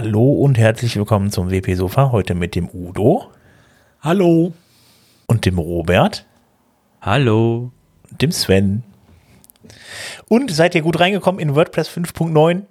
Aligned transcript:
Hallo 0.00 0.30
und 0.30 0.58
herzlich 0.58 0.94
willkommen 0.94 1.32
zum 1.32 1.50
WP 1.50 1.74
Sofa. 1.74 2.12
Heute 2.12 2.36
mit 2.36 2.54
dem 2.54 2.70
Udo. 2.72 3.32
Hallo. 4.00 4.52
Und 5.26 5.44
dem 5.44 5.58
Robert. 5.58 6.24
Hallo. 7.00 7.72
Und 8.08 8.22
dem 8.22 8.30
Sven. 8.30 8.84
Und 10.28 10.52
seid 10.52 10.76
ihr 10.76 10.82
gut 10.82 11.00
reingekommen 11.00 11.40
in 11.40 11.56
WordPress 11.56 11.88
5.9? 11.88 12.62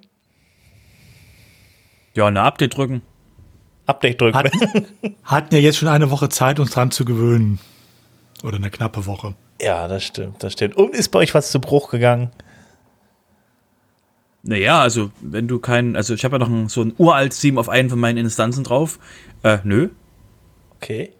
Ja, 2.14 2.28
eine 2.28 2.40
Update 2.40 2.78
drücken. 2.78 3.02
Update 3.84 4.22
drücken. 4.22 4.34
Hat, 4.34 4.50
hatten 5.24 5.54
ja 5.54 5.60
jetzt 5.60 5.76
schon 5.76 5.88
eine 5.88 6.10
Woche 6.10 6.30
Zeit, 6.30 6.58
uns 6.58 6.70
dran 6.70 6.90
zu 6.90 7.04
gewöhnen. 7.04 7.58
Oder 8.42 8.56
eine 8.56 8.70
knappe 8.70 9.04
Woche. 9.04 9.34
Ja, 9.60 9.86
das 9.86 10.02
stimmt, 10.02 10.42
das 10.42 10.54
stimmt. 10.54 10.78
Und 10.78 10.94
ist 10.94 11.10
bei 11.10 11.18
euch 11.18 11.34
was 11.34 11.50
zu 11.50 11.60
Bruch 11.60 11.90
gegangen? 11.90 12.30
Naja, 14.48 14.80
also 14.80 15.10
wenn 15.20 15.46
du 15.46 15.58
keinen, 15.58 15.94
also 15.94 16.14
ich 16.14 16.24
habe 16.24 16.36
ja 16.36 16.38
noch 16.38 16.48
ein, 16.48 16.68
so 16.68 16.80
ein 16.80 16.94
uralt 16.96 17.38
Theme 17.38 17.60
auf 17.60 17.68
einen 17.68 17.90
von 17.90 18.00
meinen 18.00 18.16
Instanzen 18.16 18.64
drauf. 18.64 18.98
Äh, 19.42 19.58
nö. 19.62 19.90
Okay. 20.76 21.10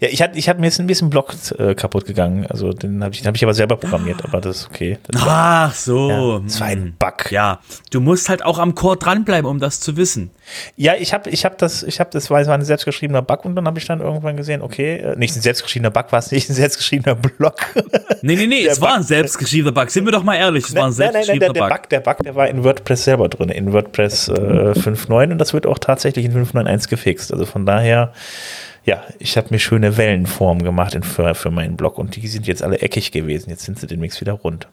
Ja, 0.00 0.08
ich 0.08 0.20
hatte, 0.22 0.38
ich 0.38 0.48
hatte 0.48 0.60
mir 0.60 0.66
jetzt 0.66 0.78
ein 0.78 0.86
bisschen 0.86 1.08
Block 1.10 1.34
äh, 1.58 1.74
kaputt 1.74 2.04
gegangen. 2.04 2.46
Also 2.46 2.72
den 2.72 3.02
habe 3.02 3.14
ich, 3.14 3.26
hab 3.26 3.34
ich 3.34 3.42
aber 3.42 3.54
selber 3.54 3.76
programmiert, 3.76 4.22
aber 4.24 4.40
das 4.40 4.58
ist 4.58 4.66
okay. 4.66 4.98
Das 5.08 5.24
war, 5.24 5.68
Ach 5.68 5.74
so. 5.74 6.10
Ja, 6.10 6.38
das 6.40 6.60
war 6.60 6.66
ein 6.68 6.82
hm. 6.82 6.94
Bug. 6.98 7.32
Ja, 7.32 7.60
du 7.90 8.00
musst 8.00 8.28
halt 8.28 8.44
auch 8.44 8.58
am 8.58 8.74
Core 8.74 8.98
dranbleiben, 8.98 9.50
um 9.50 9.58
das 9.58 9.80
zu 9.80 9.96
wissen. 9.96 10.30
Ja, 10.76 10.94
ich 10.94 11.14
habe, 11.14 11.30
ich 11.30 11.44
habe 11.44 11.56
das, 11.58 11.82
ich 11.82 11.98
habe 11.98 12.10
das, 12.12 12.30
war, 12.30 12.46
war 12.46 12.54
ein 12.54 12.64
selbstgeschriebener 12.64 13.22
Bug 13.22 13.44
und 13.44 13.56
dann 13.56 13.66
habe 13.66 13.78
ich 13.78 13.86
dann 13.86 14.00
irgendwann 14.00 14.36
gesehen, 14.36 14.60
okay, 14.60 14.98
äh, 14.98 15.16
nicht 15.16 15.34
ein 15.34 15.40
selbstgeschriebener 15.40 15.90
Bug, 15.90 16.12
war 16.12 16.18
es 16.18 16.30
nicht 16.30 16.48
ein 16.50 16.54
selbstgeschriebener 16.54 17.14
Block. 17.14 17.56
Nee, 18.22 18.36
nee, 18.36 18.46
nee, 18.46 18.62
der 18.64 18.72
es 18.72 18.80
Bug, 18.80 18.88
war 18.88 18.96
ein 18.96 19.02
selbstgeschriebener 19.02 19.72
Bug. 19.72 19.90
Sind 19.90 20.04
wir 20.04 20.12
doch 20.12 20.22
mal 20.22 20.36
ehrlich, 20.36 20.64
es 20.68 20.74
war 20.74 20.86
ein 20.86 20.92
selbstgeschriebener 20.92 21.52
nein, 21.52 21.60
nein, 21.60 21.68
der, 21.68 21.76
Bug. 21.76 21.88
Der 21.88 22.00
Bug, 22.00 22.18
der 22.24 22.34
war 22.34 22.48
in 22.48 22.62
WordPress 22.62 23.04
selber 23.04 23.28
drin, 23.28 23.48
in 23.48 23.72
WordPress 23.72 24.28
äh, 24.28 24.32
5.9 24.32 25.32
und 25.32 25.38
das 25.38 25.54
wird 25.54 25.66
auch 25.66 25.78
tatsächlich 25.78 26.26
in 26.26 26.32
5.9.1 26.32 26.88
gefixt. 26.88 27.32
Also 27.32 27.46
von 27.46 27.66
daher 27.66 28.12
ja, 28.86 29.02
ich 29.18 29.36
habe 29.36 29.48
mir 29.50 29.58
schöne 29.58 29.96
Wellenformen 29.96 30.62
gemacht 30.62 30.94
in, 30.94 31.02
für, 31.02 31.34
für 31.34 31.50
meinen 31.50 31.76
Blog 31.76 31.98
und 31.98 32.14
die 32.16 32.26
sind 32.28 32.46
jetzt 32.46 32.62
alle 32.62 32.80
eckig 32.80 33.10
gewesen. 33.10 33.50
Jetzt 33.50 33.64
sind 33.64 33.78
sie 33.78 33.86
demnächst 33.88 34.20
wieder 34.20 34.32
rund. 34.32 34.68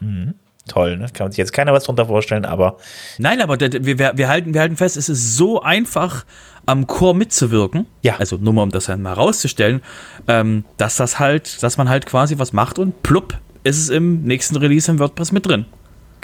Mhm. 0.00 0.34
Toll, 0.66 0.96
ne? 0.96 1.06
Kann 1.12 1.30
sich 1.30 1.38
jetzt 1.38 1.52
keiner 1.52 1.72
was 1.72 1.84
drunter 1.84 2.06
vorstellen, 2.06 2.44
aber. 2.44 2.78
Nein, 3.18 3.40
aber 3.40 3.60
wir, 3.60 4.16
wir, 4.16 4.28
halten, 4.28 4.54
wir 4.54 4.60
halten 4.60 4.76
fest, 4.76 4.96
es 4.96 5.08
ist 5.08 5.36
so 5.36 5.62
einfach, 5.62 6.24
am 6.66 6.86
Chor 6.86 7.14
mitzuwirken. 7.14 7.86
Ja. 8.02 8.16
Also 8.16 8.38
nur 8.38 8.54
mal, 8.54 8.62
um 8.62 8.70
das 8.70 8.90
einmal 8.90 9.12
rauszustellen, 9.12 9.82
ähm, 10.26 10.64
dass 10.76 10.96
das 10.96 11.18
halt, 11.18 11.62
dass 11.62 11.76
man 11.76 11.88
halt 11.88 12.06
quasi 12.06 12.38
was 12.38 12.52
macht 12.52 12.78
und 12.78 13.02
plupp, 13.02 13.38
ist 13.62 13.78
es 13.78 13.88
im 13.88 14.22
nächsten 14.22 14.56
Release 14.56 14.90
im 14.90 14.98
WordPress 14.98 15.32
mit 15.32 15.46
drin. 15.46 15.66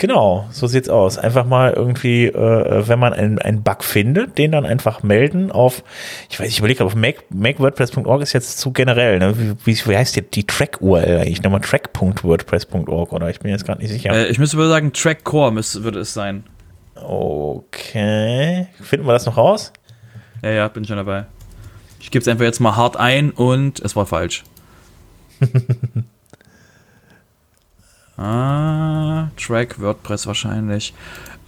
Genau, 0.01 0.49
so 0.51 0.67
sieht's 0.67 0.89
aus. 0.89 1.19
Einfach 1.19 1.45
mal 1.45 1.75
irgendwie, 1.75 2.25
äh, 2.25 2.89
wenn 2.89 2.99
man 2.99 3.13
einen, 3.13 3.39
einen 3.39 3.63
Bug 3.63 3.85
findet, 3.85 4.39
den 4.39 4.51
dann 4.51 4.65
einfach 4.65 5.03
melden 5.03 5.53
auf, 5.53 5.85
ich 6.31 6.41
weiß, 6.41 6.49
ich 6.49 6.59
überlege, 6.59 6.83
auf 6.87 6.95
make, 6.95 7.23
makewordpress.org 7.29 8.23
ist 8.23 8.33
jetzt 8.33 8.59
zu 8.59 8.73
generell, 8.73 9.19
ne? 9.19 9.35
Wie, 9.63 9.77
wie 9.77 9.97
heißt 9.99 10.17
die, 10.17 10.23
die 10.23 10.45
Track-URL 10.45 11.19
eigentlich? 11.19 11.43
Nochmal 11.43 11.61
track.wordpress.org 11.61 13.13
oder 13.13 13.29
ich 13.29 13.41
bin 13.41 13.51
jetzt 13.51 13.67
gerade 13.67 13.83
nicht 13.83 13.91
sicher. 13.91 14.11
Äh, 14.15 14.29
ich 14.29 14.39
müsste 14.39 14.57
wohl 14.57 14.71
sagen, 14.71 14.95
Track-Core 14.95 15.55
würde 15.55 15.99
es 15.99 16.15
sein. 16.15 16.45
Okay. 16.95 18.69
Finden 18.81 19.07
wir 19.07 19.13
das 19.13 19.27
noch 19.27 19.37
raus? 19.37 19.71
Ja, 20.43 20.51
ja, 20.51 20.69
bin 20.69 20.87
schon 20.87 20.97
dabei. 20.97 21.27
Ich 22.01 22.11
gebe 22.11 22.23
es 22.23 22.29
einfach 22.29 22.47
jetzt 22.47 22.61
mal 22.61 22.75
hart 22.75 22.97
ein 22.97 23.33
und 23.33 23.81
es 23.81 23.97
war 23.97 24.07
falsch. 24.07 24.45
Ah, 28.21 29.29
Track, 29.37 29.81
WordPress 29.81 30.27
wahrscheinlich. 30.27 30.93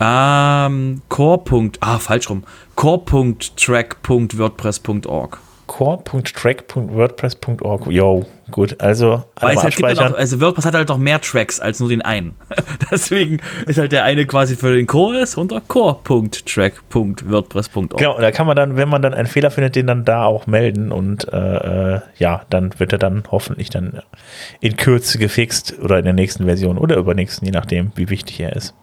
Ähm, 0.01 1.03
core. 1.11 1.71
Ah, 1.81 1.99
falsch 1.99 2.31
rum. 2.31 2.45
core.track.wordpress.org 2.77 5.39
core.track.wordpress.org. 5.73 7.87
Yo, 7.87 8.27
gut. 8.51 8.79
Also, 8.79 9.25
Weil 9.41 9.57
es 9.57 9.63
halt 9.63 9.75
gibt 9.75 9.99
auch, 9.99 10.15
also 10.15 10.39
WordPress 10.39 10.67
hat 10.67 10.75
halt 10.75 10.91
noch 10.91 10.99
mehr 10.99 11.19
Tracks 11.19 11.61
als 11.61 11.81
nur 11.81 11.89
den 11.89 12.03
einen. 12.03 12.35
Deswegen 12.91 13.41
ist 13.67 13.79
halt 13.79 13.93
der 13.93 14.05
eine 14.05 14.27
quasi 14.27 14.55
für 14.55 14.75
den 14.75 14.87
Core 14.87 15.21
ist 15.21 15.39
unter 15.39 15.63
core.track.wordpress.org. 15.63 17.97
Genau, 17.97 18.21
da 18.21 18.31
kann 18.33 18.47
man 18.47 18.55
dann, 18.55 18.77
wenn 18.77 18.91
man 18.91 19.01
dann 19.01 19.15
einen 19.15 19.29
Fehler 19.29 19.51
findet, 19.51 19.75
den 19.75 19.87
dann 19.87 20.05
da 20.05 20.27
auch 20.27 20.47
melden 20.47 20.93
und 20.93 21.33
äh, 21.33 21.95
äh, 21.95 22.01
ja, 22.19 22.43
dann 22.51 22.79
wird 22.79 22.93
er 22.93 22.99
dann 22.99 23.23
hoffentlich 23.31 23.71
dann 23.71 24.03
in 24.61 24.77
Kürze 24.77 25.17
gefixt 25.17 25.79
oder 25.83 25.99
in 25.99 26.05
der 26.05 26.13
nächsten 26.13 26.45
Version 26.45 26.77
oder 26.77 26.97
übernächsten, 26.97 27.47
je 27.47 27.53
nachdem, 27.53 27.93
wie 27.95 28.11
wichtig 28.11 28.41
er 28.41 28.55
ist. 28.55 28.75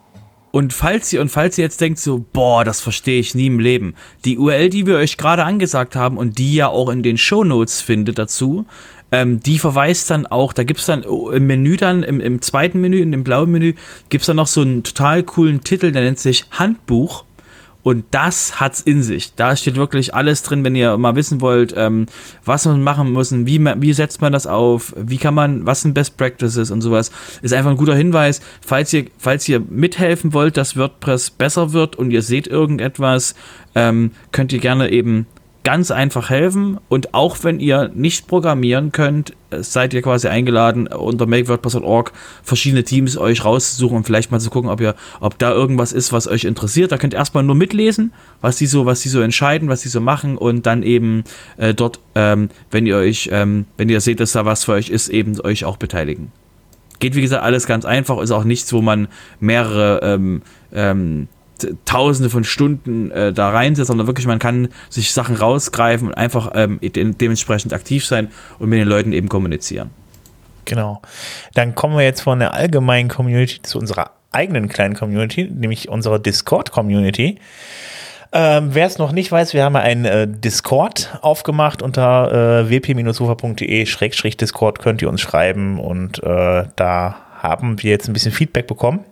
Und 0.51 0.73
falls 0.73 1.13
ihr, 1.13 1.21
und 1.21 1.29
falls 1.29 1.57
ihr 1.57 1.63
jetzt 1.63 1.81
denkt 1.81 1.99
so, 1.99 2.25
boah, 2.33 2.63
das 2.63 2.81
verstehe 2.81 3.19
ich 3.19 3.35
nie 3.35 3.47
im 3.47 3.59
Leben, 3.59 3.93
die 4.25 4.37
URL, 4.37 4.69
die 4.69 4.87
wir 4.87 4.97
euch 4.97 5.17
gerade 5.17 5.43
angesagt 5.43 5.95
haben 5.95 6.17
und 6.17 6.37
die 6.39 6.55
ja 6.55 6.67
auch 6.67 6.89
in 6.89 7.03
den 7.03 7.17
Show 7.17 7.43
Notes 7.43 7.81
findet 7.81 8.17
dazu, 8.17 8.65
ähm, 9.11 9.39
die 9.39 9.59
verweist 9.59 10.09
dann 10.09 10.25
auch, 10.27 10.53
da 10.53 10.63
gibt's 10.63 10.85
dann 10.85 11.03
im 11.03 11.47
Menü 11.47 11.77
dann, 11.77 12.03
im, 12.03 12.19
im 12.19 12.41
zweiten 12.41 12.81
Menü, 12.81 12.99
in 12.99 13.11
dem 13.11 13.23
blauen 13.23 13.51
Menü, 13.51 13.73
gibt's 14.09 14.27
dann 14.27 14.37
noch 14.37 14.47
so 14.47 14.61
einen 14.61 14.83
total 14.83 15.23
coolen 15.23 15.63
Titel, 15.63 15.91
der 15.91 16.03
nennt 16.03 16.19
sich 16.19 16.45
Handbuch. 16.51 17.25
Und 17.89 18.05
das 18.11 18.59
hat's 18.59 18.81
in 18.81 19.01
sich. 19.01 19.33
Da 19.33 19.55
steht 19.55 19.75
wirklich 19.75 20.13
alles 20.13 20.43
drin, 20.43 20.63
wenn 20.63 20.75
ihr 20.75 20.95
mal 20.99 21.15
wissen 21.15 21.41
wollt, 21.41 21.73
ähm, 21.75 22.05
was 22.45 22.67
man 22.67 22.83
machen 22.83 23.11
muss, 23.11 23.33
wie, 23.33 23.65
wie 23.65 23.93
setzt 23.93 24.21
man 24.21 24.31
das 24.31 24.45
auf, 24.45 24.93
wie 24.95 25.17
kann 25.17 25.33
man, 25.33 25.65
was 25.65 25.81
sind 25.81 25.95
Best 25.95 26.15
Practices 26.15 26.69
und 26.69 26.81
sowas. 26.81 27.11
Ist 27.41 27.51
einfach 27.51 27.71
ein 27.71 27.77
guter 27.77 27.95
Hinweis. 27.95 28.41
Falls 28.61 28.93
ihr, 28.93 29.05
falls 29.17 29.49
ihr 29.49 29.59
mithelfen 29.59 30.33
wollt, 30.33 30.55
dass 30.55 30.77
WordPress 30.77 31.31
besser 31.31 31.73
wird 31.73 31.95
und 31.95 32.11
ihr 32.11 32.21
seht 32.21 32.45
irgendetwas, 32.45 33.33
ähm, 33.73 34.11
könnt 34.31 34.53
ihr 34.53 34.59
gerne 34.59 34.91
eben 34.91 35.25
ganz 35.63 35.91
einfach 35.91 36.29
helfen 36.29 36.79
und 36.87 37.13
auch 37.13 37.37
wenn 37.43 37.59
ihr 37.59 37.91
nicht 37.93 38.27
programmieren 38.27 38.91
könnt, 38.91 39.33
seid 39.51 39.93
ihr 39.93 40.01
quasi 40.01 40.27
eingeladen, 40.27 40.87
unter 40.87 41.25
makewordpress.org 41.25 42.13
verschiedene 42.43 42.83
Teams 42.83 43.17
euch 43.17 43.43
rauszusuchen 43.43 43.97
und 43.97 44.03
vielleicht 44.05 44.31
mal 44.31 44.39
zu 44.39 44.49
gucken, 44.49 44.69
ob 44.69 44.79
ihr, 44.79 44.95
ob 45.19 45.37
da 45.37 45.51
irgendwas 45.51 45.91
ist, 45.91 46.13
was 46.13 46.27
euch 46.27 46.45
interessiert. 46.45 46.91
Da 46.91 46.97
könnt 46.97 47.13
ihr 47.13 47.17
erstmal 47.17 47.43
nur 47.43 47.55
mitlesen, 47.55 48.13
was 48.41 48.57
die 48.57 48.67
so, 48.67 48.85
was 48.85 49.01
die 49.01 49.09
so 49.09 49.21
entscheiden, 49.21 49.69
was 49.69 49.81
die 49.81 49.89
so 49.89 49.99
machen 49.99 50.37
und 50.37 50.65
dann 50.65 50.81
eben 50.83 51.23
äh, 51.57 51.73
dort, 51.73 51.99
ähm, 52.15 52.49
wenn 52.71 52.85
ihr 52.85 52.95
euch, 52.95 53.29
ähm, 53.31 53.65
wenn 53.77 53.89
ihr 53.89 54.01
seht, 54.01 54.19
dass 54.19 54.31
da 54.31 54.45
was 54.45 54.63
für 54.63 54.73
euch 54.73 54.89
ist, 54.89 55.09
eben 55.09 55.39
euch 55.41 55.65
auch 55.65 55.77
beteiligen. 55.77 56.31
Geht 56.99 57.15
wie 57.15 57.21
gesagt 57.21 57.43
alles 57.43 57.65
ganz 57.65 57.85
einfach, 57.85 58.19
ist 58.19 58.31
auch 58.31 58.43
nichts, 58.43 58.71
wo 58.71 58.81
man 58.81 59.07
mehrere 59.39 59.99
ähm, 60.03 60.41
ähm, 60.73 61.27
Tausende 61.85 62.29
von 62.29 62.43
Stunden 62.43 63.11
äh, 63.11 63.33
da 63.33 63.49
reinsetzt, 63.49 63.87
sondern 63.87 64.07
wirklich 64.07 64.27
man 64.27 64.39
kann 64.39 64.69
sich 64.89 65.11
Sachen 65.11 65.35
rausgreifen 65.35 66.09
und 66.09 66.13
einfach 66.15 66.51
ähm, 66.55 66.79
de 66.81 67.13
dementsprechend 67.13 67.73
aktiv 67.73 68.05
sein 68.05 68.29
und 68.59 68.69
mit 68.69 68.79
den 68.79 68.87
Leuten 68.87 69.13
eben 69.13 69.29
kommunizieren. 69.29 69.89
Genau. 70.65 71.01
Dann 71.55 71.75
kommen 71.75 71.97
wir 71.97 72.03
jetzt 72.03 72.21
von 72.21 72.39
der 72.39 72.53
allgemeinen 72.53 73.09
Community 73.09 73.61
zu 73.63 73.79
unserer 73.79 74.11
eigenen 74.31 74.69
kleinen 74.69 74.95
Community, 74.95 75.45
nämlich 75.45 75.89
unserer 75.89 76.19
Discord-Community. 76.19 77.39
Ähm, 78.31 78.69
Wer 78.73 78.85
es 78.85 78.99
noch 78.99 79.11
nicht 79.11 79.31
weiß, 79.31 79.55
wir 79.55 79.63
haben 79.63 79.75
einen 79.75 80.05
äh, 80.05 80.27
Discord 80.27 81.17
aufgemacht 81.21 81.81
unter 81.81 82.61
äh, 82.61 82.69
wp-sofa.de-discord 82.69 84.79
könnt 84.79 85.01
ihr 85.01 85.09
uns 85.09 85.21
schreiben 85.21 85.79
und 85.79 86.21
äh, 86.21 86.65
da 86.75 87.15
haben 87.41 87.81
wir 87.81 87.89
jetzt 87.89 88.07
ein 88.07 88.13
bisschen 88.13 88.31
Feedback 88.31 88.67
bekommen 88.67 89.03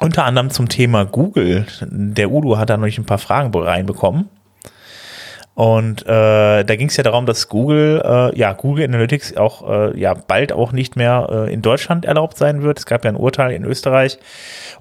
unter 0.00 0.24
anderem 0.24 0.50
zum 0.50 0.68
Thema 0.68 1.04
Google. 1.04 1.66
Der 1.80 2.30
Udo 2.30 2.58
hat 2.58 2.70
da 2.70 2.76
noch 2.76 2.86
ein 2.86 3.06
paar 3.06 3.18
Fragen 3.18 3.54
reinbekommen. 3.54 4.28
Und 5.56 6.02
äh, 6.02 6.64
da 6.64 6.76
ging 6.76 6.88
es 6.88 6.98
ja 6.98 7.02
darum, 7.02 7.24
dass 7.24 7.48
Google, 7.48 8.02
äh, 8.04 8.38
ja, 8.38 8.52
Google 8.52 8.84
Analytics 8.84 9.38
auch 9.38 9.66
äh, 9.66 9.98
ja 9.98 10.12
bald 10.12 10.52
auch 10.52 10.72
nicht 10.72 10.96
mehr 10.96 11.28
äh, 11.30 11.52
in 11.52 11.62
Deutschland 11.62 12.04
erlaubt 12.04 12.36
sein 12.36 12.62
wird. 12.62 12.78
Es 12.78 12.84
gab 12.84 13.06
ja 13.06 13.10
ein 13.10 13.16
Urteil 13.16 13.52
in 13.52 13.64
Österreich. 13.64 14.18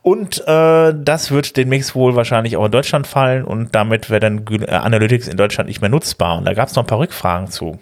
Und 0.02 0.46
äh, 0.46 0.94
das 0.94 1.32
wird 1.32 1.56
demnächst 1.56 1.96
wohl 1.96 2.18
wahrscheinlich 2.18 2.58
auch 2.58 2.66
in 2.66 2.72
Deutschland 2.72 3.08
fallen 3.08 3.46
und 3.46 3.74
damit 3.74 4.10
wäre 4.10 4.20
dann 4.20 4.46
äh, 4.52 4.70
Analytics 4.70 5.30
in 5.30 5.38
Deutschland 5.38 5.70
nicht 5.70 5.80
mehr 5.80 5.90
nutzbar. 5.90 6.38
Und 6.40 6.46
da 6.46 6.54
gab 6.54 6.68
es 6.68 6.76
noch 6.76 6.84
ein 6.84 6.88
paar 6.88 7.00
Rückfragen 7.00 7.48
zu. 7.48 7.80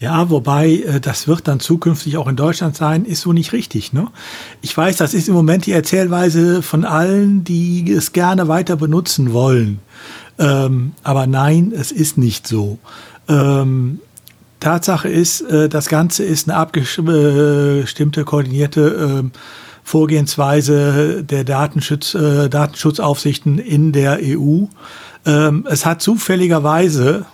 Ja, 0.00 0.30
wobei 0.30 0.70
äh, 0.70 1.00
das 1.00 1.26
wird 1.26 1.48
dann 1.48 1.60
zukünftig 1.60 2.16
auch 2.16 2.28
in 2.28 2.36
Deutschland 2.36 2.76
sein, 2.76 3.04
ist 3.04 3.22
so 3.22 3.32
nicht 3.32 3.52
richtig. 3.52 3.92
Ne? 3.92 4.08
Ich 4.62 4.76
weiß, 4.76 4.96
das 4.96 5.12
ist 5.12 5.28
im 5.28 5.34
Moment 5.34 5.66
die 5.66 5.72
Erzählweise 5.72 6.62
von 6.62 6.84
allen, 6.84 7.42
die 7.42 7.90
es 7.90 8.12
gerne 8.12 8.46
weiter 8.46 8.76
benutzen 8.76 9.32
wollen. 9.32 9.80
Ähm, 10.38 10.92
aber 11.02 11.26
nein, 11.26 11.72
es 11.74 11.90
ist 11.90 12.16
nicht 12.16 12.46
so. 12.46 12.78
Ähm, 13.28 13.98
Tatsache 14.60 15.08
ist, 15.08 15.40
äh, 15.42 15.68
das 15.68 15.88
Ganze 15.88 16.24
ist 16.24 16.48
eine 16.48 16.58
abgestimmte, 16.58 18.24
koordinierte 18.24 19.24
äh, 19.24 19.38
Vorgehensweise 19.82 21.24
der 21.24 21.44
Datenschutz, 21.44 22.14
äh, 22.14 22.48
Datenschutzaufsichten 22.48 23.58
in 23.58 23.92
der 23.92 24.20
EU. 24.22 24.64
Ähm, 25.26 25.66
es 25.68 25.86
hat 25.86 26.02
zufälligerweise 26.02 27.24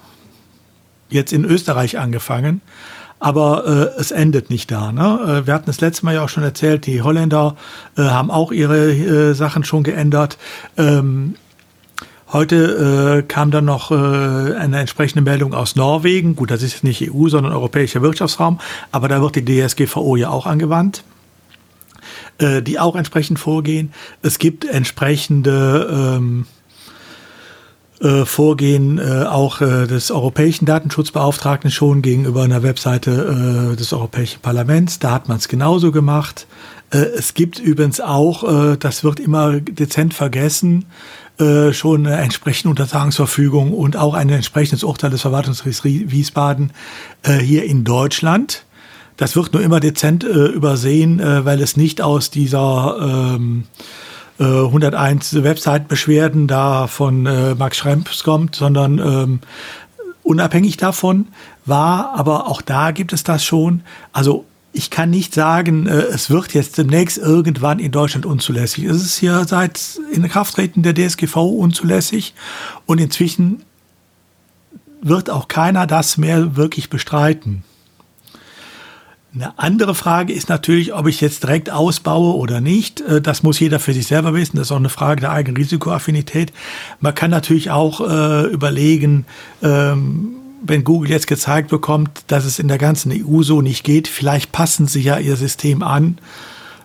jetzt 1.15 1.33
in 1.33 1.45
Österreich 1.45 1.99
angefangen, 1.99 2.61
aber 3.19 3.93
äh, 3.97 4.01
es 4.01 4.11
endet 4.11 4.51
nicht 4.51 4.71
da. 4.71 4.93
Ne? 4.93 5.43
Äh, 5.43 5.47
wir 5.47 5.55
hatten 5.55 5.67
das 5.67 5.81
letzte 5.81 6.05
Mal 6.05 6.15
ja 6.15 6.25
auch 6.25 6.29
schon 6.29 6.43
erzählt, 6.43 6.87
die 6.87 7.01
Holländer 7.03 7.57
äh, 7.97 8.03
haben 8.03 8.31
auch 8.31 8.53
ihre 8.53 8.93
äh, 8.93 9.35
Sachen 9.35 9.65
schon 9.65 9.83
geändert. 9.83 10.37
Ähm, 10.77 11.37
Heute 12.35 13.21
äh, 13.21 13.23
kam 13.23 13.53
dann 13.53 13.65
noch 13.67 13.93
äh, 13.93 13.95
eine 13.95 14.81
entsprechende 14.81 15.23
Meldung 15.23 15.55
aus 15.55 15.77
Norwegen. 15.77 16.35
Gut, 16.35 16.51
das 16.51 16.65
ist 16.65 16.83
nicht 16.83 17.09
EU, 17.09 17.29
sondern 17.29 17.53
Europäischer 17.53 18.03
Wirtschaftsraum, 18.03 18.59
aber 18.91 19.07
da 19.07 19.21
wird 19.23 19.37
die 19.37 19.45
DSGVO 19.45 20.17
ja 20.17 20.31
auch 20.31 20.45
angewandt, 20.45 21.05
äh, 22.39 22.61
die 22.61 22.81
auch 22.81 22.97
entsprechend 22.97 23.39
vorgehen. 23.39 23.93
Es 24.23 24.41
gibt 24.41 24.65
entsprechende 24.65 26.17
ähm, 26.17 26.47
äh, 28.05 28.27
Vorgehen 28.27 28.99
äh, 28.99 29.25
auch 29.25 29.61
äh, 29.61 29.87
des 29.87 30.11
europäischen 30.11 30.67
Datenschutzbeauftragten 30.67 31.71
schon 31.71 32.03
gegenüber 32.03 32.43
einer 32.43 32.63
Webseite 32.63 33.73
äh, 33.73 33.77
des 33.77 33.93
Europäischen 33.93 34.41
Parlaments. 34.41 34.99
Da 34.99 35.13
hat 35.13 35.29
man 35.29 35.39
es 35.39 35.49
genauso 35.49 35.91
gemacht. 35.91 36.47
Äh, 36.91 36.99
es 36.99 37.35
gibt 37.35 37.59
übrigens 37.59 38.01
auch, 38.01 38.73
äh, 38.73 38.77
das 38.77 39.05
wird 39.05 39.21
immer 39.21 39.59
dezent 39.59 40.13
vergessen, 40.13 40.85
äh, 41.39 41.73
schon 41.73 42.07
eine 42.07 42.19
entsprechende 42.19 42.69
Untersagungsverfügung 42.71 43.73
und 43.73 43.97
auch 43.97 44.15
ein 44.15 44.29
entsprechendes 44.29 44.85
Urteil 44.85 45.11
des 45.11 45.23
Verwaltungsgerichts 45.23 45.85
Wiesbaden 45.85 46.73
äh, 47.23 47.39
hier 47.39 47.65
in 47.65 47.85
Deutschland. 47.85 48.67
Das 49.17 49.35
wird 49.35 49.53
nur 49.53 49.63
immer 49.63 49.81
dezent 49.81 50.25
äh, 50.25 50.29
übersehen, 50.29 51.21
äh, 51.21 51.45
weil 51.45 51.61
es 51.63 51.77
nicht 51.77 52.03
aus 52.03 52.31
dieser 52.31 53.35
ähm, 53.37 53.65
101 54.39 55.45
Website-Beschwerden 55.45 56.49
da 56.49 56.89
von 56.89 57.23
Max 57.57 57.77
Schremps 57.77 58.25
kommt, 58.25 58.57
sondern 58.57 58.99
ähm, 58.99 59.41
unabhängig 60.25 60.77
davon 60.77 61.29
war, 61.67 62.15
aber 62.15 62.49
auch 62.49 62.63
da 62.63 62.91
gibt 62.91 63.13
es 63.13 63.23
das 63.23 63.45
schon. 63.45 63.83
Also 64.13 64.45
ich 64.73 64.91
kann 64.91 65.11
nicht 65.11 65.33
sagen, 65.33 65.87
äh, 65.87 65.93
es 65.93 66.31
wird 66.31 66.53
jetzt 66.53 66.77
demnächst 66.79 67.17
irgendwann 67.19 67.79
in 67.79 67.93
Deutschland 67.93 68.27
unzulässig. 68.27 68.85
Es 68.85 69.03
ist 69.03 69.21
ja 69.21 69.45
seit 69.47 70.01
Inkrafttreten 70.11 70.83
der 70.83 70.95
DSGV 70.95 71.37
unzulässig 71.37 72.35
und 72.87 73.01
inzwischen 73.01 73.63
wird 75.01 75.31
auch 75.31 75.49
keiner 75.49 75.87
das 75.87 76.17
mehr 76.17 76.57
wirklich 76.57 76.91
bestreiten. 76.91 77.63
Eine 79.35 79.59
andere 79.59 79.97
Frage 79.97 80.33
ist 80.33 80.49
natürlich, 80.49 80.95
ob 80.95 81.09
ich 81.09 81.21
jetzt 81.21 81.43
direkt 81.43 81.69
ausbaue 81.69 82.37
oder 82.37 82.61
nicht. 82.61 83.01
Äh, 83.01 83.21
das 83.21 83.43
muss 83.43 83.59
jeder 83.59 83.81
für 83.81 83.93
sich 83.93 84.07
selber 84.07 84.33
wissen. 84.33 84.57
Das 84.57 84.69
ist 84.69 84.73
auch 84.73 84.77
eine 84.77 84.89
Frage 84.89 85.23
der 85.23 85.33
eigenen 85.33 85.57
Risikoaffinität. 85.57 86.53
Man 87.01 87.15
kann 87.15 87.31
natürlich 87.31 87.71
auch 87.71 88.01
äh, 88.01 88.47
überlegen, 88.47 89.27
ähm, 89.61 90.37
wenn 90.63 90.85
Google 90.85 91.11
jetzt 91.11 91.27
gezeigt 91.27 91.69
bekommt, 91.69 92.11
dass 92.29 92.45
es 92.45 92.59
in 92.59 92.69
der 92.69 92.79
ganzen 92.79 93.13
EU 93.13 93.43
so 93.43 93.61
nicht 93.61 93.83
geht, 93.83 94.07
vielleicht 94.07 94.53
passen 94.53 94.87
sie 94.87 95.03
ja 95.03 95.19
ihr 95.19 95.37
System 95.37 95.83
an. 95.83 96.19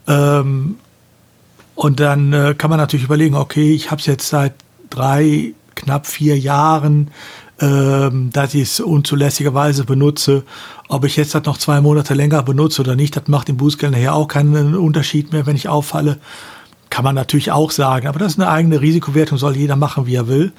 Ähm, 0.07 0.77
und 1.75 1.99
dann 1.99 2.33
äh, 2.33 2.55
kann 2.57 2.71
man 2.71 2.79
natürlich 2.79 3.05
überlegen, 3.05 3.35
okay, 3.35 3.73
ich 3.73 3.91
habe 3.91 4.01
es 4.01 4.07
jetzt 4.07 4.27
seit 4.27 4.53
drei, 4.89 5.53
knapp 5.75 6.07
vier 6.07 6.37
Jahren, 6.37 7.11
ähm, 7.61 8.29
dass 8.31 8.53
ich 8.53 8.61
es 8.61 8.79
unzulässigerweise 8.79 9.83
benutze. 9.83 10.43
Ob 10.87 11.05
ich 11.05 11.17
jetzt 11.17 11.35
das 11.35 11.43
noch 11.43 11.57
zwei 11.57 11.81
Monate 11.81 12.13
länger 12.13 12.41
benutze 12.43 12.81
oder 12.81 12.95
nicht, 12.95 13.15
das 13.15 13.27
macht 13.27 13.49
im 13.49 13.57
Bußgeld 13.57 13.91
nachher 13.91 14.15
auch 14.15 14.27
keinen 14.27 14.75
Unterschied 14.75 15.33
mehr, 15.33 15.45
wenn 15.45 15.55
ich 15.55 15.67
auffalle. 15.67 16.19
Kann 16.89 17.03
man 17.03 17.15
natürlich 17.15 17.51
auch 17.51 17.71
sagen, 17.71 18.07
aber 18.07 18.19
das 18.19 18.33
ist 18.33 18.39
eine 18.39 18.49
eigene 18.49 18.81
Risikowertung, 18.81 19.37
soll 19.37 19.55
jeder 19.55 19.75
machen, 19.75 20.07
wie 20.07 20.15
er 20.15 20.27
will. 20.27 20.53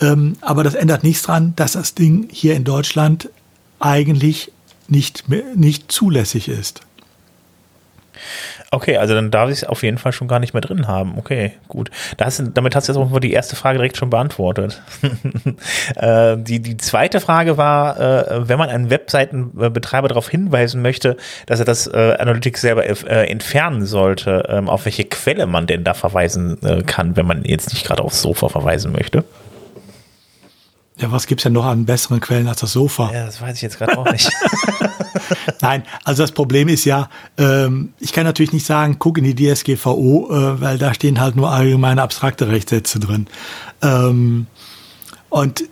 Ähm, 0.00 0.36
aber 0.40 0.64
das 0.64 0.74
ändert 0.74 1.04
nichts 1.04 1.22
dran, 1.22 1.52
dass 1.56 1.72
das 1.72 1.94
Ding 1.94 2.28
hier 2.30 2.56
in 2.56 2.64
Deutschland 2.64 3.30
eigentlich 3.78 4.52
nicht, 4.88 5.28
mehr, 5.28 5.44
nicht 5.54 5.92
zulässig 5.92 6.48
ist. 6.48 6.80
Okay, 8.70 8.98
also 8.98 9.14
dann 9.14 9.30
darf 9.30 9.48
ich 9.48 9.58
es 9.58 9.64
auf 9.64 9.82
jeden 9.82 9.96
Fall 9.96 10.12
schon 10.12 10.28
gar 10.28 10.40
nicht 10.40 10.52
mehr 10.52 10.60
drin 10.60 10.86
haben. 10.86 11.16
Okay, 11.16 11.52
gut. 11.68 11.90
Das, 12.18 12.42
damit 12.52 12.76
hast 12.76 12.86
du 12.86 12.92
jetzt 12.92 13.00
auch 13.00 13.18
die 13.18 13.32
erste 13.32 13.56
Frage 13.56 13.78
direkt 13.78 13.96
schon 13.96 14.10
beantwortet. 14.10 14.82
äh, 15.96 16.36
die, 16.36 16.60
die 16.60 16.76
zweite 16.76 17.20
Frage 17.20 17.56
war, 17.56 17.98
äh, 17.98 18.46
wenn 18.46 18.58
man 18.58 18.68
einen 18.68 18.90
Webseitenbetreiber 18.90 20.08
darauf 20.08 20.28
hinweisen 20.28 20.82
möchte, 20.82 21.16
dass 21.46 21.60
er 21.60 21.64
das 21.64 21.86
äh, 21.86 22.16
Analytics 22.18 22.60
selber 22.60 22.84
äh, 22.84 23.30
entfernen 23.30 23.86
sollte, 23.86 24.44
ähm, 24.50 24.68
auf 24.68 24.84
welche 24.84 25.04
Quelle 25.04 25.46
man 25.46 25.66
denn 25.66 25.82
da 25.82 25.94
verweisen 25.94 26.62
äh, 26.62 26.82
kann, 26.82 27.16
wenn 27.16 27.26
man 27.26 27.44
jetzt 27.44 27.72
nicht 27.72 27.86
gerade 27.86 28.02
aufs 28.02 28.20
Sofa 28.20 28.50
verweisen 28.50 28.92
möchte. 28.92 29.24
Ja, 31.00 31.12
was 31.12 31.26
gibt's 31.26 31.44
denn 31.44 31.52
noch 31.52 31.64
an 31.64 31.84
besseren 31.84 32.20
Quellen 32.20 32.48
als 32.48 32.60
das 32.60 32.72
Sofa? 32.72 33.12
Ja, 33.12 33.26
das 33.26 33.40
weiß 33.40 33.56
ich 33.56 33.62
jetzt 33.62 33.78
gerade 33.78 33.96
auch 33.96 34.10
nicht. 34.10 34.30
Nein, 35.60 35.84
also 36.04 36.22
das 36.22 36.32
Problem 36.32 36.68
ist 36.68 36.84
ja, 36.84 37.08
ähm, 37.36 37.92
ich 38.00 38.12
kann 38.12 38.24
natürlich 38.24 38.52
nicht 38.52 38.66
sagen, 38.66 38.96
guck 38.98 39.18
in 39.18 39.24
die 39.24 39.34
DSGVO, 39.34 40.28
äh, 40.30 40.60
weil 40.60 40.78
da 40.78 40.92
stehen 40.94 41.20
halt 41.20 41.36
nur 41.36 41.50
allgemeine 41.50 42.02
abstrakte 42.02 42.48
Rechtssätze 42.48 42.98
drin. 42.98 43.28
Ähm, 43.80 44.46
und 45.28 45.64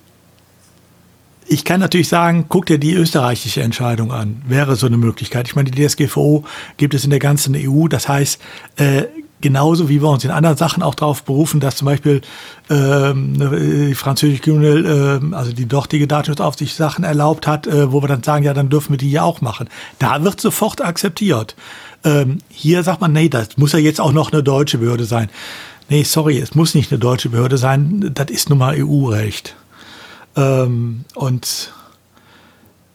ich 1.48 1.64
kann 1.64 1.80
natürlich 1.80 2.08
sagen, 2.08 2.46
guck 2.48 2.66
dir 2.66 2.78
die 2.78 2.94
österreichische 2.94 3.62
Entscheidung 3.62 4.12
an. 4.12 4.42
Wäre 4.46 4.76
so 4.76 4.86
eine 4.86 4.96
Möglichkeit. 4.96 5.48
Ich 5.48 5.56
meine, 5.56 5.70
die 5.70 5.86
DSGVO 5.86 6.44
gibt 6.76 6.94
es 6.94 7.04
in 7.04 7.10
der 7.10 7.20
ganzen 7.20 7.54
EU. 7.56 7.88
Das 7.88 8.08
heißt, 8.08 8.40
äh, 8.76 9.04
genauso 9.46 9.88
wie 9.88 10.02
wir 10.02 10.08
uns 10.08 10.24
in 10.24 10.32
anderen 10.32 10.56
Sachen 10.56 10.82
auch 10.82 10.96
darauf 10.96 11.22
berufen, 11.22 11.60
dass 11.60 11.76
zum 11.76 11.86
Beispiel 11.86 12.20
ähm, 12.68 13.38
die 13.38 13.94
französische 13.94 14.42
Kriminal, 14.42 15.20
äh, 15.22 15.34
also 15.36 15.52
die 15.52 15.66
dortige 15.66 16.08
Datenschutzaufsicht 16.08 16.74
Sachen 16.74 17.04
erlaubt 17.04 17.46
hat, 17.46 17.68
äh, 17.68 17.92
wo 17.92 18.02
wir 18.02 18.08
dann 18.08 18.24
sagen, 18.24 18.44
ja, 18.44 18.54
dann 18.54 18.68
dürfen 18.68 18.94
wir 18.94 18.98
die 18.98 19.12
ja 19.12 19.22
auch 19.22 19.40
machen. 19.40 19.68
Da 20.00 20.24
wird 20.24 20.40
sofort 20.40 20.84
akzeptiert. 20.84 21.54
Ähm, 22.02 22.38
hier 22.48 22.82
sagt 22.82 23.00
man, 23.00 23.12
nee, 23.12 23.28
das 23.28 23.56
muss 23.56 23.72
ja 23.72 23.78
jetzt 23.78 24.00
auch 24.00 24.10
noch 24.10 24.32
eine 24.32 24.42
deutsche 24.42 24.78
Behörde 24.78 25.04
sein. 25.04 25.30
Nee, 25.88 26.02
sorry, 26.02 26.38
es 26.38 26.56
muss 26.56 26.74
nicht 26.74 26.90
eine 26.90 26.98
deutsche 26.98 27.28
Behörde 27.28 27.56
sein, 27.56 28.10
das 28.12 28.30
ist 28.30 28.50
nun 28.50 28.58
mal 28.58 28.74
EU-Recht. 28.76 29.54
Ähm, 30.34 31.04
und 31.14 31.72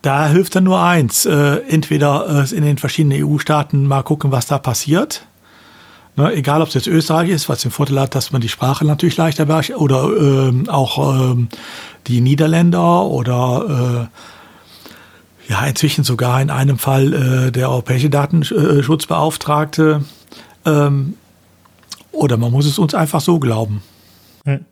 da 0.02 0.28
hilft 0.28 0.58
dann 0.58 0.66
nur 0.66 0.82
eins, 0.82 1.26
äh, 1.26 1.62
entweder 1.70 2.44
äh, 2.44 2.54
in 2.54 2.66
den 2.66 2.78
verschiedenen 2.78 3.24
EU-Staaten 3.24 3.88
mal 3.88 4.04
gucken, 4.04 4.34
was 4.34 4.48
da 4.48 4.58
passiert 4.58 5.28
Ne, 6.22 6.34
egal, 6.36 6.62
ob 6.62 6.68
es 6.68 6.76
jetzt 6.76 6.86
Österreich 6.86 7.30
ist, 7.30 7.50
was 7.50 7.62
den 7.62 7.72
Vorteil 7.72 8.00
hat, 8.00 8.14
dass 8.14 8.32
man 8.32 8.42
die 8.42 8.50
Sprache 8.50 8.86
natürlich 8.86 9.18
leichter 9.18 9.46
beherrscht, 9.46 9.72
oder 9.72 10.04
ähm, 10.04 10.70
auch 10.70 11.32
ähm, 11.32 11.50
die 12.06 12.22
Niederländer 12.22 13.06
oder 13.06 14.10
äh, 15.48 15.52
ja, 15.52 15.66
inzwischen 15.66 16.04
sogar 16.04 16.40
in 16.40 16.52
einem 16.52 16.78
Fall 16.78 17.14
äh, 17.48 17.52
der 17.52 17.72
europäische 17.72 18.12
Datenschutzbeauftragte. 18.12 20.04
Ähm, 20.64 21.16
oder 22.12 22.38
man 22.38 22.52
muss 22.52 22.68
es 22.68 22.78
uns 22.78 22.94
einfach 22.94 23.22
so 23.22 23.40
glauben. 23.40 23.82
Hm. 24.46 24.66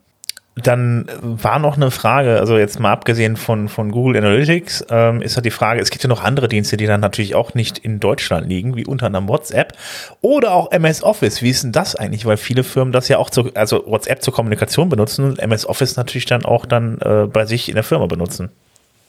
Dann 0.63 1.07
war 1.21 1.59
noch 1.59 1.75
eine 1.75 1.91
Frage, 1.91 2.39
also 2.39 2.57
jetzt 2.57 2.79
mal 2.79 2.91
abgesehen 2.91 3.37
von, 3.37 3.69
von 3.69 3.91
Google 3.91 4.17
Analytics, 4.17 4.85
ähm, 4.89 5.21
ist 5.21 5.35
halt 5.35 5.45
die 5.45 5.51
Frage, 5.51 5.81
es 5.81 5.89
gibt 5.89 6.03
ja 6.03 6.09
noch 6.09 6.23
andere 6.23 6.47
Dienste, 6.47 6.77
die 6.77 6.85
dann 6.85 7.01
natürlich 7.01 7.35
auch 7.35 7.53
nicht 7.53 7.77
in 7.77 7.99
Deutschland 7.99 8.47
liegen, 8.47 8.75
wie 8.75 8.85
unter 8.85 9.07
anderem 9.07 9.27
WhatsApp 9.27 9.73
oder 10.21 10.53
auch 10.53 10.71
MS 10.71 11.03
Office. 11.03 11.41
Wie 11.41 11.49
ist 11.49 11.63
denn 11.63 11.71
das 11.71 11.95
eigentlich? 11.95 12.25
Weil 12.25 12.37
viele 12.37 12.63
Firmen 12.63 12.91
das 12.91 13.07
ja 13.07 13.17
auch 13.17 13.29
zu, 13.29 13.53
also 13.55 13.83
WhatsApp 13.85 14.21
zur 14.21 14.33
Kommunikation 14.33 14.89
benutzen 14.89 15.25
und 15.25 15.39
MS 15.39 15.65
Office 15.65 15.95
natürlich 15.95 16.25
dann 16.25 16.45
auch 16.45 16.65
dann 16.65 16.99
äh, 17.01 17.27
bei 17.31 17.45
sich 17.45 17.69
in 17.69 17.75
der 17.75 17.83
Firma 17.83 18.07
benutzen. 18.07 18.49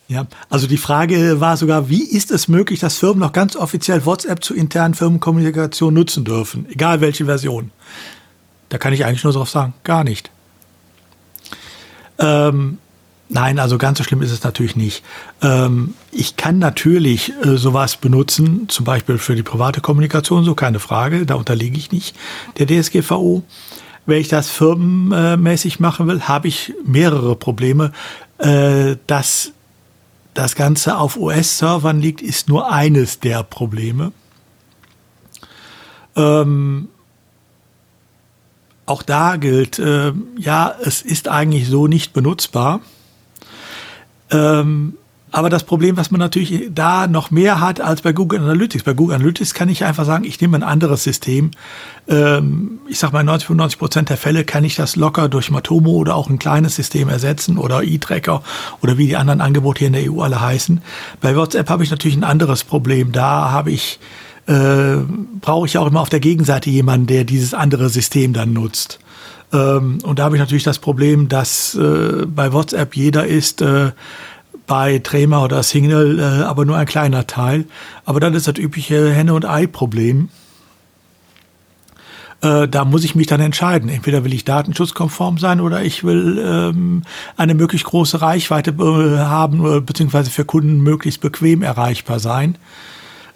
Ja, 0.09 0.27
also 0.49 0.67
die 0.67 0.77
Frage 0.77 1.41
war 1.41 1.57
sogar, 1.57 1.89
wie 1.89 2.03
ist 2.03 2.33
es 2.33 2.49
möglich, 2.49 2.81
dass 2.81 2.97
Firmen 2.99 3.21
noch 3.21 3.33
ganz 3.33 3.55
offiziell 3.55 4.05
WhatsApp 4.05 4.43
zur 4.43 4.57
internen 4.57 4.95
Firmenkommunikation 4.95 5.95
nutzen 5.95 6.25
dürfen, 6.25 6.67
egal 6.69 7.01
welche 7.01 7.27
Version? 7.27 7.71
Da 8.71 8.79
kann 8.79 8.93
ich 8.93 9.05
eigentlich 9.05 9.23
nur 9.23 9.33
darauf 9.33 9.51
sagen, 9.51 9.73
gar 9.85 10.03
nicht. 10.03 10.33
Ähm, 12.21 12.79
nein, 13.29 13.59
also 13.59 13.79
ganz 13.79 13.99
so 13.99 14.05
schlimm 14.05 14.23
ist 14.23 14.31
es 14.31 14.45
natürlich 14.45 14.77
nicht. 14.77 15.03
Ähm, 15.43 15.95
ich 16.13 16.37
kann 16.37 16.59
natürlich 16.59 17.33
äh, 17.45 17.57
sowas 17.57 17.97
benutzen, 17.97 18.69
zum 18.69 18.85
Beispiel 18.85 19.19
für 19.19 19.35
die 19.35 19.43
private 19.43 19.81
Kommunikation, 19.81 20.45
so 20.45 20.55
keine 20.55 20.81
Frage, 20.81 21.27
da 21.27 21.35
unterliege 21.35 21.79
ich 21.79 21.91
nicht 21.91 22.17
der 22.59 22.67
DSGVO. 22.67 23.43
Wenn 24.07 24.21
ich 24.21 24.29
das 24.29 24.51
firmenmäßig 24.51 25.81
machen 25.81 26.07
will, 26.07 26.23
habe 26.23 26.49
ich 26.49 26.73
mehrere 26.85 27.37
Probleme. 27.37 27.93
Äh, 28.39 28.97
dass 29.07 29.53
das 30.35 30.55
Ganze 30.55 30.97
auf 30.97 31.17
US-Servern 31.17 32.01
liegt, 32.01 32.23
ist 32.23 32.49
nur 32.49 32.73
eines 32.73 33.21
der 33.21 33.43
Probleme. 33.43 34.13
Ähm, 36.17 36.89
auch 38.91 39.03
da 39.03 39.37
gilt, 39.37 39.79
äh, 39.79 40.13
ja, 40.37 40.75
es 40.85 41.01
ist 41.01 41.29
eigentlich 41.29 41.69
so 41.69 41.87
nicht 41.87 42.13
benutzbar. 42.13 42.81
Ähm, 44.31 44.95
aber 45.33 45.49
das 45.49 45.63
Problem, 45.63 45.97
was 45.97 46.11
man 46.11 46.19
natürlich 46.19 46.71
da 46.75 47.07
noch 47.07 47.31
mehr 47.31 47.61
hat 47.61 47.81
als 47.81 48.03
bei 48.03 48.13
Google 48.13 48.41
Analytics. 48.41 48.83
Bei 48.83 48.95
Google 48.95 49.15
Analytics 49.15 49.55
kann 49.55 49.69
ich 49.69 49.85
einfach 49.85 50.05
sagen, 50.05 50.25
ich 50.25 50.41
nehme 50.41 50.59
ein 50.59 50.65
anderes 50.65 51.05
System. 51.05 51.53
Ähm, 52.09 52.81
ich 52.89 52.99
sage 52.99 53.13
mal, 53.13 53.23
90, 53.23 53.47
95 53.47 53.79
Prozent 53.79 54.09
der 54.09 54.17
Fälle 54.17 54.45
kann 54.45 54.65
ich 54.65 54.75
das 54.75 54.97
locker 54.97 55.29
durch 55.29 55.53
Matomo 55.53 55.93
oder 55.93 56.17
auch 56.17 56.29
ein 56.29 56.41
kleines 56.41 56.75
System 56.75 57.09
ersetzen 57.09 57.59
oder 57.59 57.85
E-Tracker 57.85 58.43
oder 58.83 58.99
wie 58.99 59.07
die 59.07 59.17
anderen 59.17 59.41
Angebote 59.41 59.79
hier 59.79 59.89
in 59.89 59.93
der 59.93 60.13
EU 60.13 60.21
alle 60.21 60.41
heißen. 60.41 60.83
Bei 61.21 61.37
WhatsApp 61.37 61.71
habe 61.71 61.85
ich 61.85 61.93
natürlich 61.93 62.17
ein 62.17 62.25
anderes 62.25 62.65
Problem. 62.65 63.13
Da 63.13 63.53
habe 63.53 63.71
ich 63.71 64.01
äh, 64.51 64.97
brauche 65.41 65.67
ich 65.67 65.79
auch 65.79 65.87
immer 65.87 66.01
auf 66.01 66.09
der 66.09 66.19
Gegenseite 66.19 66.71
jemanden, 66.71 67.07
der 67.07 67.25
dieses 67.25 67.55
andere 67.55 67.89
System 67.89 68.33
dann 68.33 68.53
nutzt. 68.53 68.99
Ähm, 69.53 69.99
und 70.03 70.19
da 70.19 70.25
habe 70.25 70.37
ich 70.37 70.41
natürlich 70.41 70.65
das 70.65 70.81
Problem, 70.81 71.29
dass 71.29 71.77
äh, 71.77 72.27
bei 72.27 72.53
WhatsApp 72.53 72.97
jeder 72.97 73.27
ist, 73.27 73.63
äh, 73.63 73.93
bei 74.67 74.99
Trema 74.99 75.45
oder 75.45 75.63
Signal 75.63 76.19
äh, 76.19 76.43
aber 76.43 76.65
nur 76.65 76.77
ein 76.77 76.87
kleiner 76.87 77.29
Teil. 77.29 77.65
Aber 78.05 78.19
dann 78.19 78.35
ist 78.35 78.49
das 78.49 78.59
übliche 78.59 79.13
Henne- 79.13 79.35
und 79.35 79.45
Ei-Problem. 79.45 80.31
Äh, 82.43 82.67
da 82.67 82.85
muss 82.85 83.05
ich 83.05 83.15
mich 83.15 83.29
dann 83.29 83.41
entscheiden. 83.41 83.89
Entweder 83.89 84.25
will 84.25 84.35
ich 84.35 84.45
datenschutzkonform 84.45 85.39
sein 85.39 85.61
oder 85.61 85.83
ich 85.85 86.03
will 86.03 86.43
ähm, 86.45 87.03
eine 87.37 87.55
möglichst 87.55 87.87
große 87.87 88.21
Reichweite 88.21 88.75
haben, 88.79 89.85
beziehungsweise 89.85 90.31
für 90.31 90.45
Kunden 90.45 90.81
möglichst 90.81 91.21
bequem 91.21 91.63
erreichbar 91.63 92.19
sein. 92.19 92.57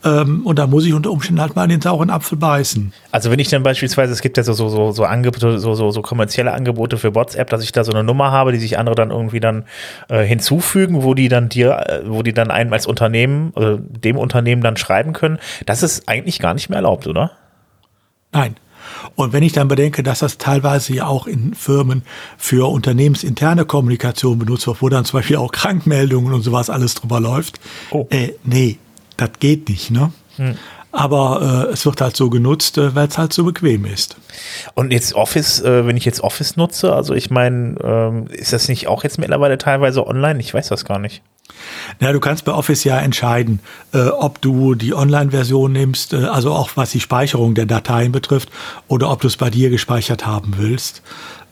Ähm, 0.04 0.42
und 0.44 0.58
da 0.58 0.66
muss 0.66 0.84
ich 0.84 0.92
unter 0.92 1.10
Umständen 1.10 1.40
halt 1.40 1.56
mal 1.56 1.64
in 1.64 1.70
den 1.70 1.80
sauren 1.80 2.10
Apfel 2.10 2.36
beißen. 2.36 2.92
Also 3.10 3.30
wenn 3.30 3.38
ich 3.38 3.48
dann 3.48 3.62
beispielsweise, 3.62 4.12
es 4.12 4.20
gibt 4.20 4.36
ja 4.36 4.42
so, 4.42 4.52
so, 4.52 4.92
so, 4.92 5.04
Angebote, 5.04 5.58
so, 5.58 5.74
so, 5.74 5.90
so 5.90 6.02
kommerzielle 6.02 6.52
Angebote 6.52 6.98
für 6.98 7.14
WhatsApp, 7.14 7.48
dass 7.48 7.62
ich 7.62 7.72
da 7.72 7.84
so 7.84 7.92
eine 7.92 8.04
Nummer 8.04 8.30
habe, 8.30 8.52
die 8.52 8.58
sich 8.58 8.78
andere 8.78 8.94
dann 8.94 9.10
irgendwie 9.10 9.40
dann 9.40 9.64
äh, 10.08 10.22
hinzufügen, 10.22 11.02
wo 11.02 11.14
die 11.14 11.28
dann 11.28 11.48
dir, 11.48 11.86
äh, 11.88 12.02
wo 12.06 12.22
die 12.22 12.34
dann 12.34 12.50
einem 12.50 12.72
als 12.72 12.86
Unternehmen, 12.86 13.52
äh, 13.56 13.76
dem 13.78 14.18
Unternehmen 14.18 14.62
dann 14.62 14.76
schreiben 14.76 15.14
können, 15.14 15.38
das 15.64 15.82
ist 15.82 16.08
eigentlich 16.08 16.38
gar 16.38 16.52
nicht 16.52 16.68
mehr 16.68 16.76
erlaubt, 16.76 17.06
oder? 17.06 17.30
Nein. 18.32 18.56
Und 19.14 19.32
wenn 19.32 19.42
ich 19.42 19.52
dann 19.52 19.68
bedenke, 19.68 20.02
dass 20.02 20.18
das 20.18 20.38
teilweise 20.38 20.94
ja 20.94 21.06
auch 21.06 21.26
in 21.26 21.54
Firmen 21.54 22.02
für 22.36 22.70
unternehmensinterne 22.70 23.64
Kommunikation 23.64 24.38
benutzt 24.38 24.66
wird, 24.66 24.82
wo 24.82 24.88
dann 24.88 25.04
zum 25.04 25.18
Beispiel 25.18 25.36
auch 25.36 25.52
Krankmeldungen 25.52 26.32
und 26.34 26.42
sowas 26.42 26.68
alles 26.68 26.94
drüber 26.94 27.20
läuft, 27.20 27.60
oh. 27.90 28.06
äh, 28.10 28.32
nee, 28.44 28.78
das 29.16 29.30
geht 29.40 29.68
nicht, 29.68 29.90
ne? 29.90 30.12
Hm. 30.36 30.56
Aber 30.92 31.66
äh, 31.68 31.72
es 31.72 31.84
wird 31.86 32.00
halt 32.00 32.16
so 32.16 32.30
genutzt, 32.30 32.78
äh, 32.78 32.94
weil 32.94 33.08
es 33.08 33.18
halt 33.18 33.32
so 33.32 33.44
bequem 33.44 33.84
ist. 33.84 34.16
Und 34.74 34.92
jetzt 34.92 35.14
Office, 35.14 35.60
äh, 35.60 35.86
wenn 35.86 35.96
ich 35.96 36.04
jetzt 36.04 36.20
Office 36.20 36.56
nutze, 36.56 36.92
also 36.94 37.14
ich 37.14 37.30
meine, 37.30 37.76
ähm, 37.82 38.26
ist 38.28 38.52
das 38.52 38.68
nicht 38.68 38.86
auch 38.86 39.02
jetzt 39.02 39.18
mittlerweile 39.18 39.58
teilweise 39.58 40.06
online? 40.06 40.38
Ich 40.38 40.54
weiß 40.54 40.68
das 40.68 40.84
gar 40.84 41.00
nicht. 41.00 41.20
Ja, 42.00 42.12
du 42.12 42.20
kannst 42.20 42.44
bei 42.44 42.52
Office 42.52 42.84
ja 42.84 42.98
entscheiden, 42.98 43.60
äh, 43.92 44.06
ob 44.06 44.40
du 44.40 44.74
die 44.74 44.94
Online-Version 44.94 45.72
nimmst, 45.72 46.12
äh, 46.12 46.24
also 46.26 46.52
auch 46.52 46.70
was 46.76 46.90
die 46.92 47.00
Speicherung 47.00 47.54
der 47.54 47.66
Dateien 47.66 48.12
betrifft, 48.12 48.50
oder 48.86 49.10
ob 49.10 49.20
du 49.20 49.26
es 49.26 49.36
bei 49.36 49.50
dir 49.50 49.70
gespeichert 49.70 50.26
haben 50.26 50.54
willst. 50.58 51.02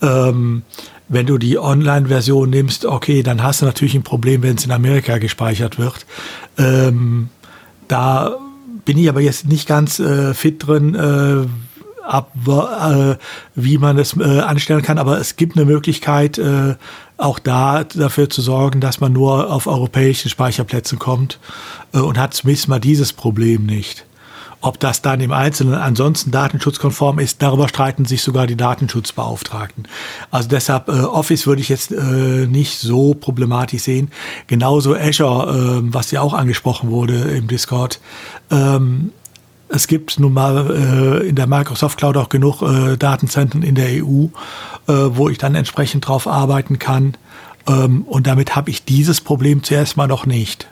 Ähm, 0.01 0.63
wenn 1.09 1.27
du 1.27 1.37
die 1.37 1.59
Online-Version 1.59 2.49
nimmst, 2.49 2.87
okay, 2.87 3.23
dann 3.23 3.43
hast 3.43 3.61
du 3.61 3.67
natürlich 3.67 3.95
ein 3.95 4.03
Problem, 4.03 4.43
wenn 4.43 4.57
es 4.57 4.65
in 4.65 4.71
Amerika 4.71 5.19
gespeichert 5.19 5.79
wird. 5.79 6.07
Ähm, 6.59 7.29
da 7.89 8.37
bin 8.85 8.99
ich 8.99 9.09
aber 9.09 9.21
jetzt 9.21 9.47
nicht 9.47 9.69
ganz 9.69 9.99
äh, 10.01 10.35
fit 10.35 10.67
drin, 10.67 10.95
äh, 10.95 11.47
ab, 12.03 12.33
äh, 12.47 13.17
wie 13.55 13.79
man 13.79 13.99
es 13.99 14.17
äh, 14.17 14.41
anstellen 14.41 14.83
kann. 14.83 14.99
Aber 14.99 15.19
es 15.19 15.37
gibt 15.37 15.57
eine 15.57 15.65
Möglichkeit, 15.65 16.39
äh, 16.39 16.75
auch 17.17 17.39
da 17.39 17.85
dafür 17.85 18.29
zu 18.29 18.43
sorgen, 18.43 18.81
dass 18.81 19.01
man 19.01 19.13
nur 19.13 19.51
auf 19.51 19.67
europäischen 19.67 20.29
Speicherplätzen 20.29 20.99
kommt 20.99 21.39
äh, 21.93 21.99
und 21.99 22.19
hat 22.19 22.35
zumindest 22.35 22.69
mal 22.69 22.81
dieses 22.81 23.13
Problem 23.13 23.67
nicht. 23.67 24.05
Ob 24.63 24.79
das 24.79 25.03
dann 25.03 25.21
im 25.21 25.33
Einzelnen 25.33 25.75
ansonsten 25.75 26.31
datenschutzkonform 26.31 27.19
ist, 27.19 27.43
darüber 27.43 27.69
streiten 27.69 28.05
sich 28.05 28.23
sogar 28.23 28.47
die 28.47 28.57
Datenschutzbeauftragten. 28.57 29.89
Also 30.31 30.49
deshalb 30.49 30.89
äh, 30.89 30.93
Office 30.93 31.49
würde 31.49 31.61
ich 31.61 31.69
jetzt 31.69 31.91
äh, 31.91 32.47
nicht 32.47 32.79
so 32.79 33.15
problematisch 33.15 33.83
sehen. 33.83 34.13
Genauso 34.47 34.95
Azure, 34.95 35.83
äh, 35.83 35.93
was 35.93 36.13
ja 36.13 36.21
auch 36.21 36.33
angesprochen 36.33 36.91
wurde 36.91 37.15
im 37.15 37.49
Discord. 37.49 38.01
Ähm, 38.53 39.11
es 39.69 39.89
gibt 39.89 40.21
nun 40.21 40.33
mal 40.33 41.23
äh, 41.23 41.29
in 41.29 41.35
der 41.35 41.49
Microsoft 41.49 41.99
Cloud 41.99 42.17
auch 42.17 42.29
genug 42.29 42.63
äh, 42.63 42.97
Datenzentren 42.97 43.65
in 43.65 43.75
der 43.75 44.05
EU, 44.05 44.27
äh, 44.87 44.93
wo 45.17 45.29
ich 45.29 45.39
dann 45.39 45.57
entsprechend 45.57 46.07
drauf 46.07 46.29
arbeiten 46.29 46.79
kann. 46.79 47.17
Ähm, 47.67 48.03
und 48.03 48.29
damit 48.29 48.55
habe 48.55 48.71
ich 48.71 48.85
dieses 48.85 49.21
Problem 49.21 49.65
zuerst 49.65 49.97
mal 49.97 50.07
noch 50.07 50.25
nicht. 50.25 50.69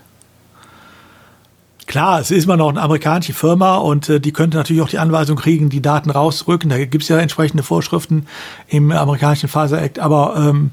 Klar, 1.90 2.20
es 2.20 2.30
ist 2.30 2.44
immer 2.44 2.56
noch 2.56 2.68
eine 2.68 2.80
amerikanische 2.80 3.32
Firma 3.32 3.78
und 3.78 4.08
äh, 4.08 4.20
die 4.20 4.30
könnte 4.30 4.56
natürlich 4.56 4.80
auch 4.80 4.88
die 4.88 5.00
Anweisung 5.00 5.36
kriegen, 5.36 5.70
die 5.70 5.82
Daten 5.82 6.10
rauszurücken. 6.10 6.70
Da 6.70 6.78
gibt 6.78 7.02
es 7.02 7.08
ja 7.08 7.18
entsprechende 7.18 7.64
Vorschriften 7.64 8.26
im 8.68 8.92
amerikanischen 8.92 9.48
Phaser 9.48 9.82
Act, 9.82 9.98
aber 9.98 10.36
ähm, 10.36 10.70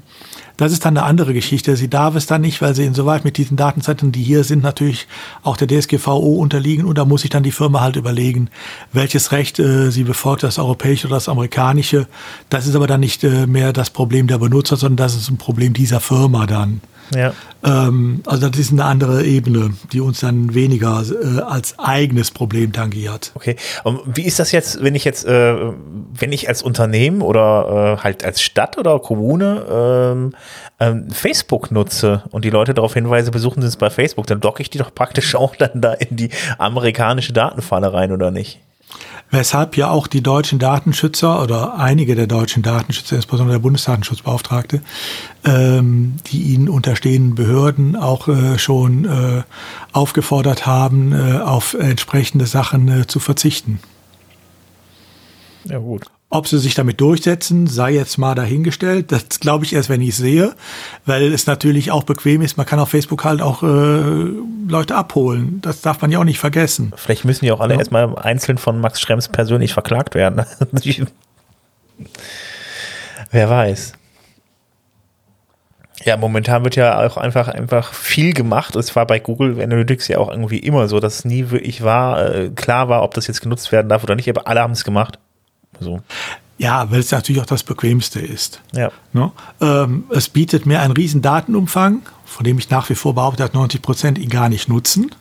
das 0.56 0.70
ist 0.70 0.84
dann 0.84 0.96
eine 0.96 1.04
andere 1.04 1.34
Geschichte. 1.34 1.74
Sie 1.74 1.90
darf 1.90 2.14
es 2.14 2.26
dann 2.26 2.42
nicht, 2.42 2.62
weil 2.62 2.72
sie 2.76 2.84
insoweit 2.84 3.24
mit 3.24 3.36
diesen 3.36 3.56
Datenzentren, 3.56 4.12
die 4.12 4.22
hier 4.22 4.44
sind, 4.44 4.62
natürlich 4.62 5.08
auch 5.42 5.56
der 5.56 5.66
DSGVO 5.66 6.36
unterliegen 6.36 6.84
und 6.84 6.96
da 6.96 7.04
muss 7.04 7.22
sich 7.22 7.30
dann 7.30 7.42
die 7.42 7.50
Firma 7.50 7.80
halt 7.80 7.96
überlegen, 7.96 8.48
welches 8.92 9.32
Recht 9.32 9.58
äh, 9.58 9.90
sie 9.90 10.04
befolgt, 10.04 10.44
das 10.44 10.60
europäische 10.60 11.08
oder 11.08 11.16
das 11.16 11.28
amerikanische. 11.28 12.06
Das 12.48 12.68
ist 12.68 12.76
aber 12.76 12.86
dann 12.86 13.00
nicht 13.00 13.24
äh, 13.24 13.48
mehr 13.48 13.72
das 13.72 13.90
Problem 13.90 14.28
der 14.28 14.38
Benutzer, 14.38 14.76
sondern 14.76 14.98
das 14.98 15.16
ist 15.16 15.30
ein 15.30 15.36
Problem 15.36 15.72
dieser 15.72 15.98
Firma 15.98 16.46
dann. 16.46 16.80
Ja. 17.14 17.32
Ähm, 17.64 18.22
also 18.26 18.48
das 18.48 18.58
ist 18.58 18.72
eine 18.72 18.84
andere 18.84 19.24
Ebene, 19.24 19.74
die 19.92 20.00
uns 20.00 20.20
dann 20.20 20.54
weniger 20.54 21.02
äh, 21.02 21.40
als 21.40 21.78
eigenes 21.78 22.30
Problem 22.30 22.72
tangiert. 22.72 23.32
Okay. 23.34 23.56
Und 23.84 24.00
wie 24.06 24.22
ist 24.22 24.38
das 24.38 24.52
jetzt, 24.52 24.82
wenn 24.82 24.94
ich 24.94 25.04
jetzt, 25.04 25.24
äh, 25.24 25.56
wenn 26.12 26.32
ich 26.32 26.48
als 26.48 26.62
Unternehmen 26.62 27.22
oder 27.22 27.96
äh, 27.98 28.02
halt 28.02 28.24
als 28.24 28.42
Stadt 28.42 28.78
oder 28.78 28.98
Kommune 29.00 29.64
ähm, 29.70 30.32
ähm, 30.80 31.10
Facebook 31.10 31.70
nutze 31.70 32.22
und 32.30 32.44
die 32.44 32.50
Leute 32.50 32.74
darauf 32.74 32.94
hinweise, 32.94 33.30
besuchen 33.30 33.62
sie 33.62 33.68
es 33.68 33.76
bei 33.76 33.90
Facebook, 33.90 34.26
dann 34.26 34.40
docke 34.40 34.62
ich 34.62 34.70
die 34.70 34.78
doch 34.78 34.94
praktisch 34.94 35.34
auch 35.34 35.56
dann 35.56 35.80
da 35.80 35.94
in 35.94 36.16
die 36.16 36.30
amerikanische 36.58 37.32
Datenfalle 37.32 37.92
rein, 37.92 38.12
oder 38.12 38.30
nicht? 38.30 38.60
Weshalb 39.30 39.76
ja 39.76 39.90
auch 39.90 40.06
die 40.06 40.22
deutschen 40.22 40.58
Datenschützer 40.58 41.42
oder 41.42 41.78
einige 41.78 42.14
der 42.14 42.26
deutschen 42.26 42.62
Datenschützer, 42.62 43.16
insbesondere 43.16 43.56
der 43.56 43.62
Bundesdatenschutzbeauftragte, 43.62 44.82
ähm, 45.44 46.16
die 46.26 46.54
ihnen 46.54 46.68
unterstehenden 46.68 47.34
Behörden 47.34 47.96
auch 47.96 48.28
äh, 48.28 48.58
schon 48.58 49.04
äh, 49.04 49.42
aufgefordert 49.92 50.66
haben, 50.66 51.12
äh, 51.12 51.38
auf 51.38 51.74
entsprechende 51.74 52.46
Sachen 52.46 52.88
äh, 52.88 53.06
zu 53.06 53.20
verzichten. 53.20 53.80
Ja, 55.64 55.78
gut. 55.78 56.06
Ob 56.30 56.46
sie 56.46 56.58
sich 56.58 56.74
damit 56.74 57.00
durchsetzen, 57.00 57.66
sei 57.66 57.92
jetzt 57.92 58.18
mal 58.18 58.34
dahingestellt. 58.34 59.12
Das 59.12 59.40
glaube 59.40 59.64
ich 59.64 59.72
erst, 59.72 59.88
wenn 59.88 60.02
ich 60.02 60.14
sehe, 60.14 60.54
weil 61.06 61.32
es 61.32 61.46
natürlich 61.46 61.90
auch 61.90 62.02
bequem 62.02 62.42
ist. 62.42 62.58
Man 62.58 62.66
kann 62.66 62.78
auf 62.78 62.90
Facebook 62.90 63.24
halt 63.24 63.40
auch 63.40 63.62
äh, 63.62 64.32
Leute 64.68 64.94
abholen. 64.94 65.60
Das 65.62 65.80
darf 65.80 66.02
man 66.02 66.12
ja 66.12 66.18
auch 66.18 66.24
nicht 66.24 66.38
vergessen. 66.38 66.92
Vielleicht 66.96 67.24
müssen 67.24 67.46
die 67.46 67.52
auch 67.52 67.60
alle 67.60 67.72
ja. 67.74 67.78
erstmal 67.80 68.14
einzeln 68.18 68.58
von 68.58 68.78
Max 68.78 69.00
Schrems 69.00 69.28
persönlich 69.28 69.72
verklagt 69.72 70.14
werden. 70.14 70.44
Wer 73.30 73.48
weiß. 73.48 73.94
Ja, 76.04 76.16
momentan 76.16 76.62
wird 76.62 76.76
ja 76.76 77.06
auch 77.06 77.16
einfach, 77.16 77.48
einfach 77.48 77.92
viel 77.92 78.34
gemacht. 78.34 78.76
Es 78.76 78.94
war 78.94 79.06
bei 79.06 79.18
Google 79.18 79.60
Analytics 79.60 80.08
ja 80.08 80.18
auch 80.18 80.30
irgendwie 80.30 80.58
immer 80.58 80.88
so, 80.88 81.00
dass 81.00 81.20
es 81.20 81.24
nie 81.24 81.50
wirklich 81.50 81.82
war, 81.82 82.34
äh, 82.34 82.50
klar 82.50 82.88
war, 82.88 83.02
ob 83.02 83.14
das 83.14 83.26
jetzt 83.26 83.40
genutzt 83.40 83.72
werden 83.72 83.88
darf 83.88 84.04
oder 84.04 84.14
nicht, 84.14 84.28
aber 84.28 84.46
alle 84.46 84.60
haben 84.60 84.72
es 84.72 84.84
gemacht. 84.84 85.18
So. 85.80 86.00
Ja, 86.58 86.90
weil 86.90 87.00
es 87.00 87.12
natürlich 87.12 87.40
auch 87.40 87.46
das 87.46 87.62
Bequemste 87.62 88.20
ist. 88.20 88.60
Ja. 88.72 88.90
Ne? 89.12 89.30
Ähm, 89.60 90.04
es 90.10 90.28
bietet 90.28 90.66
mir 90.66 90.80
einen 90.80 90.92
riesen 90.92 91.22
Datenumfang, 91.22 92.02
von 92.24 92.44
dem 92.44 92.58
ich 92.58 92.68
nach 92.68 92.90
wie 92.90 92.96
vor 92.96 93.14
behaupte, 93.14 93.44
dass 93.44 93.52
90 93.52 93.80
Prozent 93.80 94.18
ihn 94.18 94.28
gar 94.28 94.48
nicht 94.48 94.68
nutzen. 94.68 95.12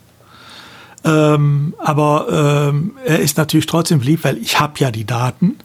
Ähm, 1.03 1.75
aber 1.77 2.69
ähm, 2.69 2.97
er 3.05 3.19
ist 3.19 3.37
natürlich 3.37 3.67
trotzdem 3.67 4.01
lieb, 4.01 4.23
weil 4.23 4.37
ich 4.37 4.59
habe 4.59 4.73
ja 4.79 4.89
die 4.89 5.05
Daten 5.05 5.57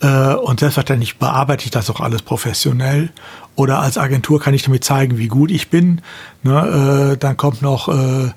äh, 0.00 0.34
und 0.34 0.60
selbstverständlich 0.60 1.18
bearbeite 1.18 1.64
ich 1.66 1.70
das 1.70 1.90
auch 1.90 2.00
alles 2.00 2.22
professionell. 2.22 3.10
Oder 3.56 3.80
als 3.80 3.98
Agentur 3.98 4.40
kann 4.40 4.54
ich 4.54 4.62
damit 4.62 4.84
zeigen, 4.84 5.18
wie 5.18 5.28
gut 5.28 5.50
ich 5.50 5.68
bin. 5.68 6.00
Ne? 6.42 7.12
Äh, 7.12 7.16
dann 7.18 7.36
kommt 7.36 7.60
noch 7.60 7.88
äh, 7.88 8.30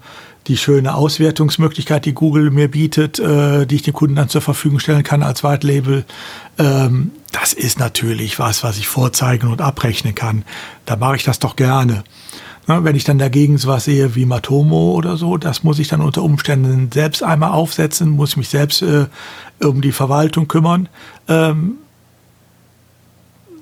die 0.47 0.57
schöne 0.57 0.95
Auswertungsmöglichkeit, 0.95 2.05
die 2.05 2.13
Google 2.13 2.51
mir 2.51 2.69
bietet, 2.69 3.19
äh, 3.19 3.65
die 3.65 3.75
ich 3.75 3.81
dem 3.83 3.93
Kunden 3.93 4.15
dann 4.15 4.29
zur 4.29 4.41
Verfügung 4.41 4.79
stellen 4.79 5.03
kann 5.03 5.23
als 5.23 5.43
White 5.43 5.65
Label. 5.65 6.05
Ähm, 6.57 7.11
das 7.31 7.53
ist 7.53 7.79
natürlich 7.79 8.39
was, 8.39 8.63
was 8.63 8.77
ich 8.77 8.87
vorzeigen 8.87 9.47
und 9.47 9.61
abrechnen 9.61 10.15
kann. 10.15 10.43
Da 10.85 10.95
mache 10.95 11.15
ich 11.15 11.23
das 11.23 11.39
doch 11.39 11.55
gerne. 11.55 12.03
Na, 12.67 12.83
wenn 12.83 12.95
ich 12.95 13.03
dann 13.03 13.17
dagegen 13.17 13.57
sowas 13.57 13.85
sehe 13.85 14.15
wie 14.15 14.25
Matomo 14.25 14.93
oder 14.93 15.17
so, 15.17 15.37
das 15.37 15.63
muss 15.63 15.79
ich 15.79 15.89
dann 15.89 16.01
unter 16.01 16.23
Umständen 16.23 16.91
selbst 16.91 17.21
einmal 17.23 17.51
aufsetzen, 17.51 18.09
muss 18.09 18.37
mich 18.37 18.49
selbst 18.49 18.81
äh, 18.81 19.07
um 19.61 19.81
die 19.81 19.91
Verwaltung 19.91 20.47
kümmern. 20.47 20.87
Ähm, 21.27 21.75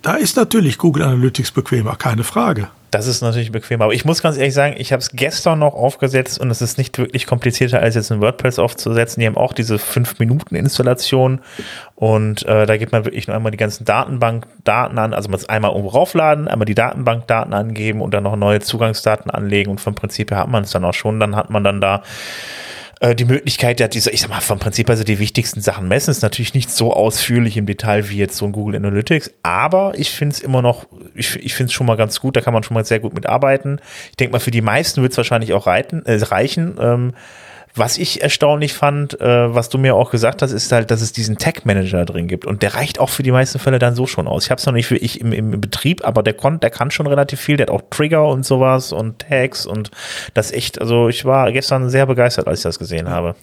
da 0.02 0.16
ist 0.16 0.36
natürlich 0.36 0.78
Google 0.78 1.04
Analytics 1.04 1.52
bequemer, 1.52 1.96
keine 1.96 2.24
Frage. 2.24 2.70
Das 2.92 3.08
ist 3.08 3.22
natürlich 3.22 3.54
bequem. 3.54 3.82
Aber 3.82 3.94
ich 3.94 4.04
muss 4.04 4.22
ganz 4.22 4.36
ehrlich 4.36 4.54
sagen, 4.54 4.76
ich 4.78 4.92
habe 4.92 5.00
es 5.00 5.12
gestern 5.12 5.60
noch 5.60 5.74
aufgesetzt 5.74 6.40
und 6.42 6.52
es 6.52 6.62
ist 6.62 6.78
nicht 6.78 6.98
wirklich 6.98 7.26
komplizierter, 7.26 7.80
als 7.80 7.96
jetzt 7.96 8.12
ein 8.12 8.20
WordPress 8.20 8.60
aufzusetzen. 8.60 9.22
Die 9.22 9.28
haben 9.28 9.38
auch 9.38 9.54
diese 9.54 9.78
5-Minuten-Installation 9.78 11.40
und 11.96 12.46
äh, 12.46 12.66
da 12.66 12.76
gibt 12.76 12.92
man 12.92 13.06
wirklich 13.06 13.28
nur 13.28 13.36
einmal 13.38 13.52
die 13.52 13.58
ganzen 13.58 13.86
Datenbankdaten 13.86 15.00
an. 15.00 15.14
Also 15.14 15.30
man 15.30 15.40
muss 15.40 15.48
einmal 15.48 15.72
oben 15.72 15.88
raufladen, 15.88 16.50
einmal 16.50 16.66
die 16.66 16.76
Datenbankdaten 16.76 17.54
angeben 17.54 18.02
und 18.02 18.14
dann 18.14 18.24
noch 18.24 18.36
neue 18.36 18.60
Zugangsdaten 18.60 19.32
anlegen 19.32 19.72
und 19.72 19.80
vom 19.80 19.96
Prinzip 19.96 20.30
her 20.30 20.40
hat 20.40 20.50
man 20.50 20.66
es 20.66 20.72
dann 20.72 20.84
auch 20.84 20.94
schon. 20.94 21.22
Dann 21.22 21.38
hat 21.38 21.50
man 21.50 21.64
dann 21.64 21.80
da 21.80 22.04
äh, 23.02 23.16
die 23.16 23.26
Möglichkeit, 23.26 23.80
ja, 23.80 23.88
diese, 23.88 24.12
ich 24.12 24.22
sag 24.22 24.30
mal, 24.30 24.42
vom 24.42 24.60
Prinzip 24.60 24.88
also 24.90 25.04
die 25.04 25.18
wichtigsten 25.18 25.60
Sachen 25.60 25.88
messen, 25.88 26.12
ist 26.12 26.22
natürlich 26.22 26.54
nicht 26.54 26.70
so 26.70 26.94
ausführlich 26.94 27.58
im 27.58 27.66
Detail 27.66 28.10
wie 28.10 28.18
jetzt 28.18 28.38
so 28.38 28.46
ein 28.46 28.52
Google 28.52 28.76
Analytics, 28.76 29.32
aber 29.42 29.94
ich 29.96 30.12
finde 30.12 30.36
es 30.36 30.40
immer 30.40 30.62
noch, 30.62 30.86
ich, 31.16 31.36
ich 31.38 31.56
finde 31.56 31.70
es 31.70 31.74
schon 31.74 31.88
mal 31.88 31.98
ganz 31.98 32.20
gut, 32.20 32.38
da 32.38 32.42
kann 32.42 32.54
man 32.54 32.62
schon 32.62 32.76
mal 32.76 32.86
sehr 32.86 33.00
gut 33.00 33.16
mitarbeiten. 33.16 33.82
Ich 34.12 34.18
denke 34.18 34.34
mal, 34.34 34.40
für 34.40 34.52
die 34.52 34.62
meisten 34.62 35.02
wird 35.02 35.14
es 35.14 35.18
wahrscheinlich 35.18 35.54
auch 35.54 35.66
reiten, 35.66 36.06
äh, 36.06 36.22
reichen. 36.22 36.78
Ähm, 36.80 37.14
was 37.76 37.98
ich 37.98 38.22
erstaunlich 38.22 38.74
fand, 38.74 39.20
äh, 39.22 39.54
was 39.54 39.70
du 39.70 39.78
mir 39.78 39.96
auch 39.96 40.12
gesagt 40.12 40.42
hast, 40.42 40.52
ist 40.52 40.72
halt, 40.72 40.92
dass 40.92 41.02
es 41.02 41.14
diesen 41.14 41.38
Tag-Manager 41.38 42.06
drin 42.06 42.28
gibt. 42.28 42.46
Und 42.46 42.62
der 42.62 42.76
reicht 42.76 43.00
auch 43.00 43.10
für 43.10 43.24
die 43.24 43.32
meisten 43.32 43.60
Fälle 43.60 43.80
dann 43.80 43.96
so 43.96 44.08
schon 44.08 44.28
aus. 44.28 44.46
Ich 44.46 44.52
habe 44.52 44.60
es 44.60 44.66
noch 44.66 44.74
nicht 44.74 44.88
für 44.88 44.98
ich 44.98 45.22
im, 45.22 45.32
im 45.32 45.62
Betrieb, 45.62 46.06
aber 46.06 46.24
der, 46.24 46.34
kon, 46.34 46.60
der 46.60 46.70
kann 46.70 46.92
schon 46.92 47.08
relativ 47.08 47.40
viel. 47.40 47.58
Der 47.58 47.68
hat 47.68 47.74
auch 47.74 47.82
Trigger 47.90 48.28
und 48.28 48.46
sowas 48.46 48.92
und 48.92 49.20
Tags 49.20 49.66
und 49.66 49.92
das 50.34 50.52
echt, 50.52 50.82
also 50.82 51.08
ich 51.08 51.26
war 51.26 51.52
gestern 51.52 51.90
sehr 51.90 52.06
begeistert, 52.06 52.48
als 52.48 52.60
ich 52.60 52.64
das 52.64 52.80
gesehen 52.80 53.10
habe. 53.10 53.36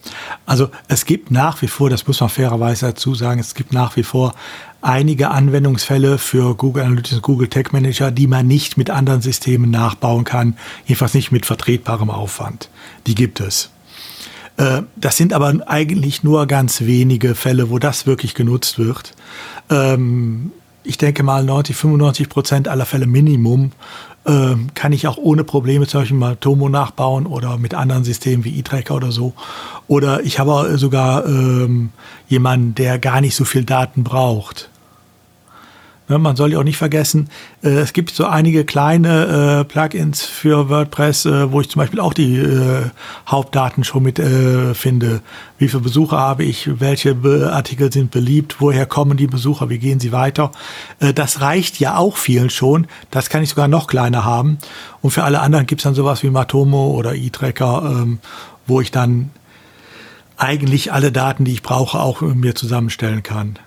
Also 0.47 0.70
es 0.88 1.06
gibt 1.06 1.30
nach 1.30 1.62
wie 1.62 1.68
vor, 1.68 1.90
das 1.90 2.06
muss 2.06 2.20
man 2.20 2.28
fairerweise 2.28 2.87
dazu 2.87 3.14
sagen, 3.14 3.40
es 3.40 3.54
gibt 3.54 3.73
nach 3.73 3.97
wie 3.97 4.02
vor 4.02 4.35
einige 4.80 5.30
Anwendungsfälle 5.30 6.18
für 6.18 6.54
Google 6.54 6.85
Analytics 6.85 7.16
und 7.16 7.23
Google 7.23 7.49
Tag 7.49 7.73
Manager, 7.73 8.11
die 8.11 8.26
man 8.26 8.47
nicht 8.47 8.76
mit 8.76 8.90
anderen 8.90 9.23
Systemen 9.23 9.70
nachbauen 9.70 10.25
kann, 10.25 10.56
jedenfalls 10.87 11.14
nicht 11.14 11.32
mit 11.32 11.47
vertretbarem 11.47 12.11
Aufwand. 12.11 12.68
Die 13.06 13.14
gibt 13.14 13.40
es. 13.40 13.70
Äh, 14.59 14.83
das 14.97 15.17
sind 15.17 15.33
aber 15.33 15.55
eigentlich 15.67 16.23
nur 16.23 16.47
ganz 16.47 16.83
wenige 16.83 17.35
Fälle, 17.35 17.71
wo 17.71 17.79
das 17.79 18.07
wirklich 18.07 18.35
genutzt 18.35 18.79
wird. 18.79 19.15
Ähm, 19.71 20.53
ich 20.85 20.99
denke 20.99 21.23
mal 21.23 21.45
90, 21.45 21.77
95 21.77 22.29
Prozent 22.29 22.69
aller 22.69 22.87
Fälle 22.87 23.07
Minimum 23.07 23.73
ähm, 24.27 24.69
kann 24.75 24.93
ich 24.93 25.07
auch 25.07 25.17
ohne 25.17 25.45
Probleme 25.45 25.87
zum 25.87 26.00
Beispiel 26.00 26.17
mal 26.19 26.37
Tomo 26.37 26.69
nachbauen 26.69 27.27
oder 27.27 27.57
mit 27.57 27.75
anderen 27.75 28.05
Systemen 28.05 28.45
wie 28.45 28.59
E-Tracker 28.59 28.95
oder 28.95 29.12
so. 29.12 29.33
Oder 29.87 30.23
ich 30.23 30.38
habe 30.38 30.77
sogar 30.77 31.27
ähm, 31.27 31.91
jemanden, 32.29 32.75
der 32.75 32.99
gar 32.99 33.21
nicht 33.21 33.35
so 33.35 33.45
viel 33.45 33.65
Daten 33.65 34.05
braucht. 34.05 34.71
Ne, 36.09 36.19
man 36.19 36.37
soll 36.37 36.53
ja 36.53 36.59
auch 36.59 36.65
nicht 36.65 36.79
vergessen, 36.79 37.29
äh, 37.62 37.69
es 37.69 37.93
gibt 37.93 38.11
so 38.11 38.25
einige 38.25 38.65
kleine 38.65 39.61
äh, 39.61 39.65
Plugins 39.65 40.23
für 40.25 40.71
WordPress, 40.71 41.27
äh, 41.27 41.53
wo 41.53 41.61
ich 41.61 41.69
zum 41.69 41.81
Beispiel 41.81 42.00
auch 42.00 42.15
die 42.15 42.38
äh, 42.38 42.85
Hauptdaten 43.27 43.85
schon 43.85 44.05
mit 44.05 44.19
äh, 44.19 44.73
finde. 44.75 45.21
Wie 45.59 45.69
viele 45.69 45.83
Besucher 45.83 46.17
habe 46.17 46.45
ich? 46.45 46.81
Welche 46.81 47.15
Artikel 47.53 47.93
sind 47.93 48.11
beliebt? 48.11 48.57
Woher 48.59 48.87
kommen 48.87 49.19
die 49.19 49.27
Besucher? 49.27 49.69
Wie 49.69 49.79
gehen 49.79 50.00
sie 50.00 50.11
weiter? 50.11 50.50
Äh, 50.99 51.12
das 51.12 51.43
reicht 51.43 51.79
ja 51.79 51.99
auch 51.99 52.17
vielen 52.17 52.49
schon. 52.49 52.87
Das 53.11 53.29
kann 53.29 53.43
ich 53.43 53.50
sogar 53.50 53.69
noch 53.69 53.87
kleiner 53.87 54.25
haben. 54.25 54.57
Und 55.03 55.11
für 55.11 55.25
alle 55.25 55.41
anderen 55.41 55.67
gibt 55.67 55.83
es 55.83 55.85
dann 55.85 55.95
sowas 55.95 56.23
wie 56.23 56.31
Matomo 56.31 56.93
oder 56.93 57.15
E-Tracker, 57.15 57.83
ähm, 57.85 58.19
wo 58.67 58.81
ich 58.81 58.91
dann 58.91 59.31
eigentlich 60.38 60.91
alle 60.91 61.12
Daten, 61.12 61.45
die 61.45 61.53
ich 61.53 61.62
brauche, 61.62 61.99
auch 61.99 62.23
mir 62.23 62.55
zusammenstellen 62.55 63.23
kann. 63.23 63.59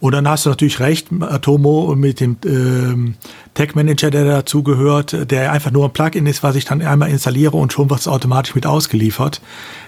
Und 0.00 0.12
dann 0.12 0.28
hast 0.28 0.44
du 0.44 0.50
natürlich 0.50 0.80
recht, 0.80 1.08
Atomo 1.20 1.94
mit 1.96 2.20
dem 2.20 2.36
ähm, 2.44 3.14
Tag 3.54 3.74
Manager, 3.74 4.10
der 4.10 4.24
dazugehört, 4.24 5.30
der 5.30 5.52
einfach 5.52 5.70
nur 5.70 5.86
ein 5.86 5.92
Plugin 5.92 6.26
ist, 6.26 6.42
was 6.42 6.56
ich 6.56 6.66
dann 6.66 6.82
einmal 6.82 7.08
installiere 7.08 7.56
und 7.56 7.72
schon 7.72 7.88
wird 7.88 8.00
es 8.00 8.08
automatisch 8.08 8.54
mit 8.54 8.66
ausgeliefert. 8.66 9.40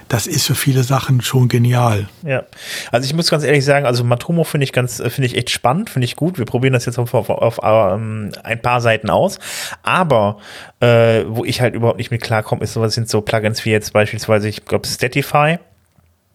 Das 0.09 0.27
ist 0.27 0.47
für 0.47 0.55
viele 0.55 0.85
Sachen 0.85 1.21
schon 1.21 1.49
genial. 1.49 2.09
Ja, 2.25 2.45
also 2.91 3.05
ich 3.05 3.15
muss 3.15 3.29
ganz 3.29 3.45
ehrlich 3.45 3.65
sagen, 3.67 3.85
also 3.85 4.05
Matomo 4.05 4.45
finde 4.45 4.65
ich 4.65 4.73
ganz, 4.73 4.97
finde 4.97 5.27
ich 5.27 5.37
echt 5.37 5.51
spannend, 5.51 5.91
finde 5.91 6.07
ich 6.07 6.17
gut. 6.17 6.39
Wir 6.39 6.47
probieren 6.47 6.73
das 6.73 6.87
jetzt 6.87 6.99
auf, 6.99 7.13
auf, 7.13 7.29
auf 7.29 7.59
um, 7.59 7.67
ähm, 7.67 8.33
ein 8.43 8.63
paar 8.63 8.81
Seiten 8.81 9.11
aus. 9.11 9.39
Aber 9.83 10.39
äh, 10.81 11.25
wo 11.29 11.45
ich 11.45 11.61
halt 11.61 11.75
überhaupt 11.75 11.99
nicht 11.99 12.11
mit 12.11 12.23
klarkomme, 12.23 12.63
ist 12.65 12.73
sowas 12.73 12.95
sind 12.95 13.11
so 13.11 13.21
Plugins 13.21 13.67
wie 13.67 13.71
jetzt 13.71 13.93
beispielsweise, 13.93 14.49
ich 14.49 14.65
glaube, 14.65 14.89
Statify 14.89 15.59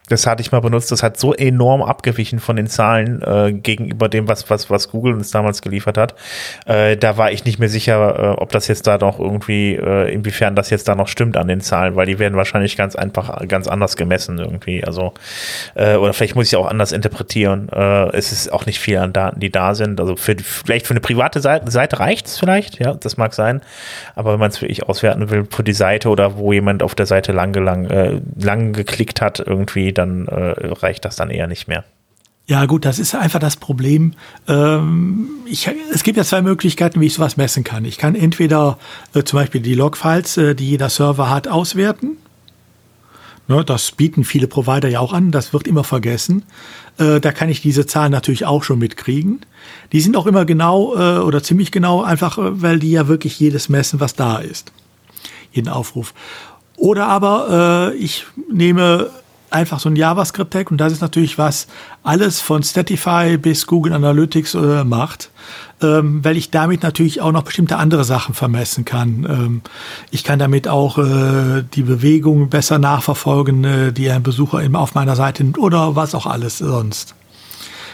das 0.10 0.28
hatte 0.28 0.42
ich 0.42 0.52
mal 0.52 0.60
benutzt, 0.60 0.92
das 0.92 1.02
hat 1.02 1.18
so 1.18 1.34
enorm 1.34 1.82
abgewichen 1.82 2.40
von 2.40 2.58
den 2.58 2.68
Zahlen 2.68 3.22
äh, 3.22 3.54
gegenüber 3.54 4.10
dem, 4.10 4.28
was, 4.28 4.50
was, 4.50 4.70
was 4.70 4.90
Google 4.90 5.14
uns 5.14 5.32
damals 5.32 5.62
geliefert 5.62 5.98
hat. 5.98 6.16
Äh, 6.66 6.98
da 6.98 7.18
war 7.18 7.32
ich 7.32 7.46
nicht 7.46 7.58
mehr 7.58 7.70
sicher, 7.70 8.20
äh, 8.20 8.42
ob 8.42 8.52
das 8.52 8.68
jetzt 8.68 8.86
da 8.86 8.98
noch 8.98 9.20
irgendwie, 9.20 9.76
äh, 9.76 10.14
inwiefern 10.14 10.56
das 10.56 10.70
jetzt 10.70 10.90
da 10.90 10.96
noch 10.96 11.08
stimmt 11.08 11.38
an 11.38 11.48
den 11.48 11.62
Zahlen, 11.62 11.96
weil 11.96 12.06
die 12.06 12.20
werden 12.20 12.36
wahrscheinlich 12.36 12.76
ganz 12.76 12.98
einfach, 12.98 13.48
ganz 13.48 13.68
anders 13.70 13.96
gemessen 13.96 14.40
irgendwie. 14.40 14.84
Also, 14.84 15.14
äh, 15.76 15.96
oder 15.96 16.12
vielleicht 16.12 16.36
muss 16.36 16.48
ich 16.48 16.58
auch 16.58 16.68
anders 16.68 16.92
interpretieren. 16.92 17.70
Äh, 17.70 18.10
es 18.10 18.34
ist 18.34 18.52
auch 18.52 18.66
nicht 18.66 18.80
viel 18.80 18.98
an 18.98 19.14
Daten, 19.14 19.40
die 19.40 19.52
da 19.52 19.74
sind. 19.74 20.02
Also 20.02 20.18
für, 20.18 20.36
vielleicht 20.38 20.86
für 20.86 20.94
eine 20.94 21.02
private 21.02 21.40
Seite, 21.40 21.72
Seite 21.72 22.00
reicht 22.02 22.28
es 22.28 22.40
vielleicht, 22.40 22.80
ja, 22.80 22.94
das 22.94 23.16
mag 23.16 23.34
sein. 23.34 23.62
Aber 24.16 24.34
wenn 24.34 24.40
man 24.40 24.50
es 24.50 24.62
wirklich 24.62 24.84
auswerten 24.84 25.30
will 25.30 25.48
für 25.50 25.64
die 25.64 25.74
Seite 25.74 26.10
oder 26.10 26.38
wo 26.38 26.52
jemand 26.52 26.84
auf 26.84 26.94
der 26.94 27.06
Seite 27.06 27.32
lang, 27.32 27.54
lang, 27.54 27.86
äh, 27.86 28.20
lang 28.38 28.74
geklickt 28.74 29.22
hat, 29.22 29.40
irgendwie, 29.40 29.93
dann 29.94 30.28
äh, 30.28 30.68
reicht 30.74 31.06
das 31.06 31.16
dann 31.16 31.30
eher 31.30 31.48
nicht 31.48 31.68
mehr. 31.68 31.84
Ja, 32.46 32.66
gut, 32.66 32.84
das 32.84 33.00
ist 33.00 33.16
einfach 33.16 33.40
das 33.40 33.56
Problem. 33.56 34.14
Ähm, 34.50 35.30
ich, 35.46 35.70
es 35.94 36.04
gibt 36.04 36.18
ja 36.18 36.26
zwei 36.26 36.42
Möglichkeiten, 36.42 37.00
wie 37.00 37.06
ich 37.06 37.14
sowas 37.14 37.38
messen 37.38 37.64
kann. 37.64 37.86
Ich 37.86 37.98
kann 37.98 38.16
entweder 38.16 38.78
äh, 39.14 39.24
zum 39.24 39.40
Beispiel 39.40 39.62
die 39.62 39.76
Logfiles, 39.76 40.36
äh, 40.38 40.54
die 40.54 40.72
jeder 40.72 40.90
Server 40.90 41.30
hat, 41.30 41.48
auswerten. 41.48 42.18
Ne, 43.48 43.64
das 43.64 43.92
bieten 43.92 44.26
viele 44.26 44.48
Provider 44.48 44.90
ja 44.90 45.00
auch 45.00 45.14
an, 45.14 45.32
das 45.32 45.54
wird 45.54 45.68
immer 45.68 45.84
vergessen. 45.84 46.44
Äh, 46.98 47.20
da 47.20 47.32
kann 47.32 47.50
ich 47.50 47.62
diese 47.62 47.86
Zahlen 47.86 48.12
natürlich 48.12 48.46
auch 48.46 48.64
schon 48.64 48.80
mitkriegen. 48.80 49.42
Die 49.92 50.02
sind 50.02 50.18
auch 50.18 50.28
immer 50.28 50.46
genau 50.46 50.96
äh, 50.96 51.20
oder 51.20 51.44
ziemlich 51.44 51.72
genau, 51.72 52.04
einfach 52.04 52.38
äh, 52.38 52.62
weil 52.62 52.80
die 52.80 52.92
ja 52.92 53.08
wirklich 53.08 53.40
jedes 53.40 53.70
messen, 53.70 54.00
was 54.00 54.16
da 54.16 54.38
ist. 54.38 54.72
Jeden 55.52 55.70
Aufruf. 55.70 56.14
Oder 56.78 57.08
aber 57.08 57.92
äh, 57.94 57.98
ich 57.98 58.26
nehme 58.52 59.12
einfach 59.54 59.80
so 59.80 59.90
ein 59.90 59.96
JavaScript-Tag 59.96 60.72
und 60.72 60.78
das 60.78 60.92
ist 60.92 61.02
natürlich 61.02 61.38
was 61.38 61.68
alles 62.04 62.42
von 62.42 62.64
Statify 62.64 63.38
bis 63.38 63.68
Google 63.68 63.94
Analytics 63.94 64.56
äh, 64.56 64.84
macht, 64.84 65.30
ähm, 65.82 66.24
weil 66.24 66.38
ich 66.38 66.50
damit 66.50 66.84
natürlich 66.84 67.22
auch 67.22 67.32
noch 67.32 67.44
bestimmte 67.44 67.78
andere 67.78 68.04
Sachen 68.04 68.34
vermessen 68.34 68.86
kann. 68.86 69.26
Ähm, 69.30 69.62
ich 70.12 70.24
kann 70.24 70.40
damit 70.40 70.68
auch 70.68 70.98
äh, 70.98 71.64
die 71.74 71.84
Bewegung 71.84 72.50
besser 72.50 72.80
nachverfolgen, 72.80 73.64
äh, 73.64 73.94
die 73.94 74.10
ein 74.10 74.24
Besucher 74.24 74.64
eben 74.64 74.76
auf 74.76 74.96
meiner 74.96 75.16
Seite 75.16 75.44
nimmt 75.44 75.58
oder 75.58 75.96
was 75.96 76.16
auch 76.16 76.26
alles 76.26 76.58
sonst. 76.58 77.16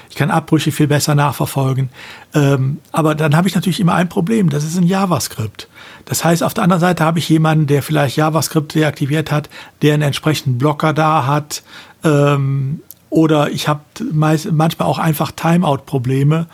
Ich 0.09 0.15
kann 0.15 0.31
Abbrüche 0.31 0.71
viel 0.71 0.87
besser 0.87 1.13
nachverfolgen. 1.13 1.89
Ähm, 2.33 2.79
aber 2.91 3.13
dann 3.15 3.35
habe 3.35 3.47
ich 3.47 3.55
natürlich 3.55 3.79
immer 3.79 3.93
ein 3.93 4.09
Problem. 4.09 4.49
Das 4.49 4.63
ist 4.63 4.75
ein 4.75 4.87
JavaScript. 4.87 5.67
Das 6.09 6.25
heißt, 6.25 6.41
auf 6.41 6.55
der 6.55 6.63
anderen 6.63 6.79
Seite 6.79 7.05
habe 7.05 7.19
ich 7.19 7.29
jemanden, 7.29 7.67
der 7.67 7.83
vielleicht 7.83 8.17
JavaScript 8.17 8.73
deaktiviert 8.73 9.31
hat, 9.31 9.47
der 9.83 9.93
einen 9.93 10.01
entsprechenden 10.01 10.57
Blocker 10.57 10.91
da 10.91 11.27
hat. 11.27 11.61
Ähm, 12.03 12.81
oder 13.11 13.51
ich 13.51 13.67
habe 13.67 13.81
manchmal 14.11 14.87
auch 14.87 14.97
einfach 14.97 15.31
Timeout-Probleme, 15.31 16.47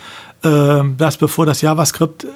ähm, 0.44 0.98
dass 0.98 1.16
bevor 1.16 1.46
das 1.46 1.62
JavaScript 1.62 2.28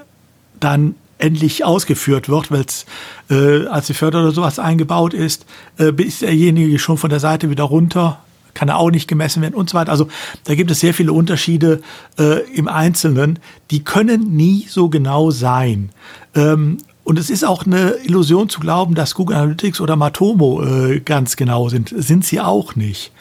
dann 0.62 0.96
endlich 1.18 1.66
ausgeführt 1.66 2.30
wird, 2.30 2.52
weil 2.52 2.62
es 2.66 2.86
äh, 3.30 3.68
als 3.68 3.88
die 3.88 3.94
Förder 3.94 4.22
oder 4.22 4.32
sowas 4.32 4.58
eingebaut 4.58 5.14
ist, 5.14 5.46
äh, 5.78 5.92
ist 6.02 6.22
derjenige 6.22 6.80
schon 6.80 6.98
von 6.98 7.10
der 7.10 7.20
Seite 7.20 7.50
wieder 7.50 7.66
runter, 7.66 8.20
kann 8.54 8.70
er 8.70 8.78
auch 8.78 8.92
nicht 8.92 9.10
gemessen 9.10 9.42
werden 9.42 9.56
und 9.56 9.70
so 9.70 9.78
weiter. 9.78 9.92
Also 9.92 10.08
da 10.46 10.56
gibt 10.56 10.72
es 10.72 10.80
sehr 10.80 10.94
viele 10.94 11.12
Unterschiede 11.12 11.82
äh, 12.18 12.50
im 12.54 12.70
Einzelnen, 12.70 13.40
die 13.72 13.84
können 13.84 14.38
nie 14.38 14.68
so 14.70 14.88
genau 14.88 15.32
sein. 15.32 15.90
Ähm, 16.34 16.78
und 17.10 17.18
es 17.18 17.32
ist 17.32 17.44
auch 17.44 17.66
eine 17.66 17.96
Illusion 18.04 18.50
zu 18.50 18.60
glauben, 18.60 18.94
dass 18.94 19.16
Google 19.16 19.36
Analytics 19.36 19.82
oder 19.82 19.96
Matomo 19.96 20.62
äh, 20.64 21.00
ganz 21.00 21.38
genau 21.38 21.68
sind. 21.68 21.92
Sind 21.98 22.24
sie 22.24 22.40
auch 22.40 22.76
nicht. 22.76 23.12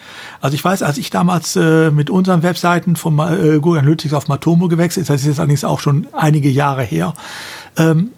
Also 0.43 0.55
ich 0.57 0.63
weiß, 0.63 0.83
als 0.83 0.99
ich 0.99 1.09
damals 1.09 1.57
äh, 1.57 1.91
mit 1.91 2.11
unseren 2.11 2.43
Webseiten 2.43 2.97
von 2.97 3.19
äh, 3.19 3.59
Google 3.61 3.81
Analytics 3.81 4.13
auf 4.13 4.29
Matomo 4.29 4.69
gewechselt, 4.69 5.05
ist, 5.05 5.09
das 5.09 5.23
ist 5.23 5.27
jetzt 5.27 5.41
allerdings 5.41 5.65
auch 5.65 5.81
schon 5.81 6.07
einige 6.13 6.51
Jahre 6.51 6.83
her, 6.83 7.15
ähm, 7.79 8.11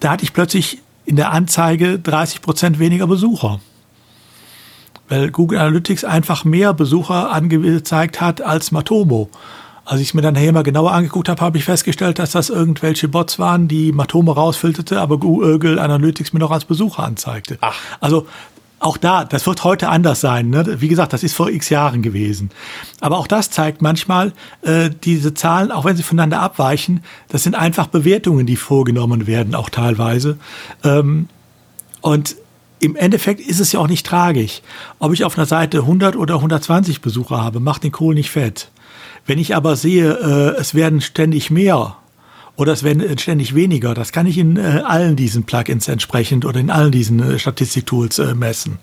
da 0.00 0.12
hatte 0.12 0.24
ich 0.24 0.32
plötzlich 0.32 0.80
in 1.04 1.16
der 1.16 1.32
Anzeige 1.32 1.98
30 1.98 2.40
Prozent 2.40 2.78
weniger 2.78 3.06
Besucher 3.06 3.60
weil 5.10 5.30
Google 5.30 5.58
Analytics 5.58 6.04
einfach 6.04 6.46
mehr 6.46 6.72
Besucher 6.72 7.30
angezeigt 7.30 8.22
hat 8.22 8.40
als 8.40 8.72
Matomo. 8.72 9.28
Als 9.84 10.00
ich 10.00 10.08
es 10.08 10.14
mir 10.14 10.22
dann 10.22 10.34
nachher 10.34 10.52
mal 10.52 10.62
genauer 10.62 10.92
angeguckt 10.92 11.28
habe, 11.28 11.40
habe 11.42 11.58
ich 11.58 11.64
festgestellt, 11.64 12.18
dass 12.18 12.32
das 12.32 12.48
irgendwelche 12.48 13.08
Bots 13.08 13.38
waren, 13.38 13.68
die 13.68 13.92
Matomo 13.92 14.32
rausfilterte, 14.32 15.00
aber 15.00 15.18
Google 15.18 15.78
Analytics 15.78 16.32
mir 16.32 16.40
noch 16.40 16.50
als 16.50 16.64
Besucher 16.64 17.02
anzeigte. 17.02 17.58
Ach. 17.60 17.74
Also 18.00 18.26
auch 18.84 18.96
da, 18.96 19.24
das 19.24 19.46
wird 19.46 19.64
heute 19.64 19.88
anders 19.88 20.20
sein. 20.20 20.50
Ne? 20.50 20.80
Wie 20.80 20.88
gesagt, 20.88 21.12
das 21.12 21.22
ist 21.22 21.34
vor 21.34 21.48
x 21.48 21.70
Jahren 21.70 22.02
gewesen. 22.02 22.50
Aber 23.00 23.18
auch 23.18 23.26
das 23.26 23.50
zeigt 23.50 23.80
manchmal, 23.80 24.32
äh, 24.62 24.90
diese 25.04 25.32
Zahlen, 25.32 25.72
auch 25.72 25.84
wenn 25.84 25.96
sie 25.96 26.02
voneinander 26.02 26.40
abweichen, 26.40 27.02
das 27.28 27.42
sind 27.42 27.54
einfach 27.54 27.86
Bewertungen, 27.86 28.46
die 28.46 28.56
vorgenommen 28.56 29.26
werden, 29.26 29.54
auch 29.54 29.70
teilweise. 29.70 30.38
Ähm, 30.82 31.28
und 32.02 32.36
im 32.80 32.96
Endeffekt 32.96 33.40
ist 33.40 33.60
es 33.60 33.72
ja 33.72 33.80
auch 33.80 33.88
nicht 33.88 34.04
tragisch. 34.04 34.60
Ob 34.98 35.14
ich 35.14 35.24
auf 35.24 35.38
einer 35.38 35.46
Seite 35.46 35.78
100 35.78 36.16
oder 36.16 36.34
120 36.34 37.00
Besucher 37.00 37.42
habe, 37.42 37.60
macht 37.60 37.84
den 37.84 37.92
Kohl 37.92 38.14
nicht 38.14 38.30
fett. 38.30 38.70
Wenn 39.26 39.38
ich 39.38 39.54
aber 39.54 39.76
sehe, 39.76 40.12
äh, 40.12 40.60
es 40.60 40.74
werden 40.74 41.00
ständig 41.00 41.50
mehr 41.50 41.96
oder 42.56 42.72
es 42.72 42.82
werden 42.82 43.18
ständig 43.18 43.54
weniger, 43.54 43.94
das 43.94 44.12
kann 44.12 44.26
ich 44.26 44.38
in 44.38 44.56
äh, 44.56 44.82
allen 44.84 45.16
diesen 45.16 45.44
Plugins 45.44 45.88
entsprechend 45.88 46.44
oder 46.44 46.60
in 46.60 46.70
allen 46.70 46.92
diesen 46.92 47.20
äh, 47.20 47.38
Statistiktools 47.38 48.18
äh, 48.18 48.34
messen. 48.34 48.78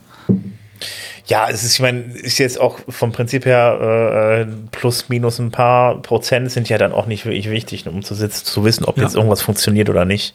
Ja, 1.27 1.47
es 1.49 1.63
ist, 1.63 1.75
ich 1.75 1.79
meine, 1.79 1.99
ist 1.99 2.39
jetzt 2.39 2.59
auch 2.59 2.79
vom 2.89 3.11
Prinzip 3.11 3.45
her 3.45 4.47
äh, 4.47 4.51
plus 4.71 5.07
minus 5.09 5.39
ein 5.39 5.51
paar 5.51 6.01
Prozent 6.01 6.51
sind 6.51 6.67
ja 6.69 6.77
dann 6.77 6.91
auch 6.91 7.05
nicht 7.05 7.25
wirklich 7.25 7.49
wichtig, 7.49 7.87
um 7.87 8.01
zu, 8.01 8.15
sitzen, 8.15 8.45
zu 8.45 8.65
wissen, 8.65 8.85
ob 8.85 8.97
Ja. 8.97 9.03
jetzt 9.03 9.15
irgendwas 9.15 9.41
funktioniert 9.41 9.89
oder 9.89 10.05
nicht. 10.05 10.33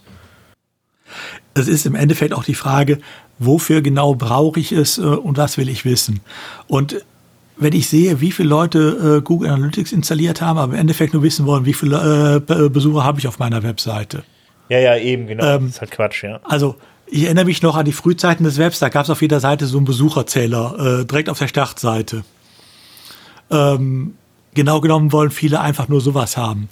Es 1.54 1.68
ist 1.68 1.84
im 1.86 1.94
Endeffekt 1.94 2.32
auch 2.32 2.44
die 2.44 2.54
Frage, 2.54 2.98
wofür 3.38 3.82
genau 3.82 4.14
brauche 4.14 4.60
ich 4.60 4.72
es 4.72 4.98
äh, 4.98 5.02
und 5.02 5.36
was 5.36 5.58
will 5.58 5.68
ich 5.68 5.84
wissen. 5.84 6.20
Und 6.68 7.04
wenn 7.56 7.72
ich 7.72 7.88
sehe, 7.88 8.20
wie 8.20 8.32
viele 8.32 8.48
Leute 8.48 9.18
äh, 9.18 9.22
Google 9.22 9.50
Analytics 9.50 9.92
installiert 9.92 10.40
haben, 10.40 10.58
aber 10.58 10.74
im 10.74 10.78
Endeffekt 10.78 11.14
nur 11.14 11.22
wissen 11.22 11.46
wollen, 11.46 11.64
wie 11.64 11.72
viele 11.72 12.36
äh, 12.36 12.40
Be- 12.40 12.68
Besucher 12.70 13.04
habe 13.04 13.18
ich 13.18 13.26
auf 13.26 13.38
meiner 13.38 13.62
Webseite. 13.62 14.24
Ja, 14.68 14.78
ja, 14.78 14.96
eben, 14.96 15.26
genau. 15.26 15.44
Ähm, 15.44 15.62
das 15.66 15.76
ist 15.76 15.80
halt 15.80 15.90
Quatsch, 15.90 16.24
ja. 16.24 16.40
Also 16.44 16.76
ich 17.06 17.24
erinnere 17.24 17.44
mich 17.44 17.62
noch 17.62 17.76
an 17.76 17.84
die 17.84 17.92
Frühzeiten 17.92 18.44
des 18.44 18.58
Webs, 18.58 18.78
da 18.80 18.88
gab 18.88 19.04
es 19.04 19.10
auf 19.10 19.22
jeder 19.22 19.40
Seite 19.40 19.66
so 19.66 19.78
einen 19.78 19.86
Besucherzähler, 19.86 21.00
äh, 21.00 21.04
direkt 21.06 21.28
auf 21.28 21.38
der 21.38 21.48
Startseite. 21.48 22.24
Ähm, 23.50 24.14
genau 24.54 24.80
genommen 24.80 25.12
wollen 25.12 25.30
viele 25.30 25.60
einfach 25.60 25.88
nur 25.88 26.00
sowas 26.00 26.36
haben. 26.36 26.68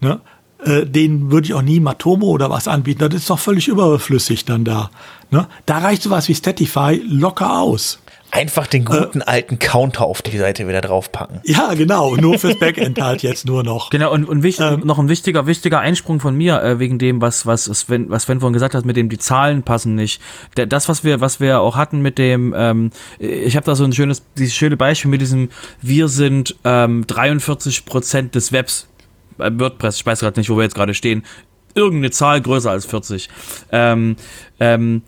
Ne? 0.00 0.20
Äh, 0.64 0.86
denen 0.86 1.32
würde 1.32 1.46
ich 1.46 1.54
auch 1.54 1.62
nie 1.62 1.80
Matomo 1.80 2.26
oder 2.26 2.48
was 2.48 2.68
anbieten, 2.68 3.00
das 3.00 3.14
ist 3.14 3.28
doch 3.28 3.40
völlig 3.40 3.66
überflüssig 3.66 4.44
dann 4.44 4.64
da. 4.64 4.90
Ne? 5.32 5.48
Da 5.66 5.78
reicht 5.78 6.02
sowas 6.02 6.28
wie 6.28 6.34
Statify 6.36 7.02
locker 7.04 7.60
aus. 7.60 7.98
Einfach 8.34 8.66
den 8.66 8.86
guten 8.86 9.20
alten 9.20 9.58
Counter 9.58 10.06
auf 10.06 10.22
die 10.22 10.38
Seite 10.38 10.66
wieder 10.66 10.80
draufpacken. 10.80 11.40
Ja, 11.44 11.74
genau, 11.74 12.16
nur 12.16 12.38
fürs 12.38 12.58
Backend 12.58 12.98
halt 12.98 13.22
jetzt 13.22 13.44
nur 13.44 13.62
noch. 13.62 13.90
Genau, 13.90 14.10
und, 14.10 14.24
und 14.24 14.42
wichtig, 14.42 14.64
Ähm. 14.64 14.80
noch 14.84 14.98
ein 14.98 15.10
wichtiger, 15.10 15.46
wichtiger 15.46 15.80
Einsprung 15.80 16.18
von 16.18 16.34
mir, 16.34 16.62
äh, 16.62 16.78
wegen 16.78 16.98
dem, 16.98 17.20
was, 17.20 17.44
was 17.44 17.64
Sven, 17.64 18.08
was 18.08 18.22
Sven 18.22 18.40
vorhin 18.40 18.54
gesagt 18.54 18.74
hat, 18.74 18.86
mit 18.86 18.96
dem 18.96 19.10
die 19.10 19.18
Zahlen 19.18 19.62
passen 19.62 19.96
nicht. 19.96 20.22
Der, 20.56 20.64
das, 20.64 20.88
was 20.88 21.04
wir, 21.04 21.20
was 21.20 21.40
wir 21.40 21.60
auch 21.60 21.76
hatten 21.76 22.00
mit 22.00 22.16
dem, 22.16 22.54
ähm, 22.56 22.88
ich 23.18 23.54
habe 23.54 23.66
da 23.66 23.74
so 23.74 23.84
ein 23.84 23.92
schönes, 23.92 24.22
dieses 24.38 24.54
schöne 24.54 24.78
Beispiel 24.78 25.10
mit 25.10 25.20
diesem, 25.20 25.50
wir 25.82 26.08
sind 26.08 26.56
ähm, 26.64 27.06
43 27.06 27.84
Prozent 27.84 28.34
des 28.34 28.50
Webs, 28.50 28.88
äh, 29.40 29.50
WordPress, 29.52 29.96
ich 29.96 30.06
weiß 30.06 30.20
gerade 30.20 30.40
nicht, 30.40 30.48
wo 30.48 30.56
wir 30.56 30.62
jetzt 30.62 30.74
gerade 30.74 30.94
stehen, 30.94 31.22
irgendeine 31.74 32.10
Zahl 32.10 32.40
größer 32.40 32.70
als 32.70 32.86
40. 32.86 33.28
Ähm, 33.70 34.16
ähm, 34.58 35.02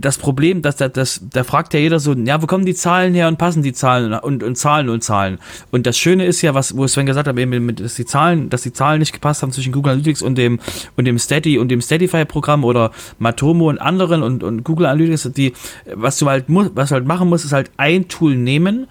das 0.00 0.18
Problem, 0.18 0.62
dass 0.62 0.76
da, 0.76 0.88
das, 0.88 1.20
da 1.32 1.44
fragt 1.44 1.74
ja 1.74 1.80
jeder 1.80 2.00
so, 2.00 2.14
ja, 2.14 2.40
wo 2.42 2.46
kommen 2.46 2.64
die 2.64 2.74
Zahlen 2.74 3.14
her 3.14 3.28
und 3.28 3.38
passen 3.38 3.62
die 3.62 3.72
Zahlen 3.72 4.12
und, 4.12 4.42
und 4.42 4.56
Zahlen 4.56 4.88
und 4.88 5.02
Zahlen. 5.02 5.38
Und 5.70 5.86
das 5.86 5.98
Schöne 5.98 6.24
ist 6.24 6.42
ja, 6.42 6.54
was, 6.54 6.76
wo 6.76 6.86
Sven 6.86 7.06
gesagt 7.06 7.28
hat, 7.28 7.38
eben, 7.38 7.74
dass 7.76 7.94
die 7.94 8.04
Zahlen, 8.04 8.50
dass 8.50 8.62
die 8.62 8.72
Zahlen 8.72 9.00
nicht 9.00 9.12
gepasst 9.12 9.42
haben 9.42 9.52
zwischen 9.52 9.72
Google 9.72 9.92
Analytics 9.92 10.22
und 10.22 10.36
dem, 10.36 10.60
und 10.96 11.04
dem 11.04 11.18
Steady 11.18 11.58
und 11.58 11.68
dem 11.68 11.80
Steadify-Programm 11.80 12.64
oder 12.64 12.90
Matomo 13.18 13.68
und 13.68 13.78
anderen 13.78 14.22
und, 14.22 14.42
und 14.42 14.64
Google 14.64 14.86
Analytics, 14.86 15.30
die, 15.34 15.52
was 15.94 16.18
du 16.18 16.28
halt, 16.28 16.44
was 16.48 16.88
du 16.90 16.94
halt 16.94 17.06
machen 17.06 17.28
musst, 17.28 17.44
ist 17.44 17.52
halt 17.52 17.70
ein 17.76 18.08
Tool 18.08 18.36
nehmen 18.36 18.86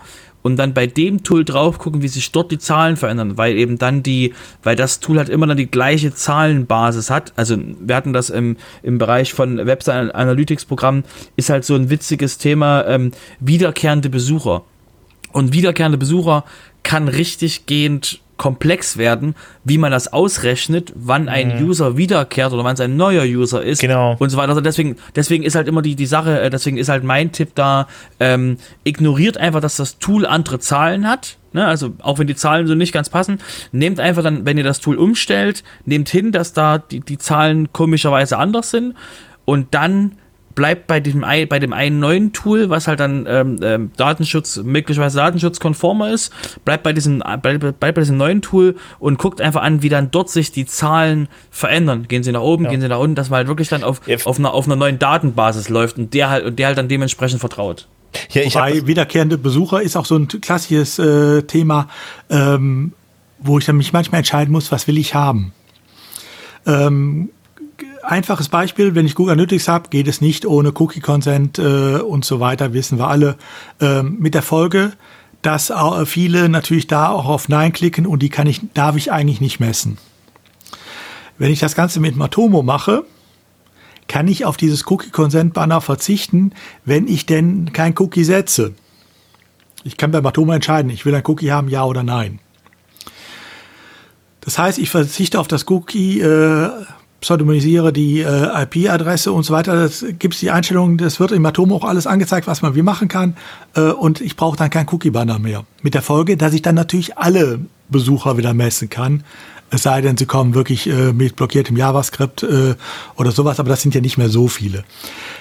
und 0.47 0.55
dann 0.55 0.73
bei 0.73 0.87
dem 0.87 1.23
Tool 1.23 1.43
drauf 1.43 1.77
gucken, 1.77 2.01
wie 2.01 2.07
sich 2.07 2.31
dort 2.31 2.51
die 2.51 2.57
Zahlen 2.57 2.95
verändern, 2.95 3.37
weil 3.37 3.57
eben 3.57 3.77
dann 3.77 4.01
die, 4.01 4.33
weil 4.63 4.77
das 4.77 5.01
Tool 5.01 5.17
halt 5.17 5.27
immer 5.27 5.45
dann 5.45 5.57
die 5.57 5.69
gleiche 5.69 6.13
Zahlenbasis 6.13 7.09
hat. 7.09 7.33
Also 7.35 7.57
wir 7.57 7.95
hatten 7.97 8.13
das 8.13 8.29
im, 8.29 8.55
im 8.81 8.97
Bereich 8.97 9.33
von 9.33 9.57
Website 9.57 10.15
Analytics 10.15 10.63
Programm, 10.63 11.03
ist 11.35 11.49
halt 11.49 11.65
so 11.65 11.75
ein 11.75 11.89
witziges 11.89 12.37
Thema, 12.37 12.85
ähm, 12.87 13.11
wiederkehrende 13.41 14.09
Besucher. 14.09 14.63
Und 15.33 15.51
wiederkehrende 15.51 15.97
Besucher 15.97 16.45
kann 16.83 17.09
richtig 17.09 17.65
gehend 17.65 18.21
komplex 18.37 18.97
werden, 18.97 19.35
wie 19.63 19.77
man 19.77 19.91
das 19.91 20.13
ausrechnet, 20.13 20.93
wann 20.95 21.27
ein 21.27 21.63
User 21.63 21.97
wiederkehrt 21.97 22.53
oder 22.53 22.63
wann 22.63 22.75
es 22.75 22.79
ein 22.79 22.95
neuer 22.95 23.23
User 23.23 23.63
ist 23.63 23.81
Genau. 23.81 24.15
und 24.19 24.29
so 24.29 24.37
weiter. 24.37 24.49
Also 24.49 24.61
deswegen, 24.61 24.95
deswegen 25.15 25.43
ist 25.43 25.55
halt 25.55 25.67
immer 25.67 25.81
die, 25.81 25.95
die 25.95 26.05
Sache, 26.05 26.39
äh, 26.39 26.49
deswegen 26.49 26.77
ist 26.77 26.89
halt 26.89 27.03
mein 27.03 27.31
Tipp 27.31 27.49
da, 27.55 27.87
ähm, 28.19 28.57
ignoriert 28.83 29.37
einfach, 29.37 29.59
dass 29.59 29.75
das 29.77 29.99
Tool 29.99 30.25
andere 30.25 30.59
Zahlen 30.59 31.07
hat. 31.09 31.37
Ne? 31.53 31.65
Also 31.65 31.93
auch 32.01 32.19
wenn 32.19 32.27
die 32.27 32.35
Zahlen 32.35 32.67
so 32.67 32.75
nicht 32.75 32.93
ganz 32.93 33.09
passen, 33.09 33.39
nehmt 33.71 33.99
einfach 33.99 34.23
dann, 34.23 34.45
wenn 34.45 34.57
ihr 34.57 34.63
das 34.63 34.79
Tool 34.79 34.97
umstellt, 34.97 35.63
nehmt 35.85 36.09
hin, 36.09 36.31
dass 36.31 36.53
da 36.53 36.77
die, 36.77 36.99
die 36.99 37.17
Zahlen 37.17 37.73
komischerweise 37.73 38.37
anders 38.37 38.69
sind 38.71 38.93
und 39.45 39.73
dann 39.73 40.11
bleibt 40.57 40.87
bei 40.87 40.99
dem, 40.99 41.23
ei- 41.23 41.45
bei 41.45 41.59
dem 41.59 41.71
einen 41.71 41.99
neuen 41.99 42.33
Tool, 42.33 42.69
was 42.71 42.87
halt 42.87 42.99
dann 42.99 43.25
ähm, 43.29 43.59
ähm, 43.61 43.91
Datenschutz, 43.95 44.57
möglicherweise 44.57 45.17
datenschutzkonformer 45.19 46.09
ist, 46.09 46.33
bleibt 46.65 46.81
bei, 46.81 46.93
diesem, 46.93 47.19
bleibt, 47.19 47.59
bleibt 47.59 47.79
bei 47.79 47.91
diesem 48.01 48.17
neuen 48.17 48.41
Tool 48.41 48.75
und 48.97 49.19
guckt 49.19 49.39
einfach 49.39 49.61
an, 49.61 49.83
wie 49.83 49.89
dann 49.89 50.09
dort 50.09 50.31
sich 50.31 50.51
die 50.51 50.65
Zahlen 50.65 51.27
verändern. 51.51 52.07
Gehen 52.07 52.23
sie 52.23 52.31
nach 52.31 52.41
oben, 52.41 52.63
Ja. 52.65 52.71
gehen 52.71 52.81
sie 52.81 52.87
nach 52.87 52.97
unten, 52.97 53.13
dass 53.15 53.29
man 53.29 53.37
halt 53.37 53.47
wirklich 53.47 53.69
dann 53.69 53.83
auf, 53.83 54.01
Ja. 54.07 54.17
auf, 54.25 54.39
einer, 54.39 54.51
auf 54.53 54.65
einer 54.65 54.75
neuen 54.75 54.97
Datenbasis 54.97 55.69
läuft 55.69 55.99
und 55.99 56.13
der 56.15 56.31
halt, 56.31 56.43
und 56.43 56.57
der 56.57 56.67
halt 56.67 56.77
dann 56.79 56.87
dementsprechend 56.87 57.39
vertraut. 57.39 57.87
Ja, 58.31 58.41
ich 58.41 58.55
hab, 58.57 58.63
Bei 58.69 58.87
wiederkehrende 58.87 59.37
Besucher 59.37 59.83
ist 59.83 59.95
auch 59.95 60.05
so 60.05 60.15
ein 60.17 60.27
klassisches 60.27 60.97
äh, 60.97 61.43
Thema, 61.43 61.87
ähm, 62.31 62.93
wo 63.39 63.59
ich 63.59 63.65
dann 63.65 63.77
mich 63.77 63.93
manchmal 63.93 64.17
entscheiden 64.19 64.51
muss, 64.51 64.71
was 64.71 64.87
will 64.87 64.97
ich 64.97 65.13
haben. 65.13 65.53
Ähm, 66.65 67.29
einfaches 68.07 68.49
Beispiel, 68.49 68.95
wenn 68.95 69.05
ich 69.05 69.15
Google 69.15 69.33
Analytics 69.33 69.67
habe, 69.67 69.89
geht 69.89 70.07
es 70.07 70.21
nicht 70.21 70.45
ohne 70.45 70.71
Cookie-Consent 70.71 71.59
äh, 71.59 71.99
und 71.99 72.25
so 72.25 72.39
weiter, 72.39 72.73
wissen 72.73 72.97
wir 72.97 73.07
alle. 73.07 73.37
Ähm, 73.79 74.17
mit 74.19 74.33
der 74.33 74.41
Folge, 74.41 74.93
dass 75.41 75.71
auch 75.71 76.05
viele 76.05 76.49
natürlich 76.49 76.87
da 76.87 77.09
auch 77.09 77.25
auf 77.25 77.49
Nein 77.49 77.73
klicken 77.73 78.05
und 78.05 78.23
die 78.23 78.29
kann 78.29 78.47
ich, 78.47 78.61
darf 78.73 78.95
ich 78.95 79.11
eigentlich 79.11 79.41
nicht 79.41 79.59
messen. 79.59 79.97
Wenn 81.37 81.51
ich 81.51 81.59
das 81.59 81.75
Ganze 81.75 81.99
mit 81.99 82.15
Matomo 82.15 82.63
mache, 82.63 83.03
kann 84.07 84.27
ich 84.27 84.45
auf 84.45 84.57
dieses 84.57 84.89
Cookie-Consent-Banner 84.89 85.81
verzichten, 85.81 86.53
wenn 86.85 87.07
ich 87.07 87.25
denn 87.25 87.73
kein 87.73 87.93
Cookie 87.97 88.23
setze. 88.23 88.73
Ich 89.83 89.97
kann 89.97 90.11
bei 90.11 90.21
Matomo 90.21 90.53
entscheiden, 90.53 90.89
ich 90.89 91.05
will 91.05 91.13
ein 91.13 91.23
Cookie 91.25 91.51
haben, 91.51 91.69
ja 91.69 91.83
oder 91.83 92.03
nein. 92.03 92.39
Das 94.41 94.57
heißt, 94.57 94.79
ich 94.79 94.89
verzichte 94.89 95.39
auf 95.39 95.47
das 95.47 95.69
Cookie, 95.69 96.21
äh, 96.21 96.69
pseudonymisiere 97.21 97.91
die 97.91 98.21
äh, 98.21 98.63
IP-Adresse 98.63 99.31
und 99.31 99.43
so 99.43 99.53
weiter. 99.53 99.75
Das 99.75 100.05
gibt 100.19 100.39
die 100.41 100.51
Einstellung, 100.51 100.97
das 100.97 101.19
wird 101.19 101.31
im 101.31 101.41
Matomo 101.41 101.77
auch 101.77 101.83
alles 101.83 102.07
angezeigt, 102.07 102.47
was 102.47 102.61
man 102.61 102.75
wie 102.75 102.81
machen 102.81 103.07
kann. 103.07 103.35
Äh, 103.75 103.81
und 103.81 104.21
ich 104.21 104.35
brauche 104.35 104.57
dann 104.57 104.69
kein 104.69 104.87
Cookie-Banner 104.87 105.39
mehr. 105.39 105.65
Mit 105.81 105.93
der 105.93 106.01
Folge, 106.01 106.37
dass 106.37 106.53
ich 106.53 106.61
dann 106.61 106.75
natürlich 106.75 107.17
alle 107.17 107.59
Besucher 107.89 108.37
wieder 108.37 108.53
messen 108.53 108.89
kann. 108.89 109.23
Es 109.69 109.83
sei 109.83 110.01
denn, 110.01 110.15
sie 110.15 110.25
kommen 110.25 110.53
wirklich 110.53 110.87
äh, 110.87 111.11
mit 111.11 111.35
blockiertem 111.35 111.75
JavaScript 111.75 112.43
äh, 112.43 112.75
oder 113.15 113.31
sowas, 113.31 113.59
aber 113.59 113.69
das 113.69 113.81
sind 113.81 113.93
ja 113.95 114.01
nicht 114.01 114.17
mehr 114.17 114.29
so 114.29 114.47
viele. 114.47 114.85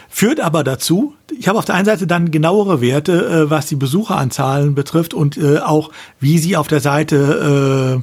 Führt 0.08 0.40
aber 0.40 0.64
dazu, 0.64 1.14
ich 1.38 1.46
habe 1.46 1.58
auf 1.58 1.64
der 1.64 1.76
einen 1.76 1.84
Seite 1.84 2.06
dann 2.08 2.32
genauere 2.32 2.80
Werte, 2.80 3.26
äh, 3.26 3.50
was 3.50 3.66
die 3.66 3.76
Besucheranzahlen 3.76 4.74
betrifft 4.74 5.14
und 5.14 5.36
äh, 5.36 5.58
auch 5.58 5.90
wie 6.18 6.38
sie 6.38 6.56
auf 6.56 6.66
der 6.66 6.80
Seite 6.80 8.02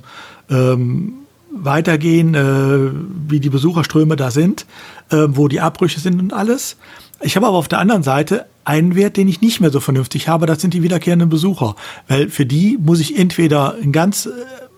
äh, 0.49 0.55
ähm, 0.55 1.22
weitergehen, 1.53 2.33
äh, 2.33 2.91
wie 3.29 3.39
die 3.39 3.49
Besucherströme 3.49 4.15
da 4.15 4.31
sind, 4.31 4.65
äh, 5.09 5.17
wo 5.29 5.47
die 5.47 5.61
Abbrüche 5.61 5.99
sind 5.99 6.19
und 6.19 6.33
alles. 6.33 6.77
Ich 7.21 7.35
habe 7.35 7.47
aber 7.47 7.57
auf 7.57 7.67
der 7.67 7.79
anderen 7.79 8.03
Seite 8.03 8.45
einen 8.65 8.95
Wert, 8.95 9.17
den 9.17 9.27
ich 9.27 9.41
nicht 9.41 9.61
mehr 9.61 9.69
so 9.69 9.79
vernünftig 9.79 10.27
habe, 10.27 10.45
das 10.45 10.61
sind 10.61 10.73
die 10.73 10.83
wiederkehrenden 10.83 11.29
Besucher. 11.29 11.75
Weil 12.07 12.29
für 12.29 12.45
die 12.45 12.77
muss 12.81 12.99
ich 12.99 13.17
entweder 13.17 13.75
ein 13.81 13.91
ganz 13.91 14.25
äh, 14.25 14.31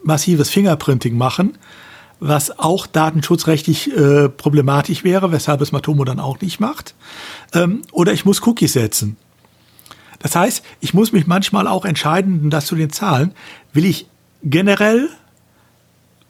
massives 0.03 0.49
Fingerprinting 0.49 1.17
machen, 1.17 1.57
was 2.19 2.59
auch 2.59 2.87
datenschutzrechtlich 2.87 3.95
äh, 3.95 4.29
problematisch 4.29 5.03
wäre, 5.03 5.31
weshalb 5.31 5.61
es 5.61 5.71
Matomo 5.71 6.03
dann 6.03 6.19
auch 6.19 6.39
nicht 6.41 6.59
macht. 6.59 6.93
Ähm, 7.53 7.81
oder 7.91 8.13
ich 8.13 8.25
muss 8.25 8.45
Cookies 8.45 8.73
setzen. 8.73 9.17
Das 10.19 10.35
heißt, 10.35 10.63
ich 10.79 10.93
muss 10.93 11.11
mich 11.11 11.27
manchmal 11.27 11.67
auch 11.67 11.85
entscheiden, 11.85 12.49
das 12.49 12.65
zu 12.65 12.75
den 12.75 12.89
Zahlen, 12.89 13.33
will 13.73 13.85
ich 13.85 14.07
generell 14.43 15.09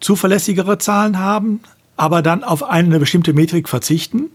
zuverlässigere 0.06 0.78
Zahlen 0.78 1.18
haben, 1.18 1.60
aber 1.96 2.22
dann 2.22 2.44
auf 2.44 2.62
eine 2.62 3.00
bestimmte 3.00 3.32
Metrik 3.32 3.68
verzichten? 3.68 4.30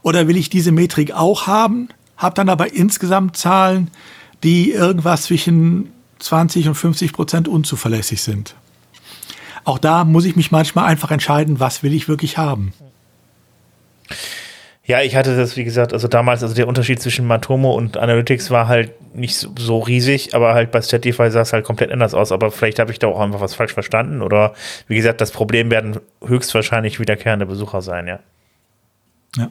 Oder 0.00 0.26
will 0.26 0.38
ich 0.38 0.48
diese 0.48 0.72
Metrik 0.72 1.12
auch 1.12 1.46
haben, 1.46 1.88
habe 2.16 2.34
dann 2.34 2.48
aber 2.48 2.72
insgesamt 2.72 3.36
Zahlen, 3.36 3.90
die 4.42 4.70
irgendwas 4.70 5.24
zwischen 5.24 5.92
20 6.18 6.68
und 6.68 6.74
50 6.76 7.12
Prozent 7.12 7.46
unzuverlässig 7.46 8.22
sind? 8.22 8.54
Auch 9.64 9.78
da 9.78 10.04
muss 10.04 10.24
ich 10.24 10.34
mich 10.34 10.50
manchmal 10.50 10.86
einfach 10.86 11.10
entscheiden, 11.10 11.60
was 11.60 11.82
will 11.82 11.92
ich 11.92 12.08
wirklich 12.08 12.38
haben. 12.38 12.72
Ja, 14.84 15.00
ich 15.00 15.14
hatte 15.14 15.36
das, 15.36 15.56
wie 15.56 15.62
gesagt, 15.62 15.92
also 15.92 16.08
damals, 16.08 16.42
also 16.42 16.54
der 16.54 16.66
Unterschied 16.66 17.00
zwischen 17.00 17.26
Matomo 17.26 17.72
und 17.74 17.96
Analytics 17.96 18.50
war 18.50 18.66
halt 18.66 18.90
nicht 19.14 19.36
so, 19.36 19.50
so 19.56 19.78
riesig, 19.78 20.34
aber 20.34 20.54
halt 20.54 20.72
bei 20.72 20.82
Statify 20.82 21.30
sah 21.30 21.42
es 21.42 21.52
halt 21.52 21.64
komplett 21.64 21.92
anders 21.92 22.14
aus. 22.14 22.32
Aber 22.32 22.50
vielleicht 22.50 22.80
habe 22.80 22.90
ich 22.90 22.98
da 22.98 23.06
auch 23.06 23.20
einfach 23.20 23.40
was 23.40 23.54
falsch 23.54 23.74
verstanden 23.74 24.22
oder 24.22 24.54
wie 24.88 24.96
gesagt, 24.96 25.20
das 25.20 25.30
Problem 25.30 25.70
werden 25.70 26.00
höchstwahrscheinlich 26.24 26.98
wiederkehrende 26.98 27.46
Besucher 27.46 27.80
sein, 27.80 28.08
ja. 28.08 28.18
Ja. 29.36 29.48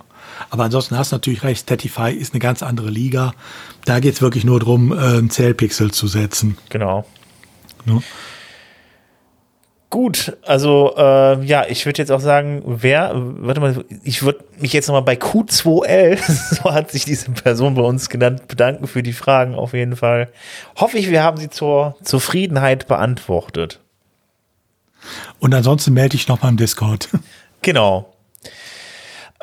Aber 0.49 0.65
ansonsten 0.65 0.97
hast 0.97 1.11
du 1.11 1.15
natürlich 1.15 1.43
recht, 1.43 1.61
Statify 1.61 2.11
ist 2.11 2.33
eine 2.33 2.39
ganz 2.39 2.61
andere 2.61 2.89
Liga. 2.89 3.33
Da 3.85 3.99
geht 3.99 4.15
es 4.15 4.21
wirklich 4.21 4.43
nur 4.43 4.59
darum, 4.59 4.91
einen 4.91 5.29
Zählpixel 5.29 5.91
zu 5.91 6.07
setzen. 6.07 6.57
Genau. 6.69 7.05
Ne? 7.85 8.03
Gut, 9.91 10.37
also 10.43 10.93
äh, 10.95 11.43
ja, 11.43 11.65
ich 11.67 11.85
würde 11.85 11.97
jetzt 11.97 12.13
auch 12.13 12.21
sagen, 12.21 12.63
wer, 12.65 13.11
warte 13.13 13.59
mal, 13.59 13.83
ich 14.05 14.23
würde 14.23 14.41
mich 14.57 14.71
jetzt 14.71 14.87
nochmal 14.87 15.01
bei 15.01 15.15
Q2L, 15.15 16.17
so 16.55 16.71
hat 16.71 16.89
sich 16.91 17.03
diese 17.03 17.29
Person 17.31 17.75
bei 17.75 17.81
uns 17.81 18.07
genannt, 18.07 18.47
bedanken 18.47 18.87
für 18.87 19.03
die 19.03 19.11
Fragen 19.11 19.53
auf 19.53 19.73
jeden 19.73 19.97
Fall. 19.97 20.29
Hoffe 20.77 20.97
ich, 20.97 21.09
wir 21.09 21.23
haben 21.23 21.35
sie 21.35 21.49
zur 21.49 21.97
Zufriedenheit 22.03 22.87
beantwortet. 22.87 23.81
Und 25.39 25.53
ansonsten 25.53 25.93
melde 25.93 26.15
ich 26.15 26.29
nochmal 26.29 26.51
im 26.51 26.57
Discord. 26.57 27.09
Genau. 27.61 28.10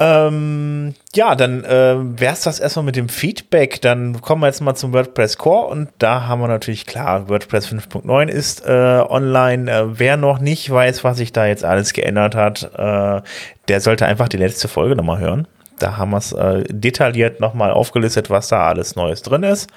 Ähm, 0.01 0.95
ja, 1.13 1.35
dann 1.35 1.65
äh, 1.65 1.97
wäre 2.21 2.33
es 2.33 2.43
das 2.43 2.61
erstmal 2.61 2.85
mit 2.85 2.95
dem 2.95 3.09
Feedback. 3.09 3.81
Dann 3.81 4.21
kommen 4.21 4.43
wir 4.43 4.47
jetzt 4.47 4.61
mal 4.61 4.77
zum 4.77 4.93
WordPress 4.93 5.39
Core 5.39 5.67
und 5.67 5.89
da 5.99 6.29
haben 6.29 6.41
wir 6.41 6.47
natürlich 6.47 6.87
klar, 6.87 7.29
WordPress 7.29 7.67
5.9 7.69 8.29
ist 8.29 8.65
äh, 8.65 9.03
online. 9.09 9.71
Äh, 9.71 9.99
wer 9.99 10.17
noch 10.17 10.39
nicht 10.39 10.71
weiß, 10.71 11.03
was 11.03 11.17
sich 11.17 11.33
da 11.33 11.47
jetzt 11.47 11.65
alles 11.65 11.93
geändert 11.93 12.37
hat, 12.37 12.71
äh, 12.77 13.23
der 13.67 13.81
sollte 13.81 14.07
einfach 14.07 14.29
die 14.29 14.37
letzte 14.37 14.69
Folge 14.69 14.95
nochmal 14.95 15.19
hören. 15.19 15.49
Da 15.81 15.97
haben 15.97 16.11
wir 16.11 16.19
es 16.19 16.33
äh, 16.33 16.63
detailliert 16.69 17.41
nochmal 17.41 17.73
aufgelistet, 17.73 18.31
was 18.31 18.49
da 18.49 18.69
alles 18.69 18.95
Neues 18.95 19.23
drin 19.23 19.43
ist. 19.43 19.69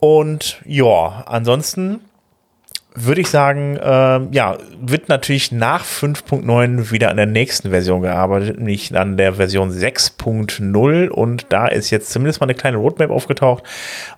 Und 0.00 0.60
ja, 0.66 1.24
ansonsten 1.26 2.00
würde 2.96 3.20
ich 3.20 3.28
sagen, 3.28 3.76
äh, 3.76 4.20
ja, 4.30 4.56
wird 4.80 5.08
natürlich 5.08 5.50
nach 5.50 5.84
5.9 5.84 6.92
wieder 6.92 7.10
an 7.10 7.16
der 7.16 7.26
nächsten 7.26 7.70
Version 7.70 8.02
gearbeitet, 8.02 8.58
nämlich 8.58 8.96
an 8.96 9.16
der 9.16 9.34
Version 9.34 9.72
6.0 9.72 11.08
und 11.08 11.46
da 11.48 11.66
ist 11.66 11.90
jetzt 11.90 12.10
zumindest 12.10 12.40
mal 12.40 12.46
eine 12.46 12.54
kleine 12.54 12.76
Roadmap 12.76 13.10
aufgetaucht 13.10 13.64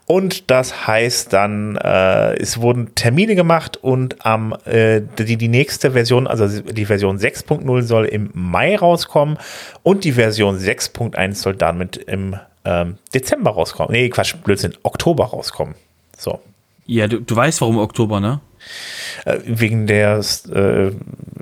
und 0.05 0.51
das 0.51 0.87
heißt 0.87 1.33
dann, 1.33 1.77
äh, 1.77 2.35
es 2.35 2.61
wurden 2.61 2.95
Termine 2.95 3.35
gemacht 3.35 3.79
und 3.79 4.27
am 4.27 4.55
äh, 4.67 5.01
die, 5.19 5.39
die 5.39 5.49
nächste 5.49 5.93
Version, 5.93 6.27
also 6.27 6.47
die 6.61 6.85
Version 6.85 7.19
6.0 7.19 7.83
soll 7.83 8.05
im 8.05 8.31
Mai 8.35 8.77
rauskommen 8.77 9.39
und 9.83 10.05
die 10.05 10.12
Version 10.12 10.59
6.1 10.59 11.35
soll 11.35 11.55
damit 11.55 11.97
im 11.97 12.37
ähm, 12.67 12.99
Dezember 13.15 13.53
rauskommen. 13.53 13.93
Nee, 13.93 14.11
Quatsch, 14.11 14.35
Blödsinn, 14.45 14.75
Oktober 14.83 15.27
rauskommen. 15.27 15.77
So. 16.19 16.41
Ja, 16.85 17.09
du, 17.09 17.21
du 17.21 17.35
weißt, 17.35 17.61
warum 17.62 17.79
Oktober, 17.79 18.21
ne? 18.21 18.41
Äh, 19.24 19.38
wegen 19.44 19.87
der 19.87 20.18
äh, 20.18 20.90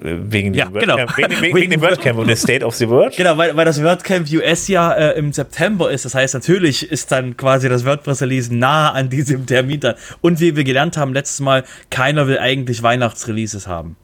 wegen, 0.01 0.55
ja, 0.55 0.67
dem 0.67 0.75
genau. 0.75 0.97
wegen, 1.17 1.41
wegen, 1.41 1.57
wegen 1.57 1.71
dem 1.71 1.81
WordCamp 1.81 2.19
und 2.19 2.29
der 2.29 2.37
State 2.37 2.65
of 2.65 2.75
the 2.75 2.89
Word. 2.89 3.17
Genau, 3.17 3.37
weil, 3.37 3.57
weil 3.57 3.65
das 3.65 3.83
WordCamp 3.83 4.31
US 4.33 4.69
ja 4.69 4.93
äh, 4.93 5.19
im 5.19 5.33
September 5.33 5.91
ist. 5.91 6.05
Das 6.05 6.15
heißt, 6.15 6.35
natürlich 6.35 6.91
ist 6.91 7.11
dann 7.13 7.37
quasi 7.37 7.69
das 7.69 7.85
WordPress-Release 7.85 8.55
nah 8.55 8.93
an 8.93 9.09
diesem 9.09 9.47
Termin 9.47 9.81
dann. 9.81 9.95
Und 10.21 10.41
wie 10.41 10.57
wir 10.57 10.65
gelernt 10.65 10.97
haben 10.97 11.13
letztes 11.13 11.41
Mal, 11.41 11.65
keiner 11.91 12.27
will 12.27 12.39
eigentlich 12.39 12.83
Weihnachtsreleases 12.83 13.67
haben. 13.67 13.97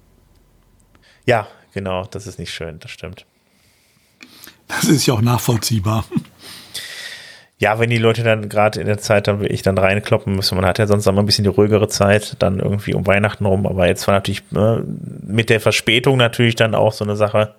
Ja, 1.26 1.46
genau, 1.72 2.04
das 2.04 2.26
ist 2.26 2.38
nicht 2.38 2.52
schön, 2.52 2.78
das 2.80 2.90
stimmt. 2.90 3.26
Das 4.68 4.84
ist 4.84 5.06
ja 5.06 5.14
auch 5.14 5.20
nachvollziehbar. 5.20 6.04
Ja, 7.60 7.78
wenn 7.78 7.90
die 7.90 7.98
Leute 7.98 8.22
dann 8.22 8.48
gerade 8.48 8.80
in 8.80 8.86
der 8.86 8.96
Zeit 8.96 9.28
dann 9.28 9.40
will 9.40 9.52
ich 9.52 9.60
dann 9.60 9.76
reinkloppen 9.76 10.34
müssen. 10.34 10.56
Man 10.56 10.64
hat 10.64 10.78
ja 10.78 10.86
sonst 10.86 11.06
immer 11.06 11.20
ein 11.20 11.26
bisschen 11.26 11.44
die 11.44 11.50
ruhigere 11.50 11.88
Zeit, 11.88 12.36
dann 12.38 12.58
irgendwie 12.58 12.94
um 12.94 13.06
Weihnachten 13.06 13.44
rum. 13.44 13.66
Aber 13.66 13.86
jetzt 13.86 14.06
war 14.06 14.14
natürlich 14.14 14.42
äh, 14.56 14.78
mit 15.26 15.50
der 15.50 15.60
Verspätung 15.60 16.16
natürlich 16.16 16.54
dann 16.54 16.74
auch 16.74 16.94
so 16.94 17.04
eine 17.04 17.16
Sache. 17.16 17.54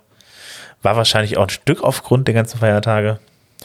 War 0.81 0.97
wahrscheinlich 0.97 1.37
auch 1.37 1.43
ein 1.43 1.49
Stück 1.49 1.83
aufgrund 1.83 2.27
der 2.27 2.33
ganzen 2.33 2.57
Feiertage. 2.57 3.19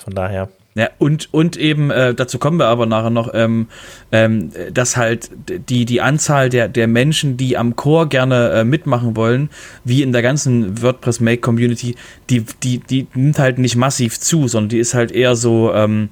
Von 0.05 0.15
daher. 0.15 0.51
Ja, 0.75 0.91
und, 0.99 1.33
und 1.33 1.57
eben, 1.57 1.91
äh, 1.91 2.15
dazu 2.15 2.39
kommen 2.39 2.59
wir 2.59 2.67
aber 2.67 2.85
nachher 2.85 3.09
noch, 3.09 3.33
ähm, 3.33 3.69
ähm, 4.13 4.51
dass 4.75 4.99
halt 4.99 5.31
die, 5.49 5.87
die 5.87 6.03
Anzahl 6.03 6.51
der, 6.51 6.69
der 6.69 6.87
Menschen, 6.87 7.39
die 7.39 7.57
am 7.57 7.77
Core 7.77 8.09
gerne 8.09 8.51
äh, 8.51 8.65
mitmachen 8.65 9.17
wollen, 9.17 9.49
wie 9.85 10.03
in 10.03 10.13
der 10.13 10.21
ganzen 10.21 10.83
WordPress 10.83 11.21
Make 11.21 11.41
Community, 11.41 11.97
die, 12.29 12.45
die, 12.63 12.81
die 12.81 13.07
nimmt 13.15 13.39
halt 13.39 13.57
nicht 13.57 13.77
massiv 13.77 14.21
zu, 14.21 14.49
sondern 14.49 14.69
die 14.69 14.79
ist 14.79 14.93
halt 14.93 15.13
eher 15.13 15.35
so, 15.35 15.73
ähm, 15.73 16.11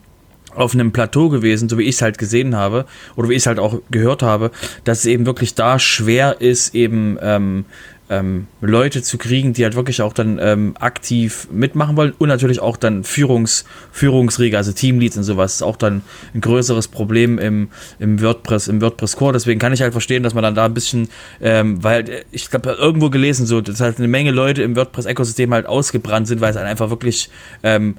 auf 0.55 0.75
einem 0.75 0.93
Plateau 0.93 1.29
gewesen, 1.29 1.69
so 1.69 1.79
wie 1.79 1.85
ich 1.85 1.97
es 1.97 2.03
halt 2.03 2.19
gesehen 2.19 2.57
habe 2.57 2.87
oder 3.17 3.29
wie 3.29 3.35
ich 3.35 3.43
es 3.43 3.47
halt 3.47 3.59
auch 3.59 3.81
gehört 3.91 4.23
habe, 4.23 4.51
dass 4.85 5.01
es 5.01 5.07
eben 5.07 5.27
wirklich 5.27 5.55
da 5.55 5.79
schwer 5.79 6.41
ist, 6.41 6.75
eben 6.75 7.19
ähm, 7.21 7.65
ähm, 8.11 8.47
Leute 8.61 9.03
zu 9.03 9.17
kriegen, 9.17 9.55
die 9.55 9.65
halt 9.65 9.77
wirklich 9.77 10.03
auch 10.03 10.13
dann 10.13 10.39
ähm, 10.41 10.75
aktiv 10.79 11.49
mitmachen 11.51 11.97
wollen 11.97 12.13
und 12.19 12.29
natürlich 12.29 12.61
auch 12.61 12.77
dann 12.77 13.03
Führungs, 13.03 13.65
Führungsriege, 13.93 14.57
also 14.59 14.73
Teamleads 14.73 15.17
und 15.17 15.25
sowas, 15.25 15.55
ist 15.55 15.63
auch 15.63 15.77
dann 15.77 16.03
ein 16.35 16.41
größeres 16.43 16.89
Problem 16.89 17.39
im, 17.39 17.69
im 17.99 18.21
WordPress, 18.21 18.69
im 18.69 18.83
WordPress 18.83 19.17
Core. 19.17 19.33
Deswegen 19.33 19.59
kann 19.59 19.73
ich 19.73 19.81
halt 19.81 19.93
verstehen, 19.93 20.23
dass 20.23 20.35
man 20.35 20.43
dann 20.43 20.55
da 20.55 20.67
ein 20.67 20.75
bisschen, 20.75 21.09
ähm, 21.41 21.83
weil 21.83 22.09
äh, 22.09 22.25
ich 22.31 22.51
glaube, 22.51 22.73
irgendwo 22.73 23.09
gelesen, 23.09 23.47
so, 23.47 23.61
dass 23.61 23.81
halt 23.81 23.99
eine 23.99 24.09
Menge 24.09 24.33
Leute 24.33 24.63
im 24.63 24.77
WordPress-Ökosystem 24.77 25.53
halt 25.55 25.67
ausgebrannt 25.67 26.29
sind, 26.29 26.41
weil 26.43 26.51
es 26.51 26.57
halt 26.57 26.67
einfach 26.67 26.91
wirklich 26.91 27.31
ähm, 27.63 27.97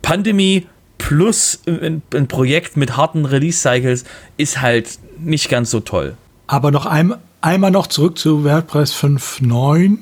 Pandemie 0.00 0.66
plus 0.98 1.60
ein, 1.66 2.02
ein 2.14 2.28
Projekt 2.28 2.76
mit 2.76 2.96
harten 2.96 3.24
Release-Cycles 3.24 4.04
ist 4.36 4.60
halt 4.60 4.98
nicht 5.18 5.48
ganz 5.48 5.70
so 5.70 5.80
toll. 5.80 6.16
Aber 6.46 6.70
noch 6.70 6.86
ein, 6.86 7.14
einmal 7.40 7.70
noch 7.70 7.86
zurück 7.86 8.18
zu 8.18 8.44
WordPress 8.44 8.94
5.9. 8.94 9.98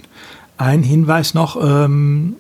Ein 0.57 0.83
Hinweis 0.83 1.35
noch, 1.35 1.57
ähm, 1.57 2.37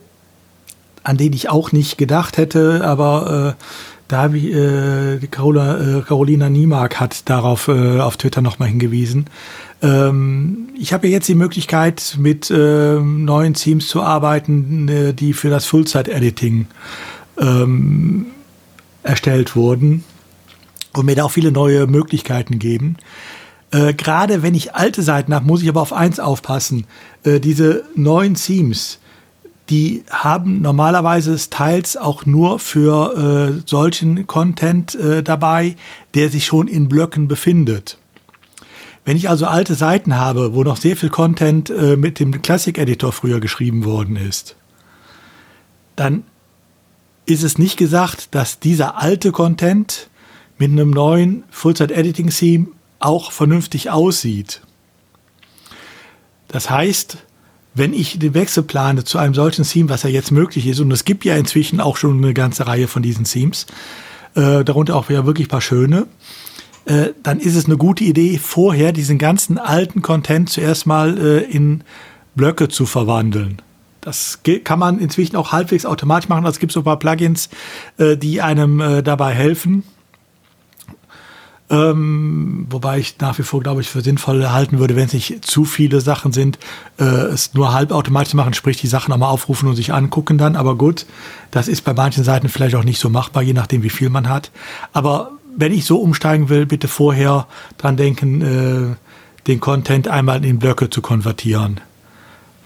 an 1.03 1.17
den 1.17 1.33
ich 1.33 1.51
auch 1.51 1.73
nicht 1.73 1.99
gedacht 1.99 2.37
hätte, 2.39 2.85
aber 2.85 3.57
äh, 3.59 3.63
da 4.09 4.23
habe 4.23 4.39
äh, 4.39 5.27
Carola, 5.27 5.99
äh, 5.99 6.01
Carolina 6.03 6.49
Niemark 6.49 7.01
hat 7.01 7.29
darauf 7.29 7.69
äh, 7.69 8.01
auf 8.01 8.17
Twitter 8.17 8.43
nochmal 8.43 8.69
hingewiesen. 8.69 9.27
Ähm, 9.83 10.69
ich 10.79 10.93
habe 10.93 11.09
ja 11.09 11.15
jetzt 11.15 11.29
die 11.29 11.35
Möglichkeit, 11.35 12.17
mit 12.19 12.51
äh, 12.51 13.01
neuen 13.01 13.55
Teams 13.55 13.89
zu 13.89 14.03
arbeiten, 14.03 14.89
äh, 14.89 15.15
die 15.15 15.33
für 15.33 15.51
das 15.51 15.67
Full-Site-Editing 15.67 16.67
ähm, 17.41 18.27
erstellt 19.05 19.55
wurden 19.55 20.03
und 20.93 21.07
mir 21.07 21.15
da 21.15 21.25
auch 21.25 21.31
viele 21.31 21.53
neue 21.53 21.87
Möglichkeiten 21.87 22.59
geben. 22.59 22.97
Äh, 23.71 23.95
Gerade 23.95 24.43
wenn 24.43 24.55
ich 24.55 24.75
alte 24.75 25.03
Seiten 25.03 25.35
habe, 25.35 25.47
muss 25.47 25.63
ich 25.63 25.69
aber 25.69 25.83
auf 25.83 25.93
eins 25.93 26.21
aufpassen. 26.21 26.87
Äh, 27.23 27.41
diese 27.41 27.85
neuen 27.95 28.35
Themes, 28.35 28.99
die 29.71 30.05
haben 30.11 30.61
normalerweise 30.61 31.37
teils 31.51 31.97
auch 31.97 32.27
nur 32.27 32.59
für 32.59 33.59
äh, 33.59 33.63
solchen 33.67 34.27
Content 34.27 34.95
äh, 34.95 35.23
dabei, 35.23 35.77
der 36.15 36.29
sich 36.29 36.47
schon 36.47 36.69
in 36.69 36.89
Blöcken 36.89 37.29
befindet. 37.29 37.99
Wenn 39.05 39.17
ich 39.17 39.29
also 39.29 39.47
alte 39.47 39.75
Seiten 39.75 40.17
habe, 40.17 40.55
wo 40.55 40.63
noch 40.63 40.77
sehr 40.77 40.97
viel 40.97 41.11
Content 41.11 41.69
äh, 41.71 41.97
mit 41.97 42.21
dem 42.21 42.41
Classic 42.43 42.77
Editor 42.77 43.13
früher 43.13 43.41
geschrieben 43.41 43.85
worden 43.85 44.17
ist, 44.17 44.57
dann 45.97 46.25
ist 47.27 47.43
es 47.43 47.59
nicht 47.59 47.77
gesagt, 47.77 48.35
dass 48.35 48.61
dieser 48.61 49.01
alte 49.01 49.33
Content 49.33 50.09
mit 50.59 50.71
einem 50.71 50.91
neuen 50.91 51.45
Full-Site-Editing-Theme 51.51 52.69
auch 53.01 53.33
vernünftig 53.33 53.91
aussieht. 53.91 54.63
Das 56.49 56.71
heißt, 56.71 57.19
wenn 57.75 57.93
ich 57.93 58.19
den 58.19 58.35
Wechsel 58.35 58.63
plane 58.63 59.05
zu 59.05 59.19
einem 59.19 59.35
solchen 59.35 59.65
Theme, 59.65 59.89
was 59.89 60.05
ja 60.05 60.11
jetzt 60.11 60.31
möglich 60.31 60.67
ist, 60.67 60.81
und 60.81 60.93
es 60.93 61.05
gibt 61.05 61.25
ja 61.25 61.37
inzwischen 61.37 61.81
auch 61.81 61.97
schon 61.97 62.19
eine 62.19 62.35
ganze 62.35 62.67
Reihe 62.67 62.87
von 62.87 63.03
diesen 63.03 63.25
Themes, 63.25 63.67
äh, 64.35 64.65
darunter 64.65 64.97
auch 64.97 65.11
ja 65.11 65.27
wirklich 65.27 65.49
ein 65.49 65.51
paar 65.51 65.61
schöne, 65.61 66.07
äh, 66.85 67.09
dann 67.23 67.41
ist 67.41 67.57
es 67.57 67.65
eine 67.65 67.77
gute 67.77 68.05
Idee, 68.05 68.39
vorher 68.39 68.93
diesen 68.93 69.19
ganzen 69.19 69.59
alten 69.59 70.03
Content 70.03 70.51
zuerst 70.51 70.87
mal 70.87 71.19
äh, 71.19 71.39
in 71.45 71.83
Blöcke 72.37 72.69
zu 72.69 72.87
verwandeln. 72.87 73.61
Das 74.05 74.41
kann 74.65 74.79
man 74.79 74.99
inzwischen 74.99 75.35
auch 75.37 75.53
halbwegs 75.53 75.87
automatisch 75.87 76.29
machen. 76.29 76.45
Also 76.45 76.57
es 76.57 76.61
gibt 76.61 76.73
so 76.73 76.81
ein 76.81 76.85
paar 76.85 76.99
Plugins, 76.99 77.49
äh, 77.97 78.19
die 78.19 78.43
einem 78.43 78.81
äh, 78.81 79.03
dabei 79.03 79.33
helfen. 79.33 79.83
Ähm, 81.71 82.67
wobei 82.69 82.99
ich 82.99 83.19
nach 83.21 83.39
wie 83.39 83.43
vor, 83.43 83.63
glaube 83.63 83.81
ich, 83.81 83.89
für 83.89 84.03
sinnvoll 84.03 84.47
halten 84.51 84.79
würde, 84.79 84.95
wenn 84.95 85.07
es 85.07 85.15
nicht 85.15 85.47
zu 85.47 85.65
viele 85.65 86.03
Sachen 86.03 86.33
sind, 86.33 86.59
äh, 87.01 87.05
es 87.05 87.55
nur 87.55 87.73
halb 87.73 87.93
automatisch 87.93 88.35
machen, 88.35 88.53
sprich 88.53 88.77
die 88.77 88.87
Sachen 88.89 89.11
nochmal 89.11 89.31
aufrufen 89.31 89.71
und 89.71 89.75
sich 89.75 89.95
angucken 89.95 90.37
dann. 90.37 90.55
Aber 90.55 90.77
gut, 90.77 91.07
das 91.51 91.67
ist 91.67 91.83
bei 91.83 91.95
manchen 91.95 92.25
Seiten 92.25 92.51
vielleicht 92.51 92.75
auch 92.75 92.85
nicht 92.85 93.01
so 93.01 93.09
machbar, 93.09 93.43
je 93.43 93.55
nachdem, 93.55 93.83
wie 93.83 93.91
viel 93.91 94.11
man 94.11 94.29
hat. 94.29 94.51
Aber 94.93 95.31
wenn 95.57 95.73
ich 95.73 95.87
so 95.87 95.99
umsteigen 95.99 96.51
will, 96.51 96.67
bitte 96.67 96.89
vorher 96.89 97.47
dran 97.79 97.97
denken, 97.97 98.43
äh, 98.43 98.97
den 99.47 99.61
Content 99.61 100.09
einmal 100.09 100.45
in 100.45 100.59
Blöcke 100.59 100.91
zu 100.91 101.01
konvertieren 101.01 101.81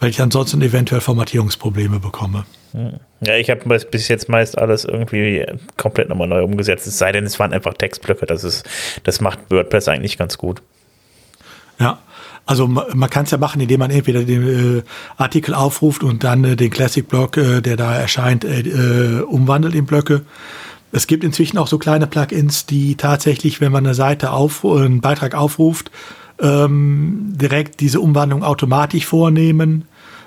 weil 0.01 0.11
ich 0.11 0.21
ansonsten 0.21 0.63
eventuell 0.63 1.01
Formatierungsprobleme 1.01 2.01
bekomme. 2.01 2.45
Ja, 3.21 3.37
ich 3.37 3.51
habe 3.51 3.79
bis 3.91 4.09
jetzt 4.09 4.29
meist 4.29 4.59
alles 4.59 4.85
irgendwie 4.85 5.45
komplett 5.77 6.09
nochmal 6.09 6.29
neu 6.29 6.45
umgesetzt. 6.45 6.87
Es 6.87 6.99
sei 6.99 7.13
denn, 7.13 7.25
es 7.25 7.39
waren 7.39 7.53
einfach 7.53 7.75
Textblöcke. 7.75 8.27
Das 8.27 8.45
ist, 8.45 8.69
das 9.05 9.21
macht 9.21 9.39
WordPress 9.51 9.89
eigentlich 9.89 10.19
ganz 10.19 10.39
gut. 10.39 10.63
Ja, 11.81 11.99
also 12.45 12.67
man 12.67 13.11
kann 13.11 13.25
es 13.25 13.31
ja 13.31 13.39
machen, 13.39 13.61
indem 13.61 13.81
man 13.81 13.91
entweder 13.91 14.25
den 14.25 14.79
äh, 14.79 14.83
Artikel 15.17 15.55
aufruft 15.55 16.03
und 16.03 16.25
dann 16.25 16.45
äh, 16.45 16.57
den 16.57 16.71
Classic-Block, 16.71 17.37
äh, 17.37 17.61
der 17.61 17.77
da 17.77 17.95
erscheint, 17.95 18.45
äh, 18.45 18.61
äh, 18.61 19.21
umwandelt 19.21 19.75
in 19.75 19.87
Blöcke. 19.87 20.23
Es 20.91 21.07
gibt 21.07 21.25
inzwischen 21.25 21.59
auch 21.59 21.67
so 21.67 21.79
kleine 21.79 22.07
Plugins, 22.07 22.65
die 22.65 22.97
tatsächlich, 22.97 23.61
wenn 23.61 23.71
man 23.71 23.85
eine 23.85 23.95
Seite 23.95 24.33
auf, 24.33 24.65
einen 24.65 25.03
Beitrag 25.03 25.35
aufruft, 25.35 25.91
ähm, 26.41 27.33
direkt 27.35 27.81
diese 27.81 28.01
Umwandlung 28.01 28.43
automatisch 28.43 29.07
vornehmen. 29.07 29.87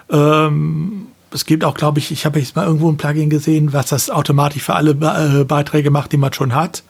Ähm, 0.10 1.08
es 1.34 1.46
gibt 1.46 1.64
auch, 1.64 1.76
glaube 1.76 2.00
ich, 2.00 2.12
ich 2.12 2.26
habe 2.26 2.40
jetzt 2.40 2.56
mal 2.56 2.66
irgendwo 2.66 2.90
ein 2.90 2.98
Plugin 2.98 3.30
gesehen, 3.30 3.74
was 3.74 3.88
das 3.88 4.10
automatisch 4.10 4.64
für 4.64 4.76
alle 4.76 4.94
Be 4.94 5.40
äh, 5.42 5.44
Beiträge 5.46 5.90
macht, 5.90 6.12
die 6.12 6.18
man 6.18 6.34
schon 6.34 6.54
hat. 6.54 6.84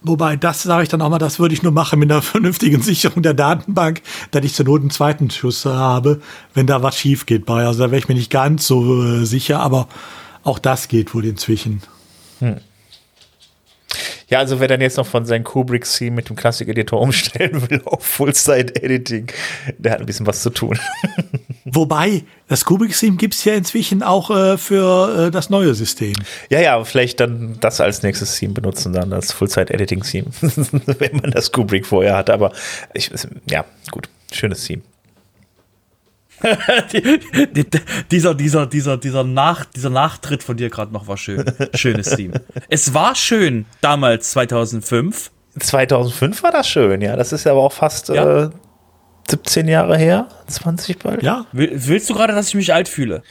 Wobei, 0.00 0.36
das 0.36 0.62
sage 0.62 0.84
ich 0.84 0.88
dann 0.88 1.02
auch 1.02 1.10
mal, 1.10 1.18
das 1.18 1.38
würde 1.38 1.54
ich 1.54 1.62
nur 1.62 1.72
machen 1.72 1.98
mit 1.98 2.10
einer 2.10 2.22
vernünftigen 2.22 2.80
Sicherung 2.80 3.22
der 3.22 3.34
Datenbank, 3.34 4.00
dass 4.30 4.44
ich 4.44 4.54
zur 4.54 4.64
Not 4.64 4.80
einen 4.80 4.90
zweiten 4.90 5.30
Schuss 5.30 5.64
habe, 5.64 6.20
wenn 6.54 6.66
da 6.66 6.82
was 6.82 6.96
schief 6.96 7.26
geht 7.26 7.46
bei. 7.46 7.66
Also 7.66 7.80
da 7.84 7.90
wäre 7.90 7.98
ich 7.98 8.08
mir 8.08 8.14
nicht 8.14 8.30
ganz 8.30 8.66
so 8.66 9.02
äh, 9.02 9.24
sicher, 9.24 9.60
aber 9.60 9.88
auch 10.44 10.58
das 10.58 10.88
geht 10.88 11.14
wohl 11.14 11.24
inzwischen. 11.24 11.82
Hm. 12.38 12.56
Ja, 14.28 14.40
also 14.40 14.60
wer 14.60 14.68
dann 14.68 14.80
jetzt 14.80 14.98
noch 14.98 15.06
von 15.06 15.24
seinem 15.24 15.44
Kubrick-Theme 15.44 16.16
mit 16.16 16.28
dem 16.28 16.36
Classic-Editor 16.36 17.00
umstellen 17.00 17.68
will 17.70 17.82
auf 17.84 18.04
Full-Side-Editing, 18.04 19.28
der 19.78 19.92
hat 19.92 20.00
ein 20.00 20.06
bisschen 20.06 20.26
was 20.26 20.42
zu 20.42 20.50
tun. 20.50 20.78
Wobei, 21.64 22.24
das 22.46 22.64
Kubrick-Theme 22.64 23.16
gibt 23.16 23.34
es 23.34 23.44
ja 23.44 23.54
inzwischen 23.54 24.02
auch 24.02 24.30
äh, 24.30 24.58
für 24.58 25.26
äh, 25.26 25.30
das 25.30 25.50
neue 25.50 25.74
System. 25.74 26.14
Ja, 26.50 26.60
ja, 26.60 26.82
vielleicht 26.84 27.20
dann 27.20 27.56
das 27.60 27.80
als 27.80 28.02
nächstes 28.02 28.36
Theme 28.38 28.54
benutzen, 28.54 28.92
dann 28.92 29.12
als 29.12 29.32
Full-Side-Editing-Theme, 29.32 30.26
wenn 30.98 31.16
man 31.16 31.30
das 31.30 31.50
Kubrick 31.50 31.86
vorher 31.86 32.16
hat. 32.16 32.30
Aber 32.30 32.52
ich, 32.92 33.10
ja, 33.50 33.64
gut, 33.90 34.08
schönes 34.30 34.64
Theme. 34.64 34.82
die, 36.92 37.20
die, 37.52 37.66
dieser, 38.10 38.34
dieser, 38.34 38.66
dieser, 38.66 38.96
dieser, 38.96 39.24
Nach, 39.24 39.64
dieser 39.64 39.90
Nachtritt 39.90 40.42
von 40.42 40.56
dir 40.56 40.70
gerade 40.70 40.92
noch 40.92 41.08
war 41.08 41.16
schön. 41.16 41.44
Schönes 41.74 42.10
Team. 42.10 42.32
es 42.68 42.94
war 42.94 43.14
schön 43.14 43.66
damals, 43.80 44.30
2005. 44.30 45.30
2005 45.58 46.42
war 46.42 46.52
das 46.52 46.68
schön, 46.68 47.00
ja. 47.00 47.16
Das 47.16 47.32
ist 47.32 47.46
aber 47.46 47.60
auch 47.60 47.72
fast 47.72 48.08
ja. 48.08 48.44
äh, 48.44 48.50
17 49.28 49.68
Jahre 49.68 49.98
her, 49.98 50.28
20 50.46 50.98
bald. 51.00 51.22
Ja. 51.22 51.46
Willst 51.52 52.08
du 52.08 52.14
gerade, 52.14 52.32
dass 52.32 52.48
ich 52.48 52.54
mich 52.54 52.72
alt 52.72 52.88
fühle? 52.88 53.22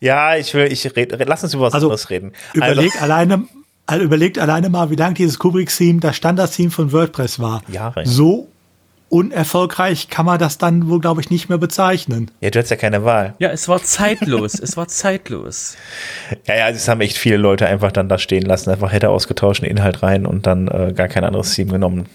Ja, 0.00 0.36
ich 0.36 0.52
will, 0.54 0.70
ich 0.70 0.84
red, 0.96 1.16
lass 1.26 1.42
uns 1.42 1.54
über 1.54 1.64
was 1.64 1.74
also, 1.74 1.86
anderes 1.86 2.10
reden. 2.10 2.32
Überleg 2.52 2.92
also, 2.92 3.04
alleine, 3.04 3.44
also 3.86 4.04
überlegt 4.04 4.38
alleine 4.38 4.68
mal, 4.68 4.90
wie 4.90 4.96
lang 4.96 5.14
dieses 5.14 5.38
Kubrick-Theme 5.38 6.00
das 6.00 6.16
Standard-Theme 6.16 6.70
von 6.70 6.92
WordPress 6.92 7.40
war. 7.40 7.62
Jahre. 7.68 8.04
So 8.04 8.48
unerfolgreich 9.08 10.08
kann 10.08 10.26
man 10.26 10.38
das 10.38 10.58
dann 10.58 10.88
wohl, 10.88 11.00
glaube 11.00 11.20
ich, 11.20 11.30
nicht 11.30 11.48
mehr 11.48 11.58
bezeichnen. 11.58 12.30
Ja, 12.40 12.50
du 12.50 12.58
hast 12.58 12.70
ja 12.70 12.76
keine 12.76 13.04
Wahl. 13.04 13.34
Ja, 13.38 13.50
es 13.50 13.68
war 13.68 13.82
zeitlos. 13.82 14.58
es 14.58 14.76
war 14.76 14.88
zeitlos. 14.88 15.76
Ja, 16.46 16.56
ja, 16.56 16.68
es 16.68 16.88
haben 16.88 17.00
echt 17.00 17.16
viele 17.16 17.36
Leute 17.36 17.66
einfach 17.66 17.92
dann 17.92 18.08
da 18.08 18.18
stehen 18.18 18.44
lassen, 18.44 18.70
einfach 18.70 18.92
hätte 18.92 19.10
ausgetauscht, 19.10 19.62
den 19.62 19.70
Inhalt 19.70 20.02
rein 20.02 20.26
und 20.26 20.46
dann 20.46 20.68
äh, 20.68 20.92
gar 20.94 21.08
kein 21.08 21.24
anderes 21.24 21.54
Team 21.54 21.70
genommen. 21.70 22.06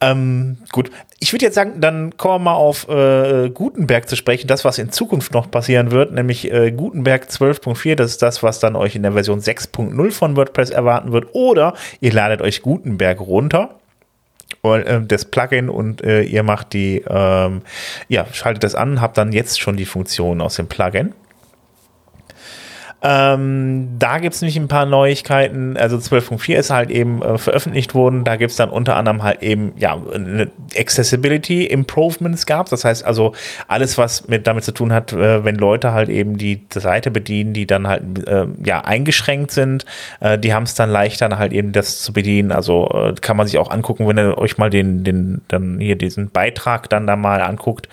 Ähm, 0.00 0.58
gut, 0.72 0.90
ich 1.20 1.32
würde 1.32 1.46
jetzt 1.46 1.54
sagen, 1.54 1.80
dann 1.80 2.16
kommen 2.16 2.34
wir 2.34 2.50
mal 2.50 2.54
auf 2.54 2.88
äh, 2.88 3.48
Gutenberg 3.48 4.08
zu 4.08 4.16
sprechen, 4.16 4.48
das, 4.48 4.64
was 4.64 4.78
in 4.78 4.90
Zukunft 4.90 5.32
noch 5.32 5.50
passieren 5.50 5.90
wird, 5.90 6.12
nämlich 6.12 6.50
äh, 6.52 6.72
Gutenberg 6.72 7.24
12.4, 7.24 7.94
das 7.94 8.12
ist 8.12 8.22
das, 8.22 8.42
was 8.42 8.58
dann 8.58 8.76
euch 8.76 8.96
in 8.96 9.02
der 9.02 9.12
Version 9.12 9.40
6.0 9.40 10.10
von 10.10 10.36
WordPress 10.36 10.70
erwarten 10.70 11.12
wird, 11.12 11.28
oder 11.32 11.74
ihr 12.00 12.12
ladet 12.12 12.42
euch 12.42 12.62
Gutenberg 12.62 13.20
runter 13.20 13.76
das 15.06 15.24
Plugin 15.26 15.68
und 15.68 16.02
äh, 16.02 16.22
ihr 16.22 16.42
macht 16.42 16.72
die, 16.72 17.04
ähm, 17.06 17.62
ja, 18.08 18.26
schaltet 18.32 18.64
das 18.64 18.74
an, 18.74 19.00
habt 19.00 19.18
dann 19.18 19.32
jetzt 19.32 19.60
schon 19.60 19.76
die 19.76 19.84
Funktion 19.84 20.40
aus 20.40 20.56
dem 20.56 20.66
Plugin. 20.66 21.12
Ähm, 23.06 23.96
da 23.98 24.18
gibt 24.18 24.34
es 24.34 24.40
nämlich 24.40 24.56
ein 24.56 24.66
paar 24.66 24.86
Neuigkeiten. 24.86 25.76
Also 25.76 25.98
12.4 25.98 26.54
ist 26.54 26.70
halt 26.70 26.90
eben 26.90 27.20
äh, 27.20 27.36
veröffentlicht 27.36 27.94
worden. 27.94 28.24
Da 28.24 28.36
gibt 28.36 28.50
es 28.50 28.56
dann 28.56 28.70
unter 28.70 28.96
anderem 28.96 29.22
halt 29.22 29.42
eben 29.42 29.74
ja 29.76 30.00
Accessibility 30.74 31.66
Improvements 31.66 32.46
gab. 32.46 32.70
Das 32.70 32.82
heißt 32.86 33.04
also 33.04 33.34
alles, 33.68 33.98
was 33.98 34.26
mit 34.28 34.46
damit 34.46 34.64
zu 34.64 34.72
tun 34.72 34.90
hat, 34.90 35.12
äh, 35.12 35.44
wenn 35.44 35.56
Leute 35.56 35.92
halt 35.92 36.08
eben 36.08 36.38
die 36.38 36.64
Seite 36.72 37.10
bedienen, 37.10 37.52
die 37.52 37.66
dann 37.66 37.86
halt 37.86 38.26
äh, 38.26 38.46
ja 38.64 38.80
eingeschränkt 38.80 39.50
sind, 39.50 39.84
äh, 40.20 40.38
die 40.38 40.54
haben 40.54 40.62
es 40.62 40.74
dann 40.74 40.88
leichter 40.88 41.36
halt 41.36 41.52
eben 41.52 41.72
das 41.72 42.00
zu 42.00 42.14
bedienen. 42.14 42.52
Also 42.52 42.88
äh, 42.88 43.14
kann 43.20 43.36
man 43.36 43.46
sich 43.46 43.58
auch 43.58 43.70
angucken, 43.70 44.08
wenn 44.08 44.16
ihr 44.16 44.38
euch 44.38 44.56
mal 44.56 44.70
den 44.70 45.04
den 45.04 45.42
dann 45.48 45.78
hier 45.78 45.96
diesen 45.96 46.30
Beitrag 46.30 46.88
dann 46.88 47.06
da 47.06 47.16
mal 47.16 47.42
anguckt, 47.42 47.86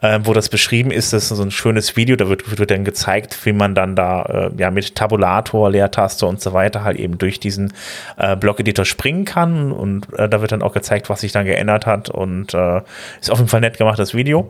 äh, 0.00 0.20
wo 0.22 0.32
das 0.32 0.48
beschrieben 0.48 0.90
ist. 0.90 1.12
Das 1.12 1.30
ist 1.30 1.36
so 1.36 1.42
ein 1.42 1.50
schönes 1.50 1.96
Video. 1.96 2.16
Da 2.16 2.30
wird, 2.30 2.58
wird 2.58 2.70
dann 2.70 2.84
gezeigt, 2.84 3.44
wie 3.44 3.52
man 3.52 3.74
dann 3.74 3.94
da 3.94 4.50
ja 4.56 4.70
mit 4.70 4.94
Tabulator, 4.94 5.70
Leertaste 5.70 6.26
und 6.26 6.40
so 6.40 6.52
weiter 6.52 6.84
halt 6.84 6.98
eben 6.98 7.18
durch 7.18 7.40
diesen 7.40 7.72
äh, 8.16 8.36
Block-Editor 8.36 8.84
springen 8.84 9.24
kann 9.24 9.72
und 9.72 10.12
äh, 10.18 10.28
da 10.28 10.40
wird 10.40 10.52
dann 10.52 10.62
auch 10.62 10.72
gezeigt, 10.72 11.08
was 11.10 11.20
sich 11.20 11.32
dann 11.32 11.46
geändert 11.46 11.86
hat 11.86 12.08
und 12.08 12.54
äh, 12.54 12.82
ist 13.20 13.30
auf 13.30 13.38
jeden 13.38 13.48
Fall 13.48 13.60
nett 13.60 13.78
gemacht, 13.78 13.98
das 13.98 14.14
Video. 14.14 14.48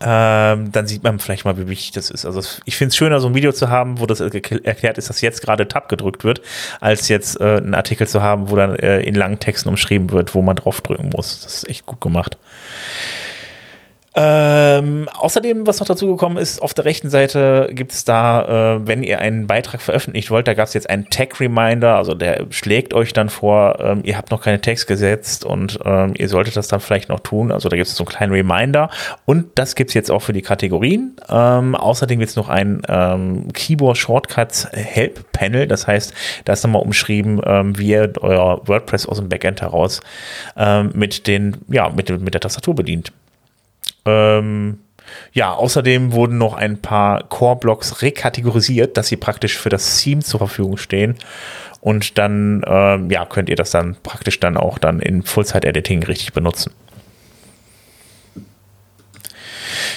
Ähm, 0.00 0.72
dann 0.72 0.86
sieht 0.86 1.02
man 1.02 1.18
vielleicht 1.18 1.44
mal, 1.44 1.58
wie 1.58 1.68
wichtig 1.68 1.92
das 1.92 2.10
ist. 2.10 2.24
Also 2.24 2.40
ich 2.64 2.76
finde 2.76 2.88
es 2.88 2.96
schöner, 2.96 3.20
so 3.20 3.28
ein 3.28 3.34
Video 3.34 3.52
zu 3.52 3.68
haben, 3.68 4.00
wo 4.00 4.06
das 4.06 4.20
erklärt 4.20 4.98
ist, 4.98 5.10
dass 5.10 5.20
jetzt 5.20 5.42
gerade 5.42 5.68
Tab 5.68 5.88
gedrückt 5.88 6.24
wird, 6.24 6.40
als 6.80 7.08
jetzt 7.08 7.40
äh, 7.40 7.58
einen 7.58 7.74
Artikel 7.74 8.08
zu 8.08 8.22
haben, 8.22 8.50
wo 8.50 8.56
dann 8.56 8.76
äh, 8.76 9.00
in 9.00 9.14
langen 9.14 9.40
Texten 9.40 9.68
umschrieben 9.68 10.10
wird, 10.10 10.34
wo 10.34 10.42
man 10.42 10.56
drauf 10.56 10.80
drücken 10.80 11.10
muss. 11.14 11.42
Das 11.42 11.56
ist 11.56 11.68
echt 11.68 11.84
gut 11.84 12.00
gemacht. 12.00 12.38
Ähm, 14.16 15.08
außerdem, 15.12 15.66
was 15.66 15.80
noch 15.80 15.88
dazu 15.88 16.06
gekommen 16.06 16.36
ist, 16.36 16.62
auf 16.62 16.72
der 16.72 16.84
rechten 16.84 17.10
Seite 17.10 17.68
gibt 17.72 17.90
es 17.90 18.04
da, 18.04 18.76
äh, 18.76 18.86
wenn 18.86 19.02
ihr 19.02 19.18
einen 19.18 19.48
Beitrag 19.48 19.82
veröffentlicht 19.82 20.30
wollt, 20.30 20.46
da 20.46 20.54
gab 20.54 20.68
es 20.68 20.74
jetzt 20.74 20.88
einen 20.88 21.10
Tag-Reminder, 21.10 21.96
also 21.96 22.14
der 22.14 22.46
schlägt 22.50 22.94
euch 22.94 23.12
dann 23.12 23.28
vor, 23.28 23.80
ähm, 23.80 24.02
ihr 24.04 24.16
habt 24.16 24.30
noch 24.30 24.40
keine 24.40 24.60
Tags 24.60 24.86
gesetzt 24.86 25.44
und 25.44 25.80
ähm, 25.84 26.14
ihr 26.16 26.28
solltet 26.28 26.56
das 26.56 26.68
dann 26.68 26.78
vielleicht 26.78 27.08
noch 27.08 27.20
tun. 27.20 27.50
Also 27.50 27.68
da 27.68 27.74
gibt 27.76 27.88
es 27.88 27.96
so 27.96 28.04
einen 28.04 28.08
kleinen 28.08 28.32
Reminder 28.32 28.88
und 29.26 29.46
das 29.56 29.74
gibt 29.74 29.90
es 29.90 29.94
jetzt 29.94 30.12
auch 30.12 30.22
für 30.22 30.32
die 30.32 30.42
Kategorien. 30.42 31.16
Ähm, 31.28 31.74
außerdem 31.74 32.20
gibt 32.20 32.30
es 32.30 32.36
noch 32.36 32.48
ein 32.48 32.82
ähm, 32.88 33.52
Keyboard 33.52 33.98
Shortcuts 33.98 34.68
Help 34.70 35.32
Panel, 35.32 35.66
das 35.66 35.88
heißt, 35.88 36.14
da 36.44 36.52
ist 36.52 36.62
nochmal 36.62 36.82
umschrieben, 36.82 37.40
ähm, 37.44 37.76
wie 37.76 37.88
ihr 37.88 38.12
euer 38.20 38.60
WordPress 38.68 39.06
aus 39.06 39.16
dem 39.18 39.28
Backend 39.28 39.60
heraus 39.60 40.00
mit 40.92 41.26
den, 41.26 41.56
ja, 41.68 41.88
mit, 41.90 42.08
mit 42.20 42.34
der 42.34 42.40
Tastatur 42.40 42.74
bedient. 42.74 43.12
Ähm, 44.06 44.78
ja, 45.32 45.52
außerdem 45.52 46.12
wurden 46.12 46.38
noch 46.38 46.54
ein 46.54 46.80
paar 46.80 47.24
Core-Blocks 47.24 48.02
rekategorisiert, 48.02 48.96
dass 48.96 49.08
sie 49.08 49.16
praktisch 49.16 49.58
für 49.58 49.68
das 49.68 50.00
Theme 50.00 50.22
zur 50.22 50.38
Verfügung 50.38 50.76
stehen. 50.76 51.16
Und 51.80 52.16
dann 52.18 52.62
ähm, 52.66 53.10
ja, 53.10 53.26
könnt 53.26 53.50
ihr 53.50 53.56
das 53.56 53.70
dann 53.70 53.96
praktisch 54.02 54.40
dann 54.40 54.56
auch 54.56 54.78
dann 54.78 55.00
in 55.00 55.22
Full-Site-Editing 55.22 56.02
richtig 56.04 56.32
benutzen. 56.32 56.72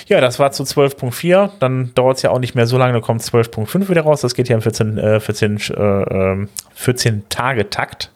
Ja, 0.08 0.22
das 0.22 0.40
war 0.40 0.52
zu 0.52 0.64
12.4. 0.64 1.52
Dann 1.60 1.94
dauert 1.94 2.18
es 2.18 2.24
ja 2.24 2.32
auch 2.32 2.40
nicht 2.40 2.56
mehr 2.56 2.68
so 2.68 2.78
lange, 2.78 2.94
dann 2.94 3.02
kommt 3.02 3.22
12.5 3.22 3.90
wieder 3.90 4.02
raus. 4.02 4.22
Das 4.22 4.36
geht 4.36 4.50
ja 4.50 4.56
im 4.56 4.62
14, 4.62 4.98
äh, 4.98 5.20
14, 5.20 5.58
äh, 5.58 6.48
14 6.74 7.14
ähm, 7.14 7.24
Tage 7.30 7.70
Takt. 7.70 8.12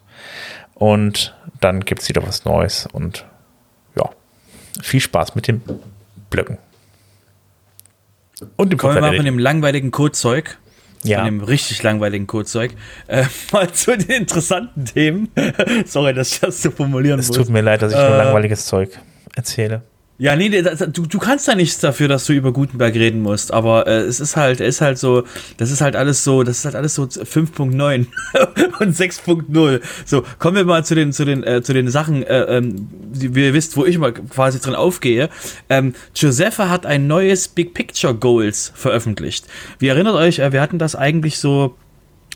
Und 0.74 1.36
dann 1.60 1.82
gibt 1.82 2.02
es 2.02 2.10
wieder 2.10 2.26
was 2.26 2.46
Neues. 2.46 2.88
Und 2.92 3.26
viel 4.82 5.00
Spaß 5.00 5.36
mit 5.36 5.48
den 5.48 5.62
Blöcken. 6.30 6.58
Und 8.56 8.72
dem 8.72 8.80
Kommen 8.80 8.96
wir 8.96 9.02
mal 9.02 9.16
von 9.16 9.26
dem 9.26 9.40
langweiligen 9.40 9.92
Codezeug. 9.92 10.58
Ja. 11.04 11.20
Von 11.20 11.26
dem 11.26 11.42
richtig 11.42 11.82
langweiligen 11.84 12.28
Codezeug. 12.28 12.74
Äh, 13.08 13.26
mal 13.52 13.72
zu 13.72 13.98
den 13.98 14.10
interessanten 14.10 14.86
Themen. 14.86 15.30
Sorry, 15.86 16.14
dass 16.14 16.34
ich 16.34 16.40
das 16.40 16.62
so 16.62 16.72
formulieren 16.72 17.18
muss. 17.18 17.30
Es 17.30 17.36
tut 17.36 17.50
mir 17.50 17.62
leid, 17.62 17.82
dass 17.82 17.92
ich 17.92 17.98
äh, 17.98 18.08
nur 18.08 18.18
langweiliges 18.18 18.66
Zeug 18.66 19.00
erzähle. 19.36 19.82
Ja, 20.22 20.36
nee, 20.36 20.50
du, 20.50 21.08
du 21.08 21.18
kannst 21.18 21.48
da 21.48 21.56
nichts 21.56 21.80
dafür, 21.80 22.08
dass 22.08 22.28
du 22.28 22.34
über 22.34 22.54
Gutenberg 22.54 22.94
reden 22.94 23.22
musst, 23.24 23.52
aber 23.52 23.88
äh, 23.88 24.02
es 24.02 24.20
ist 24.20 24.36
halt, 24.36 24.60
ist 24.60 24.80
halt 24.80 25.00
so, 25.00 25.24
das 25.58 25.72
ist 25.72 25.82
halt 25.82 25.96
alles 25.96 26.24
so, 26.24 26.44
das 26.44 26.60
ist 26.60 26.66
halt 26.66 26.76
alles 26.76 26.94
so 26.94 27.06
5.9 27.06 28.06
und 28.80 28.96
6.0. 28.96 29.82
So, 30.06 30.24
kommen 30.38 30.58
wir 30.58 30.66
mal 30.66 30.86
zu 30.86 30.94
den, 30.94 31.12
zu 31.12 31.26
den, 31.26 31.44
äh, 31.44 31.64
zu 31.64 31.74
den 31.74 31.90
Sachen, 31.90 32.22
äh, 32.22 32.58
ähm, 32.58 32.88
die, 32.92 33.34
wie 33.34 33.46
ihr 33.46 33.56
wisst, 33.56 33.76
wo 33.78 33.84
ich 33.84 33.98
mal 33.98 34.14
quasi 34.14 34.60
drin 34.60 34.76
aufgehe. 34.76 35.28
Ähm, 35.72 35.96
Josepha 36.16 36.70
hat 36.70 36.86
ein 36.86 37.08
neues 37.08 37.48
Big 37.48 37.74
Picture 37.74 38.14
Goals 38.14 38.72
veröffentlicht. 38.76 39.48
Wie 39.80 39.88
erinnert 39.88 40.14
euch, 40.14 40.38
äh, 40.38 40.52
wir 40.52 40.62
hatten 40.62 40.78
das 40.78 40.96
eigentlich 40.96 41.40
so 41.40 41.76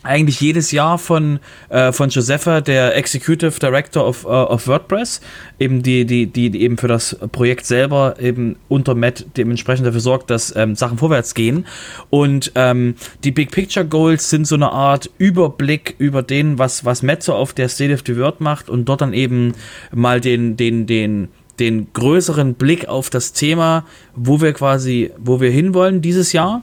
eigentlich 0.02 0.40
jedes 0.40 0.70
Jahr 0.70 0.98
von, 0.98 1.40
äh, 1.68 1.92
von 1.92 2.10
Josepha, 2.10 2.60
der 2.60 2.96
Executive 2.96 3.58
Director 3.58 4.06
of, 4.06 4.24
uh, 4.24 4.28
of 4.28 4.66
WordPress, 4.68 5.20
eben 5.58 5.82
die, 5.82 6.04
die, 6.04 6.26
die, 6.26 6.62
eben 6.62 6.78
für 6.78 6.88
das 6.88 7.16
Projekt 7.32 7.66
selber 7.66 8.16
eben 8.20 8.56
unter 8.68 8.94
Matt 8.94 9.26
dementsprechend 9.36 9.86
dafür 9.86 10.00
sorgt, 10.00 10.30
dass 10.30 10.54
ähm, 10.54 10.76
Sachen 10.76 10.98
vorwärts 10.98 11.34
gehen. 11.34 11.66
Und 12.10 12.52
ähm, 12.54 12.94
die 13.24 13.32
Big 13.32 13.50
Picture 13.50 13.86
Goals 13.86 14.30
sind 14.30 14.46
so 14.46 14.54
eine 14.54 14.70
Art 14.70 15.10
Überblick 15.18 15.96
über 15.98 16.22
den, 16.22 16.58
was, 16.58 16.84
was 16.84 17.02
Matt 17.02 17.22
so 17.22 17.34
auf 17.34 17.52
der 17.52 17.68
State 17.68 17.92
of 17.92 18.02
the 18.06 18.16
World 18.16 18.40
macht 18.40 18.70
und 18.70 18.84
dort 18.86 19.00
dann 19.00 19.12
eben 19.12 19.52
mal 19.92 20.20
den, 20.20 20.56
den, 20.56 20.86
den, 20.86 21.28
den 21.58 21.92
größeren 21.92 22.54
Blick 22.54 22.88
auf 22.88 23.10
das 23.10 23.32
Thema, 23.32 23.84
wo 24.14 24.40
wir 24.40 24.52
quasi, 24.52 25.10
wo 25.18 25.40
wir 25.40 25.50
hinwollen 25.50 26.00
dieses 26.00 26.32
Jahr 26.32 26.62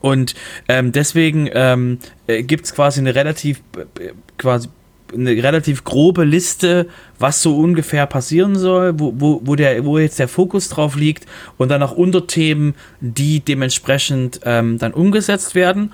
und 0.00 0.34
ähm, 0.68 0.92
deswegen 0.92 1.48
ähm, 1.52 1.98
äh, 2.26 2.42
gibt 2.42 2.64
es 2.66 2.74
quasi 2.74 3.00
eine 3.00 3.14
relativ 3.14 3.60
äh, 3.98 4.12
quasi 4.38 4.68
eine 5.14 5.30
relativ 5.42 5.84
grobe 5.84 6.24
Liste, 6.24 6.86
was 7.18 7.42
so 7.42 7.56
ungefähr 7.56 8.06
passieren 8.06 8.56
soll, 8.56 8.98
wo, 8.98 9.12
wo, 9.16 9.40
wo, 9.44 9.56
der, 9.56 9.84
wo 9.84 9.98
jetzt 9.98 10.18
der 10.18 10.28
Fokus 10.28 10.68
drauf 10.68 10.96
liegt 10.96 11.26
und 11.58 11.68
dann 11.68 11.82
auch 11.82 11.92
Unterthemen, 11.92 12.74
die 13.00 13.40
dementsprechend 13.40 14.40
ähm, 14.44 14.78
dann 14.78 14.92
umgesetzt 14.92 15.54
werden. 15.54 15.92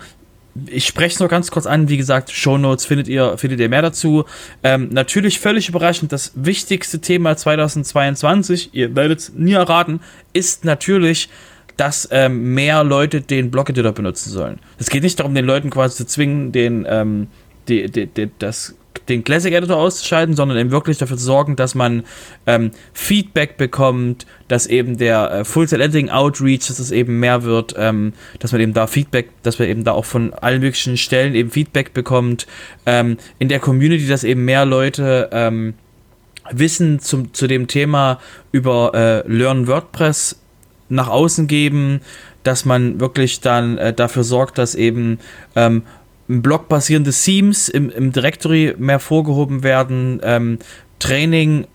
Ich 0.67 0.87
spreche 0.87 1.15
es 1.15 1.21
nur 1.21 1.29
ganz 1.29 1.51
kurz 1.51 1.67
an, 1.67 1.91
wie 1.91 1.99
gesagt, 1.99 2.31
Shownotes 2.31 2.87
findet 2.87 3.09
ihr, 3.09 3.37
findet 3.37 3.61
ihr 3.61 3.69
mehr 3.69 3.83
dazu. 3.83 4.25
Ähm, 4.63 4.89
natürlich 4.91 5.39
völlig 5.39 5.69
überraschend, 5.69 6.13
das 6.13 6.33
wichtigste 6.35 7.01
Thema 7.01 7.37
2022, 7.37 8.71
ihr 8.73 8.97
werdet 8.97 9.19
es 9.19 9.33
nie 9.35 9.53
erraten, 9.53 10.01
ist 10.33 10.65
natürlich 10.65 11.29
dass 11.77 12.09
ähm, 12.11 12.55
mehr 12.55 12.85
Leute 12.85 13.20
den 13.20 13.51
Block-Editor 13.51 13.93
benutzen 13.93 14.31
sollen. 14.31 14.59
Es 14.79 14.89
geht 14.91 15.03
nicht 15.03 15.18
darum, 15.18 15.35
den 15.35 15.45
Leuten 15.45 15.70
quasi 15.70 15.97
zu 15.97 16.07
zwingen, 16.07 16.53
den, 16.53 16.87
ähm, 16.89 17.29
die, 17.68 17.91
die, 17.91 18.07
die, 18.07 18.31
das, 18.39 18.74
den 19.09 19.24
Classic 19.24 19.53
Editor 19.53 19.77
auszuschalten, 19.77 20.35
sondern 20.35 20.59
eben 20.59 20.70
wirklich 20.70 20.99
dafür 20.99 21.16
zu 21.16 21.24
sorgen, 21.24 21.57
dass 21.57 21.74
man 21.74 22.05
ähm, 22.47 22.70
Feedback 22.93 23.57
bekommt, 23.57 24.27
dass 24.49 24.66
eben 24.66 24.97
der 24.97 25.31
äh, 25.31 25.45
Full-Set 25.45 25.81
Editing 25.81 26.11
Outreach, 26.11 26.66
dass 26.68 26.79
es 26.79 26.91
eben 26.91 27.20
mehr 27.20 27.43
wird, 27.43 27.74
ähm, 27.77 28.14
dass 28.39 28.53
man 28.53 28.61
eben 28.61 28.72
da 28.72 28.87
Feedback, 28.87 29.29
dass 29.43 29.59
man 29.59 29.68
eben 29.68 29.85
da 29.85 29.93
auch 29.93 30.05
von 30.05 30.33
allen 30.35 30.61
möglichen 30.61 30.97
Stellen 30.97 31.35
eben 31.35 31.51
Feedback 31.51 31.93
bekommt. 31.93 32.47
Ähm, 32.87 33.18
in 33.39 33.49
der 33.49 33.61
Community, 33.61 34.07
dass 34.07 34.24
eben 34.24 34.45
mehr 34.45 34.64
Leute 34.64 35.29
ähm, 35.33 35.74
Wissen 36.51 37.01
zum, 37.01 37.35
zu 37.35 37.47
dem 37.47 37.66
Thema 37.66 38.20
über 38.53 38.93
äh, 38.95 39.29
Learn 39.29 39.66
WordPress 39.66 40.41
nach 40.89 41.09
außen 41.09 41.47
geben, 41.47 42.01
dass 42.43 42.64
man 42.64 43.01
wirklich 43.01 43.41
dann 43.41 43.78
äh, 43.78 43.93
dafür 43.93 44.24
sorgt, 44.24 44.59
dass 44.59 44.74
eben 44.74 45.18
ähm, 45.55 45.82
blockbasierende 46.28 47.12
Themes 47.12 47.68
im, 47.68 47.91
im 47.91 48.12
Directory 48.12 48.74
mehr 48.78 49.01
vorgehoben 49.01 49.62
werden, 49.62 50.20
ähm, 50.22 50.59
Training 50.99 51.66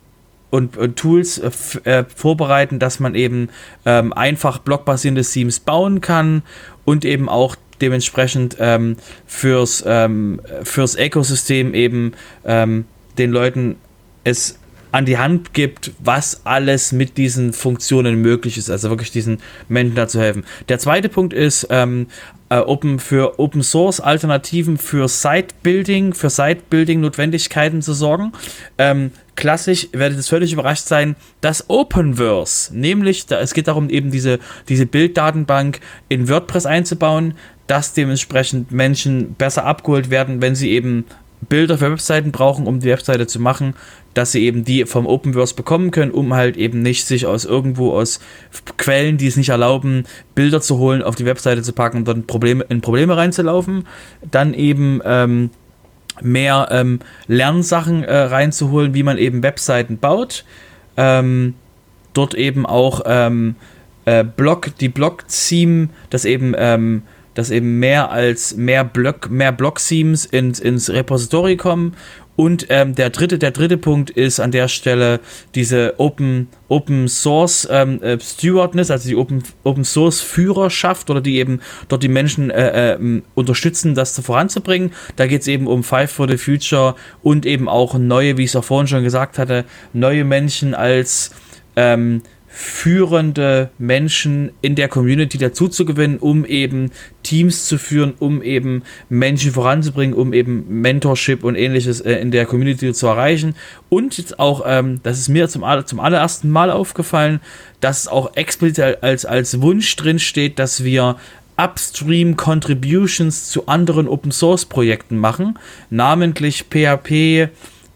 und, 0.50 0.78
und 0.78 0.98
Tools 0.98 1.38
äh, 1.40 1.52
äh, 1.90 2.06
vorbereiten, 2.14 2.80
dass 2.80 3.00
man 3.00 3.16
eben 3.16 3.50
ähm, 3.86 4.14
einfach 4.14 4.60
blockbasierende 4.60 5.24
Themes 5.24 5.60
bauen 5.60 6.02
kann 6.02 6.44
und 6.86 7.06
eben 7.06 7.30
auch 7.30 7.56
dementsprechend 7.82 8.58
ähm, 8.60 8.98
fürs, 9.26 9.84
ähm, 9.88 10.42
fürs 10.64 10.96
Ökosystem 10.96 11.74
eben 11.74 12.14
ähm, 12.46 12.86
den 13.18 13.32
Leuten 13.32 13.78
es 14.24 14.60
an 14.92 15.06
die 15.06 15.18
Hand 15.18 15.54
gibt, 15.54 15.92
was 16.00 16.46
alles 16.46 16.92
mit 16.92 17.18
diesen 17.18 17.54
Funktionen 17.54 18.22
möglich 18.22 18.58
ist. 18.58 18.70
Also 18.70 18.90
wirklich 18.90 19.12
diesen 19.12 19.40
Menschen 19.70 19.96
dazu 19.96 20.20
helfen. 20.20 20.44
Der 20.70 20.80
zweite 20.80 21.10
Punkt 21.10 21.34
ist, 21.34 21.68
ähm, 21.70 22.08
äh, 22.52 22.58
open 22.58 23.00
für 23.00 23.40
Open 23.40 23.64
Source 23.64 24.02
Alternativen 24.02 24.78
für 24.78 25.08
Site 25.08 25.56
Building, 25.64 26.14
für 26.14 26.30
Site 26.30 26.64
Building 26.70 27.00
Notwendigkeiten 27.00 27.82
zu 27.82 27.94
sorgen. 27.94 28.34
Ähm, 28.78 29.12
klassisch 29.36 29.88
werdet 29.94 30.18
ihr 30.18 30.24
völlig 30.24 30.52
überrascht 30.52 30.86
sein, 30.86 31.16
dass 31.40 31.70
Openverse, 31.70 32.78
nämlich 32.78 33.26
da, 33.26 33.40
es 33.40 33.54
geht 33.54 33.70
darum, 33.70 33.90
eben 33.90 34.12
diese, 34.12 34.40
diese 34.68 34.86
Bilddatenbank 34.86 35.80
in 36.10 36.28
WordPress 36.28 36.66
einzubauen, 36.66 37.36
dass 37.68 37.94
dementsprechend 37.94 38.74
Menschen 38.74 39.34
besser 39.36 39.64
abgeholt 39.64 40.10
werden, 40.10 40.42
wenn 40.42 40.56
sie 40.56 40.72
eben 40.72 41.06
Bilder 41.50 41.78
für 41.78 41.92
Webseiten 41.92 42.32
brauchen, 42.32 42.68
um 42.68 42.80
die 42.80 42.90
Webseite 42.90 43.28
zu 43.28 43.40
machen, 43.40 43.76
dass 44.14 44.32
sie 44.32 44.44
eben 44.44 44.64
die 44.64 44.86
vom 44.86 45.08
Openverse 45.08 45.56
bekommen 45.56 45.92
können, 45.92 46.12
um 46.12 46.34
halt 46.34 46.58
eben 46.58 46.82
nicht 46.82 47.06
sich 47.06 47.26
aus 47.26 47.46
irgendwo 47.46 47.94
aus 47.94 48.20
Quellen, 48.78 49.18
die 49.18 49.28
es 49.28 49.38
nicht 49.38 49.50
erlauben, 49.50 50.06
Bilder 50.36 50.62
zu 50.62 50.78
holen, 50.78 51.02
auf 51.02 51.16
die 51.16 51.26
Webseite 51.26 51.62
zu 51.62 51.74
packen 51.74 51.98
und 51.98 52.08
dann 52.08 52.28
Probleme, 52.28 52.66
in 52.70 52.82
Probleme 52.82 53.18
reinzulaufen. 53.18 53.88
Dann 54.30 54.54
eben 54.54 55.02
ähm, 55.04 55.50
mehr 56.22 56.68
ähm, 56.72 57.00
Lernsachen 57.28 58.04
äh, 58.04 58.16
reinzuholen, 58.16 58.94
wie 58.94 59.04
man 59.04 59.18
eben 59.18 59.44
Webseiten 59.44 59.98
baut. 59.98 60.46
Ähm, 60.98 61.56
dort 62.14 62.34
eben 62.34 62.66
auch 62.66 63.02
ähm, 63.06 63.56
äh, 64.06 64.24
Blog, 64.24 64.72
die 64.80 64.90
Blog-Theme, 64.90 65.90
das 66.10 66.26
eben 66.26 66.54
ähm, 66.58 67.04
dass 67.34 67.50
eben 67.50 67.80
mehr 67.80 68.12
als 68.12 68.56
mehr 68.56 68.84
Block, 68.84 69.30
mehr 69.30 69.52
Block-Themes 69.52 70.26
ins, 70.26 70.60
ins 70.60 70.90
Repository 70.90 71.58
kommen. 71.58 71.96
Und 72.38 72.68
ähm, 72.70 72.96
der 72.96 73.10
dritte, 73.10 73.38
der 73.38 73.52
dritte 73.52 73.78
Punkt 73.78 74.10
ist 74.10 74.40
an 74.40 74.52
der 74.52 74.68
Stelle 74.68 75.20
diese 75.54 75.96
Open, 75.98 76.48
Open 76.70 77.08
Source 77.08 77.68
ähm, 77.70 78.02
äh, 78.02 78.18
Stewardness, 78.20 78.90
also 78.90 79.10
die 79.10 79.16
Open, 79.16 79.44
Open 79.64 79.84
Source 79.84 80.22
Führerschaft 80.22 81.10
oder 81.10 81.22
die 81.22 81.38
eben 81.38 81.60
dort 81.90 82.04
die 82.04 82.08
Menschen 82.08 82.50
äh, 82.50 82.94
äh, 82.94 83.22
unterstützen, 83.36 83.96
das 83.96 84.18
voranzubringen. 84.20 84.92
Da 85.18 85.28
geht 85.28 85.42
es 85.42 85.48
eben 85.48 85.68
um 85.68 85.84
Five 85.84 86.10
for 86.10 86.28
the 86.28 86.38
Future 86.38 86.96
und 87.22 87.46
eben 87.46 87.68
auch 87.68 87.96
neue, 87.96 88.38
wie 88.38 88.46
ich 88.46 88.52
es 88.52 88.56
auch 88.56 88.64
vorhin 88.64 88.88
schon 88.88 89.04
gesagt 89.04 89.38
hatte, 89.38 89.66
neue 89.94 90.24
Menschen 90.24 90.74
als 90.74 91.32
ähm, 91.76 92.24
führende 92.54 93.70
Menschen 93.78 94.52
in 94.62 94.76
der 94.76 94.90
Community 94.90 95.38
dazu 95.38 95.70
zu 95.70 95.86
gewinnen, 95.86 96.18
um 96.18 96.46
eben 96.46 96.92
Teams 97.24 97.66
zu 97.66 97.78
führen, 97.78 98.14
um 98.20 98.44
eben 98.44 98.84
Menschen 99.08 99.52
voranzubringen, 99.52 100.14
um 100.14 100.34
eben 100.34 100.82
Mentorship 100.82 101.46
und 101.46 101.56
ähnliches 101.56 102.02
äh, 102.02 102.16
in 102.16 102.32
der 102.32 102.46
Community 102.46 102.92
zu 102.94 103.08
erreichen. 103.08 103.56
Und 103.88 104.18
jetzt 104.18 104.38
auch, 104.38 104.64
ähm, 104.66 105.00
das 105.04 105.18
ist 105.18 105.30
mir 105.30 105.48
zum, 105.48 105.64
zum 105.86 106.00
allerersten 106.02 106.50
Mal 106.50 106.72
aufgefallen, 106.72 107.40
dass 107.80 108.10
auch 108.10 108.36
explizit 108.36 109.02
als, 109.02 109.26
als 109.26 109.62
Wunsch 109.62 109.96
drin 109.96 110.20
steht, 110.20 110.60
dass 110.60 110.84
wir 110.84 111.16
Upstream 111.58 112.36
Contributions 112.38 113.50
zu 113.50 113.68
anderen 113.68 114.08
Open 114.08 114.32
Source 114.32 114.66
Projekten 114.66 115.18
machen, 115.18 115.58
namentlich 115.90 116.66
PHP, 116.70 117.50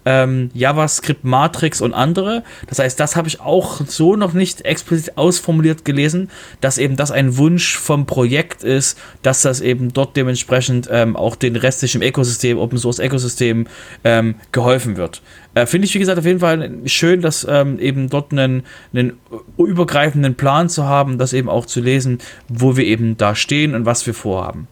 ähm, 0.06 0.52
JavaScript, 0.54 1.24
Matrix 1.24 1.82
und 1.82 1.94
andere. 1.94 2.44
Das 2.68 2.80
heißt, 2.80 3.00
das 3.00 3.16
habe 3.16 3.28
ich 3.28 3.42
auch 3.42 3.82
so 3.86 4.16
noch 4.16 4.34
nicht 4.34 4.62
explizit 4.62 5.18
ausformuliert 5.18 5.84
gelesen, 5.84 6.30
dass 6.62 6.78
eben 6.78 6.96
das 6.96 7.12
ein 7.12 7.38
Wunsch 7.38 7.78
vom 7.78 8.06
Projekt 8.06 8.64
ist, 8.64 8.98
dass 9.24 9.42
das 9.42 9.62
eben 9.62 9.92
dort 9.94 10.16
dementsprechend 10.16 10.88
ähm, 10.92 11.16
auch 11.16 11.36
den 11.36 11.56
restlichen 11.56 12.02
Ökosystem, 12.02 12.58
Open 12.58 12.78
Source 12.78 13.00
Ökosystem 13.00 13.68
ähm, 14.04 14.36
geholfen 14.52 14.96
wird. 14.96 15.22
Äh, 15.56 15.66
Finde 15.66 15.88
ich, 15.88 15.96
wie 15.96 16.00
gesagt, 16.00 16.20
auf 16.20 16.26
jeden 16.26 16.40
Fall 16.40 16.72
schön, 16.86 17.22
dass 17.22 17.46
ähm, 17.50 17.80
eben 17.80 18.10
dort 18.10 18.32
einen, 18.32 18.64
einen 18.94 19.14
übergreifenden 19.58 20.36
Plan 20.36 20.70
zu 20.70 20.86
haben, 20.86 21.18
das 21.18 21.34
eben 21.34 21.50
auch 21.50 21.66
zu 21.66 21.82
lesen, 21.82 22.20
wo 22.48 22.78
wir 22.78 22.86
eben 22.86 23.18
da 23.18 23.36
stehen 23.36 23.74
und 23.74 23.86
was 23.86 24.06
wir 24.06 24.14
vorhaben. 24.14 24.68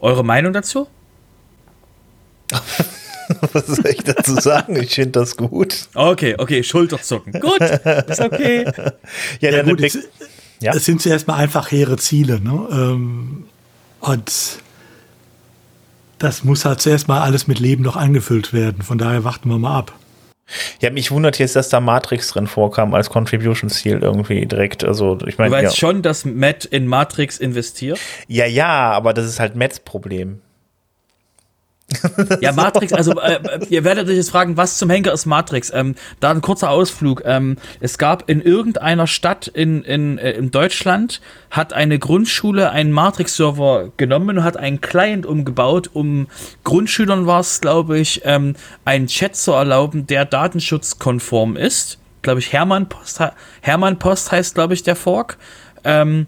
Eure 0.00 0.24
Meinung 0.24 0.52
dazu? 0.52 0.88
Was 3.52 3.66
soll 3.66 3.86
ich 3.86 4.04
dazu 4.04 4.34
sagen? 4.34 4.76
Ich 4.76 4.94
finde 4.94 5.20
das 5.20 5.36
gut. 5.36 5.88
Okay, 5.94 6.36
okay, 6.38 6.62
Schulterzucken. 6.62 7.32
Gut, 7.40 7.60
ist 7.60 8.20
okay. 8.20 8.64
Ja, 9.40 9.50
ja 9.50 9.62
gut, 9.62 9.80
es, 9.80 9.98
ja? 10.60 10.72
es 10.74 10.84
sind 10.84 11.02
zuerst 11.02 11.26
mal 11.26 11.36
einfach 11.36 11.70
hehre 11.70 11.96
Ziele. 11.96 12.40
Ne? 12.40 12.68
Ähm, 12.70 13.44
und 14.00 14.32
das 16.18 16.44
muss 16.44 16.64
halt 16.64 16.80
zuerst 16.80 17.08
mal 17.08 17.20
alles 17.20 17.48
mit 17.48 17.58
Leben 17.58 17.82
noch 17.82 17.96
angefüllt 17.96 18.52
werden. 18.52 18.82
Von 18.82 18.98
daher 18.98 19.24
warten 19.24 19.48
wir 19.48 19.58
mal 19.58 19.76
ab. 19.76 19.92
Ja, 20.80 20.90
mich 20.90 21.10
wundert 21.10 21.38
jetzt, 21.38 21.56
dass 21.56 21.68
da 21.68 21.80
Matrix 21.80 22.28
drin 22.28 22.46
vorkam 22.46 22.94
als 22.94 23.10
Contribution-Ziel 23.10 23.98
irgendwie 24.02 24.46
direkt. 24.46 24.84
Also, 24.84 25.18
ich 25.26 25.38
meine. 25.38 25.50
Du 25.50 25.56
weißt 25.56 25.74
ja. 25.74 25.78
schon, 25.78 26.02
dass 26.02 26.24
Matt 26.24 26.64
in 26.64 26.86
Matrix 26.86 27.38
investiert? 27.38 27.98
Ja, 28.28 28.46
ja, 28.46 28.92
aber 28.92 29.14
das 29.14 29.26
ist 29.26 29.40
halt 29.40 29.56
Matts 29.56 29.80
Problem. 29.80 30.40
Ja, 32.40 32.52
Matrix, 32.52 32.92
also 32.92 33.12
äh, 33.20 33.40
ihr 33.68 33.84
werdet 33.84 34.08
euch 34.08 34.16
jetzt 34.16 34.30
fragen, 34.30 34.56
was 34.56 34.78
zum 34.78 34.90
Henker 34.90 35.12
ist 35.12 35.26
Matrix? 35.26 35.72
Ähm, 35.72 35.94
da 36.20 36.30
ein 36.30 36.40
kurzer 36.40 36.70
Ausflug. 36.70 37.22
Ähm, 37.24 37.56
es 37.80 37.98
gab 37.98 38.28
in 38.28 38.40
irgendeiner 38.40 39.06
Stadt 39.06 39.46
in, 39.46 39.82
in, 39.82 40.18
äh, 40.18 40.32
in 40.32 40.50
Deutschland, 40.50 41.20
hat 41.50 41.72
eine 41.72 41.98
Grundschule 41.98 42.70
einen 42.70 42.92
Matrix-Server 42.92 43.92
genommen 43.96 44.38
und 44.38 44.44
hat 44.44 44.56
einen 44.56 44.80
Client 44.80 45.26
umgebaut, 45.26 45.90
um 45.92 46.28
Grundschülern 46.64 47.26
war 47.26 47.40
es, 47.40 47.60
glaube 47.60 47.98
ich, 47.98 48.22
ähm, 48.24 48.54
einen 48.84 49.06
Chat 49.06 49.36
zu 49.36 49.52
erlauben, 49.52 50.06
der 50.06 50.24
datenschutzkonform 50.24 51.56
ist. 51.56 51.98
Glaube 52.22 52.40
ich, 52.40 52.52
Hermann 52.52 52.88
Post, 52.88 53.20
Hermann 53.60 53.98
Post 53.98 54.30
heißt, 54.32 54.54
glaube 54.54 54.74
ich, 54.74 54.82
der 54.82 54.96
Fork. 54.96 55.38
Ähm, 55.84 56.26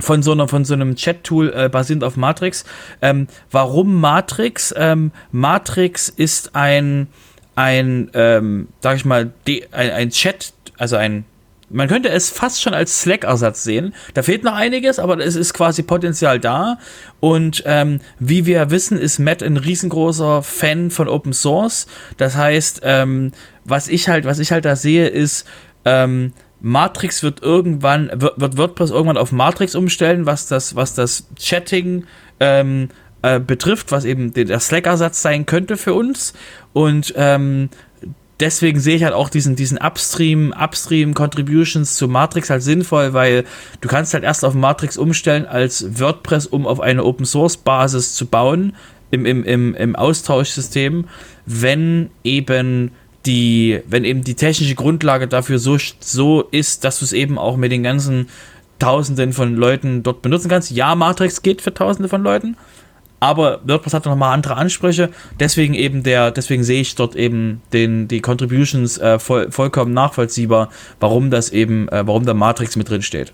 von 0.00 0.22
so, 0.22 0.32
einer, 0.32 0.48
von 0.48 0.64
so 0.64 0.74
einem 0.74 0.96
Chat-Tool 0.96 1.52
äh, 1.54 1.68
basierend 1.68 2.04
auf 2.04 2.16
Matrix. 2.16 2.64
Ähm, 3.02 3.26
warum 3.50 4.00
Matrix? 4.00 4.74
Ähm, 4.76 5.12
Matrix 5.32 6.08
ist 6.08 6.54
ein, 6.54 7.08
ein 7.56 8.10
ähm, 8.14 8.68
sag 8.80 8.96
ich 8.96 9.04
mal, 9.04 9.32
ein, 9.72 9.90
ein 9.90 10.10
Chat, 10.10 10.52
also 10.76 10.96
ein 10.96 11.24
man 11.70 11.88
könnte 11.88 12.08
es 12.08 12.30
fast 12.30 12.62
schon 12.62 12.74
als 12.74 13.02
Slack-Ersatz 13.02 13.62
sehen. 13.62 13.94
Da 14.14 14.22
fehlt 14.22 14.44
noch 14.44 14.54
einiges, 14.54 14.98
aber 14.98 15.18
es 15.18 15.36
ist 15.36 15.52
quasi 15.52 15.82
Potenzial 15.82 16.40
da. 16.40 16.78
Und 17.20 17.62
ähm, 17.66 18.00
wie 18.18 18.46
wir 18.46 18.70
wissen, 18.70 18.98
ist 18.98 19.18
Matt 19.18 19.42
ein 19.42 19.56
riesengroßer 19.56 20.42
Fan 20.42 20.90
von 20.90 21.08
Open 21.08 21.32
Source. 21.32 21.86
Das 22.16 22.36
heißt, 22.36 22.80
ähm, 22.84 23.32
was 23.64 23.88
ich 23.88 24.08
halt, 24.08 24.24
was 24.24 24.38
ich 24.38 24.50
halt 24.50 24.64
da 24.64 24.76
sehe, 24.76 25.08
ist, 25.08 25.46
ähm, 25.84 26.32
Matrix 26.60 27.22
wird 27.22 27.42
irgendwann, 27.42 28.10
wird, 28.14 28.58
WordPress 28.58 28.90
irgendwann 28.90 29.16
auf 29.16 29.32
Matrix 29.32 29.74
umstellen, 29.74 30.26
was 30.26 30.46
das, 30.48 30.74
was 30.74 30.94
das 30.94 31.28
Chatting 31.38 32.04
ähm, 32.40 32.88
äh, 33.22 33.40
betrifft, 33.40 33.92
was 33.92 34.04
eben 34.04 34.32
der 34.32 34.60
Slack-Ersatz 34.60 35.22
sein 35.22 35.46
könnte 35.46 35.76
für 35.76 35.94
uns. 35.94 36.34
Und 36.72 37.14
ähm, 37.16 37.68
deswegen 38.40 38.80
sehe 38.80 38.96
ich 38.96 39.04
halt 39.04 39.14
auch 39.14 39.28
diesen, 39.28 39.56
diesen 39.56 39.78
Upstream, 39.78 40.52
Upstream 40.58 41.14
Contributions 41.14 41.96
zu 41.96 42.08
Matrix 42.08 42.50
halt 42.50 42.62
sinnvoll, 42.62 43.12
weil 43.12 43.44
du 43.80 43.88
kannst 43.88 44.14
halt 44.14 44.24
erst 44.24 44.44
auf 44.44 44.54
Matrix 44.54 44.96
umstellen 44.96 45.46
als 45.46 45.98
WordPress, 45.98 46.46
um 46.46 46.66
auf 46.66 46.80
eine 46.80 47.04
Open 47.04 47.26
Source 47.26 47.56
Basis 47.56 48.14
zu 48.14 48.26
bauen 48.26 48.74
im, 49.10 49.24
im, 49.24 49.44
im, 49.44 49.74
im 49.74 49.96
Austauschsystem, 49.96 51.06
wenn 51.46 52.10
eben 52.24 52.92
die, 53.28 53.80
wenn 53.86 54.04
eben 54.04 54.24
die 54.24 54.34
technische 54.34 54.74
Grundlage 54.74 55.28
dafür 55.28 55.58
so, 55.58 55.76
so 56.00 56.42
ist, 56.50 56.82
dass 56.82 56.98
du 56.98 57.04
es 57.04 57.12
eben 57.12 57.38
auch 57.38 57.56
mit 57.56 57.70
den 57.70 57.84
ganzen 57.84 58.28
Tausenden 58.78 59.32
von 59.32 59.54
Leuten 59.54 60.02
dort 60.02 60.22
benutzen 60.22 60.48
kannst. 60.48 60.70
Ja, 60.70 60.94
Matrix 60.94 61.42
geht 61.42 61.60
für 61.60 61.74
Tausende 61.74 62.08
von 62.08 62.22
Leuten, 62.22 62.56
aber 63.20 63.60
WordPress 63.64 63.94
hat 63.94 64.06
nochmal 64.06 64.32
andere 64.32 64.56
Ansprüche. 64.56 65.10
Deswegen 65.38 65.74
eben 65.74 66.02
der, 66.02 66.30
deswegen 66.30 66.64
sehe 66.64 66.80
ich 66.80 66.94
dort 66.94 67.14
eben 67.14 67.60
den, 67.72 68.08
die 68.08 68.20
Contributions 68.20 68.98
äh, 68.98 69.18
voll, 69.18 69.50
vollkommen 69.50 69.92
nachvollziehbar, 69.92 70.70
warum 71.00 71.30
das 71.30 71.50
eben, 71.50 71.88
äh, 71.88 72.06
warum 72.06 72.24
da 72.24 72.34
Matrix 72.34 72.76
mit 72.76 72.88
drin 72.88 73.02
steht. 73.02 73.32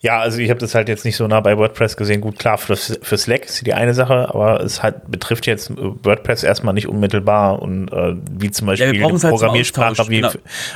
Ja, 0.00 0.20
also 0.20 0.38
ich 0.38 0.50
habe 0.50 0.60
das 0.60 0.74
halt 0.74 0.88
jetzt 0.88 1.04
nicht 1.04 1.16
so 1.16 1.26
nah 1.26 1.40
bei 1.40 1.56
WordPress 1.56 1.96
gesehen. 1.96 2.20
Gut, 2.20 2.38
klar, 2.38 2.58
für, 2.58 2.76
für 2.76 3.16
Slack 3.16 3.46
ist 3.46 3.66
die 3.66 3.72
eine 3.72 3.94
Sache, 3.94 4.28
aber 4.28 4.60
es 4.60 4.82
halt 4.82 5.10
betrifft 5.10 5.46
jetzt 5.46 5.72
WordPress 5.76 6.44
erstmal 6.44 6.74
nicht 6.74 6.86
unmittelbar 6.86 7.60
und 7.60 7.88
äh, 7.88 8.14
wie 8.30 8.50
zum 8.50 8.66
Beispiel 8.66 8.94
ja, 8.94 9.06
eine 9.06 9.12
halt 9.12 9.22
Programmiersprache 9.22 10.08
wie, 10.08 10.20
genau. 10.20 10.30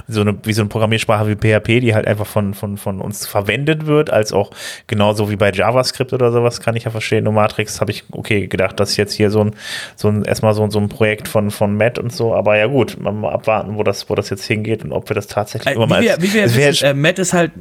so 0.09 0.23
eine, 0.23 0.37
wie 0.43 0.53
so 0.55 0.63
eine 0.63 0.71
Programmiersprache 0.71 1.29
wie 1.29 1.37
PHP, 1.37 1.81
die 1.81 1.95
halt 1.95 2.09
einfach 2.09 2.27
von, 2.27 2.55
von, 2.55 2.79
von 2.79 3.01
uns 3.01 3.27
verwendet 3.27 3.87
wird, 3.87 4.11
als 4.11 4.33
auch 4.33 4.51
genauso 4.87 5.31
wie 5.31 5.37
bei 5.37 5.53
JavaScript 5.53 6.13
oder 6.13 6.33
sowas, 6.33 6.61
kann 6.61 6.75
ich 6.75 6.85
ja 6.85 6.91
verstehen. 6.91 7.25
Nur 7.25 7.35
Matrix 7.35 7.81
habe 7.81 7.93
ich, 7.93 8.05
okay, 8.11 8.49
gedacht, 8.49 8.81
dass 8.81 8.97
jetzt 8.97 9.13
hier 9.13 9.31
so 9.31 9.45
ein, 9.45 9.55
so 9.97 10.09
ein 10.09 10.25
erstmal 10.25 10.55
so, 10.55 10.69
so 10.71 10.81
ein 10.81 10.89
Projekt 10.89 11.29
von, 11.29 11.51
von 11.51 11.77
Matt 11.77 11.99
und 11.99 12.13
so, 12.13 12.35
aber 12.35 12.57
ja 12.57 12.67
gut, 12.67 12.99
mal 12.99 13.31
abwarten, 13.31 13.77
wo 13.77 13.83
das, 13.83 14.09
wo 14.09 14.15
das 14.15 14.31
jetzt 14.31 14.47
hingeht 14.47 14.83
und 14.83 14.93
ob 14.93 15.11
wir 15.11 15.15
das 15.15 15.27
tatsächlich 15.27 15.73
äh, 15.73 15.77
immer 15.77 15.87
mal. 15.87 16.01
Wie 16.01 16.07
wir, 16.07 16.17
wie 16.23 16.33
wir 16.33 16.55
wissen, 16.55 16.87
äh, 16.87 16.95
Matt 16.95 17.19
ist 17.21 17.35
halt 17.35 17.53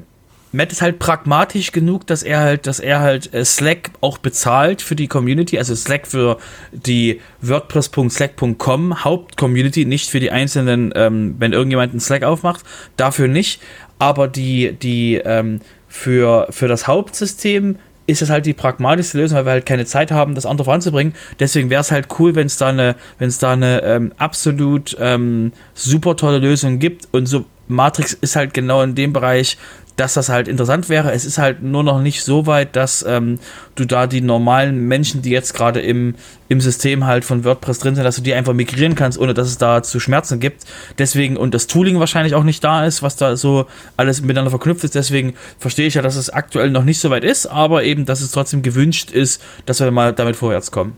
Matt 0.51 0.71
ist 0.71 0.81
halt 0.81 0.99
pragmatisch 0.99 1.71
genug, 1.71 2.05
dass 2.07 2.23
er 2.23 2.41
halt, 2.41 2.67
dass 2.67 2.79
er 2.79 2.99
halt 2.99 3.33
äh, 3.33 3.45
Slack 3.45 3.91
auch 4.01 4.17
bezahlt 4.17 4.81
für 4.81 4.95
die 4.95 5.07
Community, 5.07 5.57
also 5.57 5.75
Slack 5.75 6.07
für 6.07 6.37
die 6.71 7.21
WordPress.slack.com 7.41 9.03
Hauptcommunity, 9.03 9.85
nicht 9.85 10.09
für 10.09 10.19
die 10.19 10.31
einzelnen, 10.31 10.91
ähm, 10.95 11.35
wenn 11.39 11.53
irgendjemand 11.53 11.93
einen 11.93 12.01
Slack 12.01 12.23
aufmacht, 12.23 12.63
dafür 12.97 13.27
nicht. 13.27 13.61
Aber 13.99 14.27
die, 14.27 14.73
die 14.73 15.15
ähm, 15.23 15.61
für, 15.87 16.47
für 16.49 16.67
das 16.67 16.87
Hauptsystem 16.87 17.77
ist 18.07 18.21
es 18.21 18.29
halt 18.29 18.45
die 18.45 18.53
pragmatischste 18.53 19.17
Lösung, 19.17 19.37
weil 19.37 19.45
wir 19.45 19.51
halt 19.51 19.65
keine 19.65 19.85
Zeit 19.85 20.11
haben, 20.11 20.35
das 20.35 20.45
andere 20.45 20.65
voranzubringen. 20.65 21.13
Deswegen 21.39 21.69
wäre 21.69 21.81
es 21.81 21.91
halt 21.91 22.07
cool, 22.19 22.35
wenn 22.35 22.47
es 22.47 22.57
da 22.57 22.69
eine, 22.69 22.95
wenn 23.19 23.29
es 23.29 23.37
da 23.37 23.53
eine 23.53 23.83
ähm, 23.83 24.11
absolut 24.17 24.97
ähm, 24.99 25.53
super 25.73 26.15
tolle 26.17 26.39
Lösung 26.39 26.79
gibt. 26.79 27.07
Und 27.11 27.27
so 27.27 27.45
Matrix 27.67 28.13
ist 28.13 28.35
halt 28.35 28.53
genau 28.53 28.81
in 28.81 28.95
dem 28.95 29.13
Bereich 29.13 29.57
dass 29.97 30.13
das 30.13 30.29
halt 30.29 30.47
interessant 30.47 30.89
wäre. 30.89 31.11
Es 31.11 31.25
ist 31.25 31.37
halt 31.37 31.61
nur 31.61 31.83
noch 31.83 32.01
nicht 32.01 32.23
so 32.23 32.47
weit, 32.47 32.75
dass 32.75 33.05
ähm, 33.07 33.39
du 33.75 33.85
da 33.85 34.07
die 34.07 34.21
normalen 34.21 34.87
Menschen, 34.87 35.21
die 35.21 35.29
jetzt 35.29 35.53
gerade 35.53 35.81
im, 35.81 36.15
im 36.49 36.61
System 36.61 37.05
halt 37.05 37.25
von 37.25 37.43
WordPress 37.43 37.79
drin 37.79 37.95
sind, 37.95 38.03
dass 38.03 38.15
du 38.15 38.21
die 38.21 38.33
einfach 38.33 38.53
migrieren 38.53 38.95
kannst, 38.95 39.19
ohne 39.19 39.33
dass 39.33 39.47
es 39.47 39.57
da 39.57 39.83
zu 39.83 39.99
Schmerzen 39.99 40.39
gibt. 40.39 40.63
Deswegen, 40.97 41.37
und 41.37 41.53
das 41.53 41.67
Tooling 41.67 41.99
wahrscheinlich 41.99 42.35
auch 42.35 42.43
nicht 42.43 42.63
da 42.63 42.85
ist, 42.85 43.03
was 43.03 43.15
da 43.15 43.35
so 43.35 43.65
alles 43.97 44.21
miteinander 44.21 44.49
verknüpft 44.49 44.83
ist. 44.83 44.95
Deswegen 44.95 45.33
verstehe 45.59 45.87
ich 45.87 45.95
ja, 45.95 46.01
dass 46.01 46.15
es 46.15 46.29
aktuell 46.29 46.71
noch 46.71 46.83
nicht 46.83 46.99
so 46.99 47.09
weit 47.09 47.23
ist, 47.23 47.45
aber 47.47 47.83
eben, 47.83 48.05
dass 48.05 48.21
es 48.21 48.31
trotzdem 48.31 48.61
gewünscht 48.61 49.11
ist, 49.11 49.41
dass 49.65 49.79
wir 49.79 49.91
mal 49.91 50.13
damit 50.13 50.35
vorwärts 50.35 50.71
kommen. 50.71 50.97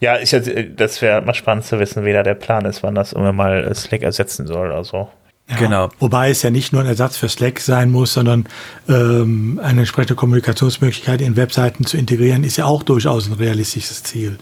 Ja, 0.00 0.18
ich, 0.18 0.34
das 0.76 1.00
wäre 1.00 1.22
mal 1.22 1.32
spannend 1.32 1.64
zu 1.64 1.78
wissen, 1.78 2.04
wie 2.04 2.12
da 2.12 2.24
der 2.24 2.34
Plan 2.34 2.64
ist, 2.64 2.82
wann 2.82 2.96
das 2.96 3.12
irgendwann 3.12 3.36
mal 3.36 3.72
Slack 3.72 4.02
ersetzen 4.02 4.48
soll. 4.48 4.72
Also 4.72 5.08
ja, 5.48 5.56
genau. 5.56 5.88
Wobei 5.98 6.30
es 6.30 6.42
ja 6.42 6.50
nicht 6.50 6.72
nur 6.72 6.82
ein 6.82 6.86
Ersatz 6.86 7.16
für 7.16 7.28
Slack 7.28 7.60
sein 7.60 7.90
muss, 7.90 8.12
sondern 8.12 8.46
ähm, 8.88 9.60
eine 9.62 9.80
entsprechende 9.80 10.14
Kommunikationsmöglichkeit 10.14 11.20
in 11.20 11.36
Webseiten 11.36 11.84
zu 11.84 11.96
integrieren, 11.96 12.44
ist 12.44 12.56
ja 12.56 12.64
auch 12.64 12.82
durchaus 12.82 13.26
ein 13.26 13.34
realistisches 13.34 14.02
Ziel. 14.02 14.38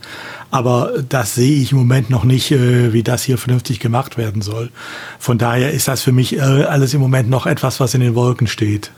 Aber 0.50 0.92
das 1.08 1.34
sehe 1.34 1.62
ich 1.62 1.72
im 1.72 1.78
Moment 1.78 2.10
noch 2.10 2.24
nicht, 2.24 2.50
äh, 2.52 2.92
wie 2.92 3.02
das 3.02 3.24
hier 3.24 3.38
vernünftig 3.38 3.80
gemacht 3.80 4.18
werden 4.18 4.42
soll. 4.42 4.70
Von 5.18 5.38
daher 5.38 5.72
ist 5.72 5.88
das 5.88 6.02
für 6.02 6.12
mich 6.12 6.36
äh, 6.36 6.40
alles 6.40 6.92
im 6.92 7.00
Moment 7.00 7.30
noch 7.30 7.46
etwas, 7.46 7.80
was 7.80 7.94
in 7.94 8.02
den 8.02 8.14
Wolken 8.14 8.46
steht. 8.46 8.92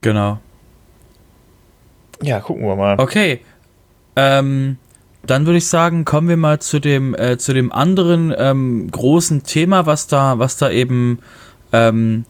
Genau. 0.00 0.38
Ja, 2.22 2.40
gucken 2.40 2.66
wir 2.66 2.76
mal. 2.76 2.98
Okay. 2.98 3.40
Ähm, 4.16 4.78
dann 5.26 5.46
würde 5.46 5.58
ich 5.58 5.66
sagen, 5.66 6.04
kommen 6.04 6.28
wir 6.28 6.36
mal 6.36 6.60
zu 6.60 6.80
dem, 6.80 7.14
äh, 7.14 7.38
zu 7.38 7.52
dem 7.52 7.72
anderen 7.72 8.34
ähm, 8.36 8.90
großen 8.90 9.42
Thema, 9.42 9.86
was 9.86 10.06
da, 10.06 10.38
was 10.38 10.56
da 10.56 10.70
eben 10.70 11.18
ähm, 11.72 12.24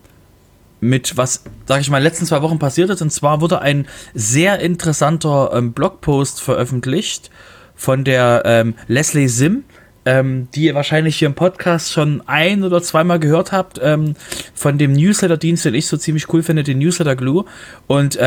mit 0.80 1.16
was, 1.16 1.44
sag 1.66 1.80
ich 1.80 1.90
mal, 1.90 2.02
letzten 2.02 2.26
zwei 2.26 2.42
Wochen 2.42 2.58
passiert 2.58 2.90
ist. 2.90 3.02
Und 3.02 3.10
zwar 3.10 3.40
wurde 3.40 3.60
ein 3.60 3.86
sehr 4.12 4.60
interessanter 4.60 5.50
ähm, 5.54 5.72
Blogpost 5.72 6.40
veröffentlicht 6.40 7.30
von 7.74 8.04
der 8.04 8.42
ähm, 8.44 8.74
Leslie 8.86 9.28
Sim, 9.28 9.64
ähm, 10.04 10.48
die 10.54 10.64
ihr 10.64 10.74
wahrscheinlich 10.74 11.16
hier 11.16 11.26
im 11.26 11.34
Podcast 11.34 11.92
schon 11.92 12.22
ein 12.26 12.62
oder 12.62 12.82
zweimal 12.82 13.18
gehört 13.18 13.52
habt, 13.52 13.80
ähm, 13.82 14.14
von 14.54 14.78
dem 14.78 14.92
Newsletter-Dienst, 14.92 15.64
den 15.64 15.74
ich 15.74 15.86
so 15.86 15.96
ziemlich 15.96 16.32
cool 16.32 16.42
finde, 16.42 16.62
den 16.62 16.78
Newsletter 16.78 17.16
Glue. 17.16 17.46
Und 17.86 18.18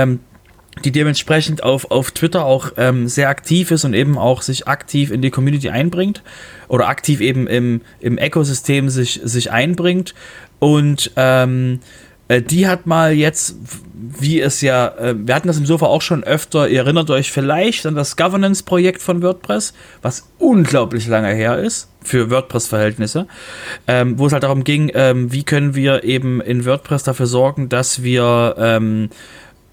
die 0.84 0.92
dementsprechend 0.92 1.64
auf, 1.64 1.92
auf 1.92 2.12
Twitter 2.12 2.46
auch 2.46 2.72
ähm, 2.78 3.08
sehr 3.08 3.30
aktiv 3.30 3.72
ist 3.72 3.86
und 3.86 3.94
eben 3.94 4.18
auch 4.18 4.42
sich 4.42 4.68
aktiv 4.68 5.12
in 5.12 5.22
die 5.22 5.32
Community 5.32 5.70
einbringt 5.70 6.24
oder 6.68 6.88
aktiv 6.88 7.22
eben 7.22 7.48
im, 7.48 7.82
im 8.00 8.18
Ökosystem 8.18 8.90
sich, 8.90 9.22
sich 9.24 9.52
einbringt. 9.52 10.14
Und 10.60 11.12
ähm, 11.16 11.80
äh, 12.28 12.42
die 12.42 12.68
hat 12.68 12.86
mal 12.86 13.14
jetzt, 13.14 13.56
wie 13.94 14.42
es 14.42 14.62
ja, 14.62 14.88
äh, 14.98 15.16
wir 15.18 15.36
hatten 15.36 15.48
das 15.48 15.58
im 15.58 15.66
Sofa 15.66 15.86
auch 15.86 16.02
schon 16.02 16.24
öfter, 16.24 16.68
ihr 16.68 16.80
erinnert 16.80 17.10
euch 17.10 17.32
vielleicht 17.32 17.86
an 17.86 17.96
das 17.96 18.18
Governance-Projekt 18.18 19.02
von 19.02 19.22
WordPress, 19.22 19.74
was 20.02 20.30
unglaublich 20.38 21.08
lange 21.08 21.34
her 21.34 21.58
ist 21.58 21.90
für 22.04 22.30
WordPress-Verhältnisse, 22.30 23.28
ähm, 23.88 24.18
wo 24.20 24.28
es 24.28 24.34
halt 24.34 24.44
darum 24.44 24.64
ging, 24.64 24.92
ähm, 24.94 25.32
wie 25.32 25.44
können 25.44 25.76
wir 25.76 26.04
eben 26.04 26.42
in 26.42 26.66
WordPress 26.66 27.04
dafür 27.04 27.28
sorgen, 27.28 27.70
dass 27.70 28.04
wir 28.04 28.56
ähm, 28.58 29.10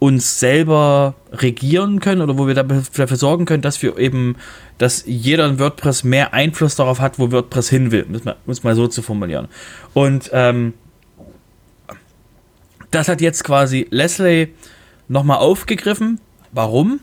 uns 0.05 0.38
selber 0.38 1.14
regieren 1.32 1.98
können 1.98 2.20
oder 2.20 2.36
wo 2.36 2.46
wir 2.46 2.55
dafür 2.55 3.16
sorgen 3.16 3.46
können, 3.46 3.62
dass 3.62 3.82
wir 3.82 3.96
eben, 3.96 4.36
dass 4.76 5.05
jeder 5.07 5.46
in 5.46 5.59
WordPress 5.59 6.05
mehr 6.05 6.34
Einfluss 6.34 6.76
darauf 6.76 7.00
hat, 7.00 7.18
wo 7.18 7.32
WordPress 7.32 7.70
hin 7.70 7.90
will, 7.90 8.05
um 8.05 8.50
es 8.52 8.62
mal 8.62 8.74
so 8.74 8.86
zu 8.86 9.00
formulieren. 9.00 9.48
Und 9.94 10.30
ähm, 10.34 10.74
das 12.90 13.09
hat 13.09 13.22
jetzt 13.22 13.44
quasi 13.44 13.86
Leslie 13.90 14.48
nochmal 15.09 15.38
aufgegriffen. 15.38 16.20
Warum? 16.52 17.00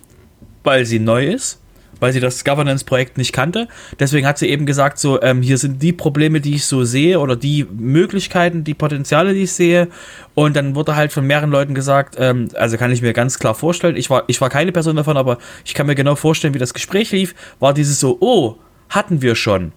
Weil 0.63 0.85
sie 0.85 0.99
neu 0.99 1.25
ist 1.25 1.60
weil 1.99 2.13
sie 2.13 2.19
das 2.19 2.43
Governance-Projekt 2.43 3.17
nicht 3.17 3.33
kannte. 3.33 3.67
Deswegen 3.99 4.25
hat 4.27 4.37
sie 4.37 4.47
eben 4.49 4.65
gesagt, 4.65 4.99
so, 4.99 5.21
ähm, 5.21 5.41
hier 5.41 5.57
sind 5.57 5.81
die 5.81 5.93
Probleme, 5.93 6.41
die 6.41 6.55
ich 6.55 6.65
so 6.65 6.83
sehe 6.83 7.19
oder 7.19 7.35
die 7.35 7.65
Möglichkeiten, 7.71 8.63
die 8.63 8.73
Potenziale, 8.73 9.33
die 9.33 9.43
ich 9.43 9.53
sehe. 9.53 9.87
Und 10.33 10.55
dann 10.55 10.75
wurde 10.75 10.95
halt 10.95 11.11
von 11.11 11.25
mehreren 11.27 11.51
Leuten 11.51 11.75
gesagt, 11.75 12.15
ähm, 12.17 12.49
also 12.55 12.77
kann 12.77 12.91
ich 12.91 13.01
mir 13.01 13.13
ganz 13.13 13.39
klar 13.39 13.55
vorstellen, 13.55 13.95
ich 13.95 14.09
war, 14.09 14.23
ich 14.27 14.41
war 14.41 14.49
keine 14.49 14.71
Person 14.71 14.95
davon, 14.95 15.17
aber 15.17 15.37
ich 15.65 15.73
kann 15.73 15.87
mir 15.87 15.95
genau 15.95 16.15
vorstellen, 16.15 16.53
wie 16.53 16.59
das 16.59 16.73
Gespräch 16.73 17.11
lief, 17.11 17.35
war 17.59 17.73
dieses 17.73 17.99
so, 17.99 18.17
oh, 18.19 18.55
hatten 18.89 19.21
wir 19.21 19.35
schon. 19.35 19.71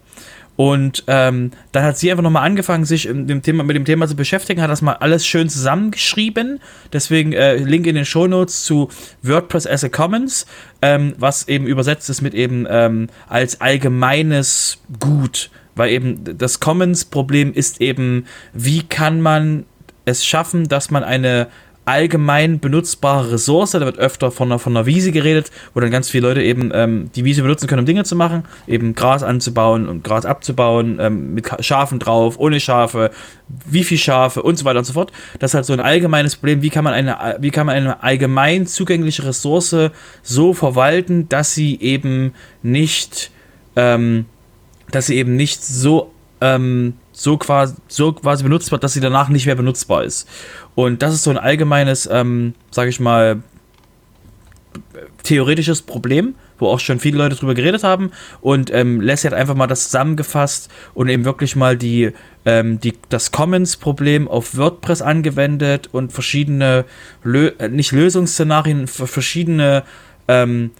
Und 0.56 1.04
ähm, 1.08 1.50
dann 1.72 1.84
hat 1.84 1.98
sie 1.98 2.10
einfach 2.10 2.22
nochmal 2.22 2.46
angefangen, 2.46 2.84
sich 2.84 3.08
dem 3.10 3.42
Thema, 3.42 3.64
mit 3.64 3.74
dem 3.74 3.84
Thema 3.84 4.06
zu 4.06 4.14
beschäftigen, 4.14 4.62
hat 4.62 4.70
das 4.70 4.82
mal 4.82 4.94
alles 4.94 5.26
schön 5.26 5.48
zusammengeschrieben. 5.48 6.60
Deswegen 6.92 7.32
äh, 7.32 7.56
Link 7.56 7.86
in 7.86 7.96
den 7.96 8.04
Shownotes 8.04 8.64
zu 8.64 8.88
WordPress 9.22 9.66
as 9.66 9.82
a 9.82 9.88
Commons, 9.88 10.46
ähm, 10.80 11.14
was 11.18 11.48
eben 11.48 11.66
übersetzt 11.66 12.08
ist 12.08 12.22
mit 12.22 12.34
eben 12.34 12.66
ähm, 12.68 13.08
als 13.28 13.60
allgemeines 13.60 14.78
Gut. 15.00 15.50
Weil 15.74 15.90
eben 15.90 16.38
das 16.38 16.60
Commons-Problem 16.60 17.52
ist 17.52 17.80
eben, 17.80 18.26
wie 18.52 18.82
kann 18.82 19.20
man 19.20 19.64
es 20.04 20.24
schaffen, 20.24 20.68
dass 20.68 20.90
man 20.90 21.02
eine 21.02 21.48
allgemein 21.84 22.60
benutzbare 22.60 23.32
Ressource. 23.32 23.72
Da 23.72 23.80
wird 23.80 23.98
öfter 23.98 24.30
von 24.30 24.48
einer, 24.48 24.58
von 24.58 24.76
einer 24.76 24.86
Wiese 24.86 25.12
geredet, 25.12 25.50
wo 25.72 25.80
dann 25.80 25.90
ganz 25.90 26.10
viele 26.10 26.28
Leute 26.28 26.42
eben 26.42 26.70
ähm, 26.74 27.10
die 27.14 27.24
Wiese 27.24 27.42
benutzen 27.42 27.66
können, 27.66 27.80
um 27.80 27.86
Dinge 27.86 28.04
zu 28.04 28.16
machen, 28.16 28.44
eben 28.66 28.94
Gras 28.94 29.22
anzubauen 29.22 29.88
und 29.88 30.04
Gras 30.04 30.24
abzubauen, 30.24 30.98
ähm, 31.00 31.34
mit 31.34 31.50
Schafen 31.64 31.98
drauf, 31.98 32.38
ohne 32.38 32.60
Schafe, 32.60 33.10
wie 33.66 33.84
viel 33.84 33.98
Schafe 33.98 34.42
und 34.42 34.56
so 34.56 34.64
weiter 34.64 34.78
und 34.78 34.84
so 34.84 34.92
fort. 34.92 35.12
Das 35.38 35.50
ist 35.50 35.54
halt 35.54 35.66
so 35.66 35.72
ein 35.72 35.80
allgemeines 35.80 36.36
Problem. 36.36 36.62
Wie 36.62 36.70
kann 36.70 36.84
man 36.84 36.94
eine, 36.94 37.36
wie 37.40 37.50
kann 37.50 37.66
man 37.66 37.76
eine 37.76 38.02
allgemein 38.02 38.66
zugängliche 38.66 39.24
Ressource 39.24 39.76
so 40.22 40.54
verwalten, 40.54 41.28
dass 41.28 41.54
sie 41.54 41.78
eben 41.80 42.32
nicht, 42.62 43.30
ähm, 43.76 44.26
dass 44.90 45.06
sie 45.06 45.16
eben 45.16 45.36
nicht 45.36 45.64
so 45.64 46.12
ähm, 46.40 46.94
so 47.14 47.38
quasi, 47.38 47.74
so 47.88 48.12
quasi 48.12 48.42
benutzt 48.42 48.70
dass 48.80 48.92
sie 48.92 49.00
danach 49.00 49.28
nicht 49.28 49.46
mehr 49.46 49.54
benutzbar 49.54 50.04
ist. 50.04 50.28
Und 50.74 51.00
das 51.00 51.14
ist 51.14 51.22
so 51.22 51.30
ein 51.30 51.38
allgemeines, 51.38 52.08
ähm, 52.10 52.54
sage 52.70 52.90
ich 52.90 53.00
mal, 53.00 53.42
theoretisches 55.22 55.82
Problem, 55.82 56.34
wo 56.58 56.66
auch 56.66 56.80
schon 56.80 56.98
viele 56.98 57.18
Leute 57.18 57.36
drüber 57.36 57.54
geredet 57.54 57.84
haben. 57.84 58.10
Und 58.40 58.72
ähm, 58.72 59.00
Leslie 59.00 59.30
hat 59.30 59.38
einfach 59.38 59.54
mal 59.54 59.68
das 59.68 59.84
zusammengefasst 59.84 60.68
und 60.92 61.08
eben 61.08 61.24
wirklich 61.24 61.54
mal 61.54 61.76
die, 61.76 62.10
ähm, 62.44 62.80
die, 62.80 62.94
das 63.08 63.30
Commons-Problem 63.30 64.26
auf 64.26 64.56
WordPress 64.56 65.00
angewendet 65.00 65.88
und 65.92 66.12
verschiedene, 66.12 66.84
Lö 67.22 67.52
äh, 67.58 67.68
nicht 67.68 67.92
Lösungsszenarien, 67.92 68.88
verschiedene 68.88 69.84
ähm, 70.26 70.72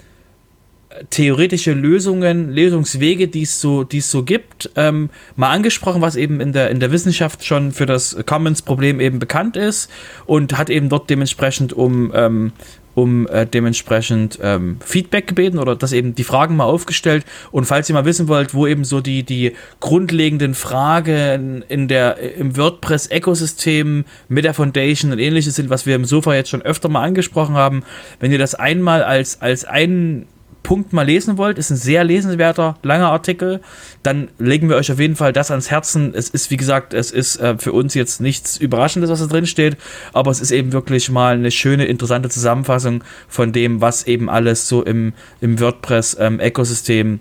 theoretische 1.11 1.73
Lösungen, 1.73 2.53
Lösungswege, 2.53 3.29
die 3.29 3.43
es 3.43 3.61
so, 3.61 3.85
die 3.85 3.99
es 3.99 4.11
so 4.11 4.23
gibt, 4.23 4.71
ähm, 4.77 5.11
mal 5.37 5.51
angesprochen, 5.51 6.03
was 6.03 6.17
eben 6.17 6.41
in 6.41 6.53
der, 6.53 6.71
in 6.71 6.81
der 6.81 6.93
Wissenschaft 6.93 7.45
schon 7.45 7.73
für 7.73 7.87
das 7.87 8.17
Commons-Problem 8.27 9.01
eben 9.01 9.19
bekannt 9.19 9.57
ist 9.57 9.91
und 10.27 10.57
hat 10.57 10.71
eben 10.71 10.89
dort 10.89 11.11
dementsprechend 11.11 11.73
um, 11.73 12.13
ähm, 12.15 12.53
um 12.95 13.27
äh, 13.27 13.45
dementsprechend 13.45 14.39
ähm, 14.41 14.77
Feedback 14.85 15.27
gebeten 15.27 15.59
oder 15.59 15.75
das 15.75 15.93
eben 15.93 16.15
die 16.15 16.23
Fragen 16.23 16.55
mal 16.55 16.65
aufgestellt. 16.65 17.25
Und 17.51 17.65
falls 17.65 17.89
ihr 17.89 17.95
mal 17.95 18.05
wissen 18.05 18.29
wollt, 18.29 18.55
wo 18.55 18.69
eben 18.69 18.85
so 18.85 19.01
die, 19.01 19.25
die 19.25 19.53
grundlegenden 19.81 20.55
Fragen 20.55 21.65
in 21.69 21.89
der, 21.89 22.19
im 22.37 22.57
WordPress-Ökosystem 22.57 24.05
mit 24.29 24.45
der 24.45 24.55
Foundation 24.55 25.11
und 25.11 25.19
ähnliches 25.19 25.57
sind, 25.57 25.71
was 25.71 25.87
wir 25.87 25.97
im 25.97 26.05
Sofa 26.05 26.35
jetzt 26.35 26.51
schon 26.51 26.63
öfter 26.63 26.89
mal 26.89 27.03
angesprochen 27.03 27.57
haben, 27.57 27.83
wenn 28.21 28.31
ihr 28.31 28.39
das 28.39 28.55
einmal 28.55 29.03
als, 29.03 29.41
als 29.41 29.65
einen 29.65 30.27
Punkt 30.65 30.93
mal 30.93 31.07
lesen 31.07 31.39
wollt, 31.39 31.59
ist 31.59 31.71
ein 31.71 31.77
sehr 31.77 32.03
lesenswerter, 32.03 32.77
langer 32.83 33.11
Artikel, 33.11 33.61
dann 34.03 34.29
legen 34.39 34.69
wir 34.69 34.77
euch 34.77 34.91
auf 34.91 34.99
jeden 34.99 35.15
Fall 35.15 35.33
das 35.33 35.53
ans 35.53 35.71
Herzen. 35.71 36.13
Es 36.15 36.31
ist, 36.31 36.51
wie 36.51 36.57
gesagt, 36.57 36.95
es 36.95 37.13
ist 37.13 37.37
äh, 37.37 37.57
für 37.59 37.73
uns 37.73 37.95
jetzt 37.95 38.21
nichts 38.21 38.57
Überraschendes, 38.57 39.11
was 39.11 39.21
da 39.21 39.27
drin 39.27 39.47
steht, 39.47 39.77
aber 40.13 40.33
es 40.33 40.41
ist 40.41 40.51
eben 40.51 40.73
wirklich 40.73 41.11
mal 41.11 41.35
eine 41.35 41.53
schöne, 41.53 41.85
interessante 41.85 42.31
Zusammenfassung 42.31 43.05
von 43.29 43.53
dem, 43.53 43.81
was 43.81 44.07
eben 44.07 44.29
alles 44.29 44.67
so 44.67 44.83
im, 44.83 45.13
im 45.41 45.61
WordPress-Ökosystem 45.61 47.07
ähm, 47.07 47.21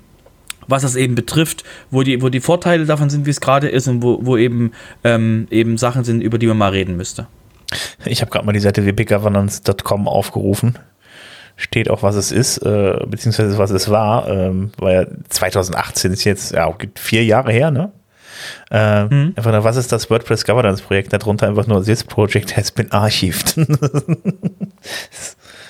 was 0.68 0.84
das 0.84 0.96
eben 0.96 1.14
betrifft, 1.14 1.66
wo 1.92 2.04
die, 2.04 2.22
wo 2.22 2.30
die 2.30 2.40
Vorteile 2.40 2.86
davon 2.86 3.10
sind, 3.10 3.26
wie 3.26 3.32
es 3.32 3.42
gerade 3.42 3.68
ist 3.68 3.90
und 3.90 4.02
wo, 4.02 4.20
wo 4.22 4.38
eben, 4.38 4.72
ähm, 5.04 5.46
eben 5.52 5.78
Sachen 5.78 6.06
sind, 6.06 6.22
über 6.22 6.38
die 6.38 6.48
man 6.48 6.58
mal 6.58 6.72
reden 6.72 6.96
müsste. 6.96 7.28
Ich 8.06 8.22
habe 8.22 8.32
gerade 8.32 8.46
mal 8.46 8.54
die 8.54 8.62
Seite 8.62 8.86
wpgovernance.com 8.86 10.08
aufgerufen 10.08 10.80
steht 11.56 11.90
auch, 11.90 12.04
was 12.04 12.16
es 12.16 12.32
ist, 12.32 12.58
äh, 12.60 12.98
beziehungsweise 13.08 13.58
was 13.58 13.72
es 13.72 13.90
war, 13.90 14.28
ähm, 14.28 14.72
weil 14.78 15.18
2018 15.30 16.12
ist 16.12 16.24
jetzt, 16.24 16.54
ja, 16.54 16.74
vier 16.96 17.24
Jahre 17.24 17.52
her, 17.52 17.72
ne? 17.72 17.92
Äh, 18.72 19.06
mhm. 19.06 19.34
Einfach 19.36 19.52
nur, 19.52 19.64
was 19.64 19.78
ist 19.78 19.92
das 19.92 20.10
WordPress 20.10 20.46
Governance 20.46 20.82
Projekt? 20.82 21.14
Darunter 21.14 21.48
einfach 21.48 21.68
nur, 21.68 21.84
this 21.84 22.04
project 22.04 22.58
has 22.58 22.72
been 22.72 22.92
archived. 22.92 23.56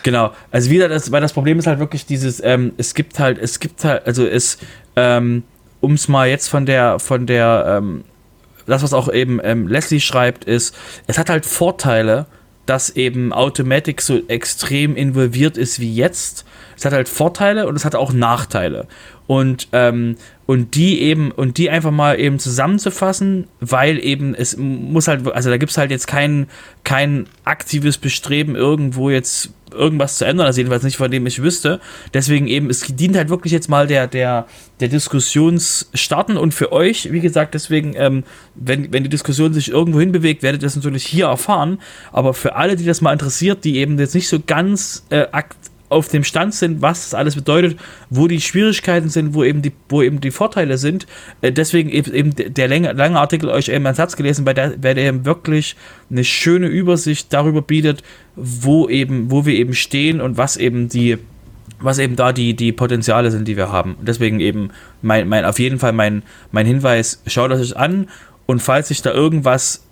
genau, 0.03 0.31
also 0.51 0.69
wieder 0.69 0.87
das, 0.87 1.11
weil 1.11 1.21
das 1.21 1.33
Problem 1.33 1.59
ist 1.59 1.67
halt 1.67 1.79
wirklich 1.79 2.05
dieses, 2.05 2.41
ähm, 2.43 2.73
es 2.77 2.93
gibt 2.93 3.19
halt, 3.19 3.37
es 3.37 3.59
gibt 3.59 3.83
halt, 3.83 4.07
also 4.07 4.25
es, 4.25 4.57
ähm, 4.95 5.43
um 5.81 5.93
es 5.93 6.07
mal 6.07 6.29
jetzt 6.29 6.47
von 6.47 6.65
der, 6.65 6.99
von 6.99 7.27
der, 7.27 7.65
ähm, 7.67 8.05
das, 8.65 8.81
was 8.81 8.93
auch 8.93 9.11
eben 9.11 9.41
ähm, 9.43 9.67
Leslie 9.67 9.99
schreibt, 9.99 10.45
ist, 10.45 10.73
es 11.07 11.17
hat 11.17 11.29
halt 11.29 11.45
Vorteile, 11.45 12.27
dass 12.65 12.89
eben 12.91 13.33
Automatic 13.33 14.01
so 14.01 14.21
extrem 14.27 14.95
involviert 14.95 15.57
ist 15.57 15.79
wie 15.79 15.93
jetzt. 15.93 16.45
Es 16.77 16.85
hat 16.85 16.93
halt 16.93 17.09
Vorteile 17.09 17.67
und 17.67 17.75
es 17.75 17.85
hat 17.85 17.95
auch 17.95 18.13
Nachteile. 18.13 18.87
Und, 19.25 19.69
ähm, 19.71 20.17
und 20.45 20.75
die 20.75 21.01
eben, 21.01 21.31
und 21.31 21.57
die 21.57 21.69
einfach 21.69 21.91
mal 21.91 22.19
eben 22.19 22.39
zusammenzufassen, 22.39 23.47
weil 23.61 24.03
eben 24.03 24.35
es 24.35 24.57
muss 24.57 25.07
halt, 25.07 25.25
also 25.31 25.49
da 25.49 25.57
gibt 25.57 25.71
es 25.71 25.77
halt 25.77 25.91
jetzt 25.91 26.07
kein, 26.07 26.47
kein 26.83 27.27
aktives 27.45 27.97
Bestreben, 27.97 28.55
irgendwo 28.55 29.09
jetzt 29.09 29.51
irgendwas 29.73 30.17
zu 30.17 30.25
ändern, 30.25 30.45
also 30.45 30.59
jedenfalls 30.59 30.83
nicht 30.83 30.97
von 30.97 31.11
dem 31.11 31.25
ich 31.25 31.41
wüsste. 31.41 31.79
Deswegen 32.13 32.47
eben, 32.47 32.69
es 32.69 32.81
dient 32.81 33.15
halt 33.15 33.29
wirklich 33.29 33.51
jetzt 33.51 33.69
mal 33.69 33.87
der, 33.87 34.07
der, 34.07 34.45
der 34.79 34.87
Diskussionsstarten 34.87 36.37
und 36.37 36.53
für 36.53 36.71
euch, 36.71 37.11
wie 37.11 37.19
gesagt, 37.19 37.53
deswegen, 37.53 37.93
ähm, 37.95 38.23
wenn, 38.55 38.93
wenn 38.93 39.03
die 39.03 39.09
Diskussion 39.09 39.53
sich 39.53 39.69
irgendwo 39.69 39.99
hinbewegt, 39.99 40.43
werdet 40.43 40.61
ihr 40.61 40.67
das 40.67 40.75
natürlich 40.75 41.05
hier 41.05 41.25
erfahren. 41.25 41.79
Aber 42.11 42.33
für 42.33 42.55
alle, 42.55 42.75
die 42.75 42.85
das 42.85 43.01
mal 43.01 43.13
interessiert, 43.13 43.63
die 43.63 43.77
eben 43.77 43.97
jetzt 43.99 44.15
nicht 44.15 44.27
so 44.27 44.39
ganz 44.45 45.05
äh, 45.09 45.25
auf 45.93 46.09
dem 46.09 46.23
Stand 46.23 46.53
sind, 46.53 46.81
was 46.81 47.03
das 47.03 47.13
alles 47.13 47.35
bedeutet, 47.35 47.77
wo 48.09 48.27
die 48.27 48.41
Schwierigkeiten 48.41 49.09
sind, 49.09 49.33
wo 49.33 49.43
eben 49.43 49.61
die, 49.61 49.71
wo 49.89 50.01
eben 50.01 50.19
die 50.19 50.31
Vorteile 50.31 50.77
sind. 50.77 51.07
Äh, 51.41 51.51
deswegen 51.51 51.89
eben 51.89 52.33
der 52.35 52.67
lange, 52.67 52.91
lange 52.93 53.19
Artikel 53.19 53.49
euch 53.49 53.69
eben 53.69 53.85
einen 53.85 53.95
Satz 53.95 54.15
gelesen, 54.15 54.45
weil 54.45 54.53
der, 54.53 54.73
weil 54.81 54.95
der 54.95 55.05
eben 55.05 55.25
wirklich 55.25 55.75
eine 56.11 56.23
schöne 56.23 56.67
Übersicht 56.67 57.31
darüber 57.31 57.61
bietet, 57.61 58.03
wo 58.35 58.89
eben, 58.89 59.31
wo 59.31 59.45
wir 59.45 59.53
eben 59.53 59.73
stehen 59.73 60.19
und 60.19 60.37
was 60.37 60.57
eben 60.57 60.89
die, 60.89 61.17
was 61.79 61.99
eben 61.99 62.15
da 62.15 62.33
die, 62.33 62.55
die 62.55 62.71
Potenziale 62.71 63.31
sind, 63.31 63.47
die 63.47 63.57
wir 63.57 63.71
haben. 63.71 63.95
Deswegen 64.01 64.39
eben 64.39 64.69
mein, 65.01 65.27
mein, 65.27 65.45
auf 65.45 65.59
jeden 65.59 65.79
Fall 65.79 65.93
mein, 65.93 66.23
mein 66.51 66.65
Hinweis, 66.65 67.21
schaut 67.27 67.51
das 67.51 67.61
euch 67.61 67.77
an 67.77 68.07
und 68.45 68.61
falls 68.61 68.87
sich 68.89 69.01
da 69.01 69.11
irgendwas 69.13 69.83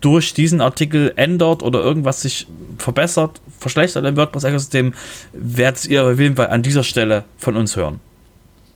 durch 0.00 0.34
diesen 0.34 0.60
Artikel 0.60 1.12
ändert 1.16 1.62
oder 1.62 1.80
irgendwas 1.80 2.22
sich 2.22 2.46
verbessert, 2.78 3.40
verschlechtert 3.58 4.04
im 4.04 4.16
WordPress-Ökosystem, 4.16 4.94
werdet 5.32 5.86
ihr 5.86 6.04
auf 6.04 6.18
jeden 6.18 6.36
Fall 6.36 6.48
an 6.48 6.62
dieser 6.62 6.84
Stelle 6.84 7.24
von 7.36 7.56
uns 7.56 7.76
hören. 7.76 8.00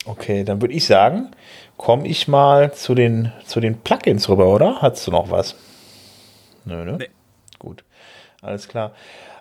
Okay, 0.06 0.44
dann 0.44 0.60
würde 0.60 0.74
ich 0.74 0.84
sagen, 0.84 1.30
komme 1.76 2.06
ich 2.06 2.28
mal 2.28 2.74
zu 2.74 2.94
den, 2.94 3.32
zu 3.46 3.60
den 3.60 3.78
Plugins 3.78 4.28
rüber, 4.28 4.48
oder? 4.48 4.82
Hast 4.82 5.06
du 5.06 5.10
noch 5.10 5.30
was? 5.30 5.54
Nö, 6.64 6.84
ne? 6.84 6.96
Nee. 6.98 7.08
Gut, 7.58 7.84
alles 8.42 8.68
klar. 8.68 8.92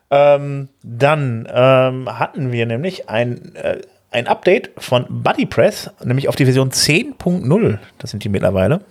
Ähm, 0.10 0.70
dann 0.84 1.48
ähm, 1.52 2.20
hatten 2.20 2.52
wir 2.52 2.66
nämlich 2.66 3.10
ein, 3.10 3.56
äh, 3.56 3.82
ein 4.12 4.28
Update 4.28 4.72
von 4.78 5.06
BuddyPress, 5.10 5.92
nämlich 6.04 6.30
auf 6.30 6.36
die 6.36 6.46
Version 6.46 6.70
10.0. 6.70 7.80
Das 7.98 8.12
sind 8.12 8.24
die 8.24 8.30
mittlerweile. 8.30 8.82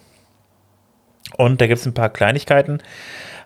Und 1.37 1.61
da 1.61 1.66
gibt 1.66 1.80
es 1.80 1.87
ein 1.87 1.95
paar 1.95 2.11
Kleinigkeiten, 2.11 2.80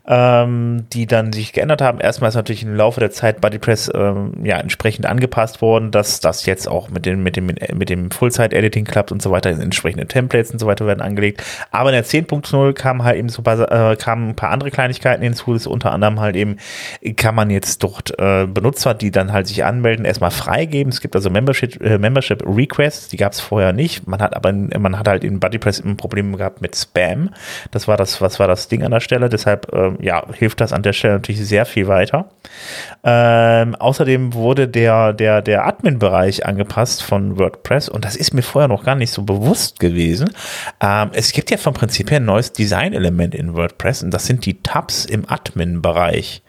ähm, 0.08 0.86
die 0.92 1.06
dann 1.06 1.32
sich 1.32 1.52
geändert 1.52 1.82
haben. 1.82 2.00
Erstmal 2.00 2.28
ist 2.28 2.36
natürlich 2.36 2.62
im 2.62 2.74
Laufe 2.74 3.00
der 3.00 3.10
Zeit 3.10 3.40
BuddyPress 3.40 3.90
ähm, 3.94 4.32
ja 4.44 4.58
entsprechend 4.58 5.06
angepasst 5.06 5.60
worden, 5.60 5.90
dass 5.90 6.20
das 6.20 6.46
jetzt 6.46 6.68
auch 6.68 6.88
mit 6.90 7.06
dem, 7.06 7.22
mit 7.22 7.36
dem, 7.36 7.46
mit 7.46 7.88
dem 7.88 8.10
Full-Site-Editing 8.10 8.84
klappt 8.84 9.10
und 9.12 9.20
so 9.20 9.30
weiter, 9.30 9.50
entsprechende 9.50 10.06
Templates 10.06 10.50
und 10.50 10.58
so 10.58 10.66
weiter 10.66 10.86
werden 10.86 11.00
angelegt. 11.00 11.42
Aber 11.70 11.90
in 11.90 11.94
der 11.94 12.04
10.0 12.04 12.72
kamen 12.72 13.02
halt 13.02 13.18
eben 13.18 13.28
so 13.28 13.42
paar, 13.42 13.92
äh, 13.92 13.96
kamen 13.96 14.30
ein 14.30 14.36
paar 14.36 14.50
andere 14.50 14.70
Kleinigkeiten 14.70 15.22
hinzu, 15.22 15.52
das 15.52 15.66
unter 15.66 15.92
anderem 15.92 16.20
halt 16.20 16.36
eben 16.36 16.56
kann 17.16 17.34
man 17.34 17.50
jetzt 17.50 17.82
dort 17.82 18.18
äh, 18.18 18.46
Benutzer, 18.46 18.94
die 18.94 19.10
dann 19.10 19.32
halt 19.32 19.46
sich 19.46 19.64
anmelden, 19.64 20.04
erstmal 20.04 20.30
freigeben. 20.30 20.92
Es 20.92 21.00
gibt 21.00 21.14
also 21.14 21.30
Membership, 21.30 21.80
äh, 21.82 21.98
Membership 21.98 22.42
Requests, 22.46 23.08
die 23.08 23.16
gab 23.16 23.32
es 23.32 23.40
vorher 23.40 23.72
nicht. 23.72 24.06
Man 24.06 24.20
hat 24.20 24.36
aber, 24.36 24.52
man 24.52 24.98
hat 24.98 25.08
halt 25.08 25.24
in 25.24 25.40
BuddyPress 25.40 25.80
ein 25.84 25.96
Problem 25.96 26.36
gehabt 26.36 26.60
mit 26.60 26.76
Spam. 26.76 27.30
Das 27.70 27.88
war 27.88 27.96
das, 27.96 28.20
was 28.20 28.38
war 28.38 28.48
das 28.48 28.68
Ding 28.68 28.82
an 28.82 28.90
der 28.92 29.00
Stelle. 29.00 29.28
Deshalb 29.28 29.72
ähm, 29.72 29.95
ja, 30.00 30.24
hilft 30.32 30.60
das 30.60 30.72
an 30.72 30.82
der 30.82 30.92
Stelle 30.92 31.14
natürlich 31.14 31.46
sehr 31.46 31.66
viel 31.66 31.88
weiter. 31.88 32.26
Ähm, 33.04 33.74
außerdem 33.74 34.34
wurde 34.34 34.68
der, 34.68 35.12
der, 35.12 35.42
der 35.42 35.66
Admin-Bereich 35.66 36.46
angepasst 36.46 37.02
von 37.02 37.38
WordPress 37.38 37.88
und 37.88 38.04
das 38.04 38.16
ist 38.16 38.34
mir 38.34 38.42
vorher 38.42 38.68
noch 38.68 38.84
gar 38.84 38.94
nicht 38.94 39.10
so 39.10 39.22
bewusst 39.22 39.80
gewesen. 39.80 40.30
Ähm, 40.80 41.10
es 41.12 41.32
gibt 41.32 41.50
ja 41.50 41.56
vom 41.56 41.74
Prinzip 41.74 42.10
her 42.10 42.18
ein 42.18 42.24
neues 42.24 42.52
Design-Element 42.52 43.34
in 43.34 43.54
WordPress 43.54 44.02
und 44.02 44.10
das 44.10 44.26
sind 44.26 44.46
die 44.46 44.62
Tabs 44.62 45.04
im 45.04 45.28
Admin-Bereich. 45.28 46.42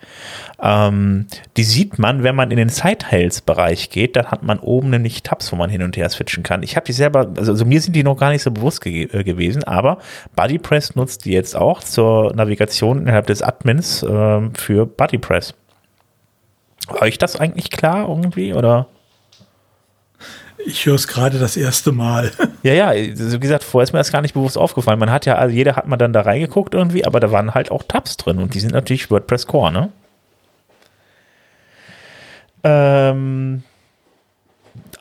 Ähm, 0.59 1.27
die 1.55 1.63
sieht 1.63 1.99
man, 1.99 2.23
wenn 2.23 2.35
man 2.35 2.49
in 2.49 2.57
den 2.57 2.69
Site-Heils-Bereich 2.69 3.91
geht, 3.91 4.15
dann 4.15 4.31
hat 4.31 4.41
man 4.41 4.57
oben 4.57 4.89
nämlich 4.89 5.21
Tabs, 5.21 5.51
wo 5.51 5.55
man 5.55 5.69
hin 5.69 5.83
und 5.83 5.97
her 5.97 6.09
switchen 6.09 6.41
kann. 6.41 6.63
Ich 6.63 6.75
habe 6.75 6.85
die 6.85 6.93
selber, 6.93 7.31
also, 7.37 7.51
also, 7.51 7.65
mir 7.65 7.79
sind 7.79 7.95
die 7.95 8.03
noch 8.03 8.17
gar 8.17 8.31
nicht 8.31 8.41
so 8.41 8.49
bewusst 8.49 8.81
ge 8.81 9.03
äh, 9.11 9.23
gewesen, 9.23 9.63
aber 9.65 9.99
BuddyPress 10.35 10.95
nutzt 10.95 11.25
die 11.25 11.31
jetzt 11.31 11.55
auch 11.55 11.83
zur 11.83 12.33
Navigation 12.35 13.01
innerhalb 13.01 13.27
des 13.27 13.43
Admins 13.43 14.01
äh, 14.01 14.49
für 14.55 14.87
BuddyPress. 14.87 15.53
War 16.87 17.03
euch 17.03 17.19
das 17.19 17.35
eigentlich 17.35 17.69
klar 17.69 18.07
irgendwie 18.09 18.53
oder? 18.53 18.87
Ich 20.65 20.85
höre 20.85 20.95
es 20.95 21.07
gerade 21.07 21.37
das 21.37 21.55
erste 21.55 21.91
Mal. 21.91 22.31
Ja, 22.63 22.73
ja, 22.73 22.93
wie 22.93 23.39
gesagt, 23.39 23.63
vorher 23.63 23.83
ist 23.83 23.93
mir 23.93 23.99
das 23.99 24.11
gar 24.11 24.21
nicht 24.21 24.33
bewusst 24.33 24.57
aufgefallen. 24.57 24.99
Man 24.99 25.11
hat 25.11 25.25
ja, 25.25 25.35
also 25.35 25.55
jeder 25.55 25.77
hat 25.77 25.87
mal 25.87 25.95
dann 25.95 26.11
da 26.11 26.21
reingeguckt 26.21 26.73
irgendwie, 26.73 27.05
aber 27.05 27.21
da 27.21 27.31
waren 27.31 27.53
halt 27.53 27.71
auch 27.71 27.83
Tabs 27.83 28.17
drin 28.17 28.39
und 28.39 28.55
die 28.55 28.59
sind 28.59 28.73
natürlich 28.73 29.09
WordPress 29.09 29.47
Core, 29.47 29.71
ne? 29.71 29.89
Ähm, 32.63 33.63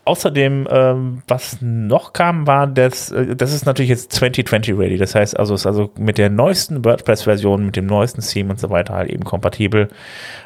außerdem, 0.06 0.68
ähm, 0.70 1.22
was 1.26 1.58
noch 1.60 2.12
kam, 2.12 2.46
war, 2.46 2.66
dass, 2.66 3.10
äh, 3.10 3.34
das 3.34 3.52
ist 3.52 3.66
natürlich 3.66 3.90
jetzt 3.90 4.12
2020 4.12 4.78
ready. 4.78 4.96
Das 4.96 5.14
heißt 5.14 5.38
also, 5.38 5.54
ist 5.54 5.66
also 5.66 5.90
mit 5.98 6.16
der 6.16 6.30
neuesten 6.30 6.84
WordPress-Version, 6.84 7.66
mit 7.66 7.76
dem 7.76 7.86
neuesten 7.86 8.22
Theme 8.22 8.50
und 8.50 8.60
so 8.60 8.70
weiter 8.70 8.94
halt 8.94 9.10
eben 9.10 9.24
kompatibel. 9.24 9.88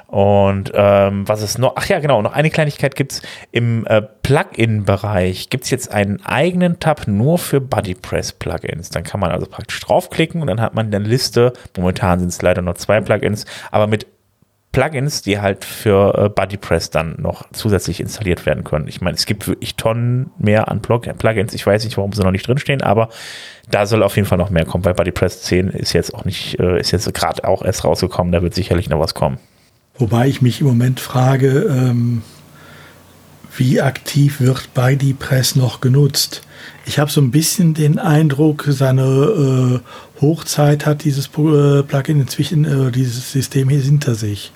Und 0.06 0.72
ähm, 0.74 1.28
was 1.28 1.42
ist 1.42 1.58
noch? 1.58 1.74
Ach 1.76 1.86
ja, 1.86 2.00
genau, 2.00 2.20
noch 2.22 2.32
eine 2.32 2.50
Kleinigkeit 2.50 2.96
gibt 2.96 3.12
es 3.12 3.22
im 3.52 3.86
äh, 3.86 4.02
Plugin-Bereich. 4.02 5.50
Gibt 5.50 5.64
es 5.64 5.70
jetzt 5.70 5.92
einen 5.92 6.24
eigenen 6.24 6.80
Tab 6.80 7.06
nur 7.06 7.38
für 7.38 7.60
BuddyPress-Plugins. 7.60 8.90
Dann 8.90 9.04
kann 9.04 9.20
man 9.20 9.30
also 9.30 9.46
praktisch 9.46 9.78
draufklicken 9.80 10.40
und 10.40 10.46
dann 10.48 10.60
hat 10.60 10.74
man 10.74 10.86
eine 10.86 11.06
Liste. 11.06 11.52
Momentan 11.76 12.18
sind 12.18 12.28
es 12.28 12.42
leider 12.42 12.62
nur 12.62 12.74
zwei 12.76 13.00
Plugins, 13.00 13.44
aber 13.70 13.86
mit 13.86 14.06
Plugins, 14.72 15.22
die 15.22 15.40
halt 15.40 15.64
für 15.64 16.14
äh, 16.16 16.28
BuddyPress 16.28 16.90
dann 16.90 17.16
noch 17.18 17.44
zusätzlich 17.52 17.98
installiert 17.98 18.46
werden 18.46 18.62
können. 18.62 18.86
Ich 18.86 19.00
meine, 19.00 19.16
es 19.16 19.26
gibt 19.26 19.48
wirklich 19.48 19.74
Tonnen 19.74 20.30
mehr 20.38 20.68
an 20.68 20.80
Plugins. 20.80 21.54
Ich 21.54 21.66
weiß 21.66 21.84
nicht, 21.84 21.96
warum 21.96 22.12
sie 22.12 22.22
noch 22.22 22.30
nicht 22.30 22.46
drinstehen, 22.46 22.80
aber 22.80 23.08
da 23.68 23.86
soll 23.86 24.02
auf 24.04 24.14
jeden 24.14 24.28
Fall 24.28 24.38
noch 24.38 24.50
mehr 24.50 24.64
kommen, 24.64 24.84
weil 24.84 24.94
BuddyPress 24.94 25.42
10 25.42 25.68
ist 25.68 25.92
jetzt 25.92 26.14
auch 26.14 26.24
nicht, 26.24 26.60
äh, 26.60 26.78
ist 26.78 26.92
jetzt 26.92 27.12
gerade 27.14 27.44
auch 27.44 27.62
erst 27.62 27.84
rausgekommen, 27.84 28.32
da 28.32 28.42
wird 28.42 28.54
sicherlich 28.54 28.88
noch 28.88 29.00
was 29.00 29.14
kommen. 29.14 29.38
Wobei 29.98 30.28
ich 30.28 30.40
mich 30.40 30.60
im 30.60 30.68
Moment 30.68 31.00
frage, 31.00 31.66
ähm, 31.68 32.22
wie 33.56 33.80
aktiv 33.80 34.40
wird 34.40 34.72
BuddyPress 34.74 35.56
noch 35.56 35.80
genutzt? 35.80 36.42
Ich 36.86 37.00
habe 37.00 37.10
so 37.10 37.20
ein 37.20 37.32
bisschen 37.32 37.74
den 37.74 37.98
Eindruck, 37.98 38.66
seine 38.68 39.02
äh, 39.02 40.20
Hochzeit 40.20 40.86
hat 40.86 41.02
dieses 41.02 41.26
äh, 41.26 41.82
Plugin 41.82 42.20
inzwischen, 42.20 42.64
äh, 42.64 42.92
dieses 42.92 43.32
System 43.32 43.68
hier 43.68 43.80
hinter 43.80 44.14
sich. 44.14 44.52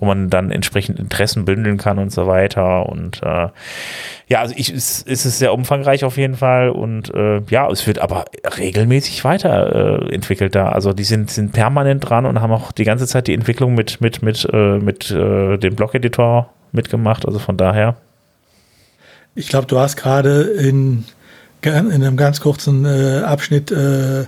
wo 0.00 0.06
man 0.06 0.30
dann 0.30 0.50
entsprechend 0.50 0.98
Interessen 0.98 1.44
bündeln 1.44 1.76
kann 1.76 1.98
und 1.98 2.10
so 2.10 2.26
weiter. 2.26 2.88
Und 2.88 3.22
äh, 3.22 3.48
ja, 4.28 4.40
also 4.40 4.54
ich, 4.56 4.72
es, 4.72 5.04
es 5.06 5.24
ist 5.24 5.38
sehr 5.38 5.54
umfangreich 5.54 6.04
auf 6.04 6.16
jeden 6.16 6.34
Fall 6.34 6.70
und 6.70 7.14
äh, 7.14 7.42
ja, 7.48 7.70
es 7.70 7.86
wird 7.86 8.00
aber 8.00 8.24
regelmäßig 8.58 9.22
weiterentwickelt 9.22 10.56
äh, 10.56 10.58
da. 10.58 10.68
Also 10.70 10.92
die 10.92 11.04
sind, 11.04 11.30
sind 11.30 11.52
permanent 11.52 12.08
dran 12.08 12.26
und 12.26 12.40
haben 12.40 12.52
auch 12.52 12.72
die 12.72 12.84
ganze 12.84 13.06
Zeit 13.06 13.28
die 13.28 13.34
Entwicklung 13.34 13.74
mit, 13.74 14.00
mit, 14.00 14.22
mit, 14.22 14.48
äh, 14.52 14.78
mit 14.78 15.12
äh, 15.12 15.58
dem 15.58 15.76
Blog-Editor 15.76 16.50
mitgemacht. 16.72 17.24
Also 17.24 17.38
von 17.38 17.56
daher. 17.56 17.96
Ich 19.36 19.48
glaube, 19.48 19.68
du 19.68 19.78
hast 19.78 19.96
gerade 19.96 20.42
in, 20.42 21.04
in 21.62 21.72
einem 21.72 22.16
ganz 22.16 22.40
kurzen 22.40 22.84
äh, 22.84 23.20
Abschnitt 23.24 23.70
äh, 23.70 24.24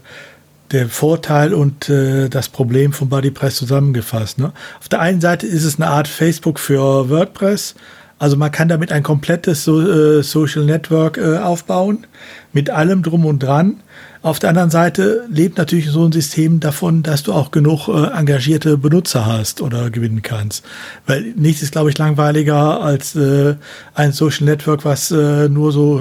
der 0.70 0.88
Vorteil 0.88 1.52
und 1.52 1.88
äh, 1.88 2.28
das 2.28 2.48
Problem 2.48 2.92
von 2.92 3.08
BuddyPress 3.08 3.56
zusammengefasst. 3.56 4.38
Ne? 4.38 4.52
Auf 4.78 4.88
der 4.88 5.00
einen 5.00 5.20
Seite 5.20 5.48
ist 5.48 5.64
es 5.64 5.80
eine 5.80 5.88
Art 5.88 6.06
Facebook 6.06 6.60
für 6.60 7.10
WordPress. 7.10 7.74
Also 8.18 8.36
man 8.36 8.50
kann 8.50 8.68
damit 8.68 8.90
ein 8.90 9.02
komplettes 9.02 9.64
so, 9.64 9.80
äh, 9.80 10.22
Social 10.22 10.64
Network 10.64 11.18
äh, 11.18 11.38
aufbauen, 11.38 12.06
mit 12.52 12.68
allem 12.68 13.02
drum 13.02 13.24
und 13.24 13.42
dran. 13.42 13.80
Auf 14.22 14.40
der 14.40 14.50
anderen 14.50 14.70
Seite 14.70 15.24
lebt 15.30 15.58
natürlich 15.58 15.88
so 15.90 16.04
ein 16.04 16.10
System 16.10 16.58
davon, 16.58 17.04
dass 17.04 17.22
du 17.22 17.32
auch 17.32 17.52
genug 17.52 17.86
äh, 17.86 18.08
engagierte 18.18 18.76
Benutzer 18.76 19.26
hast 19.26 19.62
oder 19.62 19.90
gewinnen 19.90 20.22
kannst. 20.22 20.64
Weil 21.06 21.32
nichts 21.36 21.62
ist, 21.62 21.70
glaube 21.70 21.90
ich, 21.90 21.98
langweiliger 21.98 22.80
als 22.80 23.14
äh, 23.14 23.54
ein 23.94 24.12
Social 24.12 24.46
Network, 24.46 24.84
was 24.84 25.12
äh, 25.12 25.48
nur 25.48 25.70
so 25.70 25.98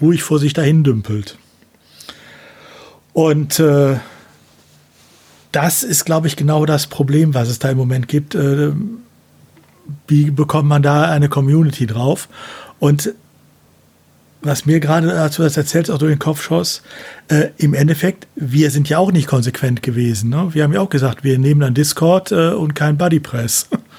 ruhig 0.00 0.22
vor 0.22 0.38
sich 0.38 0.54
dahin 0.54 0.82
dümpelt. 0.82 1.36
Und 3.12 3.60
äh, 3.60 3.96
das 5.52 5.82
ist, 5.82 6.06
glaube 6.06 6.28
ich, 6.28 6.36
genau 6.36 6.64
das 6.64 6.86
Problem, 6.86 7.34
was 7.34 7.48
es 7.48 7.58
da 7.58 7.68
im 7.70 7.76
Moment 7.76 8.08
gibt. 8.08 8.36
Wie 10.06 10.30
bekommt 10.30 10.68
man 10.68 10.82
da 10.82 11.10
eine 11.10 11.28
Community 11.28 11.86
drauf? 11.86 12.28
Und 12.78 13.14
was 14.42 14.64
mir 14.64 14.80
gerade 14.80 15.08
dazu 15.08 15.42
das 15.42 15.56
erzählt, 15.56 15.90
auch 15.90 15.98
durch 15.98 16.12
den 16.12 16.18
Kopf 16.18 16.42
schoss, 16.42 16.82
äh, 17.28 17.48
im 17.58 17.74
Endeffekt, 17.74 18.26
wir 18.36 18.70
sind 18.70 18.88
ja 18.88 18.98
auch 18.98 19.12
nicht 19.12 19.26
konsequent 19.26 19.82
gewesen. 19.82 20.30
Ne? 20.30 20.48
Wir 20.52 20.64
haben 20.64 20.72
ja 20.72 20.80
auch 20.80 20.88
gesagt, 20.88 21.24
wir 21.24 21.38
nehmen 21.38 21.60
dann 21.60 21.74
Discord 21.74 22.32
äh, 22.32 22.50
und 22.50 22.74
kein 22.74 22.96
Buddypress. 22.96 23.68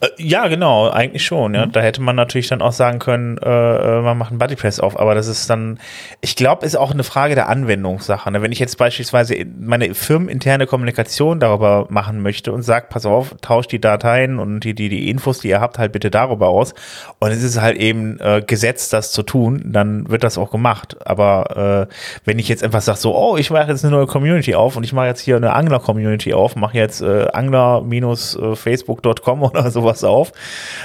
Äh, 0.00 0.08
ja, 0.18 0.46
genau, 0.48 0.90
eigentlich 0.90 1.24
schon. 1.24 1.54
Ja. 1.54 1.66
Mhm. 1.66 1.72
Da 1.72 1.80
hätte 1.80 2.00
man 2.00 2.16
natürlich 2.16 2.48
dann 2.48 2.62
auch 2.62 2.72
sagen 2.72 2.98
können, 2.98 3.38
äh, 3.38 3.98
äh 3.98 4.02
man 4.02 4.16
macht 4.16 4.30
einen 4.30 4.38
Bodypress 4.38 4.80
auf, 4.80 4.98
aber 4.98 5.14
das 5.14 5.26
ist 5.26 5.50
dann, 5.50 5.78
ich 6.20 6.36
glaube, 6.36 6.64
ist 6.64 6.76
auch 6.76 6.92
eine 6.92 7.04
Frage 7.04 7.34
der 7.34 7.48
Anwendungssache. 7.48 8.30
Ne? 8.30 8.42
Wenn 8.42 8.52
ich 8.52 8.58
jetzt 8.58 8.78
beispielsweise 8.78 9.34
meine 9.58 9.94
firmeninterne 9.94 10.66
Kommunikation 10.66 11.40
darüber 11.40 11.86
machen 11.90 12.22
möchte 12.22 12.52
und 12.52 12.62
sage, 12.62 12.86
pass 12.88 13.06
auf, 13.06 13.34
tauscht 13.40 13.72
die 13.72 13.80
Dateien 13.80 14.38
und 14.38 14.60
die, 14.60 14.74
die, 14.74 14.88
die 14.88 15.10
Infos, 15.10 15.40
die 15.40 15.48
ihr 15.48 15.60
habt, 15.60 15.78
halt 15.78 15.92
bitte 15.92 16.10
darüber 16.10 16.48
aus. 16.48 16.74
Und 17.18 17.30
es 17.30 17.42
ist 17.42 17.60
halt 17.60 17.76
eben 17.76 18.18
äh, 18.20 18.42
Gesetz, 18.46 18.90
das 18.90 19.12
zu 19.12 19.22
tun, 19.22 19.62
dann 19.64 20.08
wird 20.08 20.22
das 20.22 20.38
auch 20.38 20.50
gemacht. 20.50 20.96
Aber 21.04 21.88
äh, 21.88 21.94
wenn 22.24 22.38
ich 22.38 22.48
jetzt 22.48 22.62
einfach 22.62 22.82
sage, 22.82 22.98
so, 22.98 23.16
oh, 23.16 23.36
ich 23.36 23.50
mache 23.50 23.68
jetzt 23.68 23.84
eine 23.84 23.94
neue 23.94 24.06
Community 24.06 24.54
auf 24.54 24.76
und 24.76 24.84
ich 24.84 24.92
mache 24.92 25.06
jetzt 25.06 25.20
hier 25.20 25.36
eine 25.36 25.54
Angler-Community 25.54 26.34
auf, 26.34 26.56
mache 26.56 26.76
jetzt 26.76 27.00
äh, 27.00 27.26
angler-facebook.com 27.32 29.42
oder 29.42 29.70
sowas 29.70 29.87
sowas 29.88 30.04
auf, 30.04 30.32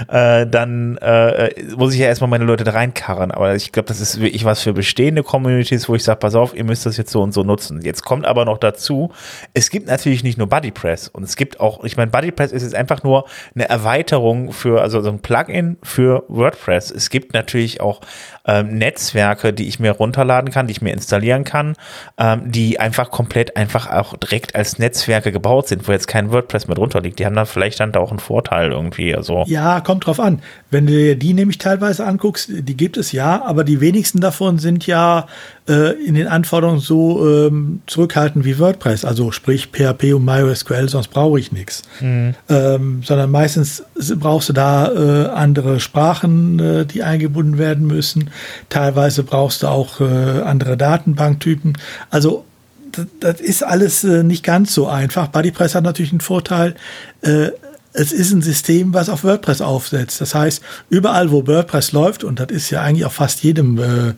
äh, 0.08 0.47
dann 0.47 0.97
äh, 0.97 1.49
muss 1.76 1.93
ich 1.93 1.99
ja 1.99 2.08
erstmal 2.08 2.30
meine 2.30 2.45
Leute 2.45 2.64
da 2.64 2.72
reinkarren. 2.72 3.32
Aber 3.32 3.56
ich 3.56 3.72
glaube, 3.72 3.88
das 3.88 3.99
ist 3.99 4.20
wirklich 4.20 4.45
was 4.45 4.62
für 4.62 4.74
bestehende 4.74 5.24
Communities, 5.24 5.89
wo 5.89 5.95
ich 5.95 6.04
sage, 6.04 6.20
pass 6.20 6.36
auf, 6.36 6.56
ihr 6.56 6.64
müsst 6.64 6.86
das 6.86 6.97
jetzt 6.97 7.12
so 7.12 7.22
und 7.22 7.34
so 7.34 7.43
nutzen. 7.43 7.82
Jetzt 7.82 8.04
kommt 8.04 8.26
aber 8.26 8.45
noch 8.45 8.58
dazu, 8.58 9.12
es 9.54 9.70
gibt 9.70 9.88
natürlich 9.88 10.24
nicht 10.24 10.38
nur 10.38 10.47
BuddyPress 10.47 11.10
und 11.10 11.24
es 11.24 11.36
gibt 11.36 11.60
auch, 11.60 11.84
ich 11.84 11.97
meine, 11.97 12.12
BuddyPress 12.12 12.51
ist 12.51 12.64
jetzt 12.64 12.76
einfach 12.76 13.04
nur 13.04 13.26
eine 13.56 13.68
Erweiterung 13.68 14.51
für, 14.51 14.82
also 14.82 15.01
so 15.01 15.10
ein 15.10 15.20
Plugin 15.20 15.78
für 15.84 16.24
WordPress. 16.28 16.91
Es 16.91 17.10
gibt 17.10 17.34
natürlich 17.34 17.82
auch 17.82 18.01
ähm, 18.46 18.78
Netzwerke, 18.78 19.54
die 19.54 19.68
ich 19.68 19.80
mir 19.80 19.91
runterladen 19.91 20.52
kann, 20.52 20.68
die 20.68 20.72
ich 20.72 20.82
mir 20.82 20.91
installieren 20.91 21.44
kann, 21.44 21.76
ähm, 22.18 22.52
die 22.52 22.80
einfach 22.80 23.12
komplett 23.12 23.56
einfach 23.56 23.89
auch 23.89 24.18
direkt 24.18 24.56
als 24.56 24.80
Netzwerke 24.80 25.32
gebaut 25.32 25.68
sind, 25.68 25.88
wo 25.88 25.91
jetzt 25.91 26.08
kein 26.08 26.32
WordPress 26.32 26.68
mit 26.68 26.78
drunter 26.78 27.02
liegt. 27.02 27.20
Die 27.20 27.26
haben 27.26 27.36
dann 27.36 27.46
vielleicht 27.46 27.80
dann 27.80 27.91
da 27.91 28.00
auch 28.00 28.12
einen 28.12 28.20
Vorteil 28.20 28.72
irgendwie. 28.72 29.16
Also. 29.16 29.44
Ja, 29.48 29.82
kommt 29.82 30.06
drauf 30.06 30.20
an. 30.20 30.41
Wenn 30.70 30.88
du 30.88 30.94
dir 30.94 31.16
die 31.16 31.34
nämlich 31.34 31.58
teilweise 31.58 32.06
anguckst, 32.06 32.50
die 32.50 32.78
gibt 32.78 32.98
es 32.98 33.12
ja, 33.12 33.44
aber 33.44 33.64
die 33.64 33.80
wenigsten 33.80 34.22
davon 34.22 34.60
sind 34.60 34.86
ja 34.88 35.28
äh, 35.68 35.93
in 36.03 36.16
den 36.16 36.28
Anforderungen 36.28 36.80
so 36.80 37.26
ähm, 37.28 37.82
zurückhaltend 37.88 38.45
wie 38.45 38.59
WordPress, 38.59 39.05
also 39.05 39.32
sprich 39.32 39.70
PHP 39.72 40.14
und 40.14 40.26
MySQL, 40.26 40.89
sonst 40.89 41.09
brauche 41.09 41.39
ich 41.39 41.51
nichts. 41.51 41.84
Mhm. 42.01 42.36
Ähm, 42.49 43.01
sondern 43.03 43.32
meistens 43.32 43.84
brauchst 44.18 44.49
du 44.49 44.53
da 44.53 44.91
äh, 44.91 45.30
andere 45.30 45.80
Sprachen, 45.80 46.59
äh, 46.59 46.86
die 46.86 47.03
eingebunden 47.03 47.57
werden 47.57 47.88
müssen. 47.88 48.30
Teilweise 48.70 49.24
brauchst 49.24 49.64
du 49.64 49.68
auch 49.68 50.01
äh, 50.01 50.03
andere 50.03 50.76
Datenbanktypen. 50.76 51.78
Also 52.09 52.45
das, 52.91 53.07
das 53.20 53.41
ist 53.41 53.64
alles 53.64 54.03
äh, 54.03 54.24
nicht 54.24 54.43
ganz 54.43 54.74
so 54.74 54.88
einfach. 54.88 55.28
BuddyPress 55.28 55.76
hat 55.76 55.84
natürlich 55.84 56.11
einen 56.11 56.22
Vorteil. 56.22 56.76
Äh, 57.22 57.51
es 57.93 58.11
ist 58.11 58.34
ein 58.34 58.41
System, 58.41 58.93
was 58.93 59.07
auf 59.07 59.24
WordPress 59.24 59.61
aufsetzt. 59.61 60.20
Das 60.20 60.34
heißt, 60.34 60.61
überall, 60.89 61.32
wo 61.32 61.45
WordPress 61.47 61.91
läuft, 61.91 62.24
und 62.24 62.39
das 62.39 62.49
ist 62.49 62.70
ja 62.70 62.82
eigentlich 62.82 63.05
auf 63.05 63.14
fast 63.14 63.43
jedem 63.43 63.78
äh, 63.78 64.14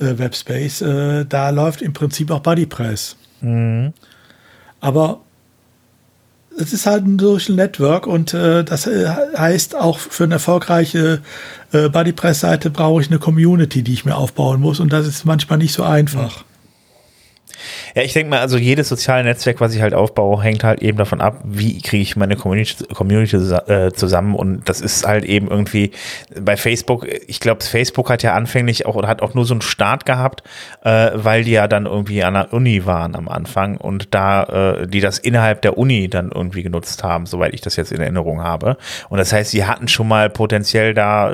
äh, 0.00 0.18
Webspace, 0.18 0.82
äh, 0.82 1.24
da 1.26 1.50
läuft 1.50 1.82
im 1.82 1.92
Prinzip 1.92 2.30
auch 2.30 2.40
BuddyPress. 2.40 3.16
Mhm. 3.40 3.92
Aber 4.80 5.20
es 6.58 6.72
ist 6.72 6.86
halt 6.86 7.06
ein 7.06 7.18
Social 7.18 7.54
Network 7.54 8.06
und 8.06 8.34
äh, 8.34 8.64
das 8.64 8.86
äh, 8.86 9.08
heißt 9.08 9.76
auch 9.76 9.98
für 9.98 10.24
eine 10.24 10.34
erfolgreiche 10.34 11.20
äh, 11.72 11.88
BuddyPress-Seite 11.88 12.70
brauche 12.70 13.00
ich 13.00 13.08
eine 13.08 13.18
Community, 13.18 13.82
die 13.82 13.92
ich 13.92 14.04
mir 14.04 14.16
aufbauen 14.16 14.60
muss 14.60 14.80
und 14.80 14.92
das 14.92 15.06
ist 15.06 15.24
manchmal 15.24 15.58
nicht 15.58 15.72
so 15.72 15.84
einfach. 15.84 16.44
Ja, 17.94 18.02
ich 18.02 18.12
denke 18.12 18.30
mal, 18.30 18.40
also 18.40 18.56
jedes 18.56 18.88
soziale 18.88 19.24
Netzwerk, 19.24 19.60
was 19.60 19.74
ich 19.74 19.82
halt 19.82 19.94
aufbaue, 19.94 20.42
hängt 20.42 20.64
halt 20.64 20.82
eben 20.82 20.98
davon 20.98 21.20
ab, 21.20 21.40
wie 21.44 21.80
kriege 21.80 22.02
ich 22.02 22.16
meine 22.16 22.36
Community, 22.36 22.84
Community 22.86 23.36
äh, 23.36 23.92
zusammen. 23.92 24.34
Und 24.34 24.68
das 24.68 24.80
ist 24.80 25.06
halt 25.06 25.24
eben 25.24 25.48
irgendwie 25.48 25.92
bei 26.38 26.56
Facebook, 26.56 27.06
ich 27.26 27.40
glaube, 27.40 27.62
Facebook 27.62 28.10
hat 28.10 28.22
ja 28.22 28.34
anfänglich 28.34 28.86
auch 28.86 28.94
oder 28.94 29.08
hat 29.08 29.22
auch 29.22 29.34
nur 29.34 29.44
so 29.44 29.54
einen 29.54 29.62
Start 29.62 30.06
gehabt, 30.06 30.42
äh, 30.84 31.10
weil 31.14 31.44
die 31.44 31.52
ja 31.52 31.68
dann 31.68 31.86
irgendwie 31.86 32.22
an 32.22 32.34
der 32.34 32.52
Uni 32.52 32.86
waren 32.86 33.14
am 33.14 33.28
Anfang 33.28 33.76
und 33.76 34.14
da 34.14 34.44
äh, 34.44 34.86
die 34.86 35.00
das 35.00 35.18
innerhalb 35.18 35.62
der 35.62 35.78
Uni 35.78 36.08
dann 36.08 36.30
irgendwie 36.32 36.62
genutzt 36.62 37.04
haben, 37.04 37.26
soweit 37.26 37.54
ich 37.54 37.60
das 37.60 37.76
jetzt 37.76 37.92
in 37.92 38.00
Erinnerung 38.00 38.42
habe. 38.42 38.76
Und 39.08 39.18
das 39.18 39.32
heißt, 39.32 39.50
sie 39.50 39.64
hatten 39.64 39.88
schon 39.88 40.08
mal 40.08 40.30
potenziell 40.30 40.94
da 40.94 41.28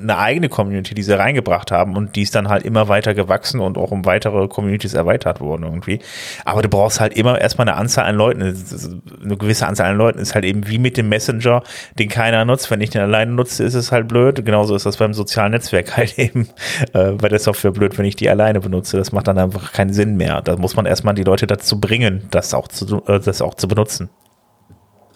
eine 0.00 0.18
eigene 0.18 0.48
Community, 0.48 0.94
die 0.94 1.02
sie 1.02 1.16
reingebracht 1.16 1.70
haben 1.70 1.96
und 1.96 2.16
die 2.16 2.22
ist 2.22 2.34
dann 2.34 2.48
halt 2.48 2.64
immer 2.64 2.88
weiter 2.88 3.14
gewachsen 3.14 3.60
und 3.60 3.78
auch 3.78 3.90
um 3.90 4.04
weitere 4.04 4.48
Communities 4.48 4.94
erweitert 4.94 5.40
worden 5.40 5.64
irgendwie. 5.70 6.00
Aber 6.44 6.62
du 6.62 6.68
brauchst 6.68 7.00
halt 7.00 7.14
immer 7.16 7.40
erstmal 7.40 7.68
eine 7.68 7.76
Anzahl 7.76 8.06
an 8.06 8.16
Leuten. 8.16 8.42
Eine 8.42 9.36
gewisse 9.36 9.66
Anzahl 9.66 9.90
an 9.90 9.96
Leuten 9.96 10.18
ist 10.18 10.34
halt 10.34 10.44
eben 10.44 10.66
wie 10.66 10.78
mit 10.78 10.96
dem 10.96 11.08
Messenger, 11.08 11.62
den 11.98 12.08
keiner 12.08 12.44
nutzt. 12.44 12.70
Wenn 12.70 12.80
ich 12.80 12.90
den 12.90 13.02
alleine 13.02 13.32
nutze, 13.32 13.64
ist 13.64 13.74
es 13.74 13.92
halt 13.92 14.08
blöd. 14.08 14.44
Genauso 14.44 14.74
ist 14.74 14.86
das 14.86 14.96
beim 14.96 15.14
sozialen 15.14 15.52
Netzwerk 15.52 15.96
halt 15.96 16.18
eben 16.18 16.48
äh, 16.92 17.12
bei 17.12 17.28
der 17.28 17.38
Software 17.38 17.72
blöd, 17.72 17.98
wenn 17.98 18.04
ich 18.04 18.16
die 18.16 18.28
alleine 18.28 18.60
benutze. 18.60 18.96
Das 18.96 19.12
macht 19.12 19.28
dann 19.28 19.38
einfach 19.38 19.72
keinen 19.72 19.92
Sinn 19.92 20.16
mehr. 20.16 20.42
Da 20.42 20.56
muss 20.56 20.76
man 20.76 20.86
erstmal 20.86 21.14
die 21.14 21.24
Leute 21.24 21.46
dazu 21.46 21.80
bringen, 21.80 22.24
das 22.30 22.54
auch 22.54 22.68
zu, 22.68 23.02
äh, 23.06 23.20
das 23.20 23.42
auch 23.42 23.54
zu 23.54 23.68
benutzen. 23.68 24.10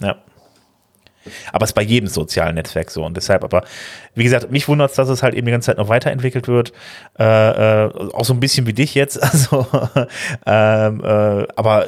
Ja. 0.00 0.16
Aber 1.52 1.64
es 1.64 1.70
ist 1.70 1.74
bei 1.74 1.82
jedem 1.82 2.08
sozialen 2.08 2.54
Netzwerk 2.54 2.90
so. 2.90 3.04
Und 3.04 3.16
deshalb, 3.16 3.44
aber 3.44 3.64
wie 4.14 4.24
gesagt, 4.24 4.50
mich 4.50 4.68
wundert 4.68 4.90
es, 4.90 4.96
dass 4.96 5.08
es 5.08 5.22
halt 5.22 5.34
eben 5.34 5.46
die 5.46 5.52
ganze 5.52 5.66
Zeit 5.66 5.78
noch 5.78 5.88
weiterentwickelt 5.88 6.48
wird. 6.48 6.72
Äh, 7.18 7.84
äh, 7.84 7.90
auch 8.12 8.24
so 8.24 8.34
ein 8.34 8.40
bisschen 8.40 8.66
wie 8.66 8.72
dich 8.72 8.94
jetzt. 8.94 9.20
Also, 9.34 9.66
ähm, 10.46 11.02
äh, 11.02 11.46
aber 11.56 11.86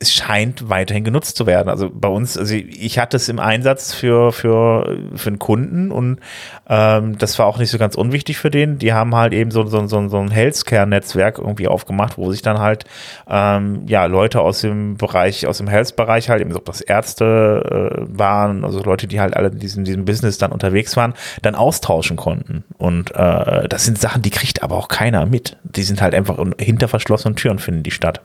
es 0.00 0.14
scheint 0.14 0.68
weiterhin 0.68 1.02
genutzt 1.02 1.36
zu 1.36 1.46
werden. 1.46 1.68
Also 1.68 1.90
bei 1.92 2.06
uns, 2.06 2.38
also 2.38 2.54
ich 2.54 3.00
hatte 3.00 3.16
es 3.16 3.28
im 3.28 3.40
Einsatz 3.40 3.92
für, 3.92 4.30
für, 4.32 4.96
für 5.16 5.26
einen 5.26 5.40
Kunden 5.40 5.90
und 5.90 6.20
ähm, 6.68 7.18
das 7.18 7.36
war 7.40 7.46
auch 7.46 7.58
nicht 7.58 7.70
so 7.70 7.78
ganz 7.78 7.96
unwichtig 7.96 8.38
für 8.38 8.50
den. 8.50 8.78
Die 8.78 8.92
haben 8.92 9.16
halt 9.16 9.32
eben 9.32 9.50
so, 9.50 9.66
so, 9.66 9.84
so, 9.88 10.08
so 10.08 10.18
ein 10.18 10.30
Healthcare-Netzwerk 10.30 11.38
irgendwie 11.38 11.66
aufgemacht, 11.66 12.16
wo 12.16 12.30
sich 12.30 12.42
dann 12.42 12.60
halt 12.60 12.84
ähm, 13.28 13.82
ja 13.88 14.04
Leute 14.04 14.40
aus 14.40 14.60
dem 14.60 14.96
Bereich, 14.96 15.48
aus 15.48 15.58
dem 15.58 15.66
Health-Bereich 15.66 16.30
halt, 16.30 16.42
eben 16.42 16.54
ob 16.54 16.64
das 16.66 16.80
Ärzte 16.80 17.96
äh, 17.98 18.18
waren, 18.18 18.64
also 18.64 18.80
Leute, 18.80 19.08
die 19.08 19.18
halt 19.18 19.36
alle 19.36 19.48
in 19.48 19.58
diesem, 19.58 19.82
diesem 19.82 20.04
Business 20.04 20.38
dann 20.38 20.52
unterwegs 20.52 20.96
waren, 20.96 21.14
dann 21.42 21.56
austauschen 21.56 22.16
konnten. 22.16 22.62
Und 22.76 23.10
äh, 23.16 23.66
das 23.68 23.84
sind 23.84 23.98
Sachen, 23.98 24.22
die 24.22 24.30
kriegt 24.30 24.62
aber 24.62 24.76
auch 24.76 24.86
keiner 24.86 25.26
mit. 25.26 25.56
Die 25.64 25.82
sind 25.82 26.00
halt 26.00 26.14
einfach 26.14 26.38
hinter 26.60 26.86
verschlossenen 26.86 27.34
Türen 27.34 27.58
finden 27.58 27.82
die 27.82 27.90
statt. 27.90 28.20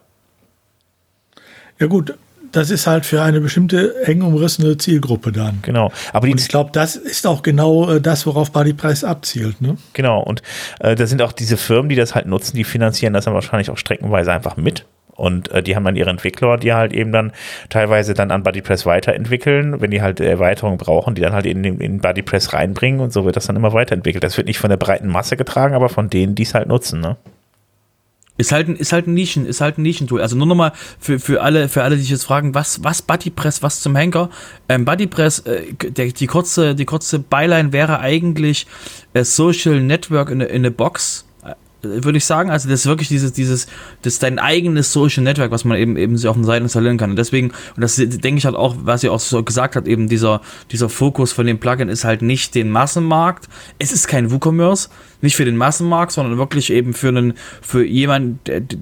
Ja 1.84 1.90
gut, 1.90 2.14
das 2.54 2.70
ist 2.70 2.88
halt 2.88 3.06
für 3.06 3.22
eine 3.22 3.42
bestimmte 3.42 4.06
eng 4.06 4.22
umrissene 4.22 4.78
Zielgruppe 4.78 5.34
dann. 5.34 5.60
Genau. 5.64 5.92
Aber 6.14 6.30
und 6.30 6.40
ich 6.40 6.48
glaube, 6.48 6.70
das 6.72 6.96
ist 6.96 7.28
auch 7.28 7.42
genau 7.42 7.92
äh, 7.92 8.00
das, 8.00 8.26
worauf 8.26 8.54
Bodyprice 8.54 9.04
abzielt. 9.04 9.60
Ne? 9.60 9.76
Genau. 9.92 10.24
Und 10.24 10.44
äh, 10.80 10.96
da 10.96 11.06
sind 11.06 11.22
auch 11.22 11.34
diese 11.34 11.58
Firmen, 11.58 11.90
die 11.90 11.98
das 11.98 12.16
halt 12.16 12.26
nutzen, 12.26 12.56
die 12.56 12.64
finanzieren 12.64 13.12
das 13.12 13.26
dann 13.26 13.34
wahrscheinlich 13.34 13.70
auch 13.70 13.78
streckenweise 13.78 14.32
einfach 14.32 14.56
mit. 14.56 14.86
Und 15.12 15.52
äh, 15.52 15.62
die 15.62 15.76
haben 15.76 15.84
dann 15.84 15.98
ihre 15.98 16.10
Entwickler, 16.10 16.56
die 16.56 16.72
halt 16.72 16.94
eben 16.94 17.12
dann 17.12 17.34
teilweise 17.68 18.14
dann 18.14 18.32
an 18.32 18.44
BuddyPress 18.44 18.86
weiterentwickeln, 18.86 19.82
wenn 19.82 19.92
die 19.92 20.02
halt 20.02 20.22
Erweiterungen 20.22 20.78
brauchen, 20.78 21.16
die 21.16 21.22
dann 21.22 21.34
halt 21.34 21.46
in, 21.46 21.66
in 21.66 22.00
BuddyPress 22.00 22.54
reinbringen 22.54 23.02
und 23.02 23.12
so 23.12 23.26
wird 23.26 23.36
das 23.36 23.48
dann 23.48 23.58
immer 23.58 23.74
weiterentwickelt. 23.74 24.24
Das 24.24 24.38
wird 24.38 24.48
nicht 24.48 24.60
von 24.60 24.70
der 24.70 24.78
breiten 24.78 25.10
Masse 25.10 25.36
getragen, 25.36 25.76
aber 25.76 25.90
von 25.90 26.10
denen, 26.10 26.34
die 26.34 26.44
es 26.44 26.54
halt 26.54 26.70
nutzen. 26.70 27.02
Ne? 27.02 27.18
Ist 28.36 28.52
halt 28.52 28.68
ein, 28.68 28.76
ist 28.76 28.92
halt 28.94 29.08
ein 29.08 29.14
Nischen, 29.14 29.46
ist 29.46 29.62
halt 29.62 29.78
ein 29.78 29.84
Nischentool. 29.84 30.20
Also 30.20 30.36
nur 30.36 30.48
nochmal 30.48 30.74
für, 31.00 31.20
für 31.20 31.44
alle, 31.44 31.70
für 31.70 31.84
alle, 31.84 31.96
die 31.96 32.02
sich 32.02 32.10
jetzt 32.10 32.24
fragen, 32.24 32.56
was, 32.56 32.84
was 32.84 33.04
Buddypress, 33.04 33.62
was 33.62 33.82
zum 33.82 33.96
Henker? 33.96 34.32
Ähm, 34.68 34.86
Buddypress, 34.86 35.40
äh, 35.40 35.74
die 36.12 36.28
kurze, 36.28 36.74
die 36.74 36.86
kurze 36.86 37.20
Byline 37.20 37.74
wäre 37.74 38.00
eigentlich 38.00 38.66
äh, 39.14 39.24
Social 39.24 39.82
Network 39.82 40.32
in, 40.32 40.42
in 40.42 40.66
a 40.66 40.70
Box 40.70 41.26
würde 41.84 42.18
ich 42.18 42.26
sagen. 42.26 42.50
Also 42.50 42.70
das 42.70 42.82
ist 42.82 42.86
wirklich 42.86 43.10
dieses, 43.10 43.34
dieses, 43.34 43.68
das 44.02 44.14
ist 44.14 44.24
dein 44.24 44.40
eigenes 44.40 44.92
Social 44.92 45.24
Network, 45.24 45.52
was 45.52 45.66
man 45.66 45.78
eben 45.78 45.98
eben 45.98 46.18
sich 46.18 46.28
auf 46.28 46.36
den 46.36 46.46
Seiten 46.46 46.66
installieren 46.66 46.98
kann. 46.98 47.12
Und 47.12 47.18
deswegen, 47.18 47.50
und 47.76 47.82
das 47.82 47.96
denke 47.96 48.38
ich 48.38 48.46
halt 48.46 48.56
auch, 48.56 48.76
was 48.84 49.02
sie 49.02 49.10
auch 49.10 49.20
so 49.20 49.44
gesagt 49.44 49.76
hat, 49.76 49.88
eben 49.88 50.10
dieser, 50.10 50.42
dieser 50.72 50.90
Fokus 50.90 51.32
von 51.32 51.46
dem 51.46 51.60
Plugin 51.60 51.90
ist 51.90 52.06
halt 52.06 52.22
nicht 52.22 52.56
den 52.56 52.70
Massenmarkt. 52.70 53.50
Es 53.80 53.92
ist 53.92 54.08
kein 54.08 54.32
WooCommerce, 54.32 54.90
nicht 55.22 55.36
für 55.36 55.46
den 55.46 55.58
Massenmarkt, 55.58 56.12
sondern 56.12 56.38
wirklich 56.38 56.72
eben 56.72 56.94
für 56.94 57.10
einen, 57.10 57.34
für 57.62 57.86
jemanden, 57.86 58.40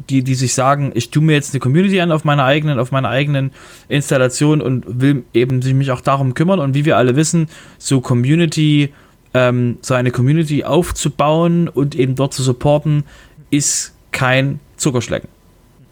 die, 0.09 0.23
die 0.23 0.35
sich 0.35 0.53
sagen, 0.53 0.91
ich 0.95 1.09
tue 1.09 1.23
mir 1.23 1.33
jetzt 1.33 1.53
eine 1.53 1.59
Community 1.59 1.99
an 2.01 2.11
auf 2.11 2.23
meiner 2.23 2.45
eigenen, 2.45 2.79
auf 2.79 2.91
meiner 2.91 3.09
eigenen 3.09 3.51
Installation 3.89 4.61
und 4.61 4.83
will 4.87 5.23
eben 5.33 5.61
sich 5.61 5.73
mich 5.73 5.91
auch 5.91 6.01
darum 6.01 6.33
kümmern. 6.33 6.59
Und 6.59 6.73
wie 6.73 6.85
wir 6.85 6.97
alle 6.97 7.15
wissen, 7.15 7.47
so 7.77 8.01
Community 8.01 8.93
ähm, 9.33 9.77
so 9.81 9.93
eine 9.93 10.11
Community 10.11 10.63
aufzubauen 10.63 11.67
und 11.67 11.95
eben 11.95 12.15
dort 12.15 12.33
zu 12.33 12.43
supporten, 12.43 13.03
ist 13.49 13.93
kein 14.11 14.59
Zuckerschlecken. 14.77 15.29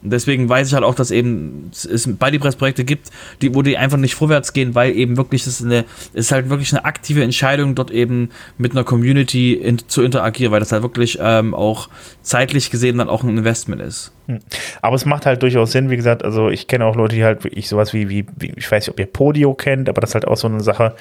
Deswegen 0.01 0.47
weiß 0.47 0.69
ich 0.69 0.73
halt 0.73 0.85
auch, 0.85 0.95
dass 0.95 1.11
eben 1.11 1.71
es 1.73 2.07
Bodypress-Projekte 2.07 2.85
gibt, 2.85 3.09
die, 3.41 3.53
wo 3.53 3.61
die 3.61 3.77
einfach 3.77 3.97
nicht 3.97 4.15
vorwärts 4.15 4.53
gehen, 4.53 4.73
weil 4.73 4.95
eben 4.95 5.17
wirklich 5.17 5.43
das 5.43 5.59
ist 5.59 5.65
eine, 5.65 5.83
ist 6.13 6.31
halt 6.31 6.49
wirklich 6.49 6.71
eine 6.71 6.85
aktive 6.85 7.21
Entscheidung, 7.21 7.75
dort 7.75 7.91
eben 7.91 8.29
mit 8.57 8.71
einer 8.71 8.85
Community 8.85 9.53
in, 9.53 9.77
zu 9.89 10.01
interagieren, 10.01 10.53
weil 10.53 10.61
das 10.61 10.71
halt 10.71 10.83
wirklich 10.83 11.17
ähm, 11.21 11.53
auch 11.53 11.89
zeitlich 12.21 12.71
gesehen 12.71 12.97
dann 12.97 13.09
auch 13.09 13.23
ein 13.23 13.37
Investment 13.37 13.81
ist. 13.81 14.13
Hm. 14.29 14.39
Aber 14.83 14.95
es 14.95 15.05
macht 15.05 15.25
halt 15.25 15.41
durchaus 15.41 15.71
Sinn, 15.71 15.89
wie 15.89 15.95
gesagt, 15.95 16.23
also 16.23 16.49
ich 16.49 16.67
kenne 16.67 16.85
auch 16.85 16.95
Leute, 16.95 17.15
die 17.15 17.23
halt 17.23 17.43
wirklich 17.43 17.67
sowas 17.67 17.93
wie, 17.93 18.09
wie, 18.09 18.27
wie, 18.37 18.53
ich 18.55 18.71
weiß 18.71 18.83
nicht, 18.83 18.91
ob 18.91 18.99
ihr 18.99 19.07
Podio 19.07 19.55
kennt, 19.55 19.89
aber 19.89 20.01
das 20.01 20.11
ist 20.11 20.13
halt 20.13 20.27
auch 20.27 20.37
so 20.37 20.47
eine 20.47 20.61
Sache, 20.61 20.93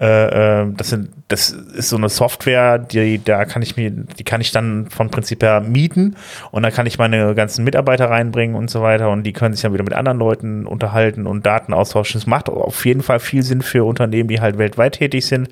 äh, 0.00 0.62
äh, 0.62 0.66
das, 0.76 0.90
sind, 0.90 1.10
das 1.28 1.50
ist 1.50 1.90
so 1.90 1.96
eine 1.96 2.08
Software, 2.08 2.78
die, 2.78 3.22
da 3.22 3.44
kann 3.44 3.62
ich 3.62 3.76
mir, 3.76 3.92
die 3.92 4.24
kann 4.24 4.40
ich 4.40 4.50
dann 4.50 4.90
von 4.90 5.10
Prinzip 5.10 5.44
her 5.44 5.60
mieten 5.60 6.16
und 6.50 6.64
da 6.64 6.72
kann 6.72 6.86
ich 6.86 6.98
meine 6.98 7.36
ganzen 7.36 7.62
Mitarbeiter 7.62 8.10
reinbringen 8.10 8.56
und 8.56 8.68
so 8.68 8.82
weiter 8.82 9.10
und 9.10 9.22
die 9.22 9.32
können 9.32 9.54
sich 9.54 9.62
dann 9.62 9.72
wieder 9.72 9.84
mit 9.84 9.94
anderen 9.94 10.18
Leuten 10.18 10.66
unterhalten 10.66 11.28
und 11.28 11.46
Daten 11.46 11.72
austauschen. 11.72 12.20
Das 12.20 12.26
macht 12.26 12.48
auf 12.48 12.84
jeden 12.84 13.02
Fall 13.02 13.20
viel 13.20 13.44
Sinn 13.44 13.62
für 13.62 13.84
Unternehmen, 13.84 14.28
die 14.28 14.40
halt 14.40 14.58
weltweit 14.58 14.94
tätig 14.94 15.24
sind. 15.26 15.48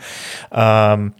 Ähm, 0.53 1.12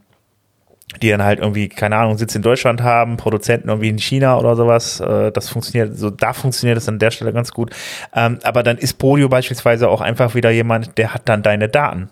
die 1.03 1.11
dann 1.11 1.23
halt 1.23 1.39
irgendwie, 1.39 1.69
keine 1.69 1.97
Ahnung, 1.97 2.19
Sitz 2.19 2.35
in 2.35 2.43
Deutschland 2.43 2.83
haben, 2.83 3.17
Produzenten 3.17 3.69
irgendwie 3.69 3.89
in 3.89 3.99
China 3.99 4.39
oder 4.39 4.57
sowas. 4.57 5.01
Äh, 5.01 5.33
das 5.33 5.49
funktioniert, 5.49 5.97
so 5.97 6.11
da 6.11 6.33
funktioniert 6.33 6.79
es 6.79 6.89
an 6.89 6.99
der 6.99 7.11
Stelle 7.11 7.33
ganz 7.33 7.53
gut. 7.53 7.71
Ähm, 8.15 8.39
aber 8.43 8.63
dann 8.63 8.77
ist 8.77 8.95
Podio 8.95 9.29
beispielsweise 9.29 9.89
auch 9.89 10.01
einfach 10.01 10.35
wieder 10.35 10.51
jemand, 10.51 10.99
der 10.99 11.15
hat 11.15 11.29
dann 11.29 11.43
deine 11.43 11.69
Daten. 11.69 12.11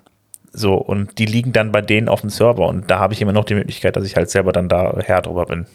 So, 0.53 0.74
und 0.74 1.18
die 1.18 1.26
liegen 1.26 1.53
dann 1.53 1.72
bei 1.72 1.83
denen 1.83 2.09
auf 2.09 2.22
dem 2.22 2.31
Server 2.31 2.66
und 2.66 2.91
da 2.91 2.99
habe 2.99 3.12
ich 3.12 3.20
immer 3.20 3.33
noch 3.33 3.45
die 3.45 3.55
Möglichkeit, 3.55 3.97
dass 3.97 4.05
ich 4.05 4.16
halt 4.16 4.31
selber 4.31 4.53
dann 4.53 4.68
da 4.68 4.95
Herr 4.99 5.22
drüber 5.22 5.47
bin. 5.47 5.66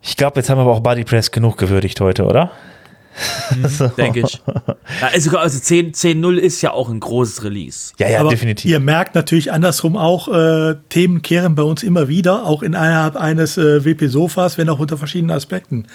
Ich 0.00 0.16
glaube, 0.16 0.38
jetzt 0.38 0.50
haben 0.50 0.58
wir 0.58 0.62
aber 0.62 0.72
auch 0.72 0.80
Bodypress 0.80 1.30
genug 1.30 1.56
gewürdigt 1.56 2.00
heute, 2.00 2.24
oder? 2.24 2.52
Mhm, 3.56 3.68
so. 3.68 3.88
Denke 3.88 4.20
ich. 4.20 4.42
Ja, 4.46 5.08
also, 5.12 5.36
also 5.38 5.58
10.0 5.58 5.92
10, 5.92 6.38
ist 6.38 6.62
ja 6.62 6.72
auch 6.72 6.88
ein 6.88 7.00
großes 7.00 7.44
Release. 7.44 7.92
Ja, 7.98 8.08
ja, 8.08 8.20
Aber 8.20 8.30
definitiv. 8.30 8.70
Ihr 8.70 8.80
merkt 8.80 9.14
natürlich 9.14 9.52
andersrum 9.52 9.96
auch, 9.96 10.28
äh, 10.28 10.76
Themen 10.88 11.22
kehren 11.22 11.54
bei 11.54 11.62
uns 11.62 11.82
immer 11.82 12.08
wieder, 12.08 12.46
auch 12.46 12.62
innerhalb 12.62 13.16
eines 13.16 13.56
äh, 13.56 13.84
WP-Sofas, 13.84 14.58
wenn 14.58 14.68
auch 14.68 14.78
unter 14.78 14.98
verschiedenen 14.98 15.36
Aspekten. 15.36 15.86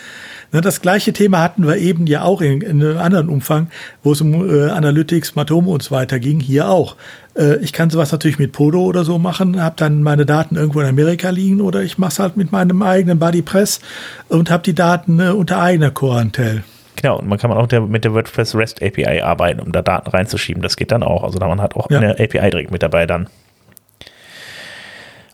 Ne, 0.51 0.61
das 0.61 0.81
gleiche 0.81 1.13
Thema 1.13 1.39
hatten 1.39 1.67
wir 1.67 1.77
eben 1.77 2.07
ja 2.07 2.23
auch 2.23 2.41
in, 2.41 2.61
in 2.61 2.83
einem 2.83 2.97
anderen 2.97 3.29
Umfang, 3.29 3.69
wo 4.03 4.13
es 4.13 4.21
um 4.21 4.49
äh, 4.49 4.69
Analytics, 4.69 5.35
Matome 5.35 5.69
und 5.69 5.83
so 5.83 5.91
weiter 5.91 6.19
ging, 6.19 6.39
hier 6.39 6.69
auch. 6.69 6.95
Äh, 7.35 7.57
ich 7.57 7.73
kann 7.73 7.89
sowas 7.89 8.11
natürlich 8.11 8.39
mit 8.39 8.51
Podo 8.51 8.83
oder 8.83 9.03
so 9.03 9.19
machen, 9.19 9.61
habe 9.61 9.75
dann 9.77 10.01
meine 10.01 10.25
Daten 10.25 10.55
irgendwo 10.55 10.81
in 10.81 10.87
Amerika 10.87 11.29
liegen 11.29 11.61
oder 11.61 11.83
ich 11.83 11.97
mache 11.97 12.11
es 12.11 12.19
halt 12.19 12.37
mit 12.37 12.51
meinem 12.51 12.81
eigenen 12.81 13.19
Bodypress 13.19 13.79
und 14.27 14.49
habe 14.49 14.63
die 14.63 14.75
Daten 14.75 15.19
äh, 15.19 15.29
unter 15.29 15.61
eigener 15.61 15.91
Quarantäne. 15.91 16.63
Genau, 17.01 17.17
und 17.19 17.29
man 17.29 17.37
kann 17.37 17.49
auch 17.53 17.67
der, 17.67 17.79
mit 17.79 18.03
der 18.03 18.13
WordPress 18.13 18.55
REST 18.55 18.83
API 18.83 19.21
arbeiten, 19.21 19.61
um 19.61 19.71
da 19.71 19.81
Daten 19.81 20.09
reinzuschieben. 20.09 20.61
Das 20.61 20.75
geht 20.75 20.91
dann 20.91 21.01
auch. 21.01 21.23
Also 21.23 21.39
da 21.39 21.47
man 21.47 21.61
hat 21.61 21.75
auch 21.75 21.89
ja. 21.89 21.97
eine 21.97 22.11
API 22.11 22.49
direkt 22.49 22.71
mit 22.71 22.83
dabei 22.83 23.05
dann. 23.05 23.29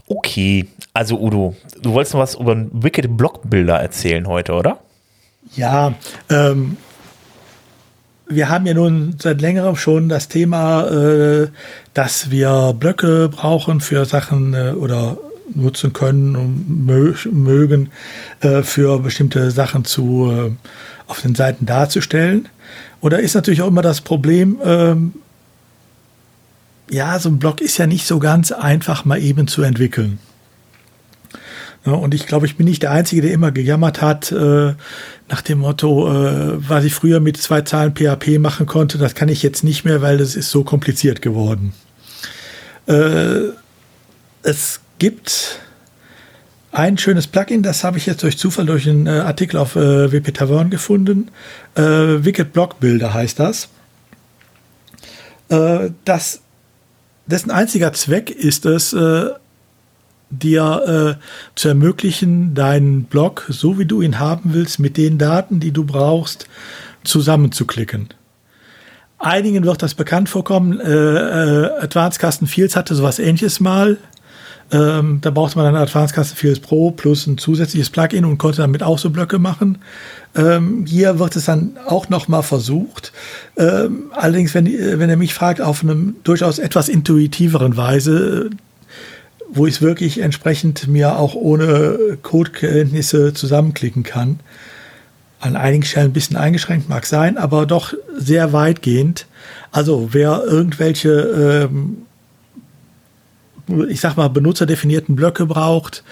Okay, 0.08 0.68
also 0.94 1.20
Udo, 1.20 1.56
du 1.82 1.94
wolltest 1.94 2.14
noch 2.14 2.22
was 2.22 2.36
über 2.36 2.56
Wicked 2.72 3.18
Blockbilder 3.18 3.80
erzählen 3.80 4.28
heute, 4.28 4.54
oder? 4.54 4.78
Ja, 5.56 5.96
ähm, 6.30 6.78
wir 8.28 8.50
haben 8.50 8.68
ja 8.68 8.76
nun 8.76 9.16
seit 9.18 9.42
längerem 9.42 9.76
schon 9.76 10.08
das 10.08 10.28
Thema, 10.28 10.88
äh, 10.88 11.48
dass 11.96 12.30
wir 12.30 12.76
Blöcke 12.80 13.30
brauchen 13.30 13.82
für 13.82 14.06
Sachen 14.06 14.54
äh, 14.54 14.74
oder 14.74 15.18
nutzen 15.54 15.94
können 15.94 16.36
und 16.36 16.86
mö 16.86 17.14
mögen, 17.32 17.92
äh, 18.42 18.62
für 18.62 19.00
bestimmte 19.00 19.50
Sachen 19.52 19.86
zu, 19.86 20.32
äh, 20.32 20.52
auf 21.08 21.22
den 21.22 21.36
Seiten 21.36 21.66
darzustellen. 21.66 22.50
Oder 23.02 23.20
ist 23.20 23.36
natürlich 23.36 23.62
auch 23.62 23.68
immer 23.68 23.82
das 23.82 24.02
Problem, 24.02 24.58
ähm, 24.64 25.14
ja, 26.90 27.20
so 27.20 27.30
ein 27.30 27.40
Blog 27.40 27.62
ist 27.62 27.78
ja 27.78 27.88
nicht 27.88 28.06
so 28.06 28.20
ganz 28.20 28.52
einfach 28.52 29.06
mal 29.06 29.22
eben 29.22 29.48
zu 29.48 29.64
entwickeln. 29.64 30.20
Ja, 31.86 31.94
und 31.94 32.14
ich 32.16 32.26
glaube, 32.26 32.48
ich 32.48 32.58
bin 32.58 32.66
nicht 32.66 32.82
der 32.82 32.92
Einzige, 32.92 33.22
der 33.22 33.32
immer 33.32 33.52
gejammert 33.52 34.02
hat, 34.02 34.32
äh, 34.32 34.74
nach 35.30 35.42
dem 35.42 35.60
Motto, 35.60 36.12
äh, 36.12 36.54
was 36.58 36.84
ich 36.84 36.94
früher 36.94 37.20
mit 37.20 37.38
zwei 37.38 37.62
Zahlen 37.62 37.94
PHP 37.96 38.40
machen 38.40 38.66
konnte, 38.66 38.98
das 38.98 39.14
kann 39.14 39.30
ich 39.30 39.44
jetzt 39.44 39.64
nicht 39.64 39.86
mehr, 39.86 40.02
weil 40.02 40.18
das 40.18 40.36
ist 40.36 40.50
so 40.50 40.64
kompliziert 40.64 41.22
geworden. 41.22 41.74
Äh, 42.88 43.50
es 44.42 44.80
gibt 44.98 45.60
ein 46.76 46.98
schönes 46.98 47.28
Plugin, 47.28 47.64
das 47.64 47.84
habe 47.84 47.98
ich 47.98 48.06
jetzt 48.06 48.24
durch 48.24 48.38
Zufall 48.38 48.66
durch 48.66 48.88
einen 48.88 49.08
äh, 49.08 49.12
Artikel 49.12 49.58
auf 49.58 49.76
äh, 49.76 50.12
WP 50.12 50.34
Tavern 50.34 50.70
gefunden. 50.70 51.30
Äh, 51.76 51.82
Wicked 51.82 52.52
Block 52.54 52.80
Builder 52.80 53.14
heißt 53.14 53.40
das. 53.40 53.70
Äh, 55.50 55.92
das. 56.04 56.42
Dessen 57.28 57.50
einziger 57.50 57.92
Zweck 57.94 58.30
ist 58.30 58.68
es, 58.68 58.94
äh, 58.94 59.30
dir 60.30 61.18
äh, 61.18 61.26
zu 61.56 61.70
ermöglichen, 61.70 62.54
deinen 62.54 63.06
Blog, 63.06 63.46
so 63.50 63.80
wie 63.80 63.86
du 63.86 64.02
ihn 64.04 64.20
haben 64.20 64.54
willst, 64.54 64.78
mit 64.78 64.96
den 64.98 65.18
Daten, 65.18 65.60
die 65.60 65.72
du 65.72 65.86
brauchst, 65.86 66.48
zusammenzuklicken. 67.04 68.10
Einigen 69.18 69.64
wird 69.64 69.82
das 69.82 69.96
bekannt 69.96 70.30
vorkommen. 70.30 70.80
Äh, 70.80 71.70
Advanced 71.82 72.22
Custom 72.22 72.48
Fields 72.48 72.76
hatte 72.76 72.94
sowas 72.94 73.18
ähnliches 73.18 73.60
mal. 73.60 73.98
Ähm, 74.72 75.20
da 75.22 75.30
brauchte 75.30 75.58
man 75.58 75.72
dann 75.72 75.82
Advanced 75.82 76.16
Custom 76.16 76.38
Fields 76.38 76.60
Pro 76.60 76.92
plus 76.92 77.28
ein 77.28 77.38
zusätzliches 77.38 77.90
Plugin 77.90 78.26
und 78.26 78.38
konnte 78.38 78.62
damit 78.62 78.82
auch 78.82 78.98
so 78.98 79.10
Blöcke 79.12 79.38
machen. 79.38 79.78
Ähm, 80.36 80.86
hier 80.88 81.20
wird 81.20 81.36
es 81.36 81.46
dann 81.46 81.78
auch 81.86 82.10
noch 82.10 82.28
mal 82.28 82.42
versucht. 82.42 83.14
Ähm, 83.58 84.12
allerdings, 84.12 84.54
wenn, 84.54 84.66
wenn 84.66 85.10
er 85.10 85.18
mich 85.18 85.34
fragt, 85.34 85.62
auf 85.62 85.84
einem 85.84 86.16
durchaus 86.24 86.60
etwas 86.60 86.90
intuitiveren 86.90 87.78
Weise, 87.78 88.50
wo 89.50 89.68
ich 89.68 89.76
es 89.76 89.82
wirklich 89.82 90.20
entsprechend 90.20 90.88
mir 90.88 91.18
auch 91.18 91.36
ohne 91.36 92.18
Codekenntnisse 92.22 93.34
zusammenklicken 93.34 94.04
kann. 94.04 94.40
An 95.40 95.56
einigen 95.56 95.84
Stellen 95.84 96.08
ein 96.08 96.14
bisschen 96.14 96.38
eingeschränkt 96.38 96.90
mag 96.90 97.06
sein, 97.06 97.38
aber 97.38 97.66
doch 97.66 97.94
sehr 98.18 98.52
weitgehend. 98.52 99.28
Also 99.72 100.10
wer 100.12 100.44
irgendwelche, 100.44 101.68
ähm, 101.70 102.05
ich 103.90 104.00
sag 104.00 104.18
mal, 104.18 104.30
benutzerdefinierten 104.30 105.16
Blöcke 105.16 105.46
braucht 105.46 106.04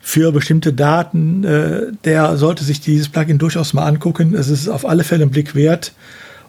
für 0.00 0.32
bestimmte 0.32 0.72
Daten, 0.72 1.44
äh, 1.44 1.92
der 2.04 2.36
sollte 2.36 2.64
sich 2.64 2.80
dieses 2.80 3.08
Plugin 3.08 3.38
durchaus 3.38 3.74
mal 3.74 3.84
angucken. 3.84 4.34
Es 4.34 4.48
ist 4.48 4.68
auf 4.68 4.86
alle 4.86 5.04
Fälle 5.04 5.24
ein 5.24 5.30
Blick 5.30 5.54
wert. 5.54 5.92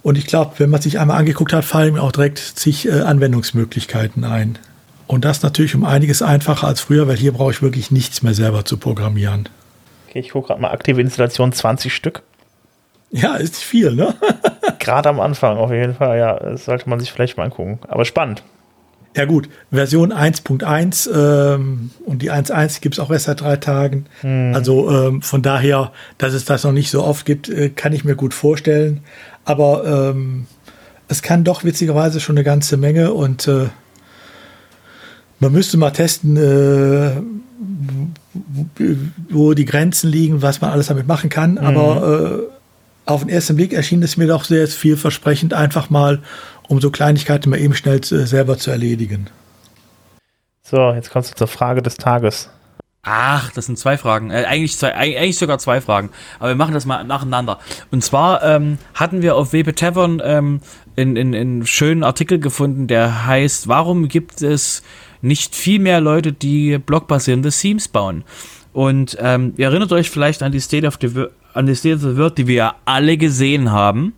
Und 0.01 0.17
ich 0.17 0.27
glaube, 0.27 0.53
wenn 0.59 0.69
man 0.69 0.81
sich 0.81 0.99
einmal 0.99 1.17
angeguckt 1.17 1.51
hat, 1.51 1.65
fallen 1.65 1.95
ihm 1.95 1.99
auch 1.99 2.11
direkt 2.11 2.39
zig 2.39 2.87
äh, 2.87 3.01
Anwendungsmöglichkeiten 3.01 4.23
ein. 4.23 4.57
Und 5.07 5.25
das 5.25 5.41
natürlich 5.41 5.75
um 5.75 5.83
einiges 5.83 6.21
einfacher 6.21 6.67
als 6.67 6.81
früher, 6.81 7.07
weil 7.07 7.17
hier 7.17 7.33
brauche 7.33 7.51
ich 7.51 7.61
wirklich 7.61 7.91
nichts 7.91 8.21
mehr 8.21 8.33
selber 8.33 8.63
zu 8.63 8.77
programmieren. 8.77 9.49
Okay, 10.07 10.19
ich 10.19 10.29
gucke 10.29 10.47
gerade 10.47 10.61
mal 10.61 10.71
aktive 10.71 11.01
Installation 11.01 11.51
20 11.51 11.93
Stück. 11.93 12.21
Ja, 13.11 13.35
ist 13.35 13.57
viel, 13.57 13.93
ne? 13.93 14.15
gerade 14.79 15.09
am 15.09 15.19
Anfang 15.19 15.57
auf 15.57 15.71
jeden 15.71 15.95
Fall, 15.95 16.17
ja. 16.19 16.39
Das 16.39 16.65
sollte 16.65 16.87
man 16.87 16.99
sich 16.99 17.11
vielleicht 17.11 17.37
mal 17.37 17.45
angucken. 17.45 17.79
Aber 17.87 18.05
spannend. 18.05 18.43
Ja 19.19 19.25
gut, 19.25 19.49
Version 19.69 20.13
1.1 20.13 21.09
ähm, 21.13 21.89
und 22.05 22.21
die 22.21 22.31
1.1 22.31 22.79
gibt 22.79 22.95
es 22.95 22.99
auch 22.99 23.11
erst 23.11 23.25
seit 23.25 23.41
drei 23.41 23.57
Tagen. 23.57 24.05
Hm. 24.21 24.53
Also 24.55 24.89
ähm, 24.89 25.21
von 25.21 25.41
daher, 25.41 25.91
dass 26.17 26.33
es 26.33 26.45
das 26.45 26.63
noch 26.63 26.71
nicht 26.71 26.89
so 26.89 27.03
oft 27.03 27.25
gibt, 27.25 27.49
äh, 27.49 27.67
kann 27.67 27.91
ich 27.91 28.05
mir 28.05 28.15
gut 28.15 28.33
vorstellen. 28.33 29.01
Aber 29.43 30.13
ähm, 30.15 30.47
es 31.09 31.21
kann 31.21 31.43
doch 31.43 31.65
witzigerweise 31.65 32.21
schon 32.21 32.37
eine 32.37 32.45
ganze 32.45 32.77
Menge 32.77 33.11
und 33.11 33.45
äh, 33.49 33.67
man 35.41 35.51
müsste 35.51 35.75
mal 35.75 35.91
testen, 35.91 36.37
äh, 36.37 37.11
wo 39.27 39.53
die 39.53 39.65
Grenzen 39.65 40.09
liegen, 40.09 40.41
was 40.41 40.61
man 40.61 40.71
alles 40.71 40.87
damit 40.87 41.07
machen 41.07 41.29
kann. 41.29 41.55
Mhm. 41.55 41.57
Aber 41.57 42.47
äh, 42.47 43.11
auf 43.11 43.19
den 43.19 43.29
ersten 43.29 43.57
Blick 43.57 43.73
erschien 43.73 44.01
es 44.01 44.15
mir 44.15 44.27
doch 44.27 44.45
sehr 44.45 44.65
vielversprechend, 44.69 45.53
einfach 45.53 45.89
mal, 45.89 46.21
um 46.69 46.79
so 46.79 46.91
Kleinigkeiten 46.91 47.49
mal 47.49 47.59
eben 47.59 47.73
schnell 47.73 47.97
äh, 47.97 48.25
selber 48.25 48.57
zu 48.57 48.71
erledigen. 48.71 49.27
So, 50.61 50.93
jetzt 50.93 51.09
kommst 51.09 51.31
du 51.31 51.35
zur 51.35 51.47
Frage 51.47 51.81
des 51.81 51.97
Tages. 51.97 52.49
Ach, 53.01 53.51
das 53.51 53.65
sind 53.65 53.79
zwei 53.79 53.97
Fragen. 53.97 54.29
Äh, 54.29 54.45
eigentlich, 54.47 54.77
zwei, 54.77 54.93
eigentlich 54.93 55.37
sogar 55.37 55.57
zwei 55.57 55.81
Fragen. 55.81 56.11
Aber 56.37 56.49
wir 56.49 56.55
machen 56.55 56.75
das 56.75 56.85
mal 56.85 57.03
nacheinander. 57.03 57.59
Und 57.91 58.03
zwar 58.03 58.43
ähm, 58.43 58.77
hatten 58.93 59.21
wir 59.23 59.35
auf 59.35 59.51
WP 59.51 59.75
Tavern 59.75 60.21
ähm, 60.23 60.61
in, 60.95 61.15
in, 61.15 61.33
in 61.33 61.65
schönen 61.65 62.03
Artikel 62.03 62.39
gefunden, 62.39 62.87
der 62.87 63.25
heißt, 63.25 63.67
warum 63.67 64.07
gibt 64.07 64.41
es 64.41 64.83
nicht 65.21 65.55
viel 65.55 65.79
mehr 65.79 66.01
Leute, 66.01 66.33
die 66.33 66.77
blockbasierende 66.77 67.49
Themes 67.49 67.87
bauen. 67.87 68.23
Und 68.71 69.17
ähm, 69.19 69.53
ihr 69.57 69.67
erinnert 69.67 69.91
euch 69.91 70.09
vielleicht 70.09 70.43
an 70.43 70.51
die 70.51 70.59
State 70.59 70.85
of 70.85 70.99
the, 71.01 71.25
an 71.53 71.65
die 71.65 71.75
State 71.75 71.95
of 71.95 72.01
the 72.01 72.17
World, 72.17 72.37
die 72.37 72.47
wir 72.47 72.55
ja 72.55 72.75
alle 72.85 73.17
gesehen 73.17 73.71
haben. 73.71 74.13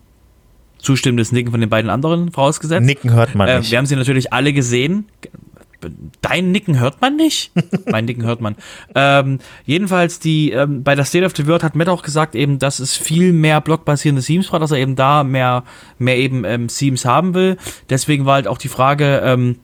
Zustimmendes 0.82 1.32
Nicken 1.32 1.52
von 1.52 1.62
den 1.62 1.70
beiden 1.70 1.90
anderen 1.90 2.32
vorausgesetzt. 2.32 2.86
Nicken 2.86 3.14
hört 3.14 3.36
man 3.36 3.48
äh, 3.48 3.60
nicht. 3.60 3.72
Wir 3.72 3.78
haben 3.78 3.86
sie 3.86 3.96
natürlich 3.96 4.34
alle 4.34 4.52
gesehen. 4.54 5.06
Dein 6.22 6.52
Nicken 6.52 6.80
hört 6.80 7.02
man 7.02 7.16
nicht? 7.16 7.52
mein 7.86 8.06
Nicken 8.06 8.24
hört 8.24 8.42
man. 8.42 8.56
Ähm, 8.94 9.40
jedenfalls, 9.66 10.20
die, 10.20 10.52
ähm, 10.52 10.84
bei 10.84 10.96
der 10.96 11.06
State 11.06 11.26
of 11.26 11.34
the 11.36 11.48
World 11.48 11.64
hat 11.64 11.76
Matt 11.76 11.90
auch 11.90 12.04
gesagt, 12.04 12.36
eben, 12.36 12.60
dass 12.60 12.80
es 12.80 12.98
viel 12.98 13.34
mehr 13.34 13.62
blockbasierende 13.62 14.22
Themes 14.22 14.48
braucht, 14.48 14.62
dass 14.62 14.72
er 14.72 14.78
eben 14.78 14.96
da 14.96 15.24
mehr, 15.24 15.64
mehr 15.98 16.18
eben 16.18 16.44
ähm, 16.46 16.68
Themes 16.68 17.06
haben 17.06 17.34
will. 17.34 17.58
Deswegen 17.90 18.26
war 18.26 18.36
halt 18.36 18.48
auch 18.48 18.60
die 18.60 18.68
Frage, 18.68 19.22
ähm, 19.24 19.58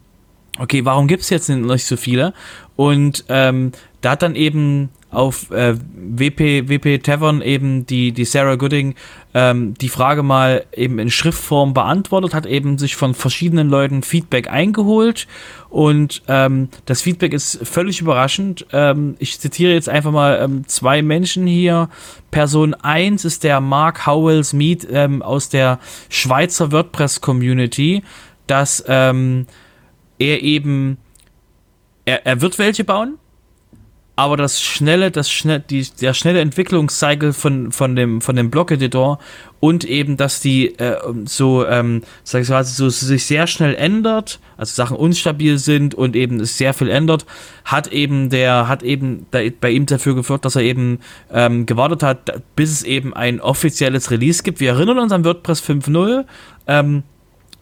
okay, 0.59 0.85
warum 0.85 1.07
gibt's 1.07 1.29
jetzt 1.29 1.49
nicht 1.49 1.85
so 1.85 1.97
viele? 1.97 2.33
Und 2.75 3.25
ähm, 3.29 3.71
da 4.01 4.11
hat 4.11 4.21
dann 4.21 4.35
eben 4.35 4.89
auf 5.09 5.51
äh, 5.51 5.75
WP, 5.95 6.67
WP 6.67 7.01
Tavern 7.01 7.41
eben 7.41 7.85
die, 7.85 8.11
die 8.11 8.25
Sarah 8.25 8.55
Gooding 8.55 8.95
ähm, 9.33 9.73
die 9.75 9.89
Frage 9.89 10.21
mal 10.21 10.65
eben 10.73 10.99
in 10.99 11.09
Schriftform 11.09 11.73
beantwortet, 11.73 12.33
hat 12.33 12.45
eben 12.45 12.77
sich 12.77 12.95
von 12.95 13.13
verschiedenen 13.13 13.69
Leuten 13.69 14.03
Feedback 14.03 14.49
eingeholt 14.49 15.27
und 15.69 16.23
ähm, 16.27 16.69
das 16.85 17.01
Feedback 17.01 17.33
ist 17.33 17.65
völlig 17.65 18.01
überraschend. 18.01 18.65
Ähm, 18.73 19.15
ich 19.19 19.39
zitiere 19.39 19.73
jetzt 19.73 19.87
einfach 19.87 20.11
mal 20.11 20.39
ähm, 20.41 20.67
zwei 20.67 21.01
Menschen 21.01 21.47
hier. 21.47 21.89
Person 22.29 22.73
1 22.73 23.23
ist 23.25 23.43
der 23.43 23.61
Mark 23.61 24.05
Howells 24.05 24.53
Mead 24.53 24.87
ähm, 24.91 25.21
aus 25.21 25.49
der 25.49 25.79
Schweizer 26.09 26.71
WordPress 26.73 27.21
Community, 27.21 28.03
dass 28.45 28.83
ähm, 28.87 29.47
er 30.19 30.41
eben, 30.41 30.97
er, 32.05 32.25
er 32.25 32.41
wird 32.41 32.59
welche 32.59 32.83
bauen, 32.83 33.17
aber 34.17 34.35
das 34.35 34.59
schnelle, 34.63 35.11
das 35.11 35.29
schnell, 35.29 35.59
die, 35.59 35.85
der 36.01 36.15
schnelle 36.15 36.41
Entwicklungscycle 36.41 37.33
von, 37.33 37.71
von 37.71 37.95
dem, 37.95 38.19
von 38.19 38.35
dem 38.35 38.49
Block-Editor 38.49 39.19
und 39.59 39.85
eben, 39.85 40.17
dass 40.17 40.39
die 40.39 40.69
äh, 40.79 40.97
so, 41.25 41.67
ähm, 41.67 42.01
sag 42.23 42.41
ich 42.41 42.49
mal, 42.49 42.65
so 42.65 42.89
sich 42.89 43.25
sehr 43.27 43.45
schnell 43.45 43.75
ändert, 43.75 44.39
also 44.57 44.73
Sachen 44.73 44.97
unstabil 44.97 45.59
sind 45.59 45.93
und 45.93 46.15
eben 46.15 46.39
es 46.39 46.57
sehr 46.57 46.73
viel 46.73 46.89
ändert, 46.89 47.27
hat 47.63 47.93
eben 47.93 48.31
der, 48.31 48.67
hat 48.67 48.81
eben 48.81 49.27
bei, 49.29 49.51
bei 49.51 49.69
ihm 49.69 49.85
dafür 49.85 50.15
geführt, 50.15 50.45
dass 50.45 50.55
er 50.55 50.63
eben 50.63 50.97
ähm, 51.31 51.67
gewartet 51.67 52.01
hat, 52.01 52.41
bis 52.55 52.71
es 52.71 52.83
eben 52.83 53.13
ein 53.13 53.39
offizielles 53.39 54.09
Release 54.09 54.41
gibt. 54.41 54.59
Wir 54.59 54.71
erinnern 54.71 54.97
uns 54.97 55.11
an 55.11 55.25
WordPress 55.25 55.61
5.0, 55.61 56.25
ähm, 56.65 57.03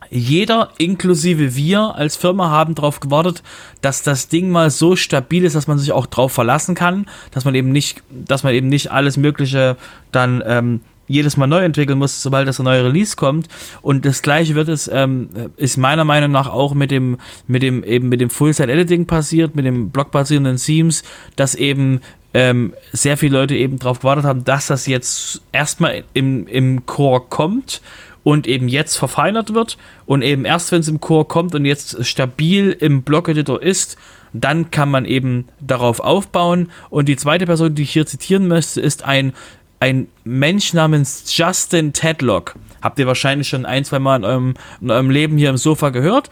jeder, 0.09 0.69
inklusive 0.77 1.55
wir 1.55 1.95
als 1.95 2.15
Firma, 2.15 2.49
haben 2.49 2.75
darauf 2.75 2.99
gewartet, 2.99 3.43
dass 3.81 4.03
das 4.03 4.27
Ding 4.27 4.49
mal 4.49 4.69
so 4.69 4.95
stabil 4.95 5.43
ist, 5.43 5.55
dass 5.55 5.67
man 5.67 5.77
sich 5.77 5.91
auch 5.91 6.05
drauf 6.05 6.31
verlassen 6.31 6.75
kann, 6.75 7.05
dass 7.31 7.45
man 7.45 7.55
eben 7.55 7.71
nicht, 7.71 8.03
dass 8.09 8.43
man 8.43 8.53
eben 8.53 8.67
nicht 8.67 8.91
alles 8.91 9.17
Mögliche 9.17 9.77
dann 10.11 10.43
ähm, 10.45 10.81
jedes 11.07 11.37
Mal 11.37 11.47
neu 11.47 11.63
entwickeln 11.63 11.99
muss, 11.99 12.21
sobald 12.21 12.47
das 12.47 12.59
ein 12.59 12.65
neuer 12.65 12.85
Release 12.85 13.15
kommt. 13.15 13.47
Und 13.81 14.05
das 14.05 14.21
gleiche 14.21 14.55
wird 14.55 14.69
es, 14.69 14.89
ähm, 14.91 15.29
ist 15.55 15.77
meiner 15.77 16.03
Meinung 16.03 16.31
nach 16.31 16.47
auch 16.47 16.73
mit 16.73 16.91
dem, 16.91 17.17
mit 17.47 17.61
dem, 17.61 17.83
eben 17.83 18.09
mit 18.09 18.21
dem 18.21 18.29
Full-Site-Editing 18.29 19.05
passiert, 19.05 19.55
mit 19.55 19.65
dem 19.65 19.91
blockbasierenden 19.91 20.57
Themes, 20.57 21.03
dass 21.35 21.55
eben 21.55 22.01
ähm, 22.33 22.73
sehr 22.91 23.17
viele 23.17 23.37
Leute 23.37 23.55
eben 23.55 23.79
darauf 23.79 23.99
gewartet 23.99 24.25
haben, 24.25 24.43
dass 24.43 24.67
das 24.67 24.87
jetzt 24.87 25.41
erstmal 25.51 26.03
im, 26.13 26.47
im 26.47 26.85
Core 26.85 27.23
kommt 27.29 27.81
und 28.25 28.47
eben 28.47 28.67
jetzt 28.67 28.97
verfeinert 28.97 29.53
wird 29.53 29.77
und 30.07 30.23
eben 30.23 30.45
erst 30.45 30.71
wenn 30.71 30.79
es 30.79 30.87
im 30.87 30.99
Core 30.99 31.25
kommt 31.25 31.53
und 31.53 31.63
jetzt 31.63 32.03
stabil 32.03 32.71
im 32.71 33.03
Block-Editor 33.03 33.61
ist, 33.61 33.97
dann 34.33 34.71
kann 34.71 34.89
man 34.89 35.05
eben 35.05 35.47
darauf 35.61 35.99
aufbauen. 35.99 36.71
Und 36.89 37.07
die 37.07 37.17
zweite 37.17 37.45
Person, 37.45 37.75
die 37.75 37.83
ich 37.83 37.91
hier 37.91 38.07
zitieren 38.07 38.47
möchte, 38.47 38.81
ist 38.81 39.05
ein, 39.05 39.33
ein 39.79 40.07
Mensch 40.23 40.73
namens 40.73 41.37
Justin 41.37 41.93
Tedlock. 41.93 42.55
Habt 42.81 42.97
ihr 42.97 43.05
wahrscheinlich 43.05 43.47
schon 43.47 43.63
ein, 43.63 43.85
zwei 43.85 43.99
Mal 43.99 44.15
in 44.15 44.23
eurem, 44.25 44.53
in 44.81 44.89
eurem 44.89 45.11
Leben 45.11 45.37
hier 45.37 45.51
im 45.51 45.57
Sofa 45.57 45.91
gehört. 45.91 46.31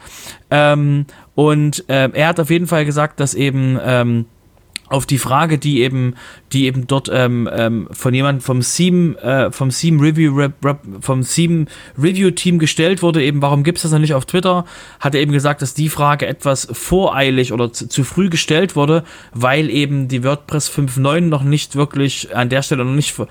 Ähm, 0.50 1.06
und 1.36 1.88
äh, 1.88 2.10
er 2.12 2.26
hat 2.26 2.40
auf 2.40 2.50
jeden 2.50 2.66
Fall 2.66 2.84
gesagt, 2.84 3.20
dass 3.20 3.34
eben 3.34 3.78
ähm, 3.80 4.26
auf 4.88 5.06
die 5.06 5.18
Frage, 5.18 5.58
die 5.58 5.80
eben, 5.80 6.14
die 6.52 6.66
eben 6.66 6.86
dort 6.86 7.10
ähm, 7.12 7.48
ähm, 7.52 7.88
von 7.90 8.12
jemand 8.12 8.42
vom 8.42 8.60
Seam, 8.60 9.16
äh, 9.16 9.50
vom 9.50 9.70
Seam 9.70 9.98
Review 9.98 10.34
Rep, 10.36 10.64
Rep, 10.64 10.78
vom 11.00 11.22
Seam 11.22 11.66
Review 11.96 12.30
Team 12.30 12.58
gestellt 12.58 13.02
wurde, 13.02 13.22
eben 13.22 13.40
warum 13.40 13.64
gibt 13.64 13.78
es 13.78 13.82
das 13.82 13.92
noch 13.92 13.98
nicht 13.98 14.14
auf 14.14 14.26
Twitter, 14.26 14.66
hat 15.00 15.14
er 15.14 15.22
eben 15.22 15.32
gesagt, 15.32 15.62
dass 15.62 15.74
die 15.74 15.88
Frage 15.88 16.26
etwas 16.26 16.68
voreilig 16.70 17.52
oder 17.52 17.72
zu, 17.72 17.88
zu 17.88 18.04
früh 18.04 18.28
gestellt 18.28 18.76
wurde, 18.76 19.04
weil 19.32 19.70
eben 19.70 20.08
die 20.08 20.22
WordPress 20.22 20.70
5.9 20.70 21.20
noch 21.22 21.42
nicht 21.42 21.76
wirklich 21.76 22.34
an 22.36 22.50
der 22.50 22.62
Stelle 22.62 22.84
noch 22.84 22.94
nicht 22.94 23.12
ver 23.12 23.26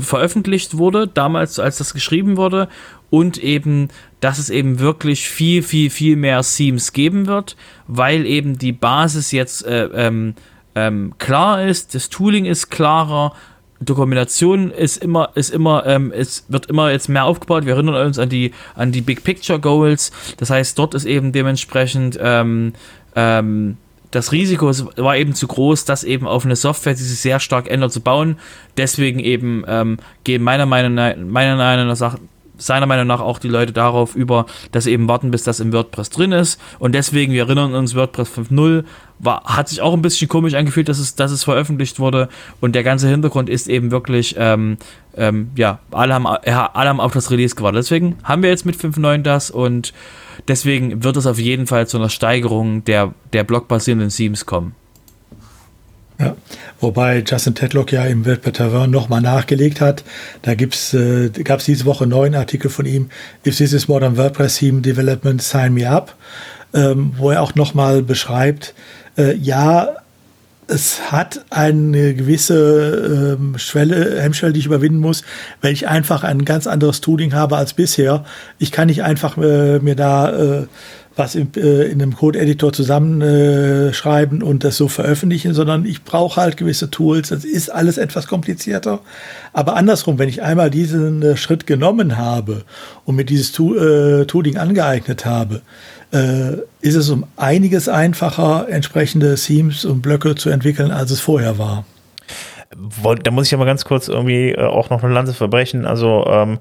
veröffentlicht 0.00 0.78
wurde, 0.78 1.06
damals 1.06 1.60
als 1.60 1.78
das 1.78 1.94
geschrieben 1.94 2.36
wurde. 2.36 2.68
Und 3.08 3.38
eben, 3.38 3.88
dass 4.18 4.38
es 4.38 4.50
eben 4.50 4.80
wirklich 4.80 5.28
viel, 5.28 5.62
viel, 5.62 5.90
viel 5.90 6.16
mehr 6.16 6.42
Themes 6.42 6.92
geben 6.92 7.28
wird, 7.28 7.56
weil 7.86 8.26
eben 8.26 8.58
die 8.58 8.72
Basis 8.72 9.30
jetzt 9.30 9.64
äh, 9.64 9.84
ähm, 9.94 10.34
ähm, 10.76 11.14
klar 11.18 11.64
ist, 11.64 11.94
das 11.94 12.10
Tooling 12.10 12.44
ist 12.44 12.70
klarer, 12.70 13.32
Dokumentation 13.80 14.70
ist 14.70 14.98
immer, 14.98 15.30
ist 15.34 15.50
immer, 15.50 15.84
ähm, 15.86 16.12
es 16.14 16.44
wird 16.48 16.66
immer 16.66 16.90
jetzt 16.90 17.08
mehr 17.08 17.24
aufgebaut. 17.24 17.66
Wir 17.66 17.74
erinnern 17.74 18.06
uns 18.06 18.18
an 18.18 18.28
die, 18.28 18.52
an 18.74 18.92
die 18.92 19.00
Big 19.00 19.24
Picture 19.24 19.58
Goals. 19.58 20.12
Das 20.36 20.50
heißt, 20.50 20.78
dort 20.78 20.94
ist 20.94 21.04
eben 21.04 21.32
dementsprechend 21.32 22.18
ähm, 22.22 22.72
ähm, 23.14 23.78
das 24.10 24.32
Risiko 24.32 24.70
war 24.96 25.16
eben 25.16 25.34
zu 25.34 25.46
groß, 25.46 25.84
das 25.84 26.04
eben 26.04 26.26
auf 26.26 26.44
eine 26.44 26.56
Software, 26.56 26.94
die 26.94 27.02
sich 27.02 27.20
sehr 27.20 27.40
stark 27.40 27.68
ändert, 27.68 27.92
zu 27.92 28.00
bauen. 28.00 28.38
Deswegen 28.76 29.18
eben 29.18 29.64
ähm, 29.66 29.98
gehen 30.24 30.42
meiner 30.42 30.64
Meinung 30.64 30.94
nach, 30.94 31.16
meiner 31.16 31.56
Meinung 31.56 31.88
nach 31.88 32.18
seiner 32.58 32.86
Meinung 32.86 33.06
nach 33.06 33.20
auch 33.20 33.38
die 33.38 33.48
Leute 33.48 33.72
darauf 33.72 34.16
über, 34.16 34.46
dass 34.72 34.84
sie 34.84 34.92
eben 34.92 35.08
warten, 35.08 35.30
bis 35.30 35.42
das 35.42 35.60
im 35.60 35.72
WordPress 35.72 36.10
drin 36.10 36.32
ist. 36.32 36.60
Und 36.78 36.94
deswegen, 36.94 37.32
wir 37.32 37.42
erinnern 37.42 37.74
uns, 37.74 37.94
WordPress 37.94 38.30
5.0 38.30 38.84
war, 39.18 39.42
hat 39.44 39.68
sich 39.68 39.80
auch 39.80 39.94
ein 39.94 40.02
bisschen 40.02 40.28
komisch 40.28 40.54
angefühlt, 40.54 40.88
dass 40.88 40.98
es, 40.98 41.14
dass 41.14 41.30
es 41.30 41.44
veröffentlicht 41.44 41.98
wurde. 41.98 42.28
Und 42.60 42.74
der 42.74 42.82
ganze 42.82 43.08
Hintergrund 43.08 43.48
ist 43.48 43.68
eben 43.68 43.90
wirklich, 43.90 44.34
ähm, 44.38 44.76
ähm, 45.16 45.50
ja, 45.56 45.78
alle 45.90 46.14
haben, 46.14 46.26
ja, 46.46 46.70
alle 46.72 46.88
haben 46.88 47.00
auf 47.00 47.12
das 47.12 47.30
Release 47.30 47.54
gewartet. 47.54 47.78
Deswegen 47.78 48.16
haben 48.22 48.42
wir 48.42 48.50
jetzt 48.50 48.66
mit 48.66 48.76
5.9 48.76 49.22
das 49.22 49.50
und 49.50 49.92
deswegen 50.48 51.02
wird 51.02 51.16
es 51.16 51.26
auf 51.26 51.38
jeden 51.38 51.66
Fall 51.66 51.86
zu 51.86 51.96
einer 51.96 52.10
Steigerung 52.10 52.84
der, 52.84 53.14
der 53.32 53.44
blockbasierenden 53.44 54.10
Themes 54.10 54.46
kommen. 54.46 54.74
Ja, 56.18 56.34
wobei 56.80 57.22
Justin 57.26 57.54
Tedlock 57.54 57.92
ja 57.92 58.04
im 58.04 58.24
Welt 58.24 58.40
per 58.40 58.52
Tavern 58.52 58.90
nochmal 58.90 59.20
nachgelegt 59.20 59.82
hat. 59.82 60.02
Da 60.42 60.52
äh, 60.52 61.28
gab 61.28 61.58
es 61.58 61.64
diese 61.66 61.84
Woche 61.84 62.04
einen 62.04 62.10
neuen 62.10 62.34
Artikel 62.34 62.70
von 62.70 62.86
ihm, 62.86 63.10
If 63.46 63.58
this 63.58 63.72
is 63.72 63.86
modern 63.86 64.16
WordPress 64.16 64.56
Theme 64.56 64.80
Development, 64.80 65.42
sign 65.42 65.74
me 65.74 65.88
up, 65.88 66.14
ähm, 66.72 67.12
wo 67.18 67.30
er 67.30 67.42
auch 67.42 67.54
nochmal 67.54 68.02
beschreibt, 68.02 68.74
äh, 69.16 69.34
ja, 69.36 69.96
es 70.68 71.12
hat 71.12 71.44
eine 71.50 72.14
gewisse 72.14 73.36
ähm, 73.38 73.56
Schwelle, 73.58 74.20
Hemmschwelle, 74.20 74.52
die 74.52 74.60
ich 74.60 74.66
überwinden 74.66 74.98
muss, 74.98 75.22
weil 75.60 75.72
ich 75.72 75.86
einfach 75.86 76.24
ein 76.24 76.44
ganz 76.44 76.66
anderes 76.66 77.00
Tooling 77.00 77.34
habe 77.34 77.56
als 77.56 77.74
bisher. 77.74 78.24
Ich 78.58 78.72
kann 78.72 78.88
nicht 78.88 79.04
einfach 79.04 79.36
äh, 79.38 79.78
mir 79.78 79.94
da 79.94 80.62
äh, 80.62 80.66
was 81.16 81.34
in, 81.34 81.48
äh, 81.56 81.84
in 81.84 82.02
einem 82.02 82.14
Code-Editor 82.14 82.72
zusammenschreiben 82.72 84.42
äh, 84.42 84.44
und 84.44 84.64
das 84.64 84.76
so 84.76 84.88
veröffentlichen, 84.88 85.54
sondern 85.54 85.86
ich 85.86 86.04
brauche 86.04 86.40
halt 86.40 86.56
gewisse 86.58 86.90
Tools. 86.90 87.30
Das 87.30 87.44
ist 87.44 87.70
alles 87.70 87.96
etwas 87.96 88.26
komplizierter. 88.26 89.00
Aber 89.54 89.76
andersrum, 89.76 90.18
wenn 90.18 90.28
ich 90.28 90.42
einmal 90.42 90.70
diesen 90.70 91.22
äh, 91.22 91.36
Schritt 91.36 91.66
genommen 91.66 92.18
habe 92.18 92.64
und 93.06 93.16
mir 93.16 93.24
dieses 93.24 93.52
Tool, 93.52 94.22
äh, 94.22 94.26
Tooling 94.26 94.58
angeeignet 94.58 95.24
habe, 95.24 95.62
äh, 96.12 96.56
ist 96.80 96.94
es 96.94 97.10
um 97.10 97.26
einiges 97.36 97.88
einfacher, 97.88 98.68
entsprechende 98.68 99.34
Themes 99.34 99.84
und 99.84 100.02
Blöcke 100.02 100.34
zu 100.34 100.50
entwickeln, 100.50 100.90
als 100.90 101.10
es 101.10 101.20
vorher 101.20 101.58
war. 101.58 101.84
Da 103.22 103.30
muss 103.30 103.46
ich 103.46 103.54
aber 103.54 103.64
ganz 103.64 103.84
kurz 103.84 104.08
irgendwie 104.08 104.50
äh, 104.50 104.60
auch 104.60 104.90
noch 104.90 105.02
eine 105.02 105.12
Lanze 105.12 105.34
verbrechen. 105.34 105.86
Also 105.86 106.26
ähm, 106.26 106.58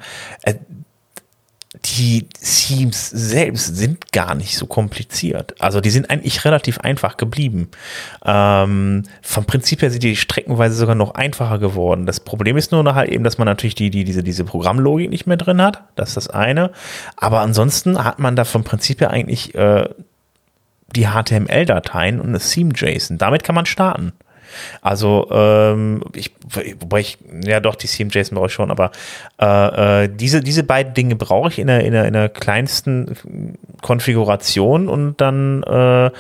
die 1.86 2.28
Themes 2.42 3.10
selbst 3.10 3.76
sind 3.76 4.12
gar 4.12 4.34
nicht 4.34 4.58
so 4.58 4.66
kompliziert. 4.66 5.56
Also 5.60 5.82
die 5.82 5.90
sind 5.90 6.10
eigentlich 6.10 6.44
relativ 6.44 6.80
einfach 6.80 7.18
geblieben. 7.18 7.70
Ähm, 8.26 9.04
vom 9.22 9.46
Prinzip 9.46 9.82
her 9.82 9.92
sind 9.92 10.04
die 10.04 10.16
streckenweise 10.16 10.76
sogar 10.76 10.96
noch 10.96 11.14
einfacher 11.14 11.60
geworden. 11.60 12.06
Das 12.06 12.20
Problem 12.20 12.58
ist 12.58 12.72
nur 12.72 12.84
noch 12.84 12.96
halt 12.96 13.10
eben, 13.10 13.24
dass 13.24 13.38
man 13.38 13.46
natürlich 13.46 13.76
die, 13.76 13.90
die, 13.90 14.04
diese, 14.04 14.24
diese 14.24 14.46
Programmlogik 14.46 15.10
nicht 15.10 15.28
mehr 15.28 15.38
drin 15.38 15.62
hat. 15.62 15.84
Das 15.96 16.10
ist 16.10 16.18
das 16.18 16.30
eine. 16.30 16.72
Aber 17.18 17.42
ansonsten 17.42 18.04
hat 18.04 18.20
man 18.20 18.36
da 18.36 18.46
vom 18.46 18.64
Prinzip 18.64 19.02
her 19.02 19.12
eigentlich 19.12 19.54
äh, 19.56 19.88
die 20.96 21.08
HTML-Dateien 21.08 22.20
und 22.20 22.34
das 22.34 22.50
Theme-JSON. 22.52 23.18
Damit 23.18 23.44
kann 23.44 23.56
man 23.56 23.66
starten. 23.66 24.14
Also, 24.82 25.28
ähm, 25.32 26.04
ich, 26.14 26.32
wobei 26.80 27.02
ich, 27.02 27.18
ja 27.44 27.60
doch, 27.60 27.76
die 27.76 27.88
CMJs 27.88 28.32
brauche 28.32 28.48
ich 28.48 28.54
schon, 28.54 28.72
aber 28.72 28.92
äh, 29.40 30.04
äh, 30.04 30.10
diese, 30.10 30.42
diese 30.42 30.64
beiden 30.64 30.94
Dinge 30.94 31.16
brauche 31.16 31.50
ich 31.50 31.60
in 31.60 31.68
der, 31.68 31.84
in, 31.84 31.94
der, 31.94 32.06
in 32.06 32.14
der 32.14 32.30
kleinsten 32.30 33.56
Konfiguration 33.82 34.88
und 34.88 35.20
dann 35.22 35.64
äh, 35.64 36.12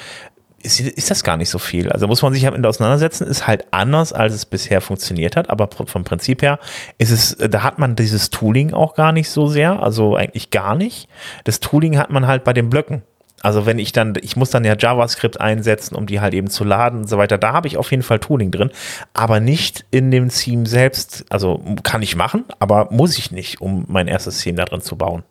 ist, 0.65 0.79
ist 0.79 1.11
das 1.11 1.23
gar 1.23 1.37
nicht 1.37 1.49
so 1.49 1.59
viel. 1.59 1.91
Also 1.91 2.07
muss 2.07 2.21
man 2.21 2.33
sich 2.33 2.45
am 2.47 2.55
Ende 2.55 2.67
auseinandersetzen, 2.67 3.27
ist 3.27 3.47
halt 3.47 3.65
anders, 3.71 4.11
als 4.11 4.33
es 4.33 4.45
bisher 4.45 4.81
funktioniert 4.81 5.35
hat, 5.35 5.49
aber 5.49 5.69
vom 5.69 6.03
Prinzip 6.03 6.41
her 6.41 6.59
ist 6.97 7.11
es, 7.11 7.37
da 7.37 7.63
hat 7.63 7.79
man 7.79 7.95
dieses 7.95 8.31
Tooling 8.31 8.73
auch 8.73 8.95
gar 8.95 9.11
nicht 9.11 9.29
so 9.29 9.47
sehr, 9.47 9.81
also 9.81 10.15
eigentlich 10.15 10.49
gar 10.49 10.75
nicht. 10.75 11.07
Das 11.43 11.59
Tooling 11.59 11.97
hat 11.97 12.09
man 12.09 12.27
halt 12.27 12.43
bei 12.43 12.53
den 12.53 12.69
Blöcken. 12.69 13.03
Also 13.41 13.65
wenn 13.65 13.77
ich 13.77 13.91
dann, 13.91 14.13
ich 14.21 14.35
muss 14.35 14.49
dann 14.49 14.65
ja 14.65 14.75
JavaScript 14.77 15.39
einsetzen, 15.39 15.95
um 15.95 16.07
die 16.07 16.19
halt 16.19 16.33
eben 16.33 16.49
zu 16.49 16.63
laden 16.63 17.01
und 17.01 17.09
so 17.09 17.17
weiter. 17.17 17.37
Da 17.37 17.53
habe 17.53 17.67
ich 17.67 17.77
auf 17.77 17.91
jeden 17.91 18.03
Fall 18.03 18.19
Tooling 18.19 18.51
drin, 18.51 18.71
aber 19.13 19.39
nicht 19.39 19.85
in 19.91 20.09
dem 20.09 20.29
Theme 20.29 20.65
selbst. 20.65 21.25
Also 21.29 21.61
kann 21.83 22.01
ich 22.01 22.15
machen, 22.15 22.45
aber 22.59 22.87
muss 22.91 23.17
ich 23.17 23.31
nicht, 23.31 23.61
um 23.61 23.85
mein 23.87 24.07
erstes 24.07 24.39
Theme 24.39 24.57
da 24.57 24.65
drin 24.65 24.81
zu 24.81 24.95
bauen. 24.95 25.23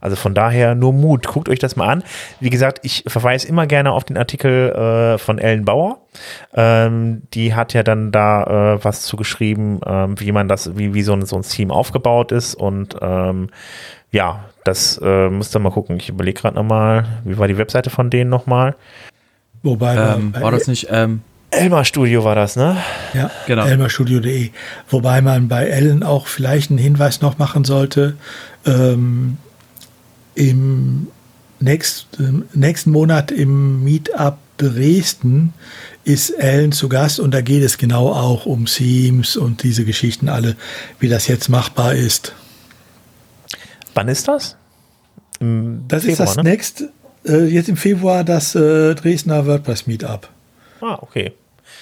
Also 0.00 0.16
von 0.16 0.34
daher 0.34 0.74
nur 0.74 0.92
Mut. 0.92 1.26
Guckt 1.26 1.48
euch 1.48 1.58
das 1.58 1.76
mal 1.76 1.88
an. 1.88 2.04
Wie 2.40 2.50
gesagt, 2.50 2.80
ich 2.82 3.04
verweise 3.06 3.48
immer 3.48 3.66
gerne 3.66 3.92
auf 3.92 4.04
den 4.04 4.16
Artikel 4.16 4.70
äh, 4.70 5.18
von 5.18 5.38
Ellen 5.38 5.64
Bauer. 5.64 5.98
Ähm, 6.54 7.22
die 7.34 7.54
hat 7.54 7.74
ja 7.74 7.82
dann 7.82 8.12
da 8.12 8.74
äh, 8.74 8.84
was 8.84 9.02
zu 9.02 9.16
geschrieben, 9.16 9.80
ähm, 9.84 10.18
wie 10.20 10.32
man 10.32 10.48
das, 10.48 10.76
wie, 10.78 10.94
wie 10.94 11.02
so 11.02 11.12
ein, 11.12 11.26
so 11.26 11.36
ein 11.36 11.42
Theme 11.42 11.74
aufgebaut 11.74 12.32
ist 12.32 12.54
und 12.54 12.96
ähm, 13.00 13.50
ja, 14.10 14.44
das 14.68 15.00
äh, 15.02 15.28
müsst 15.28 15.56
ihr 15.56 15.58
mal 15.58 15.70
gucken. 15.70 15.96
Ich 15.96 16.08
überlege 16.08 16.40
gerade 16.40 16.56
nochmal, 16.56 17.06
wie 17.24 17.38
war 17.38 17.48
die 17.48 17.58
Webseite 17.58 17.90
von 17.90 18.10
denen 18.10 18.30
nochmal? 18.30 18.76
Wobei 19.62 19.96
ähm, 19.96 20.34
war 20.38 20.52
das 20.52 20.68
nicht 20.68 20.88
ähm, 20.90 21.22
Elmar 21.50 21.84
Studio 21.84 22.24
war 22.24 22.34
das, 22.34 22.56
ne? 22.56 22.76
Ja, 23.14 23.30
genau. 23.46 23.64
elmarstudio.de. 23.64 24.50
Wobei 24.90 25.22
man 25.22 25.48
bei 25.48 25.66
Ellen 25.66 26.02
auch 26.02 26.26
vielleicht 26.26 26.70
einen 26.70 26.78
Hinweis 26.78 27.22
noch 27.22 27.38
machen 27.38 27.64
sollte. 27.64 28.16
Ähm, 28.66 29.38
Im 30.34 31.08
nächsten, 31.58 32.44
nächsten 32.52 32.90
Monat 32.90 33.30
im 33.30 33.82
Meetup 33.82 34.36
Dresden 34.58 35.54
ist 36.04 36.30
Ellen 36.30 36.72
zu 36.72 36.88
Gast 36.88 37.20
und 37.20 37.32
da 37.32 37.40
geht 37.40 37.62
es 37.62 37.78
genau 37.78 38.12
auch 38.12 38.44
um 38.44 38.66
Themes 38.66 39.36
und 39.36 39.62
diese 39.62 39.84
Geschichten 39.84 40.28
alle, 40.28 40.56
wie 40.98 41.08
das 41.08 41.28
jetzt 41.28 41.48
machbar 41.48 41.94
ist. 41.94 42.34
Wann 43.94 44.08
ist 44.08 44.28
das? 44.28 44.57
Das 45.40 46.04
Februar, 46.04 46.12
ist 46.12 46.18
das 46.20 46.36
ne? 46.36 46.42
nächste, 46.42 46.90
äh, 47.26 47.44
jetzt 47.44 47.68
im 47.68 47.76
Februar 47.76 48.24
das 48.24 48.54
äh, 48.54 48.94
Dresdner 48.94 49.46
WordPress 49.46 49.86
Meetup. 49.86 50.28
Ah, 50.80 50.98
okay. 51.00 51.32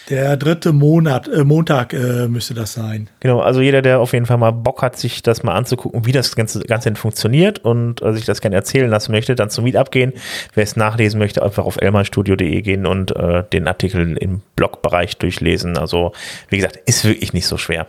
Der 0.09 0.37
dritte 0.37 0.73
Monat, 0.73 1.27
äh, 1.27 1.43
Montag 1.43 1.93
äh, 1.93 2.29
müsste 2.29 2.55
das 2.55 2.75
sein. 2.75 3.09
Genau, 3.21 3.41
also 3.41 3.61
jeder, 3.61 3.83
der 3.83 3.99
auf 3.99 4.13
jeden 4.13 4.27
Fall 4.27 4.39
mal 4.39 4.53
Bock 4.53 4.83
hat, 4.83 4.97
sich 4.97 5.23
das 5.23 5.43
mal 5.43 5.55
anzugucken, 5.55 6.07
wie 6.07 6.13
das 6.13 6.37
Ganze, 6.37 6.61
Ganze 6.61 6.95
funktioniert 6.95 7.59
und 7.65 8.03
äh, 8.03 8.13
sich 8.13 8.25
das 8.25 8.41
gerne 8.41 8.55
erzählen 8.55 8.89
lassen 8.89 9.11
möchte, 9.11 9.35
dann 9.35 9.51
zum 9.51 9.65
Meetup 9.65 9.91
gehen. 9.91 10.13
Wer 10.55 10.63
es 10.63 10.77
nachlesen 10.77 11.19
möchte, 11.19 11.43
einfach 11.43 11.65
auf 11.65 11.77
elmanstudio.de 11.81 12.63
gehen 12.63 12.87
und 12.87 13.17
äh, 13.17 13.43
den 13.53 13.67
Artikel 13.67 14.17
im 14.17 14.43
Blogbereich 14.55 15.17
durchlesen. 15.19 15.77
Also, 15.77 16.13
wie 16.51 16.57
gesagt, 16.57 16.79
ist 16.87 17.05
wirklich 17.05 17.33
nicht 17.33 17.47
so 17.47 17.57
schwer. 17.57 17.89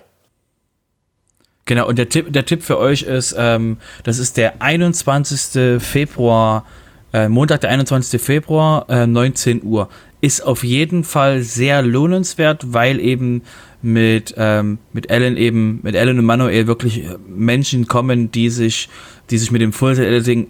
Genau, 1.68 1.88
und 1.88 2.00
der 2.00 2.10
Tipp, 2.10 2.32
der 2.32 2.46
Tipp 2.46 2.64
für 2.64 2.80
euch 2.80 3.04
ist, 3.04 3.36
ähm, 3.38 3.78
das 4.04 4.20
ist 4.20 4.38
der 4.38 4.62
21. 4.62 5.80
Februar, 5.80 6.66
äh, 7.14 7.28
Montag, 7.28 7.62
der 7.62 7.70
21. 7.70 8.20
Februar, 8.20 8.90
äh, 8.90 9.06
19 9.06 9.64
Uhr. 9.64 9.90
Ist 10.22 10.42
auf 10.42 10.64
jeden 10.64 11.04
Fall 11.04 11.44
sehr 11.44 11.82
lohnenswert, 11.82 12.74
weil 12.74 13.00
eben 13.00 13.44
mit, 13.82 14.34
ähm, 14.38 14.80
mit 14.94 15.12
Ellen 15.12 15.36
eben, 15.36 15.82
mit 15.84 15.94
Ellen 15.94 16.18
und 16.18 16.26
Manuel 16.26 16.68
wirklich 16.68 17.04
Menschen 17.28 17.88
kommen, 17.88 18.32
die 18.32 18.50
sich, 18.50 18.90
die 19.30 19.38
sich 19.38 19.52
mit 19.52 19.62
dem 19.62 19.74
Full 19.74 20.00
Editing 20.00 20.48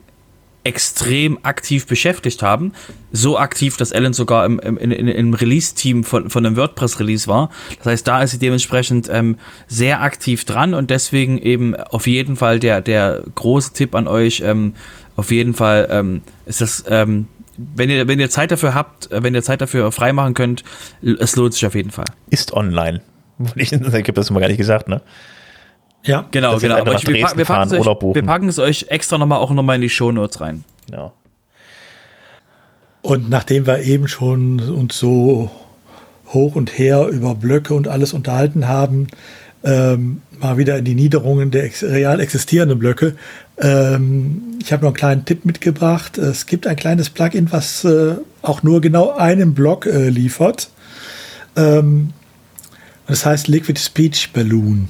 extrem 0.68 1.40
aktiv 1.44 1.88
beschäftigt 1.88 2.44
haben. 2.44 2.74
So 3.14 3.40
aktiv, 3.40 3.78
dass 3.78 3.92
Ellen 3.92 4.12
sogar 4.12 4.46
im, 4.46 4.60
im, 4.60 4.78
im, 4.78 5.34
Release-Team 5.34 6.04
von, 6.04 6.30
von 6.30 6.46
einem 6.46 6.58
WordPress-Release 6.58 7.28
war. 7.28 7.50
Das 7.78 7.88
heißt, 7.88 8.08
da 8.08 8.22
ist 8.22 8.32
sie 8.32 8.38
dementsprechend 8.38 9.08
ähm, 9.10 9.38
sehr 9.68 10.02
aktiv 10.02 10.44
dran 10.44 10.74
und 10.74 10.90
deswegen 10.90 11.38
eben 11.38 11.74
auf 11.74 12.06
jeden 12.06 12.36
Fall 12.36 12.60
der, 12.60 12.82
der 12.82 13.24
große 13.34 13.72
Tipp 13.72 13.96
an 13.96 14.10
euch, 14.10 14.42
ähm, 14.42 14.74
auf 15.16 15.32
jeden 15.32 15.54
Fall 15.54 15.88
ähm, 15.90 16.22
ist 16.46 16.60
das, 16.60 16.84
ähm, 16.90 17.28
wenn 17.56 17.90
ihr, 17.90 18.06
wenn 18.10 18.20
ihr 18.20 18.30
Zeit 18.30 18.52
dafür 18.52 18.76
habt, 18.76 19.10
äh, 19.10 19.24
wenn 19.24 19.34
ihr 19.34 19.44
Zeit 19.44 19.62
dafür 19.62 19.94
freimachen 19.94 20.34
könnt, 20.34 20.66
es 21.02 21.38
lohnt 21.38 21.54
sich 21.54 21.66
auf 21.66 21.76
jeden 21.76 21.92
Fall. 21.92 22.06
Ist 22.30 22.52
online. 22.52 23.02
Ich 23.56 23.72
habe 23.72 24.14
das 24.14 24.30
immer 24.30 24.42
gar 24.42 24.48
nicht 24.48 24.58
gesagt, 24.58 24.90
ne? 24.90 25.02
Ja, 26.08 26.26
genau, 26.32 26.58
genau. 26.58 26.78
Aber 26.78 26.96
ich, 26.96 27.08
wir, 27.08 27.22
packen- 27.22 27.38
wir, 27.38 27.46
fahren 27.46 27.72
euch, 27.72 27.86
wir 27.86 28.24
packen 28.26 28.48
es 28.48 28.60
euch 28.60 28.88
extra 28.90 29.18
nochmal 29.18 29.40
auch 29.40 29.52
nochmal 29.52 29.76
in 29.76 29.82
die 29.82 29.90
Shownotes 29.90 30.42
rein. 30.42 30.64
Ja. 30.92 31.12
Und 33.02 33.30
nachdem 33.30 33.68
wir 33.68 33.80
eben 33.84 34.08
schon 34.08 34.60
uns 34.60 34.98
so 34.98 35.52
hoch 36.28 36.56
und 36.56 36.78
her 36.78 37.08
über 37.08 37.36
Blöcke 37.36 37.74
und 37.74 37.88
alles 37.88 38.14
unterhalten 38.14 38.68
haben, 38.68 39.08
ähm, 39.64 40.22
mal 40.40 40.58
wieder 40.58 40.78
in 40.78 40.86
die 40.86 40.96
Niederungen 40.96 41.52
der 41.52 41.64
ex 41.64 41.84
real 41.84 42.20
existierenden 42.20 42.80
Blöcke. 42.80 43.16
Ähm, 43.58 44.58
ich 44.62 44.72
habe 44.72 44.84
noch 44.84 44.90
einen 44.90 44.98
kleinen 44.98 45.26
Tipp 45.26 45.46
mitgebracht. 45.46 46.18
Es 46.18 46.46
gibt 46.46 46.68
ein 46.68 46.76
kleines 46.76 47.10
Plugin, 47.10 47.52
was 47.52 47.84
äh, 47.84 48.16
auch 48.42 48.64
nur 48.64 48.82
genau 48.82 49.12
einen 49.16 49.54
Block 49.54 49.86
äh, 49.86 50.10
liefert. 50.10 50.70
Ähm, 51.56 52.12
das 53.08 53.26
heißt 53.26 53.48
Liquid 53.48 53.80
Speech 53.80 54.32
Balloon. 54.34 54.90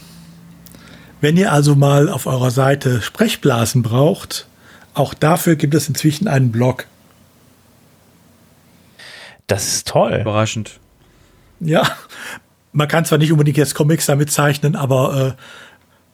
Wenn 1.21 1.37
ihr 1.37 1.51
also 1.51 1.75
mal 1.75 2.09
auf 2.09 2.27
eurer 2.27 2.51
Seite 2.51 3.01
Sprechblasen 3.01 3.81
braucht, 3.81 4.47
auch 4.93 5.13
dafür 5.13 5.55
gibt 5.55 5.73
es 5.73 5.87
inzwischen 5.87 6.27
einen 6.27 6.51
Block. 6.51 6.85
Das 9.47 9.67
ist 9.67 9.87
toll. 9.87 10.19
Überraschend. 10.21 10.79
Ja, 11.59 11.87
man 12.71 12.87
kann 12.87 13.05
zwar 13.05 13.17
nicht 13.17 13.31
unbedingt 13.31 13.57
jetzt 13.57 13.73
Comics 13.73 14.05
damit 14.05 14.31
zeichnen, 14.31 14.75
aber 14.75 15.35
äh, 15.37 15.41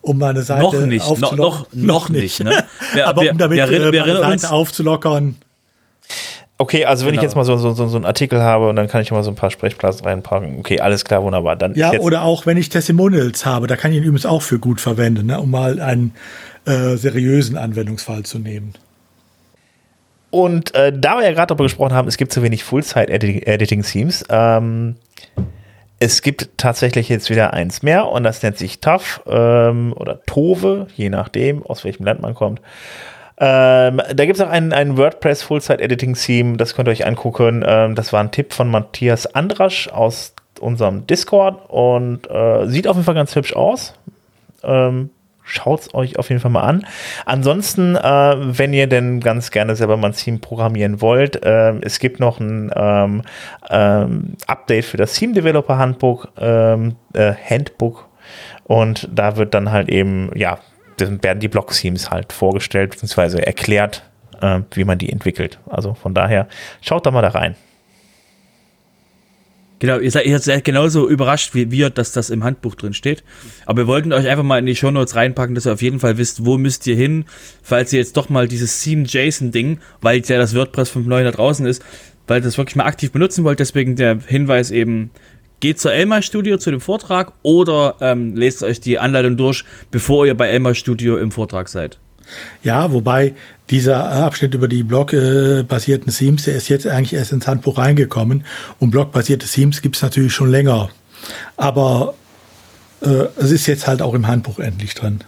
um 0.01 0.17
meine 0.19 0.43
Seite 0.43 0.61
Noch 0.63 0.85
nicht, 0.85 1.03
aufzulockern- 1.05 1.35
noch, 1.35 1.67
noch 1.73 2.09
nicht. 2.09 2.41
Ne? 2.41 2.63
Wir, 2.93 3.07
aber 3.07 3.23
wir, 3.23 3.31
um 3.31 3.37
damit 3.37 3.57
wir, 3.57 3.65
äh, 3.65 3.69
wir 3.71 3.79
meine 3.79 3.97
erinnern 3.97 4.21
Seite 4.21 4.33
uns, 4.33 4.45
aufzulockern. 4.45 5.35
Okay, 6.59 6.85
also 6.85 7.05
wenn 7.05 7.13
ich 7.13 7.19
Genau. 7.19 7.23
jetzt 7.29 7.35
mal 7.35 7.43
so, 7.45 7.57
so, 7.57 7.73
so, 7.73 7.87
so 7.87 7.97
einen 7.97 8.05
Artikel 8.05 8.41
habe 8.41 8.69
und 8.69 8.75
dann 8.75 8.87
kann 8.87 9.01
ich 9.01 9.11
mal 9.11 9.23
so 9.23 9.31
ein 9.31 9.35
paar 9.35 9.49
Sprechblasen 9.51 10.05
reinpacken. 10.05 10.59
Okay, 10.59 10.79
alles 10.79 11.03
klar, 11.03 11.23
wunderbar. 11.23 11.55
Dann 11.55 11.73
Ja, 11.75 11.91
oder 11.99 12.21
auch 12.23 12.45
wenn 12.45 12.57
ich 12.57 12.69
Testimonials 12.69 13.45
habe, 13.45 13.67
da 13.67 13.75
kann 13.75 13.91
ich 13.91 13.97
ihn 13.97 14.03
übrigens 14.03 14.25
auch 14.25 14.41
für 14.43 14.59
gut 14.59 14.79
verwenden, 14.79 15.25
ne, 15.25 15.39
um 15.39 15.49
mal 15.51 15.81
einen 15.81 16.13
äh, 16.65 16.95
seriösen 16.95 17.57
Anwendungsfall 17.57 18.23
zu 18.23 18.39
nehmen. 18.39 18.73
Und 20.29 20.73
äh, 20.73 20.91
da 20.97 21.17
wir 21.17 21.25
ja 21.25 21.31
gerade 21.33 21.47
darüber 21.47 21.65
gesprochen 21.65 21.93
haben, 21.93 22.07
es 22.07 22.17
gibt 22.17 22.31
zu 22.31 22.41
wenig 22.41 22.63
Full-Site-Editing-Themes, 22.63 24.25
ähm, 24.29 24.95
es 25.99 26.21
gibt 26.21 26.49
tatsächlich 26.57 27.07
jetzt 27.07 27.29
wieder 27.29 27.53
eins 27.53 27.81
mehr 27.83 28.07
und 28.07 28.23
das 28.23 28.41
nennt 28.43 28.57
sich 28.57 28.79
TAF 28.79 29.21
ähm, 29.27 29.93
oder 29.95 30.21
Tove, 30.25 30.87
je 30.95 31.09
nachdem, 31.09 31.63
aus 31.63 31.83
welchem 31.83 32.03
Land 32.05 32.21
man 32.21 32.33
kommt. 32.33 32.61
Ähm, 33.37 34.01
da 34.13 34.25
gibt 34.25 34.37
es 34.37 34.41
auch 34.41 34.49
ein, 34.49 34.73
ein 34.73 34.97
WordPress 34.97 35.43
Full-Site-Editing-Theme, 35.43 36.57
das 36.57 36.75
könnt 36.75 36.87
ihr 36.87 36.91
euch 36.91 37.05
angucken. 37.05 37.63
Ähm, 37.65 37.95
das 37.95 38.13
war 38.13 38.21
ein 38.21 38.31
Tipp 38.31 38.53
von 38.53 38.69
Matthias 38.69 39.25
Andrasch 39.33 39.87
aus 39.89 40.33
unserem 40.59 41.07
Discord 41.07 41.69
und 41.69 42.29
äh, 42.29 42.67
sieht 42.67 42.87
auf 42.87 42.95
jeden 42.95 43.05
Fall 43.05 43.15
ganz 43.15 43.35
hübsch 43.35 43.53
aus. 43.55 43.93
Ähm, 44.63 45.09
Schaut 45.45 45.81
es 45.81 45.93
euch 45.93 46.17
auf 46.17 46.29
jeden 46.29 46.41
Fall 46.41 46.51
mal 46.51 46.61
an. 46.61 46.85
Ansonsten, 47.25 47.97
äh, 47.97 48.35
wenn 48.39 48.71
ihr 48.73 48.87
denn 48.87 49.19
ganz 49.19 49.51
gerne 49.51 49.75
selber 49.75 49.97
mal 49.97 50.07
ein 50.07 50.13
Theme 50.13 50.37
programmieren 50.37 51.01
wollt, 51.01 51.41
ähm, 51.43 51.81
es 51.83 51.99
gibt 51.99 52.21
noch 52.21 52.39
ein 52.39 52.71
ähm, 52.73 53.23
ähm, 53.69 54.37
Update 54.47 54.85
für 54.85 54.97
das 54.97 55.13
Theme 55.13 55.33
Developer 55.33 55.77
Handbook, 55.77 56.29
ähm, 56.39 56.95
äh, 57.13 57.33
Handbook 57.33 58.07
und 58.63 59.09
da 59.13 59.35
wird 59.35 59.53
dann 59.53 59.71
halt 59.71 59.89
eben, 59.89 60.31
ja, 60.33 60.59
dann 60.97 61.23
werden 61.23 61.39
die 61.39 61.47
Block-Themes 61.47 62.11
halt 62.11 62.33
vorgestellt 62.33 62.91
bzw. 62.91 63.41
erklärt, 63.41 64.03
äh, 64.41 64.61
wie 64.73 64.83
man 64.83 64.97
die 64.97 65.11
entwickelt. 65.11 65.59
Also 65.69 65.93
von 65.93 66.13
daher, 66.13 66.47
schaut 66.81 67.05
da 67.05 67.11
mal 67.11 67.21
da 67.21 67.29
rein. 67.29 67.55
Genau, 69.83 69.99
ihr 69.99 70.11
seid, 70.11 70.25
ihr 70.25 70.39
seid 70.39 70.63
genauso 70.63 71.09
überrascht 71.09 71.53
wie 71.55 71.69
wir, 71.69 71.89
dass 71.89 72.13
das 72.13 72.29
im 72.29 72.45
Handbuch 72.45 72.75
drin 72.75 72.93
steht. 72.93 73.21
Aber 73.65 73.81
wir 73.81 73.87
wollten 73.87 74.13
euch 74.13 74.29
einfach 74.29 74.45
mal 74.45 74.59
in 74.59 74.65
die 74.65 74.77
Shownotes 74.77 75.17
reinpacken, 75.17 75.55
dass 75.55 75.65
ihr 75.65 75.73
auf 75.73 75.81
jeden 75.81 75.99
Fall 75.99 76.17
wisst, 76.17 76.45
wo 76.45 76.57
müsst 76.57 76.87
ihr 76.87 76.95
hin, 76.95 77.25
falls 77.61 77.91
ihr 77.91 77.99
jetzt 77.99 78.15
doch 78.15 78.29
mal 78.29 78.47
dieses 78.47 78.81
Theme 78.81 79.03
JSON 79.03 79.51
Ding, 79.51 79.79
weil 79.99 80.21
ja 80.21 80.37
das 80.37 80.55
WordPress 80.55 80.95
5.9 80.95 81.23
da 81.25 81.31
draußen 81.31 81.65
ist, 81.65 81.83
weil 82.27 82.39
ihr 82.39 82.43
das 82.45 82.57
wirklich 82.57 82.77
mal 82.77 82.85
aktiv 82.85 83.11
benutzen 83.11 83.43
wollt. 83.43 83.59
Deswegen 83.59 83.97
der 83.97 84.19
Hinweis 84.25 84.71
eben, 84.71 85.11
geht 85.63 85.79
zur 85.79 85.93
Elmar 85.93 86.21
Studio 86.21 86.57
zu 86.57 86.71
dem 86.71 86.81
Vortrag 86.81 87.31
oder 87.41 87.95
ähm, 88.01 88.35
lest 88.35 88.63
euch 88.63 88.81
die 88.81 88.99
Anleitung 88.99 89.37
durch, 89.37 89.63
bevor 89.91 90.25
ihr 90.25 90.35
bei 90.35 90.49
Elmar 90.49 90.75
Studio 90.75 91.15
im 91.15 91.31
Vortrag 91.31 91.69
seid. 91.69 91.99
Ja, 92.63 92.91
wobei 92.91 93.33
dieser 93.69 94.11
Abschnitt 94.11 94.53
über 94.55 94.67
die 94.67 94.83
Blog-basierten 94.83 96.11
Themes, 96.11 96.43
der 96.43 96.55
ist 96.55 96.67
jetzt 96.67 96.85
eigentlich 96.85 97.13
erst 97.13 97.31
ins 97.31 97.47
Handbuch 97.47 97.77
reingekommen. 97.77 98.43
Und 98.79 98.91
Blog-basierte 98.91 99.47
Themes 99.47 99.81
gibt 99.81 99.95
es 99.95 100.01
natürlich 100.01 100.33
schon 100.33 100.51
länger. 100.51 100.89
Aber 101.55 102.13
äh, 103.01 103.27
es 103.37 103.51
ist 103.51 103.65
jetzt 103.67 103.87
halt 103.87 104.01
auch 104.01 104.15
im 104.15 104.27
Handbuch 104.27 104.59
endlich 104.59 104.95
drin. 104.95 105.21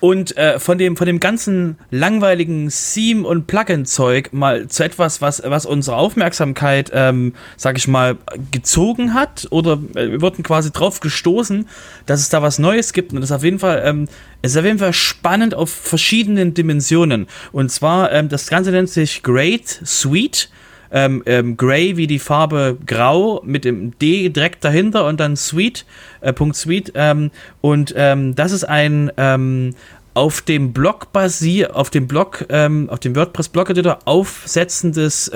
Und 0.00 0.34
äh, 0.38 0.58
von 0.58 0.78
dem 0.78 0.96
von 0.96 1.06
dem 1.06 1.20
ganzen 1.20 1.76
langweiligen 1.90 2.70
Theme 2.70 3.26
und 3.26 3.46
Plugin 3.46 3.84
Zeug 3.84 4.32
mal 4.32 4.66
zu 4.68 4.82
etwas, 4.82 5.20
was 5.20 5.42
was 5.44 5.66
unsere 5.66 5.96
Aufmerksamkeit, 5.96 6.90
ähm, 6.94 7.34
sag 7.58 7.76
ich 7.76 7.86
mal, 7.86 8.16
gezogen 8.50 9.12
hat 9.12 9.46
oder 9.50 9.74
äh, 9.94 10.12
wir 10.12 10.22
wurden 10.22 10.42
quasi 10.42 10.72
drauf 10.72 11.00
gestoßen, 11.00 11.68
dass 12.06 12.20
es 12.20 12.30
da 12.30 12.40
was 12.40 12.58
Neues 12.58 12.94
gibt 12.94 13.12
und 13.12 13.20
das 13.20 13.28
ist 13.30 13.36
auf 13.36 13.44
jeden 13.44 13.58
Fall 13.58 13.82
ähm, 13.84 14.08
ist 14.40 14.56
auf 14.56 14.64
jeden 14.64 14.78
Fall 14.78 14.94
spannend 14.94 15.54
auf 15.54 15.70
verschiedenen 15.70 16.54
Dimensionen. 16.54 17.26
Und 17.52 17.70
zwar 17.70 18.10
ähm, 18.10 18.30
das 18.30 18.48
Ganze 18.48 18.70
nennt 18.70 18.88
sich 18.88 19.22
Great 19.22 19.68
Suite. 19.84 20.48
Ähm, 20.92 21.22
ähm, 21.26 21.56
Gray 21.56 21.96
wie 21.96 22.06
die 22.06 22.18
Farbe 22.18 22.76
Grau 22.84 23.42
mit 23.44 23.64
dem 23.64 23.96
D 23.98 24.28
direkt 24.28 24.64
dahinter 24.64 25.06
und 25.06 25.20
dann 25.20 25.36
Sweet, 25.36 25.84
äh, 26.20 26.32
Punkt 26.32 26.56
Sweet. 26.56 26.92
Ähm, 26.94 27.30
und 27.60 27.94
ähm, 27.96 28.34
das 28.34 28.52
ist 28.52 28.64
ein 28.64 29.12
ähm, 29.16 29.74
auf 30.14 30.40
dem 30.42 30.72
Blog 30.72 31.12
basier, 31.12 31.76
auf 31.76 31.90
dem 31.90 32.06
Blog, 32.08 32.44
ähm, 32.48 32.90
auf 32.90 32.98
dem 32.98 33.14
WordPress 33.14 33.48
Blog 33.48 33.70
Editor 33.70 33.98
aufsetzendes 34.04 35.30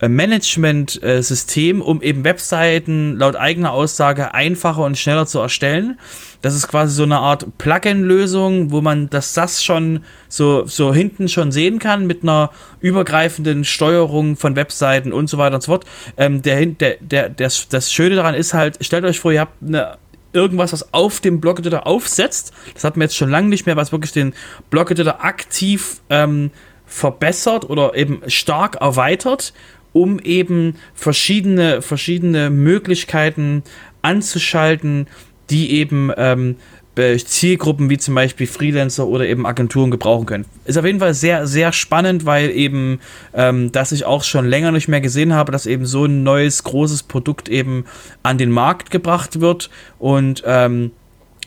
Management-System, 0.00 1.80
um 1.80 2.02
eben 2.02 2.24
Webseiten 2.24 3.16
laut 3.16 3.36
eigener 3.36 3.72
Aussage 3.72 4.34
einfacher 4.34 4.82
und 4.82 4.98
schneller 4.98 5.26
zu 5.26 5.38
erstellen. 5.38 5.98
Das 6.42 6.54
ist 6.54 6.68
quasi 6.68 6.94
so 6.94 7.04
eine 7.04 7.18
Art 7.18 7.58
Plugin-Lösung, 7.58 8.70
wo 8.70 8.80
man 8.80 9.08
das 9.08 9.34
SAS 9.34 9.64
schon 9.64 10.00
so, 10.28 10.66
so 10.66 10.92
hinten 10.92 11.28
schon 11.28 11.52
sehen 11.52 11.78
kann 11.78 12.06
mit 12.06 12.22
einer 12.22 12.50
übergreifenden 12.80 13.64
Steuerung 13.64 14.36
von 14.36 14.56
Webseiten 14.56 15.12
und 15.12 15.30
so 15.30 15.38
weiter 15.38 15.54
und 15.54 15.62
so 15.62 15.72
fort. 15.72 15.86
Ähm, 16.16 16.42
der, 16.42 16.66
der, 16.66 16.96
der, 17.00 17.28
das, 17.30 17.68
das 17.68 17.92
Schöne 17.92 18.16
daran 18.16 18.34
ist 18.34 18.52
halt, 18.52 18.84
stellt 18.84 19.04
euch 19.04 19.20
vor, 19.20 19.32
ihr 19.32 19.40
habt 19.40 19.62
eine 19.62 19.96
irgendwas, 20.34 20.72
was 20.72 20.92
auf 20.92 21.20
dem 21.20 21.40
Blog 21.40 21.60
Editor 21.60 21.86
aufsetzt. 21.86 22.52
Das 22.74 22.84
hat 22.84 22.96
man 22.96 23.02
jetzt 23.02 23.16
schon 23.16 23.30
lange 23.30 23.48
nicht 23.48 23.66
mehr, 23.66 23.76
was 23.76 23.92
wirklich 23.92 24.12
den 24.12 24.34
Blog 24.68 24.90
Editor 24.90 25.24
aktiv 25.24 26.00
ähm, 26.10 26.50
verbessert 26.86 27.68
oder 27.70 27.94
eben 27.94 28.20
stark 28.26 28.76
erweitert, 28.76 29.54
um 29.94 30.18
eben 30.18 30.74
verschiedene, 30.92 31.80
verschiedene 31.80 32.50
Möglichkeiten 32.50 33.62
anzuschalten, 34.02 35.06
die 35.48 35.70
eben 35.70 36.10
ähm, 36.18 36.56
Zielgruppen 36.96 37.90
wie 37.90 37.98
zum 37.98 38.14
Beispiel 38.14 38.46
Freelancer 38.46 39.06
oder 39.06 39.26
eben 39.26 39.46
Agenturen 39.46 39.90
gebrauchen 39.90 40.26
können. 40.26 40.44
Ist 40.64 40.78
auf 40.78 40.84
jeden 40.84 41.00
Fall 41.00 41.14
sehr, 41.14 41.46
sehr 41.46 41.72
spannend, 41.72 42.24
weil 42.24 42.50
eben, 42.50 43.00
ähm, 43.34 43.72
dass 43.72 43.92
ich 43.92 44.04
auch 44.04 44.22
schon 44.22 44.46
länger 44.46 44.70
nicht 44.70 44.88
mehr 44.88 45.00
gesehen 45.00 45.32
habe, 45.32 45.50
dass 45.50 45.66
eben 45.66 45.86
so 45.86 46.04
ein 46.04 46.22
neues, 46.22 46.62
großes 46.62 47.04
Produkt 47.04 47.48
eben 47.48 47.84
an 48.22 48.38
den 48.38 48.50
Markt 48.50 48.90
gebracht 48.90 49.40
wird 49.40 49.70
und 49.98 50.42
ähm, 50.46 50.92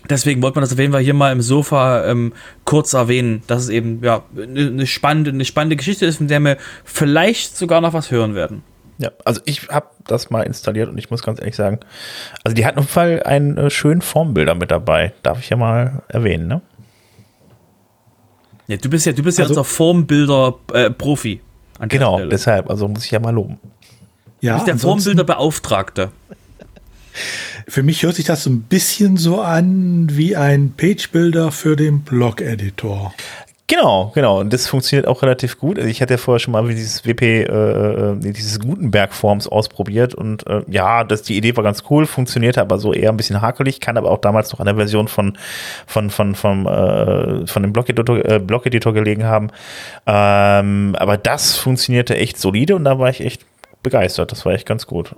deswegen 0.10 0.42
wollte 0.42 0.56
man 0.56 0.62
das 0.64 0.74
auf 0.74 0.80
jeden 0.80 0.94
Fall 0.94 1.02
hier 1.02 1.14
mal 1.14 1.32
im 1.32 1.42
Sofa 1.42 2.06
ähm, 2.06 2.34
kurz 2.66 2.94
erwähnen, 2.94 3.44
dass 3.48 3.64
es 3.64 3.70
eben 3.70 4.04
ja 4.04 4.24
eine 4.36 4.68
eine 4.68 4.88
spannende, 4.88 5.32
eine 5.32 5.46
spannende 5.46 5.76
Geschichte 5.76 6.06
ist, 6.06 6.18
von 6.18 6.28
der 6.28 6.40
wir 6.40 6.58
vielleicht 6.84 7.58
sogar 7.58 7.82
noch 7.82 7.94
was 7.94 8.12
hören 8.12 8.36
werden. 8.36 8.64
Ja, 9.00 9.12
also 9.26 9.42
ich 9.46 9.68
habe 9.70 9.88
das 10.08 10.30
mal 10.32 10.42
installiert 10.42 10.90
und 10.90 10.98
ich 10.98 11.12
muss 11.12 11.22
ganz 11.22 11.40
ehrlich 11.40 11.56
sagen, 11.56 11.80
also 12.44 12.56
die 12.56 12.66
hat 12.66 12.78
auf 12.78 12.86
jeden 12.86 12.92
Fall 12.94 13.24
einen 13.24 13.58
äh, 13.58 13.70
schönen 13.70 14.02
Formbilder 14.02 14.56
mit 14.56 14.72
dabei. 14.72 15.14
Darf 15.22 15.40
ich 15.40 15.50
ja 15.50 15.58
mal 15.58 16.02
erwähnen, 16.08 16.48
ne? 16.48 16.62
Ja, 18.68 18.78
du 18.78 18.90
bist 18.90 19.06
ja, 19.06 19.14
du 19.14 19.24
bist 19.24 19.38
ja 19.38 19.44
Also- 19.46 19.54
unser 19.54 19.64
Formbilder-Profi. 19.64 21.42
der 21.80 21.88
Genau, 21.88 22.16
Stelle. 22.18 22.30
deshalb, 22.30 22.70
also 22.70 22.88
muss 22.88 23.06
ich 23.06 23.12
ja 23.12 23.20
mal 23.20 23.30
loben. 23.34 23.60
Ja, 24.42 24.54
Du 24.54 24.58
bist 24.58 24.68
der 24.68 24.78
Formbilderbeauftragte. 24.78 26.12
Für 27.68 27.84
mich 27.84 28.04
hört 28.04 28.16
sich 28.16 28.26
das 28.26 28.44
so 28.44 28.50
ein 28.50 28.62
bisschen 28.62 29.18
so 29.18 29.42
an 29.42 30.08
wie 30.12 30.36
ein 30.36 30.74
Page-Builder 30.76 31.52
für 31.52 31.76
den 31.76 32.02
Blog-Editor. 32.02 33.14
Genau, 33.70 34.14
genau. 34.16 34.40
Und 34.40 34.54
das 34.54 34.66
funktioniert 34.66 35.08
auch 35.08 35.22
relativ 35.22 35.60
gut. 35.60 35.78
Also 35.78 35.90
ich 35.90 36.02
hatte 36.02 36.14
ja 36.14 36.18
vorher 36.18 36.40
schon 36.40 36.54
mal 36.54 36.66
dieses 36.70 37.06
WP, 37.06 37.22
äh, 37.22 37.44
äh, 37.44 38.16
dieses 38.32 38.62
Gutenberg-Forms 38.62 39.50
ausprobiert 39.50 40.16
und 40.16 40.48
äh, 40.48 40.62
ja, 40.70 41.04
das, 41.04 41.24
die 41.24 41.36
Idee 41.36 41.58
war 41.58 41.66
ganz 41.66 41.84
cool, 41.90 42.06
funktionierte 42.06 42.62
aber 42.62 42.80
so 42.80 42.94
eher 42.94 43.10
ein 43.10 43.18
bisschen 43.18 43.42
hakelig, 43.42 43.82
kann 43.82 43.98
aber 43.98 44.10
auch 44.10 44.20
damals 44.20 44.54
noch 44.54 44.62
an 44.62 44.68
der 44.68 44.76
Version 44.76 45.10
von, 45.10 45.38
von, 45.86 46.10
von, 46.10 46.36
vom, 46.36 46.66
äh, 46.66 47.46
von 47.46 47.62
dem 47.62 47.74
Blog-Editor 47.74 48.26
äh, 48.26 48.40
Blog 48.40 48.64
gelegen 48.64 49.26
haben. 49.26 49.50
Ähm, 50.06 50.96
aber 50.98 51.18
das 51.18 51.58
funktionierte 51.58 52.16
echt 52.16 52.40
solide 52.40 52.74
und 52.74 52.86
da 52.86 53.00
war 53.00 53.10
ich 53.10 53.20
echt 53.20 53.46
begeistert. 53.84 54.32
Das 54.32 54.46
war 54.46 54.54
echt 54.54 54.66
ganz 54.66 54.88
gut. 54.88 55.14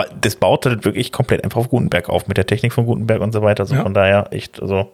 Aber 0.00 0.14
das 0.20 0.36
baut 0.36 0.66
halt 0.66 0.84
wirklich 0.84 1.12
komplett 1.12 1.44
einfach 1.44 1.60
auf 1.60 1.68
Gutenberg 1.68 2.08
auf, 2.08 2.26
mit 2.26 2.36
der 2.36 2.46
Technik 2.46 2.72
von 2.72 2.86
Gutenberg 2.86 3.20
und 3.20 3.32
so 3.32 3.42
weiter. 3.42 3.64
Also 3.64 3.74
ja. 3.74 3.82
von 3.82 3.94
daher 3.94 4.28
echt, 4.30 4.60
also, 4.60 4.90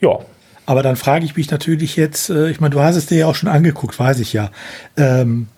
ja, 0.00 0.18
aber 0.66 0.82
dann 0.82 0.96
frage 0.96 1.24
ich 1.24 1.36
mich 1.36 1.50
natürlich 1.50 1.96
jetzt, 1.96 2.30
äh, 2.30 2.50
ich 2.50 2.60
meine, 2.60 2.74
du 2.74 2.80
hast 2.80 2.96
es 2.96 3.06
dir 3.06 3.18
ja 3.18 3.26
auch 3.26 3.34
schon 3.34 3.48
angeguckt, 3.48 3.98
weiß 3.98 4.18
ich 4.20 4.32
ja. 4.32 4.50
Ähm, 4.96 5.48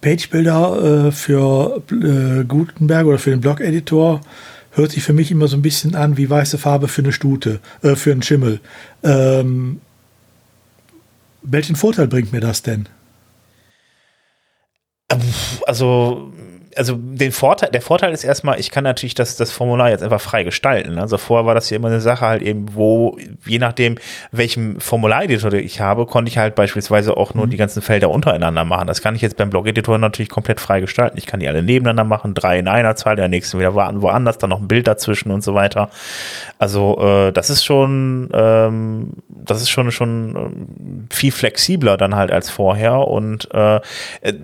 Page-Builder 0.00 1.08
äh, 1.08 1.12
für 1.12 1.82
äh, 1.90 2.44
Gutenberg 2.44 3.06
oder 3.06 3.18
für 3.18 3.30
den 3.30 3.40
Blog-Editor 3.40 4.20
hört 4.72 4.92
sich 4.92 5.02
für 5.02 5.12
mich 5.12 5.32
immer 5.32 5.48
so 5.48 5.56
ein 5.56 5.62
bisschen 5.62 5.96
an 5.96 6.16
wie 6.16 6.30
weiße 6.30 6.56
Farbe 6.56 6.86
für 6.86 7.02
eine 7.02 7.12
Stute, 7.12 7.58
äh, 7.82 7.96
für 7.96 8.12
einen 8.12 8.22
Schimmel. 8.22 8.60
Ähm, 9.02 9.80
welchen 11.42 11.74
Vorteil 11.74 12.06
bringt 12.06 12.32
mir 12.32 12.40
das 12.40 12.62
denn? 12.62 12.88
Also 15.66 16.32
also 16.76 16.96
den 16.96 17.32
Vorteil, 17.32 17.70
der 17.70 17.82
Vorteil 17.82 18.12
ist 18.12 18.24
erstmal, 18.24 18.60
ich 18.60 18.70
kann 18.70 18.84
natürlich 18.84 19.14
das, 19.14 19.36
das 19.36 19.50
Formular 19.50 19.90
jetzt 19.90 20.02
einfach 20.02 20.20
frei 20.20 20.44
gestalten. 20.44 20.98
Also 20.98 21.18
vorher 21.18 21.46
war 21.46 21.54
das 21.54 21.68
ja 21.70 21.76
immer 21.76 21.88
eine 21.88 22.00
Sache 22.00 22.26
halt 22.26 22.42
eben, 22.42 22.74
wo, 22.74 23.18
je 23.44 23.58
nachdem, 23.58 23.96
welchem 24.30 24.80
Formulareditor 24.80 25.52
ich 25.54 25.80
habe, 25.80 26.06
konnte 26.06 26.30
ich 26.30 26.38
halt 26.38 26.54
beispielsweise 26.54 27.16
auch 27.16 27.34
nur 27.34 27.46
mhm. 27.46 27.50
die 27.50 27.56
ganzen 27.56 27.82
Felder 27.82 28.10
untereinander 28.10 28.64
machen. 28.64 28.86
Das 28.86 29.02
kann 29.02 29.16
ich 29.16 29.22
jetzt 29.22 29.36
beim 29.36 29.50
Blog-Editor 29.50 29.98
natürlich 29.98 30.28
komplett 30.28 30.60
frei 30.60 30.80
gestalten. 30.80 31.18
Ich 31.18 31.26
kann 31.26 31.40
die 31.40 31.48
alle 31.48 31.62
nebeneinander 31.62 32.04
machen, 32.04 32.34
drei 32.34 32.58
in 32.58 32.68
einer 32.68 32.94
Zahl, 32.94 33.16
der 33.16 33.28
nächsten 33.28 33.58
wieder 33.58 33.74
woanders, 33.74 34.38
dann 34.38 34.50
noch 34.50 34.60
ein 34.60 34.68
Bild 34.68 34.86
dazwischen 34.86 35.30
und 35.32 35.42
so 35.42 35.54
weiter. 35.54 35.90
Also 36.58 36.98
äh, 37.00 37.32
das 37.32 37.50
ist 37.50 37.64
schon, 37.64 38.30
ähm, 38.32 39.10
das 39.28 39.60
ist 39.60 39.70
schon, 39.70 39.90
schon 39.90 40.36
ähm, 40.36 41.06
viel 41.10 41.32
flexibler 41.32 41.96
dann 41.96 42.14
halt 42.14 42.30
als 42.30 42.48
vorher. 42.50 43.08
Und 43.08 43.52
äh, 43.52 43.80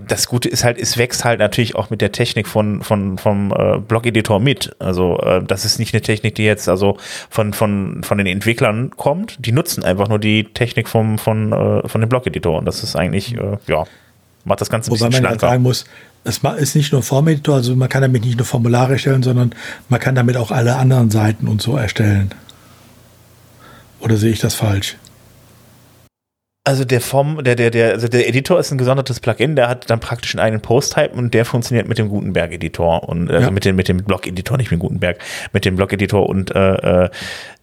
das 0.09 0.27
Gute 0.27 0.49
ist 0.49 0.65
halt, 0.65 0.79
es 0.79 0.99
wächst 0.99 1.25
halt 1.25 1.39
natürlich 1.39 1.77
auch 1.77 1.91
mit 1.91 2.01
der 2.01 2.13
Technik 2.17 2.49
von, 2.49 2.83
von, 2.83 3.19
vom 3.19 3.53
äh, 3.53 3.79
Blog-Editor 3.79 4.41
mit. 4.41 4.75
Also 4.79 5.19
äh, 5.21 5.45
das 5.45 5.67
ist 5.67 5.79
nicht 5.79 5.93
eine 5.95 6.01
Technik, 6.01 6.35
die 6.35 6.45
jetzt 6.45 6.69
also 6.69 6.97
von, 7.29 7.53
von, 7.53 8.03
von 8.03 8.17
den 8.17 8.27
Entwicklern 8.27 8.91
kommt. 8.97 9.37
Die 9.39 9.53
nutzen 9.53 9.85
einfach 9.85 10.09
nur 10.09 10.19
die 10.19 10.45
Technik 10.45 10.89
vom, 10.89 11.19
von, 11.19 11.53
äh, 11.53 11.87
von 11.87 12.01
dem 12.01 12.09
Blog-Editor. 12.09 12.59
Und 12.59 12.65
das 12.65 12.83
ist 12.83 12.97
eigentlich, 12.97 13.37
äh, 13.37 13.59
ja, 13.67 13.85
macht 14.45 14.63
das 14.63 14.71
Ganze 14.71 14.91
ein 14.91 14.93
Wobei 14.93 15.09
bisschen 15.09 15.23
man 15.23 15.31
schlanker. 15.31 15.47
sagen 15.49 15.63
muss, 15.63 15.85
es 16.25 16.39
ist 16.39 16.75
nicht 16.75 16.93
nur 16.93 17.03
Formeditor, 17.03 17.57
also 17.57 17.77
man 17.77 17.89
kann 17.89 18.03
damit 18.03 18.25
nicht 18.25 18.39
nur 18.39 18.47
Formulare 18.47 18.95
erstellen, 18.95 19.23
sondern 19.23 19.55
man 19.89 20.01
kann 20.01 20.15
damit 20.15 20.37
auch 20.37 20.51
alle 20.51 20.77
anderen 20.77 21.11
Seiten 21.11 21.47
und 21.47 21.61
so 21.61 21.77
erstellen. 21.77 22.31
Oder 24.01 24.17
sehe 24.17 24.33
ich 24.33 24.41
das 24.41 24.55
falsch? 24.55 24.97
Also 26.67 26.85
der 26.85 27.01
Form, 27.01 27.45
der, 27.45 27.55
der, 27.55 27.71
der, 27.71 27.93
also 27.93 28.09
der 28.09 28.29
Editor 28.29 28.59
ist 28.59 28.73
ein 28.73 28.79
gesondertes 28.79 29.21
Plugin, 29.21 29.55
der 29.55 29.69
hat 29.69 29.89
dann 29.89 30.01
praktisch 30.01 30.35
einen 30.35 30.41
eigenen 30.41 30.63
Post-Type 30.63 31.15
und 31.15 31.33
der 31.33 31.45
funktioniert 31.45 31.87
mit 31.87 31.97
dem 31.97 32.09
Gutenberg-Editor 32.09 33.09
und 33.09 33.31
also 33.31 33.47
ja. 33.47 33.51
mit 33.53 33.65
dem, 33.65 33.77
mit 33.77 33.87
dem 33.87 33.99
Blog-Editor, 33.99 34.57
nicht 34.57 34.73
mit 34.73 34.81
Gutenberg, 34.81 35.21
mit 35.53 35.65
dem 35.65 35.77
Blog-Editor 35.77 36.29
und 36.29 36.53
äh, 36.57 37.05
äh, 37.05 37.11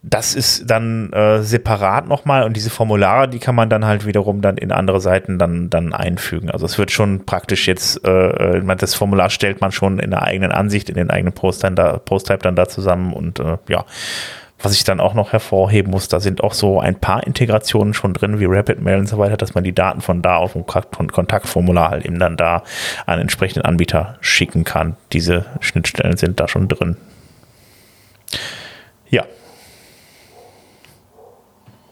das 0.04 0.36
ist 0.36 0.70
dann 0.72 1.12
äh, 1.12 1.42
separat 1.42 2.08
nochmal 2.08 2.44
und 2.44 2.56
diese 2.56 2.70
Formulare, 2.70 3.28
die 3.28 3.40
kann 3.40 3.56
man 3.56 3.70
dann 3.70 3.84
halt 3.84 4.06
wiederum 4.06 4.40
dann 4.40 4.56
in 4.56 4.72
andere 4.72 5.02
Seiten 5.02 5.38
dann, 5.38 5.70
dann 5.70 5.92
einfügen. 5.92 6.50
Also 6.50 6.66
es 6.66 6.78
wird 6.78 6.90
schon 6.90 7.26
praktisch 7.26 7.68
jetzt, 7.68 8.08
äh, 8.08 8.60
äh 8.60 8.76
das 8.78 8.94
Formular 8.94 9.30
stellt 9.30 9.60
man 9.60 9.74
schon 9.74 10.00
in 10.00 10.12
der 10.12 10.22
eigenen 10.22 10.54
Ansicht, 10.54 10.88
in 10.88 10.96
den 10.96 11.10
eigenen 11.10 11.34
Post-Type 11.34 11.76
da, 11.76 11.98
Post 11.98 12.30
dann 12.30 12.56
da 12.56 12.70
zusammen 12.70 13.12
und 13.12 13.42
äh, 13.42 13.58
ja 13.68 13.84
was 14.64 14.74
ich 14.74 14.84
dann 14.86 15.00
auch 15.00 15.14
noch 15.14 15.34
hervorheben 15.34 15.92
muss, 15.92 16.08
da 16.08 16.20
sind 16.20 16.42
auch 16.42 16.54
so 16.54 16.80
ein 16.80 16.96
paar 16.96 17.28
Integrationen 17.28 17.94
schon 17.94 18.14
drin, 18.14 18.40
wie 18.40 18.46
RapidMail 18.46 19.00
und 19.00 19.08
so 19.08 19.18
weiter, 19.18 19.38
dass 19.38 19.54
man 19.54 19.64
die 19.64 19.76
Daten 19.76 20.02
von 20.02 20.22
da 20.22 20.38
auf 20.38 20.54
dem 20.54 20.66
Kontaktformular 20.66 21.92
halt 21.92 22.06
eben 22.06 22.18
dann 22.18 22.38
da 22.38 22.64
an 23.06 23.20
entsprechenden 23.20 23.66
Anbieter 23.66 24.18
schicken 24.22 24.64
kann. 24.64 24.96
Diese 25.12 25.46
Schnittstellen 25.60 26.18
sind 26.18 26.40
da 26.40 26.48
schon 26.48 26.70
drin. 26.70 26.96
Ja. 29.10 29.26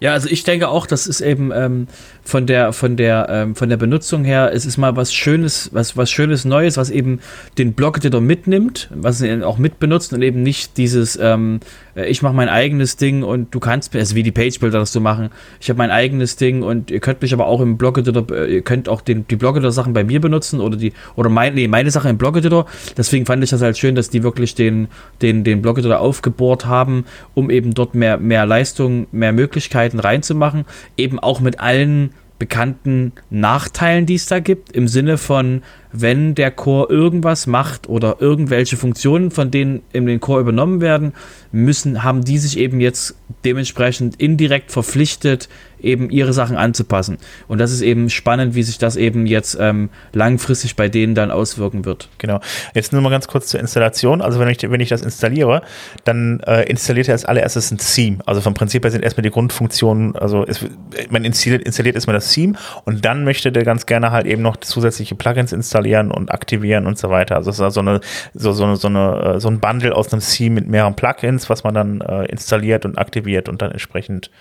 Ja, 0.01 0.13
also 0.13 0.27
ich 0.29 0.43
denke 0.43 0.67
auch, 0.67 0.87
das 0.87 1.05
ist 1.05 1.21
eben 1.21 1.51
ähm, 1.53 1.85
von 2.23 2.47
der 2.47 2.73
von 2.73 2.97
der 2.97 3.27
ähm, 3.29 3.55
von 3.55 3.69
der 3.69 3.77
Benutzung 3.77 4.23
her, 4.23 4.49
es 4.51 4.65
ist 4.65 4.77
mal 4.77 4.95
was 4.95 5.13
Schönes, 5.13 5.69
was 5.73 5.95
was 5.95 6.09
Schönes 6.09 6.43
Neues, 6.43 6.75
was 6.75 6.89
eben 6.89 7.19
den 7.59 7.73
Blog-Editor 7.73 8.19
mitnimmt, 8.19 8.89
was 8.95 9.21
ihn 9.21 9.43
auch 9.43 9.59
mitbenutzt 9.59 10.11
und 10.11 10.23
eben 10.23 10.41
nicht 10.41 10.77
dieses 10.77 11.19
ähm, 11.21 11.59
äh, 11.95 12.07
ich 12.07 12.23
mache 12.23 12.33
mein 12.33 12.49
eigenes 12.49 12.97
Ding 12.97 13.21
und 13.21 13.53
du 13.53 13.59
kannst 13.59 13.95
also 13.95 14.15
wie 14.15 14.23
die 14.23 14.31
Page-Builder 14.31 14.79
das 14.79 14.91
so 14.91 14.99
machen. 14.99 15.29
Ich 15.59 15.69
habe 15.69 15.77
mein 15.77 15.91
eigenes 15.91 16.35
Ding 16.35 16.63
und 16.63 16.89
ihr 16.89 16.99
könnt 16.99 17.21
mich 17.21 17.31
aber 17.31 17.45
auch 17.45 17.61
im 17.61 17.77
Blog-Editor, 17.77 18.25
äh, 18.31 18.55
ihr 18.55 18.61
könnt 18.63 18.89
auch 18.89 19.01
den, 19.01 19.27
die 19.27 19.35
Blog-Editor-Sachen 19.35 19.93
bei 19.93 20.03
mir 20.03 20.19
benutzen 20.19 20.61
oder 20.61 20.77
die 20.77 20.93
oder 21.15 21.29
mein, 21.29 21.53
nee, 21.53 21.67
meine 21.67 21.91
Sache 21.91 22.09
im 22.09 22.17
Blog-Editor. 22.17 22.65
Deswegen 22.97 23.27
fand 23.27 23.43
ich 23.43 23.51
das 23.51 23.61
halt 23.61 23.77
schön, 23.77 23.93
dass 23.93 24.09
die 24.09 24.23
wirklich 24.23 24.55
den 24.55 24.87
den 25.21 25.43
den 25.43 25.61
Blog-Editor 25.61 25.99
aufgebohrt 25.99 26.65
haben, 26.65 27.05
um 27.35 27.51
eben 27.51 27.75
dort 27.75 27.93
mehr 27.93 28.17
mehr 28.17 28.47
Leistung, 28.47 29.05
mehr 29.11 29.31
Möglichkeiten 29.31 29.90
reinzumachen, 29.99 30.65
eben 30.97 31.19
auch 31.19 31.39
mit 31.39 31.59
allen 31.59 32.11
bekannten 32.41 33.11
Nachteilen, 33.29 34.07
die 34.07 34.15
es 34.15 34.25
da 34.25 34.39
gibt, 34.39 34.71
im 34.71 34.87
Sinne 34.87 35.19
von, 35.19 35.61
wenn 35.91 36.33
der 36.33 36.49
Core 36.49 36.91
irgendwas 36.91 37.45
macht 37.45 37.87
oder 37.87 38.15
irgendwelche 38.19 38.77
Funktionen 38.77 39.29
von 39.29 39.51
denen 39.51 39.83
in 39.93 40.07
den 40.07 40.19
Core 40.19 40.41
übernommen 40.41 40.81
werden, 40.81 41.13
müssen, 41.51 42.03
haben 42.03 42.23
die 42.23 42.39
sich 42.39 42.57
eben 42.57 42.81
jetzt 42.81 43.15
dementsprechend 43.45 44.15
indirekt 44.19 44.71
verpflichtet, 44.71 45.49
eben 45.83 46.09
ihre 46.09 46.33
Sachen 46.33 46.57
anzupassen. 46.57 47.17
Und 47.47 47.59
das 47.59 47.71
ist 47.71 47.81
eben 47.81 48.09
spannend, 48.09 48.55
wie 48.55 48.63
sich 48.63 48.77
das 48.77 48.95
eben 48.95 49.25
jetzt 49.25 49.57
ähm, 49.59 49.89
langfristig 50.13 50.75
bei 50.75 50.89
denen 50.89 51.15
dann 51.15 51.31
auswirken 51.31 51.85
wird. 51.85 52.09
Genau. 52.17 52.39
Jetzt 52.73 52.93
nur 52.93 53.01
mal 53.01 53.09
ganz 53.09 53.27
kurz 53.27 53.47
zur 53.47 53.59
Installation. 53.59 54.21
Also 54.21 54.39
wenn 54.39 54.49
ich, 54.49 54.61
wenn 54.61 54.79
ich 54.79 54.89
das 54.89 55.01
installiere, 55.01 55.61
dann 56.03 56.39
äh, 56.41 56.63
installiert 56.63 57.07
er 57.07 57.13
als 57.13 57.25
allererstes 57.25 57.71
ein 57.71 57.77
Theme. 57.77 58.17
Also 58.25 58.41
vom 58.41 58.53
Prinzip 58.53 58.83
her 58.83 58.91
sind 58.91 59.03
erstmal 59.03 59.23
die 59.23 59.31
Grundfunktionen, 59.31 60.15
also 60.15 60.45
es, 60.45 60.65
man 61.09 61.25
installiert, 61.25 61.63
installiert 61.63 61.95
erstmal 61.95 62.15
das 62.15 62.31
Theme 62.31 62.53
und 62.85 63.05
dann 63.05 63.23
möchte 63.23 63.51
der 63.51 63.63
ganz 63.63 63.85
gerne 63.85 64.11
halt 64.11 64.25
eben 64.25 64.41
noch 64.41 64.57
zusätzliche 64.57 65.15
Plugins 65.15 65.51
installieren 65.51 66.11
und 66.11 66.31
aktivieren 66.31 66.87
und 66.87 66.97
so 66.97 67.09
weiter. 67.09 67.35
Also 67.35 67.49
es 67.49 67.57
ist 67.57 67.61
also 67.61 67.81
eine, 67.81 68.01
so, 68.33 68.51
so, 68.51 68.63
eine, 68.63 68.75
so, 68.75 68.87
eine, 68.87 69.35
äh, 69.35 69.39
so 69.39 69.49
ein 69.49 69.59
Bundle 69.59 69.95
aus 69.95 70.11
einem 70.11 70.21
Theme 70.21 70.55
mit 70.55 70.67
mehreren 70.67 70.95
Plugins, 70.95 71.49
was 71.49 71.63
man 71.63 71.73
dann 71.73 72.01
äh, 72.01 72.25
installiert 72.25 72.85
und 72.85 72.97
aktiviert 72.97 73.49
und 73.49 73.61
dann 73.61 73.71
entsprechend 73.71 74.31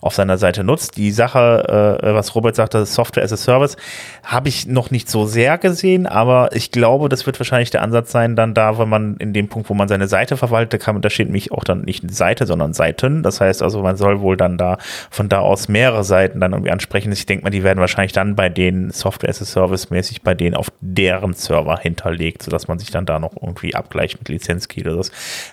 auf 0.00 0.14
seiner 0.14 0.38
Seite 0.38 0.64
nutzt 0.64 0.89
die 0.96 1.10
Sache, 1.10 1.98
äh, 2.02 2.14
was 2.14 2.34
Robert 2.34 2.56
sagte, 2.56 2.84
Software 2.86 3.24
as 3.24 3.32
a 3.32 3.36
Service, 3.36 3.76
habe 4.24 4.48
ich 4.48 4.66
noch 4.66 4.90
nicht 4.90 5.08
so 5.08 5.26
sehr 5.26 5.58
gesehen, 5.58 6.06
aber 6.06 6.50
ich 6.52 6.70
glaube, 6.70 7.08
das 7.08 7.26
wird 7.26 7.38
wahrscheinlich 7.38 7.70
der 7.70 7.82
Ansatz 7.82 8.12
sein, 8.12 8.36
dann 8.36 8.54
da, 8.54 8.78
wenn 8.78 8.88
man 8.88 9.16
in 9.16 9.32
dem 9.32 9.48
Punkt, 9.48 9.68
wo 9.70 9.74
man 9.74 9.88
seine 9.88 10.08
Seite 10.08 10.36
verwaltet, 10.36 10.82
kann, 10.82 11.00
da 11.00 11.10
steht 11.10 11.28
nämlich 11.28 11.52
auch 11.52 11.64
dann 11.64 11.82
nicht 11.82 12.10
Seite, 12.10 12.46
sondern 12.46 12.72
Seiten. 12.72 13.22
Das 13.22 13.40
heißt 13.40 13.62
also, 13.62 13.82
man 13.82 13.96
soll 13.96 14.20
wohl 14.20 14.36
dann 14.36 14.58
da 14.58 14.78
von 15.10 15.28
da 15.28 15.40
aus 15.40 15.68
mehrere 15.68 16.04
Seiten 16.04 16.40
dann 16.40 16.52
irgendwie 16.52 16.70
ansprechen. 16.70 17.12
Ich 17.12 17.26
denke 17.26 17.44
mal, 17.44 17.50
die 17.50 17.62
werden 17.62 17.80
wahrscheinlich 17.80 18.12
dann 18.12 18.36
bei 18.36 18.48
den 18.48 18.90
Software 18.90 19.30
as 19.30 19.42
a 19.42 19.44
Service 19.44 19.90
mäßig 19.90 20.22
bei 20.22 20.34
denen 20.34 20.54
auf 20.56 20.68
deren 20.80 21.34
Server 21.34 21.78
hinterlegt, 21.78 22.42
sodass 22.42 22.68
man 22.68 22.78
sich 22.78 22.90
dann 22.90 23.06
da 23.06 23.18
noch 23.18 23.32
irgendwie 23.40 23.74
abgleicht 23.74 24.18
mit 24.18 24.28
Lizenzkey 24.28 24.82
oder 24.82 24.96
das. 24.96 25.10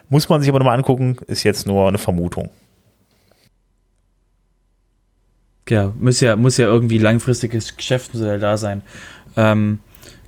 Muss 0.09 0.29
man 0.29 0.41
sich 0.41 0.49
aber 0.49 0.59
nochmal 0.59 0.77
angucken, 0.77 1.17
ist 1.27 1.43
jetzt 1.43 1.67
nur 1.67 1.87
eine 1.87 1.97
Vermutung 1.97 2.49
ja, 5.69 5.93
muss 5.99 6.19
ja, 6.19 6.35
muss 6.35 6.57
ja 6.57 6.67
irgendwie 6.67 6.97
langfristiges 6.97 7.75
Geschäftsmodell 7.75 8.39
da 8.39 8.57
sein. 8.57 8.81
Ähm, 9.35 9.79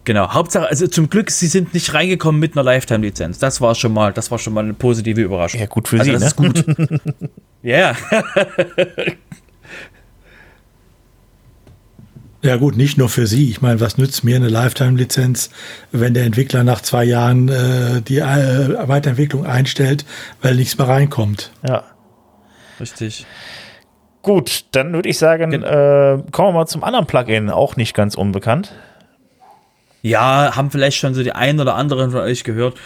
genau. 0.03 0.33
Hauptsache, 0.33 0.67
also 0.67 0.87
zum 0.87 1.09
Glück, 1.09 1.31
sie 1.31 1.47
sind 1.47 1.73
nicht 1.73 1.93
reingekommen 1.93 2.39
mit 2.39 2.55
einer 2.55 2.63
Lifetime-Lizenz. 2.63 3.39
Das 3.39 3.61
war 3.61 3.75
schon 3.75 3.93
mal, 3.93 4.13
das 4.13 4.31
war 4.31 4.39
schon 4.39 4.53
mal 4.53 4.63
eine 4.63 4.73
positive 4.73 5.21
Überraschung. 5.21 5.59
Ja, 5.59 5.67
gut 5.67 5.87
für 5.87 5.99
also 5.99 6.11
sie, 6.11 6.17
das 6.17 6.37
ne? 6.37 6.47
ist 6.47 6.55
gut. 6.55 6.65
Ja. 7.61 7.93
Ja 12.41 12.55
gut, 12.55 12.77
nicht 12.77 12.97
nur 12.97 13.09
für 13.09 13.27
Sie. 13.27 13.49
Ich 13.49 13.61
meine, 13.61 13.81
was 13.81 13.97
nützt 13.97 14.23
mir 14.23 14.37
eine 14.37 14.47
Lifetime-Lizenz, 14.47 15.49
wenn 15.91 16.13
der 16.13 16.23
Entwickler 16.23 16.63
nach 16.63 16.79
zwei 16.81 17.03
Jahren 17.03 17.49
äh, 17.49 18.01
die 18.01 18.19
äh, 18.19 18.87
Weiterentwicklung 18.87 19.45
einstellt, 19.45 20.05
weil 20.41 20.55
nichts 20.55 20.77
mehr 20.77 20.87
reinkommt? 20.87 21.51
Ja. 21.67 21.83
Richtig. 22.79 23.25
Gut, 24.21 24.65
dann 24.71 24.93
würde 24.93 25.07
ich 25.09 25.17
sagen, 25.17 25.53
äh, 25.53 26.17
kommen 26.31 26.49
wir 26.49 26.51
mal 26.51 26.67
zum 26.67 26.83
anderen 26.83 27.05
Plugin, 27.05 27.49
auch 27.49 27.77
nicht 27.77 27.93
ganz 27.93 28.15
unbekannt. 28.15 28.73
Ja, 30.01 30.55
haben 30.55 30.71
vielleicht 30.71 30.97
schon 30.97 31.13
so 31.13 31.23
die 31.23 31.31
einen 31.31 31.59
oder 31.59 31.75
anderen 31.75 32.11
von 32.11 32.21
euch 32.21 32.43
gehört. 32.43 32.77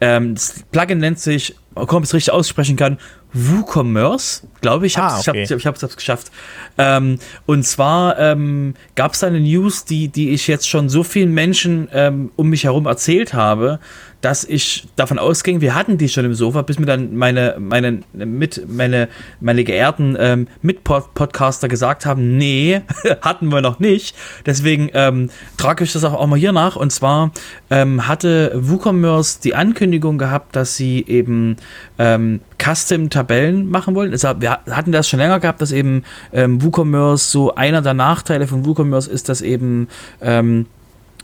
Ähm, 0.00 0.34
das 0.34 0.64
Plugin 0.70 0.98
nennt 0.98 1.18
sich, 1.18 1.54
ob 1.74 1.90
ich 1.92 2.02
es 2.02 2.14
richtig 2.14 2.32
aussprechen 2.32 2.76
kann, 2.76 2.98
WooCommerce, 3.32 4.42
glaube 4.60 4.86
ich. 4.86 4.98
Ah, 4.98 5.18
okay. 5.18 5.20
Ich 5.20 5.28
habe 5.28 5.38
es 5.40 5.50
ich 5.50 5.66
hab's 5.66 5.96
geschafft. 5.96 6.30
Ähm, 6.78 7.18
und 7.46 7.64
zwar 7.64 8.18
ähm, 8.18 8.74
gab 8.94 9.14
es 9.14 9.24
eine 9.24 9.40
News, 9.40 9.84
die, 9.84 10.08
die 10.08 10.30
ich 10.30 10.46
jetzt 10.48 10.68
schon 10.68 10.88
so 10.88 11.02
vielen 11.02 11.32
Menschen 11.32 11.88
ähm, 11.92 12.30
um 12.36 12.50
mich 12.50 12.64
herum 12.64 12.86
erzählt 12.86 13.34
habe, 13.34 13.80
dass 14.22 14.44
ich 14.44 14.86
davon 14.94 15.18
ausging, 15.18 15.60
wir 15.60 15.74
hatten 15.74 15.98
die 15.98 16.08
schon 16.08 16.24
im 16.24 16.34
Sofa, 16.34 16.62
bis 16.62 16.78
mir 16.78 16.86
dann 16.86 17.16
meine, 17.16 17.56
meine, 17.58 18.00
mit, 18.12 18.62
meine, 18.68 19.08
meine 19.40 19.64
geehrten 19.64 20.16
ähm, 20.18 20.46
Mit-Podcaster 20.62 21.68
gesagt 21.68 22.06
haben, 22.06 22.36
nee, 22.36 22.82
hatten 23.20 23.48
wir 23.48 23.60
noch 23.60 23.80
nicht. 23.80 24.16
Deswegen 24.46 24.90
ähm, 24.94 25.28
trage 25.56 25.82
ich 25.82 25.92
das 25.92 26.04
auch, 26.04 26.14
auch 26.14 26.26
mal 26.28 26.38
hier 26.38 26.52
nach. 26.52 26.76
Und 26.76 26.92
zwar 26.92 27.32
ähm, 27.68 28.06
hatte 28.06 28.52
WooCommerce 28.54 29.40
die 29.40 29.56
Ankündigung 29.56 30.18
gehabt, 30.18 30.54
dass 30.54 30.76
sie 30.76 31.04
eben 31.06 31.56
ähm, 31.98 32.40
Custom-Tabellen 32.62 33.68
machen 33.68 33.94
wollen. 33.94 34.12
Also 34.12 34.40
wir 34.40 34.50
hatten 34.70 34.92
das 34.92 35.08
schon 35.08 35.18
länger 35.18 35.40
gehabt, 35.40 35.60
dass 35.60 35.72
eben 35.72 36.04
ähm, 36.32 36.62
WooCommerce 36.62 37.30
so 37.30 37.54
einer 37.54 37.82
der 37.82 37.94
Nachteile 37.94 38.46
von 38.46 38.64
WooCommerce 38.64 39.08
ist, 39.08 39.28
dass 39.28 39.40
eben 39.40 39.88
ähm, 40.20 40.66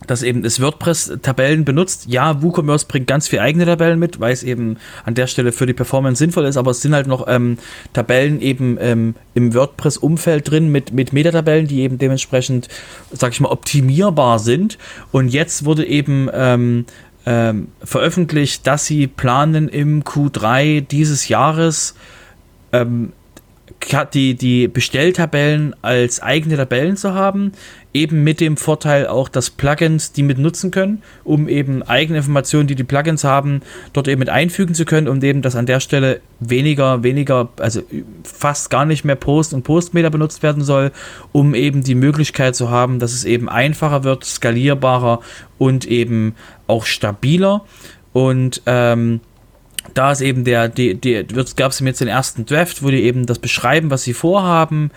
dass 0.06 0.22
eben 0.22 0.42
das 0.42 0.60
WordPress-Tabellen 0.60 1.64
benutzt. 1.64 2.06
Ja, 2.06 2.40
WooCommerce 2.42 2.86
bringt 2.86 3.06
ganz 3.06 3.28
viel 3.28 3.40
eigene 3.40 3.66
Tabellen 3.66 3.98
mit, 3.98 4.20
weil 4.20 4.32
es 4.32 4.42
eben 4.42 4.76
an 5.04 5.14
der 5.14 5.26
Stelle 5.26 5.52
für 5.52 5.66
die 5.66 5.72
Performance 5.72 6.18
sinnvoll 6.18 6.44
ist, 6.44 6.56
aber 6.56 6.70
es 6.70 6.80
sind 6.80 6.94
halt 6.94 7.06
noch 7.06 7.26
ähm, 7.28 7.58
Tabellen 7.92 8.40
eben 8.40 8.78
ähm, 8.80 9.14
im 9.34 9.54
WordPress-Umfeld 9.54 10.50
drin 10.50 10.70
mit, 10.70 10.92
mit 10.92 11.12
Metatabellen, 11.12 11.66
die 11.66 11.80
eben 11.80 11.98
dementsprechend, 11.98 12.68
sag 13.10 13.32
ich 13.32 13.40
mal, 13.40 13.50
optimierbar 13.50 14.38
sind. 14.38 14.78
Und 15.10 15.28
jetzt 15.28 15.64
wurde 15.64 15.84
eben 15.84 16.28
ähm, 16.32 16.86
ähm, 17.26 17.68
veröffentlicht, 17.82 18.66
dass 18.66 18.86
sie 18.86 19.06
planen 19.06 19.68
im 19.68 20.04
Q3 20.04 20.80
dieses 20.80 21.28
Jahres 21.28 21.94
ähm, 22.72 23.12
die, 24.14 24.34
die 24.34 24.68
Bestelltabellen 24.68 25.74
als 25.82 26.20
eigene 26.20 26.56
Tabellen 26.56 26.96
zu 26.96 27.14
haben, 27.14 27.52
eben 27.94 28.22
mit 28.22 28.40
dem 28.40 28.56
Vorteil 28.56 29.06
auch, 29.06 29.28
dass 29.28 29.50
Plugins 29.50 30.12
die 30.12 30.22
mit 30.22 30.38
nutzen 30.38 30.70
können, 30.70 31.02
um 31.24 31.48
eben 31.48 31.82
eigene 31.82 32.18
Informationen, 32.18 32.66
die 32.66 32.74
die 32.74 32.84
Plugins 32.84 33.24
haben, 33.24 33.62
dort 33.92 34.08
eben 34.08 34.18
mit 34.20 34.28
einfügen 34.28 34.74
zu 34.74 34.84
können 34.84 35.08
und 35.08 35.24
eben, 35.24 35.42
dass 35.42 35.56
an 35.56 35.66
der 35.66 35.80
Stelle 35.80 36.20
weniger, 36.38 37.02
weniger, 37.02 37.48
also 37.58 37.82
fast 38.24 38.70
gar 38.70 38.84
nicht 38.84 39.04
mehr 39.04 39.16
Post 39.16 39.54
und 39.54 39.62
Postmeter 39.62 40.10
benutzt 40.10 40.42
werden 40.42 40.62
soll, 40.62 40.92
um 41.32 41.54
eben 41.54 41.82
die 41.82 41.94
Möglichkeit 41.94 42.54
zu 42.56 42.70
haben, 42.70 42.98
dass 42.98 43.12
es 43.12 43.24
eben 43.24 43.48
einfacher 43.48 44.04
wird, 44.04 44.24
skalierbarer 44.24 45.20
und 45.56 45.86
eben 45.86 46.34
auch 46.66 46.84
stabiler. 46.84 47.64
Und 48.12 48.62
ähm, 48.66 49.20
da 49.94 50.12
ist 50.12 50.20
eben 50.20 50.44
der, 50.44 50.68
die, 50.68 50.94
die 50.94 51.24
gab 51.56 51.72
es 51.72 51.80
jetzt 51.80 52.00
den 52.00 52.08
ersten 52.08 52.46
Draft, 52.46 52.82
wo 52.82 52.90
die 52.90 53.02
eben 53.02 53.26
das 53.26 53.38
beschreiben, 53.38 53.90
was 53.90 54.02
sie 54.02 54.14
vorhaben 54.14 54.90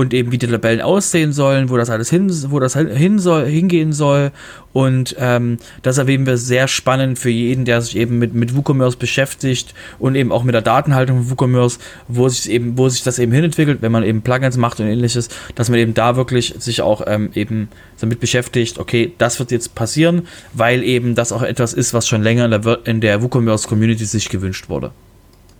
und 0.00 0.14
eben 0.14 0.32
wie 0.32 0.38
die 0.38 0.46
Tabellen 0.46 0.80
aussehen 0.80 1.32
sollen, 1.34 1.68
wo 1.68 1.76
das 1.76 1.90
alles 1.90 2.08
hin, 2.08 2.30
wo 2.50 2.58
das 2.58 2.74
hin 2.74 3.18
soll, 3.18 3.44
hingehen 3.44 3.92
soll. 3.92 4.32
Und 4.72 5.14
ähm, 5.18 5.58
das 5.82 5.98
erwähnen 5.98 6.24
wir 6.24 6.38
sehr 6.38 6.68
spannend 6.68 7.18
für 7.18 7.28
jeden, 7.28 7.66
der 7.66 7.82
sich 7.82 7.96
eben 7.96 8.18
mit, 8.18 8.32
mit 8.32 8.56
WooCommerce 8.56 8.96
beschäftigt 8.96 9.74
und 9.98 10.14
eben 10.14 10.32
auch 10.32 10.42
mit 10.42 10.54
der 10.54 10.62
Datenhaltung 10.62 11.18
von 11.18 11.30
WooCommerce, 11.30 11.78
wo 12.08 12.28
sich 12.30 12.50
eben, 12.50 12.78
wo 12.78 12.88
sich 12.88 13.02
das 13.02 13.18
eben 13.18 13.30
hinentwickelt, 13.30 13.82
wenn 13.82 13.92
man 13.92 14.02
eben 14.02 14.22
Plugins 14.22 14.56
macht 14.56 14.80
und 14.80 14.86
ähnliches, 14.86 15.28
dass 15.54 15.68
man 15.68 15.78
eben 15.78 15.92
da 15.92 16.16
wirklich 16.16 16.54
sich 16.58 16.80
auch 16.80 17.02
ähm, 17.06 17.28
eben 17.34 17.68
damit 18.00 18.20
beschäftigt, 18.20 18.78
okay, 18.78 19.12
das 19.18 19.38
wird 19.38 19.50
jetzt 19.50 19.74
passieren, 19.74 20.26
weil 20.54 20.82
eben 20.82 21.14
das 21.14 21.30
auch 21.30 21.42
etwas 21.42 21.74
ist, 21.74 21.92
was 21.92 22.08
schon 22.08 22.22
länger 22.22 22.46
in 22.46 22.50
der, 22.62 22.78
in 22.84 23.00
der 23.02 23.22
WooCommerce 23.22 23.68
Community 23.68 24.06
sich 24.06 24.30
gewünscht 24.30 24.70
wurde. 24.70 24.92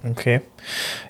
Okay. 0.03 0.41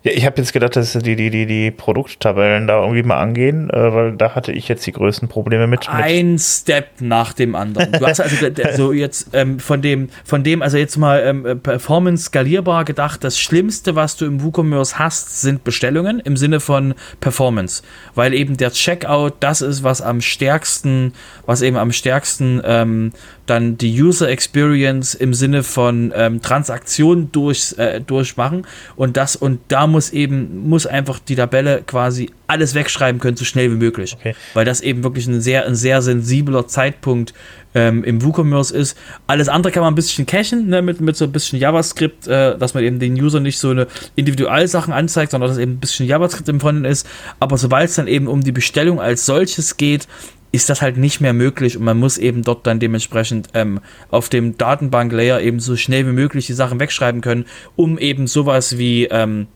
Ja, 0.03 0.13
ich 0.13 0.25
habe 0.25 0.39
jetzt 0.39 0.53
gedacht, 0.53 0.77
dass 0.77 0.93
die, 0.93 1.17
die, 1.17 1.31
die, 1.31 1.47
die 1.47 1.71
Produkttabellen 1.71 2.67
da 2.67 2.81
irgendwie 2.81 3.03
mal 3.03 3.21
angehen, 3.21 3.71
äh, 3.71 3.95
weil 3.95 4.17
da 4.17 4.35
hatte 4.35 4.53
ich 4.53 4.69
jetzt 4.69 4.87
die 4.87 4.93
größten 4.93 5.29
Probleme 5.29 5.67
mit. 5.67 5.81
mit. 5.81 5.89
Ein 5.89 6.39
Step 6.39 7.01
nach 7.01 7.33
dem 7.33 7.55
anderen. 7.55 7.93
Du 7.93 8.07
hast 8.07 8.21
also, 8.21 8.47
also 8.65 8.93
jetzt 8.93 9.31
ähm, 9.33 9.59
von 9.59 9.83
dem, 9.83 10.09
von 10.25 10.43
dem, 10.43 10.63
also 10.63 10.79
jetzt 10.79 10.97
mal 10.97 11.23
ähm, 11.25 11.61
Performance 11.61 12.25
skalierbar 12.25 12.85
gedacht, 12.85 13.23
das 13.25 13.39
Schlimmste, 13.39 13.95
was 13.95 14.17
du 14.17 14.25
im 14.25 14.43
WooCommerce 14.43 14.99
hast, 14.99 15.41
sind 15.43 15.65
Bestellungen 15.65 16.21
im 16.21 16.37
Sinne 16.37 16.61
von 16.61 16.95
Performance. 17.21 17.83
Weil 18.15 18.35
eben 18.35 18.57
der 18.57 18.71
Checkout 18.71 19.35
das 19.41 19.61
ist, 19.61 19.83
was 19.83 20.01
am 20.01 20.21
stärksten, 20.21 21.13
was 21.47 21.63
eben 21.63 21.77
am 21.77 21.93
stärksten 21.93 22.63
ähm, 22.65 23.13
dann 23.51 23.77
die 23.77 24.01
User 24.01 24.29
Experience 24.29 25.15
im 25.15 25.35
Sinne 25.35 25.65
von 25.65 26.13
ähm, 26.15 26.41
Transaktionen 26.41 27.33
durch, 27.33 27.75
äh, 27.79 28.01
durchmachen 28.01 28.65
und 28.95 29.17
das 29.17 29.35
und 29.41 29.61
da 29.69 29.87
muss 29.87 30.11
eben 30.11 30.69
muss 30.69 30.87
einfach 30.87 31.19
die 31.19 31.35
Tabelle 31.35 31.83
quasi 31.87 32.31
alles 32.47 32.75
wegschreiben 32.75 33.21
können 33.21 33.37
so 33.37 33.45
schnell 33.45 33.71
wie 33.71 33.77
möglich, 33.77 34.15
okay. 34.19 34.35
weil 34.55 34.65
das 34.65 34.81
eben 34.81 35.03
wirklich 35.03 35.27
ein 35.27 35.41
sehr 35.41 35.67
ein 35.67 35.75
sehr 35.75 36.03
sensibler 36.03 36.69
Zeitpunkt 36.69 37.35
ähm, 37.75 38.05
im 38.05 38.23
WooCommerce 38.23 38.73
ist. 38.73 38.97
Alles 39.27 39.49
andere 39.49 39.73
kann 39.73 39.83
man 39.83 39.93
ein 39.93 39.97
bisschen 39.97 40.27
cachen 40.27 40.69
ne, 40.69 40.83
mit 40.83 41.01
mit 41.01 41.17
so 41.17 41.25
ein 41.25 41.33
bisschen 41.33 41.59
JavaScript, 41.59 42.27
äh, 42.27 42.59
dass 42.59 42.75
man 42.75 42.85
eben 42.85 42.99
den 42.99 43.15
User 43.15 43.41
nicht 43.41 43.59
so 43.59 43.71
eine 43.71 43.87
Individualsachen 44.17 44.93
anzeigt, 44.93 45.33
sondern 45.33 45.49
dass 45.49 45.59
eben 45.59 45.73
ein 45.73 45.81
bisschen 45.81 46.07
JavaScript 46.07 46.49
im 46.49 46.61
Frontend 46.61 46.87
ist. 46.87 47.07
Aber 47.39 47.57
sobald 47.57 47.89
es 47.89 47.97
dann 47.97 48.09
eben 48.09 48.27
um 48.27 48.43
die 48.43 48.53
Bestellung 48.53 49.01
als 49.01 49.27
solches 49.27 49.77
geht, 49.77 50.07
ist 50.53 50.69
das 50.69 50.83
halt 50.83 50.97
nicht 50.97 51.21
mehr 51.21 51.33
möglich 51.33 51.77
und 51.77 51.85
man 51.85 51.99
muss 51.99 52.19
eben 52.19 52.43
dort 52.43 52.67
dann 52.67 52.81
dementsprechend 52.81 53.49
ähm, 53.55 53.81
auf 54.11 54.29
dem 54.29 54.59
Datenbank-Layer 54.59 55.41
eben 55.41 55.61
so 55.61 55.77
schnell 55.77 56.07
wie 56.07 56.13
möglich 56.13 56.47
die 56.47 56.55
Sachen 56.55 56.81
wegschreiben 56.81 57.21
können, 57.21 57.47
um 57.77 57.99
eben 57.99 58.27
sowas 58.27 58.79
wie, 58.79 59.05
ähm, 59.05 59.47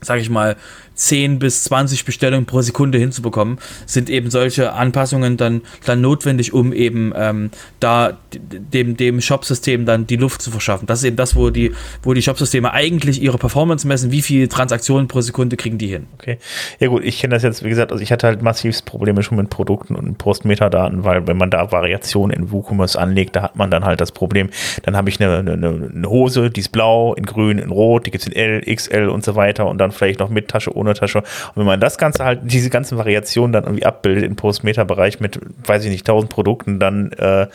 sag 0.00 0.20
ich 0.20 0.30
mal, 0.30 0.56
10 0.94 1.38
bis 1.38 1.64
20 1.64 2.04
Bestellungen 2.04 2.46
pro 2.46 2.62
Sekunde 2.62 2.98
hinzubekommen, 2.98 3.58
sind 3.86 4.10
eben 4.10 4.30
solche 4.30 4.72
Anpassungen 4.72 5.36
dann, 5.36 5.62
dann 5.84 6.00
notwendig, 6.00 6.52
um 6.52 6.72
eben 6.72 7.12
ähm, 7.16 7.50
da 7.80 8.18
dem, 8.32 8.96
dem 8.96 9.20
Shop-System 9.20 9.86
dann 9.86 10.06
die 10.06 10.16
Luft 10.16 10.42
zu 10.42 10.50
verschaffen. 10.50 10.86
Das 10.86 11.00
ist 11.00 11.04
eben 11.04 11.16
das, 11.16 11.36
wo 11.36 11.50
die, 11.50 11.72
wo 12.02 12.14
die 12.14 12.22
Shop-Systeme 12.22 12.72
eigentlich 12.72 13.22
ihre 13.22 13.38
Performance 13.38 13.86
messen, 13.86 14.12
wie 14.12 14.22
viele 14.22 14.48
Transaktionen 14.48 15.08
pro 15.08 15.20
Sekunde 15.20 15.56
kriegen 15.56 15.78
die 15.78 15.88
hin. 15.88 16.06
Okay. 16.14 16.38
Ja 16.80 16.88
gut, 16.88 17.04
ich 17.04 17.20
kenne 17.20 17.34
das 17.34 17.42
jetzt, 17.42 17.64
wie 17.64 17.68
gesagt, 17.68 17.92
also 17.92 18.02
ich 18.02 18.12
hatte 18.12 18.26
halt 18.26 18.42
massiv 18.42 18.84
Probleme 18.84 19.22
schon 19.22 19.36
mit 19.36 19.50
Produkten 19.50 19.94
und 19.94 20.18
Postmetadaten, 20.18 21.04
weil 21.04 21.26
wenn 21.26 21.36
man 21.36 21.50
da 21.50 21.72
Variationen 21.72 22.36
in 22.36 22.50
WooCommerce 22.50 22.98
anlegt, 22.98 23.36
da 23.36 23.42
hat 23.42 23.56
man 23.56 23.70
dann 23.70 23.84
halt 23.84 24.00
das 24.00 24.12
Problem, 24.12 24.50
dann 24.82 24.96
habe 24.96 25.08
ich 25.08 25.20
eine, 25.20 25.38
eine, 25.38 25.52
eine 25.52 26.08
Hose, 26.08 26.50
die 26.50 26.60
ist 26.60 26.70
blau, 26.70 27.14
in 27.14 27.24
grün, 27.24 27.58
in 27.58 27.70
rot, 27.70 28.06
die 28.06 28.10
gibt 28.10 28.22
es 28.22 28.28
in 28.28 28.34
L, 28.34 28.62
XL 28.62 29.08
und 29.08 29.24
so 29.24 29.34
weiter 29.34 29.66
und 29.66 29.78
dann 29.78 29.92
vielleicht 29.92 30.20
noch 30.20 30.28
mit 30.28 30.48
Tasche, 30.48 30.70
ohne 30.82 30.94
Tasche. 30.94 31.18
Und 31.18 31.56
wenn 31.56 31.66
man 31.66 31.80
das 31.80 31.98
Ganze 31.98 32.24
halt, 32.24 32.40
diese 32.44 32.70
ganzen 32.70 32.98
Variationen 32.98 33.52
dann 33.52 33.64
irgendwie 33.64 33.86
abbildet 33.86 34.24
im 34.24 34.36
Postmeta-Bereich 34.36 35.20
mit, 35.20 35.40
weiß 35.66 35.84
ich 35.84 35.90
nicht, 35.90 36.08
1000 36.08 36.30
Produkten, 36.30 36.78
dann 36.78 37.12
äh, 37.12 37.46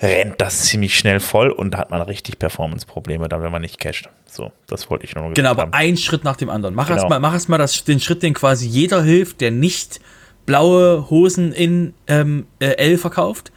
rennt 0.00 0.40
das 0.40 0.62
ziemlich 0.62 0.96
schnell 0.98 1.20
voll 1.20 1.50
und 1.50 1.72
da 1.74 1.78
hat 1.78 1.90
man 1.90 2.02
richtig 2.02 2.38
Performance-Probleme 2.38 3.28
dann, 3.28 3.42
wenn 3.42 3.52
man 3.52 3.62
nicht 3.62 3.78
cached. 3.80 4.08
So, 4.26 4.52
das 4.66 4.90
wollte 4.90 5.04
ich 5.04 5.14
noch 5.14 5.22
mal 5.22 5.32
Genau, 5.34 5.50
aber 5.50 5.62
haben. 5.62 5.72
ein 5.72 5.96
Schritt 5.96 6.24
nach 6.24 6.36
dem 6.36 6.50
anderen. 6.50 6.74
Mach 6.74 6.86
Genau. 6.88 6.98
erst 6.98 7.08
mal, 7.08 7.18
mach 7.20 7.32
das, 7.58 7.84
den 7.84 8.00
Schritt, 8.00 8.22
den 8.22 8.34
quasi 8.34 8.66
jeder 8.66 9.02
hilft, 9.02 9.40
der 9.40 9.50
nicht 9.50 10.00
blaue 10.46 11.10
Hosen 11.10 11.52
in 11.52 11.92
ähm, 12.06 12.46
äh, 12.60 12.76
L 12.76 12.98
verkauft, 12.98 13.50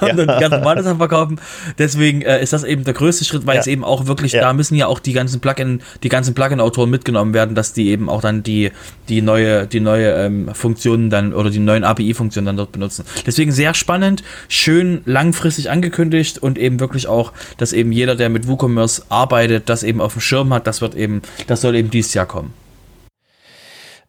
sondern 0.00 0.28
Ja. 0.28 0.34
die 0.36 0.40
ganz 0.40 0.50
normale 0.54 0.82
Sachen 0.82 0.96
verkaufen. 0.98 1.40
Deswegen 1.78 2.22
äh, 2.22 2.42
ist 2.42 2.52
das 2.54 2.64
eben 2.64 2.84
der 2.84 2.94
größte 2.94 3.24
Schritt, 3.26 3.46
weil 3.46 3.56
Ja. 3.56 3.60
es 3.60 3.66
eben 3.66 3.84
auch 3.84 4.06
wirklich, 4.06 4.32
Ja. 4.32 4.40
da 4.40 4.52
müssen 4.54 4.74
ja 4.74 4.86
auch 4.86 4.98
die 4.98 5.12
ganzen 5.12 5.40
Plugin, 5.40 5.82
die 6.02 6.08
ganzen 6.08 6.34
Plugin-Autoren 6.34 6.88
mitgenommen 6.90 7.34
werden, 7.34 7.54
dass 7.54 7.72
die 7.74 7.88
eben 7.90 8.08
auch 8.08 8.22
dann 8.22 8.42
die, 8.42 8.70
die 9.10 9.20
neue, 9.22 9.66
die 9.66 9.80
neue 9.80 10.12
ähm, 10.12 10.50
Funktionen 10.54 11.10
dann 11.10 11.34
oder 11.34 11.50
die 11.50 11.58
neuen 11.58 11.84
API-Funktionen 11.84 12.46
dann 12.46 12.56
dort 12.56 12.72
benutzen. 12.72 13.04
Deswegen 13.26 13.52
sehr 13.52 13.74
spannend, 13.74 14.22
schön 14.48 15.02
langfristig 15.04 15.70
angekündigt 15.70 16.38
und 16.38 16.58
eben 16.58 16.80
wirklich 16.80 17.06
auch, 17.06 17.32
dass 17.58 17.72
eben 17.74 17.92
jeder, 17.92 18.16
der 18.16 18.30
mit 18.30 18.48
WooCommerce 18.48 19.04
arbeitet, 19.10 19.68
das 19.68 19.82
eben 19.82 20.00
auf 20.00 20.12
dem 20.14 20.20
Schirm 20.22 20.52
hat, 20.54 20.66
das 20.66 20.80
wird 20.80 20.94
eben, 20.94 21.20
das 21.46 21.60
soll 21.60 21.76
eben 21.76 21.90
dieses 21.90 22.14
Jahr 22.14 22.26
kommen. 22.26 22.54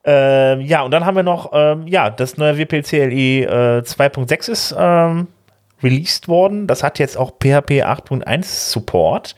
Ähm, 0.05 0.61
ja, 0.61 0.81
und 0.81 0.91
dann 0.91 1.05
haben 1.05 1.15
wir 1.15 1.23
noch, 1.23 1.51
ähm, 1.53 1.87
ja, 1.87 2.09
das 2.09 2.37
neue 2.37 2.57
WPCLI 2.57 3.43
äh, 3.43 3.47
2.6 3.81 4.51
ist 4.51 4.75
ähm, 4.77 5.27
released 5.81 6.27
worden. 6.27 6.67
Das 6.67 6.83
hat 6.83 6.99
jetzt 6.99 7.17
auch 7.17 7.31
PHP 7.31 7.83
8.1 7.83 8.43
Support. 8.71 9.35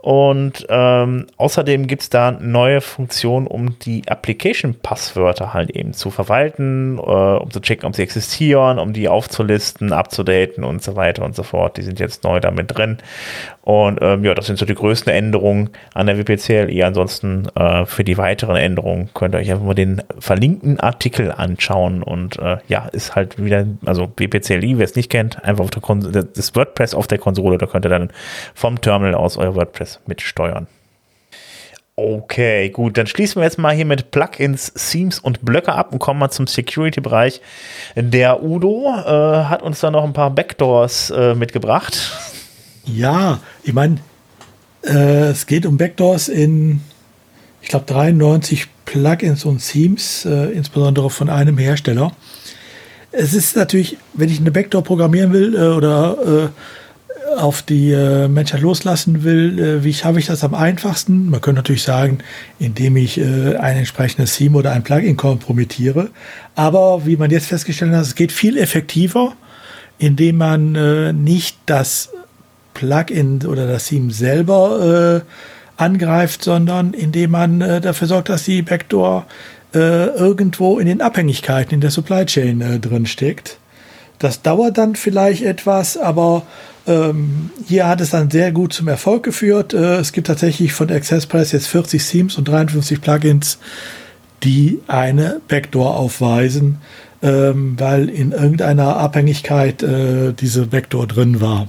Und 0.00 0.64
ähm, 0.68 1.26
außerdem 1.38 1.88
gibt 1.88 2.02
es 2.02 2.08
da 2.08 2.30
neue 2.30 2.80
Funktionen, 2.80 3.48
um 3.48 3.80
die 3.80 4.04
Application-Passwörter 4.06 5.52
halt 5.52 5.70
eben 5.70 5.92
zu 5.92 6.10
verwalten, 6.10 6.98
äh, 6.98 7.00
um 7.00 7.50
zu 7.50 7.60
checken, 7.60 7.84
ob 7.84 7.96
sie 7.96 8.04
existieren, 8.04 8.78
um 8.78 8.92
die 8.92 9.08
aufzulisten, 9.08 9.92
abzudaten 9.92 10.62
und 10.62 10.84
so 10.84 10.94
weiter 10.94 11.24
und 11.24 11.34
so 11.34 11.42
fort. 11.42 11.76
Die 11.76 11.82
sind 11.82 11.98
jetzt 11.98 12.22
neu 12.22 12.38
damit 12.38 12.76
drin. 12.76 12.98
Und 13.68 13.98
ähm, 14.00 14.24
ja, 14.24 14.32
das 14.32 14.46
sind 14.46 14.58
so 14.58 14.64
die 14.64 14.74
größten 14.74 15.12
Änderungen 15.12 15.68
an 15.92 16.06
der 16.06 16.16
WPCLI. 16.16 16.84
Ansonsten 16.84 17.48
äh, 17.54 17.84
für 17.84 18.02
die 18.02 18.16
weiteren 18.16 18.56
Änderungen 18.56 19.10
könnt 19.12 19.34
ihr 19.34 19.40
euch 19.40 19.50
einfach 19.50 19.66
mal 19.66 19.74
den 19.74 20.00
verlinkten 20.18 20.80
Artikel 20.80 21.30
anschauen. 21.30 22.02
Und 22.02 22.38
äh, 22.38 22.56
ja, 22.68 22.86
ist 22.86 23.14
halt 23.14 23.44
wieder, 23.44 23.66
also 23.84 24.10
WPCLI, 24.16 24.78
wer 24.78 24.86
es 24.86 24.96
nicht 24.96 25.10
kennt, 25.10 25.44
einfach 25.44 25.64
auf 25.64 25.70
der 25.70 25.82
Kon 25.82 26.00
das 26.00 26.56
WordPress 26.56 26.94
auf 26.94 27.08
der 27.08 27.18
Konsole, 27.18 27.58
da 27.58 27.66
könnt 27.66 27.84
ihr 27.84 27.90
dann 27.90 28.08
vom 28.54 28.80
Terminal 28.80 29.14
aus 29.14 29.36
euer 29.36 29.54
WordPress 29.54 30.00
mitsteuern. 30.06 30.66
Okay, 31.94 32.70
gut, 32.70 32.96
dann 32.96 33.06
schließen 33.06 33.38
wir 33.38 33.44
jetzt 33.44 33.58
mal 33.58 33.74
hier 33.74 33.84
mit 33.84 34.12
Plugins, 34.12 34.72
Themes 34.72 35.18
und 35.18 35.44
Blöcke 35.44 35.74
ab 35.74 35.92
und 35.92 35.98
kommen 35.98 36.20
mal 36.20 36.30
zum 36.30 36.46
Security-Bereich. 36.46 37.42
Der 37.96 38.42
Udo 38.42 38.86
äh, 38.86 39.44
hat 39.44 39.60
uns 39.60 39.80
da 39.80 39.90
noch 39.90 40.04
ein 40.04 40.14
paar 40.14 40.30
Backdoors 40.30 41.10
äh, 41.10 41.34
mitgebracht. 41.34 42.37
Ja, 42.94 43.40
ich 43.62 43.72
meine, 43.72 43.98
äh, 44.84 45.28
es 45.30 45.46
geht 45.46 45.66
um 45.66 45.76
Backdoors 45.76 46.28
in, 46.28 46.80
ich 47.60 47.68
glaube, 47.68 47.84
93 47.86 48.66
Plugins 48.84 49.44
und 49.44 49.58
Themes, 49.58 50.24
äh, 50.24 50.52
insbesondere 50.52 51.10
von 51.10 51.28
einem 51.28 51.58
Hersteller. 51.58 52.12
Es 53.10 53.34
ist 53.34 53.56
natürlich, 53.56 53.98
wenn 54.14 54.30
ich 54.30 54.40
eine 54.40 54.50
Backdoor 54.50 54.82
programmieren 54.82 55.32
will 55.32 55.54
äh, 55.54 55.68
oder 55.68 56.52
äh, 57.36 57.38
auf 57.38 57.62
die 57.62 57.92
äh, 57.92 58.26
Menschheit 58.28 58.62
loslassen 58.62 59.22
will, 59.22 59.58
äh, 59.58 59.84
wie 59.84 59.92
schaffe 59.92 60.18
ich 60.18 60.26
das 60.26 60.42
am 60.42 60.54
einfachsten? 60.54 61.28
Man 61.28 61.42
könnte 61.42 61.58
natürlich 61.58 61.82
sagen, 61.82 62.18
indem 62.58 62.96
ich 62.96 63.20
ein 63.20 63.76
entsprechendes 63.76 64.36
Theme 64.36 64.56
oder 64.56 64.72
ein 64.72 64.82
Plugin 64.82 65.16
kompromittiere. 65.16 66.10
Aber 66.54 67.04
wie 67.04 67.16
man 67.16 67.30
jetzt 67.30 67.46
festgestellt 67.46 67.92
hat, 67.92 68.02
es 68.02 68.14
geht 68.14 68.32
viel 68.32 68.56
effektiver, 68.56 69.34
indem 69.98 70.36
man 70.36 71.22
nicht 71.22 71.58
das 71.66 72.10
Plugin 72.78 73.44
oder 73.46 73.66
das 73.66 73.88
Theme 73.88 74.12
selber 74.12 75.24
äh, 75.24 75.82
angreift, 75.82 76.44
sondern 76.44 76.94
indem 76.94 77.32
man 77.32 77.60
äh, 77.60 77.80
dafür 77.80 78.08
sorgt, 78.08 78.28
dass 78.28 78.44
die 78.44 78.62
Backdoor 78.62 79.26
irgendwo 79.70 80.78
in 80.78 80.86
den 80.86 81.02
Abhängigkeiten 81.02 81.74
in 81.74 81.82
der 81.82 81.90
Supply 81.90 82.24
Chain 82.24 82.80
drin 82.80 83.04
steckt. 83.04 83.58
Das 84.18 84.40
dauert 84.40 84.78
dann 84.78 84.96
vielleicht 84.96 85.42
etwas, 85.42 85.98
aber 85.98 86.44
ähm, 86.88 87.50
hier 87.66 87.86
hat 87.86 88.00
es 88.00 88.10
dann 88.10 88.30
sehr 88.30 88.50
gut 88.50 88.72
zum 88.72 88.88
Erfolg 88.88 89.22
geführt. 89.22 89.74
Äh, 89.74 89.96
es 89.98 90.12
gibt 90.12 90.26
tatsächlich 90.26 90.72
von 90.72 90.90
AccessPress 90.90 91.52
jetzt 91.52 91.68
40 91.68 92.04
Themes 92.04 92.38
und 92.38 92.48
53 92.48 93.00
Plugins, 93.00 93.58
die 94.42 94.80
eine 94.88 95.40
Backdoor 95.48 95.96
aufweisen, 95.96 96.78
ähm, 97.22 97.74
weil 97.78 98.08
in 98.08 98.32
irgendeiner 98.32 98.96
Abhängigkeit 98.96 99.82
äh, 99.82 100.32
diese 100.32 100.66
Backdoor 100.66 101.06
drin 101.06 101.40
war. 101.40 101.68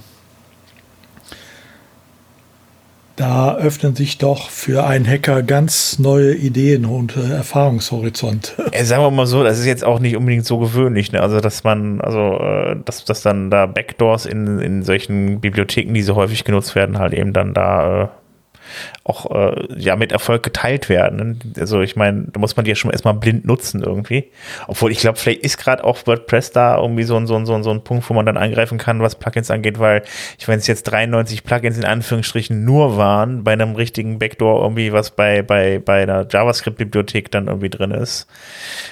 Da 3.20 3.54
öffnen 3.56 3.94
sich 3.94 4.16
doch 4.16 4.48
für 4.48 4.86
einen 4.86 5.06
Hacker 5.06 5.42
ganz 5.42 5.98
neue 5.98 6.34
Ideen 6.34 6.86
und 6.86 7.16
äh, 7.16 7.34
Erfahrungshorizont. 7.34 8.54
Ja, 8.72 8.84
sagen 8.84 9.02
wir 9.02 9.10
mal 9.10 9.26
so, 9.26 9.42
das 9.42 9.58
ist 9.58 9.66
jetzt 9.66 9.84
auch 9.84 9.98
nicht 9.98 10.16
unbedingt 10.16 10.46
so 10.46 10.58
gewöhnlich, 10.58 11.10
ne? 11.10 11.20
Also, 11.20 11.40
dass 11.40 11.64
man, 11.64 12.00
also, 12.00 12.38
äh, 12.38 12.76
dass, 12.84 13.04
dass 13.04 13.20
dann 13.20 13.50
da 13.50 13.66
Backdoors 13.66 14.26
in, 14.26 14.60
in 14.60 14.84
solchen 14.84 15.40
Bibliotheken, 15.40 15.92
die 15.92 16.02
so 16.02 16.14
häufig 16.14 16.44
genutzt 16.44 16.76
werden, 16.76 16.98
halt 16.98 17.12
eben 17.12 17.32
dann 17.32 17.52
da 17.52 18.04
äh, 18.04 18.08
auch 19.04 19.30
äh, 19.30 19.66
ja 19.76 19.96
mit 19.96 20.12
Erfolg 20.12 20.42
geteilt 20.42 20.88
werden. 20.88 21.40
Also 21.58 21.80
ich 21.80 21.96
meine, 21.96 22.26
da 22.32 22.40
muss 22.40 22.56
man 22.56 22.64
die 22.64 22.70
ja 22.70 22.74
schon 22.74 22.90
erstmal 22.90 23.14
blind 23.14 23.44
nutzen 23.44 23.82
irgendwie. 23.82 24.30
Obwohl 24.66 24.92
ich 24.92 24.98
glaube, 24.98 25.18
vielleicht 25.18 25.42
ist 25.42 25.58
gerade 25.58 25.84
auch 25.84 26.06
WordPress 26.06 26.52
da 26.52 26.78
irgendwie 26.78 27.02
so 27.04 27.16
ein, 27.16 27.26
so, 27.26 27.36
ein, 27.36 27.46
so, 27.46 27.54
ein, 27.54 27.62
so 27.62 27.70
ein 27.70 27.82
Punkt, 27.82 28.08
wo 28.08 28.14
man 28.14 28.26
dann 28.26 28.36
angreifen 28.36 28.78
kann, 28.78 29.00
was 29.00 29.14
Plugins 29.14 29.50
angeht, 29.50 29.78
weil 29.78 30.02
ich 30.38 30.48
meine, 30.48 30.60
es 30.60 30.66
jetzt 30.66 30.84
93 30.84 31.44
Plugins 31.44 31.78
in 31.78 31.84
Anführungsstrichen 31.84 32.64
nur 32.64 32.96
waren, 32.96 33.44
bei 33.44 33.52
einem 33.52 33.74
richtigen 33.74 34.18
Backdoor 34.18 34.62
irgendwie, 34.62 34.92
was 34.92 35.10
bei, 35.10 35.42
bei, 35.42 35.78
bei 35.78 36.02
einer 36.02 36.26
JavaScript-Bibliothek 36.28 37.30
dann 37.30 37.46
irgendwie 37.46 37.70
drin 37.70 37.90
ist. 37.90 38.26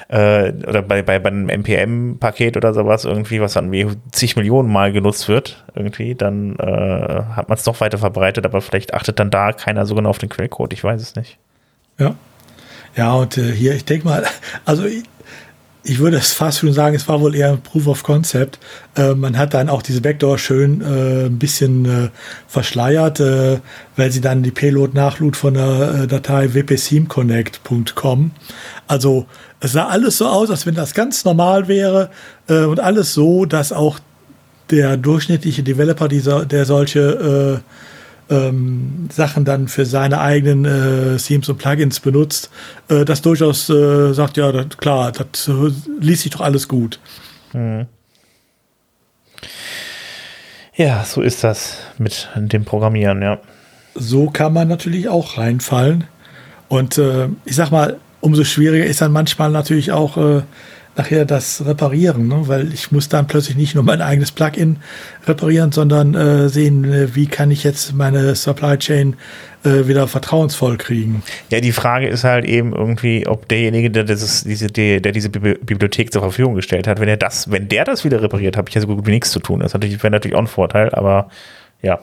Äh, 0.08 0.52
oder 0.52 0.82
bei, 0.82 1.02
bei, 1.02 1.18
bei 1.18 1.30
einem 1.30 1.48
NPM-Paket 1.48 2.56
oder 2.56 2.74
sowas 2.74 3.04
irgendwie, 3.04 3.40
was 3.40 3.54
dann 3.54 3.72
wie 3.72 3.86
zig 4.12 4.36
Millionen 4.36 4.70
Mal 4.72 4.92
genutzt 4.92 5.28
wird, 5.28 5.64
irgendwie, 5.74 6.14
dann 6.14 6.56
äh, 6.56 7.22
hat 7.34 7.48
man 7.48 7.56
es 7.56 7.64
doch 7.64 7.80
weiter 7.80 7.98
verbreitet, 7.98 8.44
aber 8.44 8.60
vielleicht 8.60 8.94
achtet 8.94 9.18
dann 9.18 9.30
da 9.30 9.52
keiner 9.68 9.84
so 9.84 9.94
genau 9.94 10.08
auf 10.08 10.18
den 10.18 10.30
Quellcode, 10.30 10.72
ich 10.72 10.82
weiß 10.82 11.02
es 11.02 11.14
nicht. 11.14 11.36
Ja. 11.98 12.14
Ja, 12.96 13.12
und 13.12 13.36
äh, 13.36 13.52
hier, 13.52 13.74
ich 13.74 13.84
denke 13.84 14.06
mal, 14.06 14.24
also 14.64 14.84
ich, 14.84 15.02
ich 15.84 15.98
würde 15.98 16.16
es 16.16 16.32
fast 16.32 16.60
schon 16.60 16.72
sagen, 16.72 16.96
es 16.96 17.06
war 17.06 17.20
wohl 17.20 17.34
eher 17.34 17.50
ein 17.50 17.60
Proof 17.60 17.86
of 17.86 18.02
Concept. 18.02 18.58
Äh, 18.96 19.12
man 19.12 19.36
hat 19.36 19.52
dann 19.52 19.68
auch 19.68 19.82
diese 19.82 20.00
Backdoor 20.00 20.38
schön 20.38 20.80
äh, 20.80 21.26
ein 21.26 21.38
bisschen 21.38 21.84
äh, 21.84 22.08
verschleiert, 22.46 23.20
äh, 23.20 23.60
weil 23.96 24.10
sie 24.10 24.22
dann 24.22 24.42
die 24.42 24.50
Payload 24.50 24.96
nachlud 24.96 25.36
von 25.36 25.52
der 25.52 26.02
äh, 26.02 26.06
Datei 26.06 26.48
wpthemeconnect.com. 26.48 28.30
Also 28.86 29.26
es 29.60 29.72
sah 29.72 29.88
alles 29.88 30.16
so 30.16 30.28
aus, 30.28 30.50
als 30.50 30.64
wenn 30.64 30.76
das 30.76 30.94
ganz 30.94 31.26
normal 31.26 31.68
wäre 31.68 32.08
äh, 32.48 32.64
und 32.64 32.80
alles 32.80 33.12
so, 33.12 33.44
dass 33.44 33.72
auch 33.72 33.98
der 34.70 34.96
durchschnittliche 34.96 35.62
Developer, 35.62 36.08
dieser, 36.08 36.46
der 36.46 36.64
solche 36.64 37.62
ähm, 38.30 39.08
Sachen 39.10 39.44
dann 39.44 39.68
für 39.68 39.86
seine 39.86 40.20
eigenen 40.20 40.64
äh, 40.64 41.16
Themes 41.16 41.48
und 41.48 41.58
Plugins 41.58 42.00
benutzt, 42.00 42.50
äh, 42.88 43.04
das 43.04 43.22
durchaus 43.22 43.68
äh, 43.70 44.12
sagt, 44.12 44.36
ja, 44.36 44.52
das, 44.52 44.76
klar, 44.76 45.12
das 45.12 45.48
äh, 45.48 45.72
liest 46.00 46.22
sich 46.22 46.32
doch 46.32 46.40
alles 46.40 46.68
gut. 46.68 47.00
Hm. 47.52 47.86
Ja, 50.74 51.04
so 51.04 51.22
ist 51.22 51.42
das 51.42 51.78
mit 51.98 52.28
dem 52.36 52.64
Programmieren, 52.64 53.20
ja. 53.22 53.38
So 53.94 54.30
kann 54.30 54.52
man 54.52 54.68
natürlich 54.68 55.08
auch 55.08 55.38
reinfallen. 55.38 56.04
Und 56.68 56.98
äh, 56.98 57.28
ich 57.44 57.56
sag 57.56 57.70
mal, 57.70 57.96
umso 58.20 58.44
schwieriger 58.44 58.84
ist 58.84 59.00
dann 59.00 59.12
manchmal 59.12 59.50
natürlich 59.50 59.90
auch 59.90 60.16
äh, 60.16 60.42
nachher 60.98 61.24
das 61.24 61.64
Reparieren, 61.64 62.28
ne? 62.28 62.42
weil 62.46 62.72
ich 62.74 62.92
muss 62.92 63.08
dann 63.08 63.26
plötzlich 63.26 63.56
nicht 63.56 63.74
nur 63.74 63.84
mein 63.84 64.02
eigenes 64.02 64.32
Plugin 64.32 64.76
reparieren, 65.26 65.72
sondern 65.72 66.14
äh, 66.14 66.48
sehen, 66.48 66.84
äh, 66.84 67.14
wie 67.14 67.26
kann 67.26 67.50
ich 67.50 67.64
jetzt 67.64 67.94
meine 67.94 68.34
Supply 68.34 68.76
Chain 68.76 69.16
äh, 69.64 69.86
wieder 69.88 70.06
vertrauensvoll 70.08 70.76
kriegen. 70.76 71.22
Ja, 71.50 71.60
die 71.60 71.72
Frage 71.72 72.08
ist 72.08 72.24
halt 72.24 72.44
eben 72.44 72.72
irgendwie, 72.72 73.26
ob 73.26 73.48
derjenige, 73.48 73.90
der, 73.90 74.04
dieses, 74.04 74.44
diese, 74.44 74.66
der, 74.66 75.00
der 75.00 75.12
diese 75.12 75.30
Bibliothek 75.30 76.12
zur 76.12 76.22
Verfügung 76.22 76.54
gestellt 76.54 76.86
hat, 76.86 77.00
wenn 77.00 77.08
er 77.08 77.16
das, 77.16 77.50
wenn 77.50 77.68
der 77.68 77.84
das 77.84 78.04
wieder 78.04 78.22
repariert, 78.22 78.56
habe 78.56 78.68
ich 78.68 78.74
ja 78.74 78.80
so 78.80 78.86
gut 78.86 79.06
wie 79.06 79.12
nichts 79.12 79.30
zu 79.30 79.40
tun. 79.40 79.60
Das 79.60 79.74
wäre 79.74 80.10
natürlich 80.10 80.36
auch 80.36 80.40
ein 80.40 80.46
Vorteil, 80.46 80.90
aber 80.90 81.28
ja. 81.82 82.00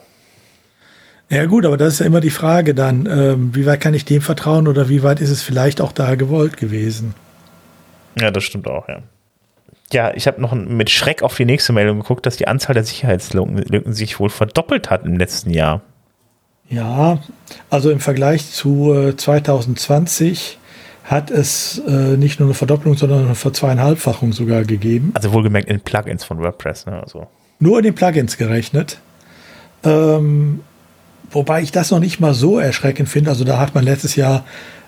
Ja 1.30 1.46
gut, 1.46 1.66
aber 1.66 1.78
das 1.78 1.94
ist 1.94 2.00
ja 2.00 2.06
immer 2.06 2.22
die 2.22 2.30
Frage 2.30 2.76
dann, 2.76 3.08
ähm, 3.08 3.56
wie 3.56 3.66
weit 3.66 3.82
kann 3.82 3.94
ich 3.94 4.06
dem 4.06 4.22
vertrauen 4.22 4.68
oder 4.68 4.90
wie 4.90 5.02
weit 5.02 5.22
ist 5.22 5.32
es 5.32 5.42
vielleicht 5.42 5.82
auch 5.82 5.92
da 5.92 6.16
gewollt 6.16 6.58
gewesen? 6.58 7.16
Ja, 8.20 8.32
das 8.32 8.44
stimmt 8.44 8.68
auch, 8.68 8.88
ja. 8.88 9.00
Ja, 9.92 10.14
ich 10.16 10.28
habe 10.28 10.42
noch 10.42 10.54
mit 10.54 10.90
Schreck 10.90 11.22
auf 11.22 11.36
die 11.36 11.46
nächste 11.46 11.72
Meldung 11.72 12.00
geguckt, 12.00 12.26
dass 12.26 12.38
die 12.38 12.48
Anzahl 12.48 12.74
der 12.74 12.84
Sicherheitslücken 12.84 13.94
sich 13.94 14.20
wohl 14.20 14.30
verdoppelt 14.30 14.90
hat 14.90 15.06
im 15.06 15.18
letzten 15.18 15.52
Jahr. 15.52 15.82
Ja, 16.70 17.20
also 17.70 17.92
im 17.92 18.00
Vergleich 18.00 18.50
zu 18.50 18.94
äh, 18.94 19.16
2020 19.16 20.58
hat 21.04 21.30
es 21.30 21.80
äh, 21.88 22.18
nicht 22.18 22.40
nur 22.40 22.48
eine 22.48 22.56
Verdopplung, 22.56 22.98
sondern 22.98 23.26
eine 23.26 23.36
Verzweieinhalbfachung 23.36 24.34
sogar 24.34 24.64
gegeben. 24.64 25.12
Also 25.14 25.32
wohlgemerkt 25.34 25.70
in 25.70 25.80
Plugins 25.80 26.24
von 26.24 26.40
WordPress, 26.40 26.88
ne? 26.88 27.00
Also. 27.02 27.28
Nur 27.60 27.78
in 27.78 27.84
den 27.84 27.94
Plugins 27.94 28.38
gerechnet. 28.38 29.00
Ähm, 29.84 30.62
wobei 31.30 31.62
ich 31.62 31.72
das 31.72 31.92
noch 31.92 32.00
nicht 32.00 32.20
mal 32.20 32.34
so 32.34 32.58
erschreckend 32.58 33.08
finde. 33.08 33.30
Also 33.30 33.44
da 33.44 33.60
hat 33.60 33.76
man 33.76 33.84
letztes 33.84 34.16
Jahr 34.16 34.46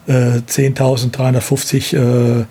äh, 0.08 0.40
10.350 0.48 2.46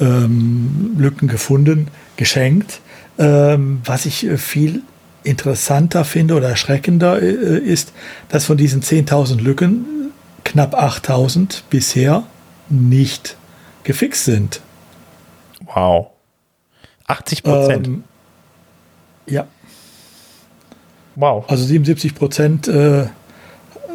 ähm, 0.00 0.96
Lücken 0.98 1.28
gefunden, 1.28 1.88
geschenkt. 2.16 2.80
Ähm, 3.18 3.80
was 3.84 4.06
ich 4.06 4.26
äh, 4.26 4.36
viel 4.36 4.82
interessanter 5.22 6.04
finde 6.04 6.34
oder 6.34 6.48
erschreckender 6.48 7.20
äh, 7.20 7.58
ist, 7.58 7.92
dass 8.28 8.44
von 8.44 8.56
diesen 8.56 8.82
10.000 8.82 9.40
Lücken 9.40 10.12
knapp 10.44 10.74
8.000 10.74 11.62
bisher 11.70 12.22
nicht 12.68 13.36
gefixt 13.84 14.24
sind. 14.24 14.60
Wow. 15.74 16.08
80 17.06 17.42
Prozent. 17.42 17.86
Ähm, 17.86 18.04
ja. 19.26 19.46
Wow. 21.14 21.44
Also 21.48 21.64
77 21.64 22.14
Prozent 22.14 22.68
äh, 22.68 23.06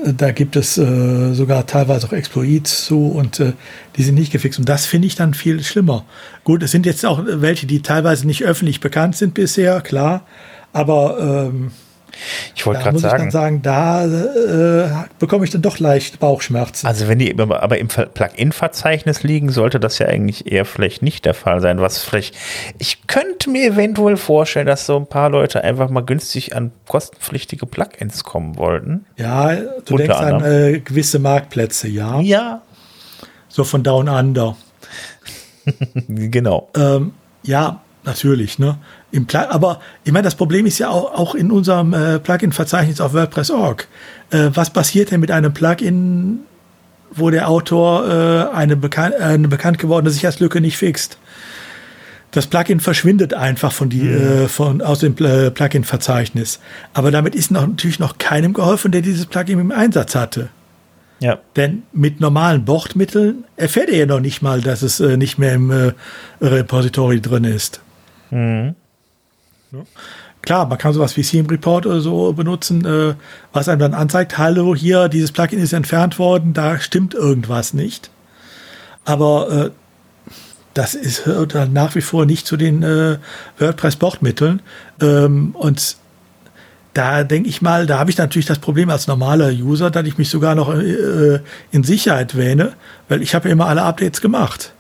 da 0.04 0.32
gibt 0.32 0.56
es 0.56 0.78
äh, 0.78 1.34
sogar 1.34 1.66
teilweise 1.68 2.08
auch 2.08 2.14
Exploits 2.14 2.86
zu 2.86 3.08
und 3.08 3.40
äh, 3.40 3.54
die 3.96 4.04
sind 4.04 4.16
nicht 4.16 4.32
gefixt. 4.32 4.60
Und 4.60 4.68
das 4.68 4.86
finde 4.86 5.08
ich 5.08 5.16
dann 5.16 5.34
viel 5.34 5.64
schlimmer. 5.64 6.06
Gut, 6.44 6.64
es 6.64 6.72
sind 6.72 6.86
jetzt 6.86 7.06
auch 7.06 7.22
welche, 7.26 7.68
die 7.68 7.82
teilweise 7.82 8.26
nicht 8.26 8.44
öffentlich 8.44 8.80
bekannt 8.80 9.16
sind 9.16 9.34
bisher, 9.34 9.82
klar. 9.82 10.26
Aber 10.74 11.50
ähm, 11.50 11.72
ich 12.56 12.66
wollte 12.66 12.82
gerade 12.82 13.00
sagen. 13.00 13.28
Ich 13.28 13.34
sagen, 13.34 13.62
da 13.62 14.06
äh, 14.06 14.90
bekomme 15.20 15.46
ich 15.46 15.52
dann 15.52 15.62
doch 15.62 15.80
leicht 15.80 16.20
Bauchschmerzen. 16.20 16.88
Also 16.88 17.08
wenn 17.08 17.20
die 17.20 17.38
aber 17.38 17.78
im 17.78 17.88
Plugin-Verzeichnis 17.88 19.24
liegen, 19.24 19.50
sollte 19.50 19.80
das 19.80 20.00
ja 20.00 20.08
eigentlich 20.08 20.52
eher 20.52 20.66
vielleicht 20.66 21.02
nicht 21.02 21.26
der 21.26 21.34
Fall 21.34 21.62
sein. 21.62 21.80
Was 21.80 22.04
vielleicht, 22.04 22.36
ich 22.78 23.08
könnte 23.08 23.50
mir 23.50 23.66
eventuell 23.66 24.18
vorstellen, 24.18 24.68
dass 24.68 24.86
so 24.86 24.98
ein 24.98 25.08
paar 25.08 25.30
Leute 25.30 25.64
einfach 25.64 25.90
mal 25.90 26.02
günstig 26.02 26.56
an 26.56 26.72
kostenpflichtige 26.88 27.66
Plugins 27.66 28.24
kommen 28.24 28.58
wollten. 28.58 29.06
Ja, 29.18 29.56
du 29.86 29.98
denkst 29.98 30.16
anderem. 30.16 30.44
an 30.44 30.52
äh, 30.52 30.80
gewisse 30.80 31.20
Marktplätze, 31.20 31.88
ja. 31.88 32.20
Ja. 32.22 32.62
So 33.48 33.64
von 33.64 33.84
Down 33.84 34.08
Under. 34.08 34.56
genau. 36.08 36.70
Ähm, 36.76 37.14
ja, 37.44 37.82
natürlich, 38.04 38.60
ne? 38.60 38.78
Im 39.12 39.28
aber 39.34 39.82
ich 40.04 40.12
meine, 40.12 40.24
das 40.24 40.36
Problem 40.36 40.66
ist 40.66 40.80
ja 40.80 40.90
auch, 40.90 41.14
auch 41.14 41.36
in 41.36 41.52
unserem 41.52 41.94
äh, 41.94 42.20
Plugin-Verzeichnis 42.20 43.02
auf 43.02 43.14
WordPress.org. 43.14 43.88
Äh, 44.30 44.50
was 44.54 44.70
passiert 44.70 45.12
denn 45.12 45.20
mit 45.20 45.32
einem 45.32 45.54
Plugin, 45.54 46.40
wo 47.12 47.30
der 47.30 47.50
Autor 47.50 48.08
äh, 48.08 48.56
eine, 48.56 48.78
bekan 48.78 49.12
äh, 49.12 49.18
eine 49.18 49.48
bekannt 49.50 49.80
gewordene 49.80 50.12
Sicherheitslücke 50.12 50.62
nicht 50.62 50.78
fixt. 50.78 51.18
Das 52.32 52.48
Plugin 52.48 52.80
verschwindet 52.80 53.34
einfach 53.34 53.74
von 53.74 53.90
die, 53.90 54.04
mhm. 54.04 54.44
äh, 54.44 54.48
von, 54.48 54.82
aus 54.82 55.00
dem 55.00 55.18
äh, 55.18 55.52
Plugin-Verzeichnis. 55.52 56.62
Aber 56.94 57.12
damit 57.12 57.36
ist 57.36 57.52
noch, 57.52 57.68
natürlich 57.68 58.00
noch 58.00 58.18
keinem 58.18 58.54
geholfen, 58.54 58.94
der 58.94 59.02
dieses 59.02 59.26
Plugin 59.26 59.60
im 59.60 59.72
Einsatz 59.72 60.16
hatte. 60.16 60.50
Ja. 61.20 61.38
Denn 61.58 61.84
mit 61.92 62.22
normalen 62.22 62.64
Bordmitteln 62.64 63.44
erfährt 63.58 63.90
er 63.90 63.98
ja 63.98 64.06
noch 64.06 64.22
nicht 64.22 64.42
mal, 64.42 64.62
dass 64.62 64.82
es 64.82 65.02
äh, 65.02 65.18
nicht 65.18 65.38
mehr 65.38 65.54
im 65.54 65.70
äh, 65.70 65.92
Repository 66.42 67.22
drin 67.22 67.44
ist. 67.44 67.82
Mhm. 68.32 68.76
Ja. 69.72 69.80
Klar, 70.42 70.66
man 70.66 70.78
kann 70.78 70.94
sowas 70.94 71.16
wie 71.18 71.22
Theme 71.22 71.50
Report 71.50 71.86
oder 71.86 72.02
so 72.02 72.34
benutzen, 72.34 72.84
äh, 72.84 73.14
was 73.54 73.70
einem 73.70 73.80
dann 73.80 73.94
anzeigt, 73.94 74.38
hallo, 74.38 74.76
hier, 74.76 75.08
dieses 75.08 75.32
Plugin 75.32 75.60
ist 75.60 75.74
entfernt 75.74 76.18
worden, 76.18 76.54
da 76.54 76.80
stimmt 76.80 77.14
irgendwas 77.14 77.74
nicht. 77.74 78.10
Aber 79.06 79.52
äh, 79.52 79.70
das 80.74 80.94
ist 80.94 81.24
dann 81.50 81.74
nach 81.74 81.96
wie 81.96 82.02
vor 82.02 82.26
nicht 82.26 82.48
zu 82.48 82.58
den 82.58 82.82
äh, 82.82 83.18
WordPress-Bordmitteln. 83.60 84.62
Ähm, 85.02 85.52
und 85.54 85.98
da 86.94 87.24
denke 87.24 87.50
ich 87.50 87.62
mal, 87.62 87.86
da 87.86 88.00
habe 88.00 88.10
ich 88.10 88.18
natürlich 88.18 88.46
das 88.46 88.60
Problem 88.60 88.90
als 88.90 89.08
normaler 89.08 89.50
User, 89.50 89.92
dass 89.92 90.06
ich 90.06 90.18
mich 90.18 90.30
sogar 90.30 90.56
noch 90.56 90.74
äh, 90.74 91.40
in 91.72 91.84
Sicherheit 91.84 92.36
wähne, 92.36 92.74
weil 93.10 93.22
ich 93.22 93.36
habe 93.36 93.48
ja 93.48 93.54
immer 93.54 93.68
alle 93.68 93.84
Updates 93.84 94.22
gemacht. 94.22 94.74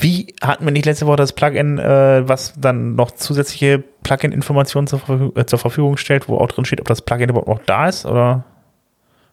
Wie 0.00 0.34
hatten 0.40 0.64
wir 0.64 0.72
nicht 0.72 0.86
letzte 0.86 1.06
Woche 1.06 1.16
das 1.16 1.32
Plugin, 1.32 1.78
äh, 1.78 2.28
was 2.28 2.54
dann 2.56 2.94
noch 2.94 3.10
zusätzliche 3.10 3.82
Plugin-Informationen 4.02 4.86
zur, 4.86 5.00
äh, 5.36 5.46
zur, 5.46 5.58
Verfügung 5.58 5.96
stellt, 5.96 6.28
wo 6.28 6.38
auch 6.38 6.48
drin 6.48 6.64
steht, 6.64 6.80
ob 6.80 6.88
das 6.88 7.02
Plugin 7.02 7.28
überhaupt 7.28 7.48
noch 7.48 7.60
da 7.66 7.88
ist 7.88 8.06
oder? 8.06 8.44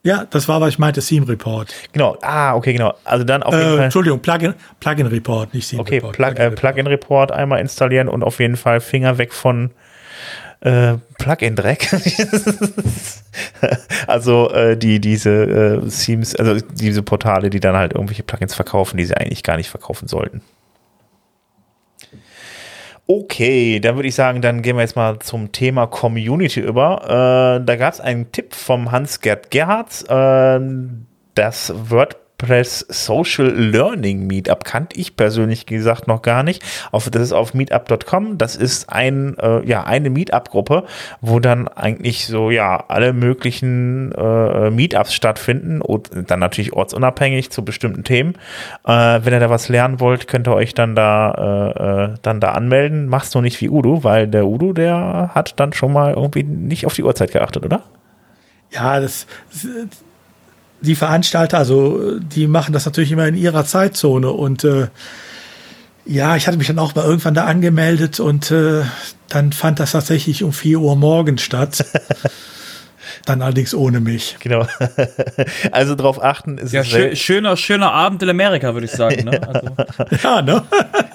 Ja, 0.04 0.26
das 0.30 0.48
war, 0.48 0.62
was 0.62 0.70
ich 0.70 0.80
meinte, 0.80 1.02
Theme 1.02 1.28
Report. 1.28 1.74
Genau, 1.92 2.18
ah, 2.22 2.56
okay, 2.56 2.74
genau. 2.74 2.94
Also 3.04 3.24
dann 3.24 3.44
auf 3.44 3.54
jeden 3.54 3.66
äh, 3.66 3.76
Fall. 3.76 3.84
Entschuldigung, 3.86 4.20
Plugin, 4.20 4.54
Plugin 4.80 5.08
Report, 5.08 5.54
nicht 5.54 5.70
Theme 5.70 5.82
okay, 5.82 5.96
Report. 5.96 6.20
Okay, 6.20 6.34
Plug, 6.34 6.44
äh, 6.44 6.52
Plugin 6.52 6.88
Report 6.88 7.32
einmal 7.32 7.60
installieren 7.60 8.08
und 8.08 8.24
auf 8.24 8.40
jeden 8.40 8.58
Fall 8.58 8.80
Finger 8.80 9.18
weg 9.18 9.34
von 9.34 9.72
äh, 10.62 10.96
Plugin-Dreck. 11.18 11.88
also 14.08 14.50
äh, 14.52 14.78
die, 14.78 15.00
diese 15.00 15.82
äh, 15.84 15.90
Themes, 15.90 16.36
also 16.36 16.66
diese 16.74 17.04
Portale, 17.04 17.50
die 17.50 17.60
dann 17.60 17.76
halt 17.76 17.94
irgendwelche 17.94 18.24
Plugins 18.24 18.56
verkaufen, 18.56 18.98
die 18.98 19.06
sie 19.06 19.16
eigentlich 19.16 19.44
gar 19.44 19.58
nicht 19.58 19.70
verkaufen 19.70 20.08
sollten. 20.08 20.42
Okay, 23.10 23.80
dann 23.80 23.96
würde 23.96 24.10
ich 24.10 24.16
sagen, 24.16 24.42
dann 24.42 24.62
gehen 24.62 24.76
wir 24.76 24.82
jetzt 24.82 24.98
mal 24.98 25.18
zum 25.20 25.54
Thema 25.54 25.88
Community 25.88 26.60
über. 26.60 27.60
Äh, 27.62 27.66
da 27.66 27.76
gab 27.78 27.94
es 27.94 28.02
einen 28.02 28.34
Tipp 28.34 28.54
vom 28.54 28.92
Hans-Gerd 28.92 29.50
Gerhards. 29.50 30.04
Äh, 30.04 30.60
das 31.34 31.74
WordPress 31.90 32.27
WordPress 32.40 32.86
Social 32.90 33.48
Learning 33.48 34.28
Meetup 34.28 34.64
kannte 34.64 35.00
ich 35.00 35.16
persönlich 35.16 35.66
gesagt 35.66 36.08
noch 36.08 36.22
gar 36.22 36.44
nicht. 36.44 36.64
Auf, 36.92 37.10
das 37.10 37.22
ist 37.22 37.34
auf 37.34 37.54
meetup.com. 37.54 38.38
Das 38.38 38.56
ist 38.56 38.92
ein, 38.92 39.38
äh, 39.40 39.66
ja, 39.66 39.84
eine 39.84 40.10
Meetup-Gruppe, 40.10 40.84
wo 41.22 41.40
dann 41.40 41.68
eigentlich 41.68 42.28
so, 42.28 42.52
ja, 42.52 42.84
alle 42.88 43.14
möglichen 43.14 44.12
äh, 44.12 44.70
Meetups 44.70 45.14
stattfinden 45.14 45.82
und 45.82 46.10
dann 46.28 46.40
natürlich 46.40 46.74
ortsunabhängig 46.74 47.50
zu 47.50 47.66
bestimmten 47.66 48.04
Themen. 48.04 48.36
Äh, 48.86 49.20
wenn 49.24 49.34
ihr 49.34 49.40
da 49.40 49.50
was 49.50 49.68
lernen 49.68 50.00
wollt, 50.00 50.28
könnt 50.28 50.48
ihr 50.48 50.54
euch 50.54 50.74
dann 50.74 50.96
da, 50.96 51.32
äh, 51.32 52.12
äh 52.12 52.14
dann 52.22 52.40
da 52.40 52.52
anmelden. 52.52 53.08
Machst 53.08 53.34
du 53.34 53.42
nicht 53.42 53.60
wie 53.62 53.70
Udo, 53.70 54.04
weil 54.04 54.28
der 54.28 54.46
Udo, 54.46 54.74
der 54.74 55.32
hat 55.34 55.60
dann 55.60 55.74
schon 55.74 55.92
mal 55.92 56.14
irgendwie 56.14 56.44
nicht 56.44 56.86
auf 56.86 56.94
die 56.94 57.04
Uhrzeit 57.04 57.32
geachtet, 57.32 57.66
oder? 57.66 57.84
Ja, 58.70 59.00
das, 59.00 59.28
das 59.50 60.04
die 60.82 60.96
Veranstalter, 60.96 61.58
also 61.58 62.20
die 62.20 62.48
machen 62.48 62.74
das 62.74 62.86
natürlich 62.86 63.12
immer 63.12 63.28
in 63.28 63.36
ihrer 63.36 63.66
Zeitzone 63.66 64.32
und 64.32 64.64
äh, 64.64 64.88
ja, 66.06 66.36
ich 66.36 66.48
hatte 66.48 66.58
mich 66.58 66.68
dann 66.68 66.80
auch 66.80 66.96
mal 66.96 67.04
irgendwann 67.06 67.34
da 67.34 67.46
angemeldet 67.46 68.20
und 68.20 68.52
äh, 68.52 68.84
dann 69.28 69.52
fand 69.52 69.80
das 69.80 69.92
tatsächlich 69.92 70.44
um 70.44 70.54
4 70.54 70.80
Uhr 70.80 70.96
morgens 70.96 71.42
statt. 71.42 71.86
Dann 73.26 73.42
allerdings 73.42 73.74
ohne 73.74 74.00
mich. 74.00 74.38
Genau. 74.40 74.66
Also 75.72 75.96
darauf 75.96 76.24
achten 76.24 76.58
ist 76.58 76.74
ja, 76.74 76.84
schön, 76.84 77.16
schöner, 77.16 77.58
schöner 77.58 77.92
Abend 77.92 78.22
in 78.24 78.30
Amerika, 78.30 78.74
würde 78.74 78.86
ich 78.86 78.92
sagen. 78.92 79.26
Ne? 79.26 79.42
Also. 79.48 79.70
ja, 80.24 80.42
ne? 80.42 80.64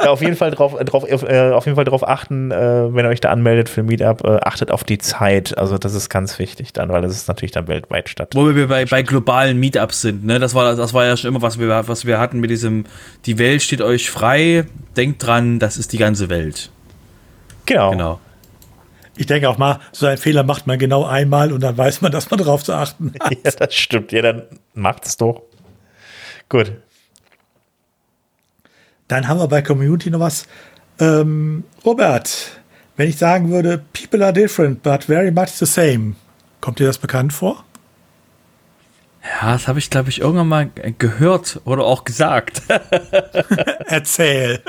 Ja, 0.02 0.10
auf 0.10 0.20
jeden 0.20 0.36
Fall 0.36 0.51
drauf, 0.51 0.77
drauf, 0.85 1.05
äh, 1.10 1.51
auf 1.51 1.64
jeden 1.66 1.77
Fall 1.77 1.85
darauf 1.85 2.06
achten, 2.06 2.51
äh, 2.51 2.94
wenn 2.94 3.05
ihr 3.05 3.09
euch 3.09 3.20
da 3.20 3.31
anmeldet 3.31 3.69
für 3.69 3.82
Meetup, 3.82 4.24
äh, 4.24 4.39
achtet 4.43 4.70
auf 4.70 4.85
die 4.85 4.98
Zeit. 4.98 5.56
Also 5.59 5.78
das 5.78 5.94
ist 5.94 6.09
ganz 6.09 6.39
wichtig 6.39 6.73
dann, 6.73 6.89
weil 6.90 7.02
das 7.02 7.12
ist 7.12 7.28
natürlich 7.28 7.52
dann 7.52 7.69
weltweit 7.69 8.09
statt. 8.09 8.31
Wo 8.35 8.55
wir 8.55 8.69
bei, 8.69 8.85
bei 8.85 9.02
globalen 9.02 9.59
Meetups 9.59 10.02
sind, 10.02 10.24
ne? 10.24 10.39
Das 10.39 10.55
war, 10.55 10.74
das 10.74 10.94
war 10.94 11.05
ja 11.05 11.16
schon 11.16 11.28
immer, 11.28 11.43
was 11.43 11.59
wir, 11.59 11.89
was 11.89 12.06
wir 12.06 12.19
hatten 12.19 12.40
mit 12.40 12.51
diesem, 12.51 12.85
die 13.27 13.39
Welt 13.39 13.62
steht 13.62 13.82
euch 13.82 14.10
frei, 14.10 14.64
denkt 14.97 15.24
dran, 15.24 15.59
das 15.59 15.77
ist 15.77 15.93
die 15.93 15.98
ganze 15.98 16.28
Welt. 16.28 16.70
Genau. 17.66 17.90
Genau 17.90 18.20
ich 19.16 19.26
denke 19.26 19.48
auch 19.48 19.59
mal, 19.59 19.80
so 19.93 20.06
einen 20.06 20.18
Fehler 20.18 20.43
macht 20.43 20.66
man 20.66 20.78
genau 20.78 21.05
einmal 21.05 21.52
und 21.52 21.62
dann 21.62 21.76
weiß 21.76 22.01
man, 22.01 22.12
dass 22.12 22.30
man 22.30 22.39
darauf 22.39 22.64
zu 22.64 22.72
achten 22.72 23.12
hat. 23.20 23.32
Ja, 23.44 23.51
das 23.51 23.74
stimmt. 23.74 24.12
Ja, 24.12 24.22
dann 24.22 24.43
macht 24.74 25.06
es 25.06 25.16
doch. 25.16 25.43
Gut. 26.48 26.72
Dann 29.09 29.28
haben 29.28 29.40
wir 29.40 29.48
bei 29.48 29.62
Community 29.62 30.10
noch 30.10 30.20
was. 30.20 30.47
Ähm, 30.98 31.64
Robert, 31.84 32.60
wenn 32.97 33.09
ich 33.09 33.18
sagen 33.18 33.51
würde, 33.51 33.82
people 33.93 34.24
are 34.24 34.32
different, 34.32 34.82
but 34.82 35.05
very 35.05 35.30
much 35.30 35.48
the 35.48 35.66
same. 35.66 36.14
Kommt 36.60 36.78
dir 36.78 36.86
das 36.86 36.98
bekannt 36.98 37.32
vor? 37.32 37.64
Ja, 39.22 39.52
das 39.52 39.68
habe 39.68 39.78
ich, 39.78 39.90
glaube 39.90 40.09
ich, 40.09 40.20
irgendwann 40.20 40.48
mal 40.48 40.70
gehört 40.98 41.60
oder 41.64 41.84
auch 41.84 42.05
gesagt. 42.05 42.62
Erzähl. 43.86 44.62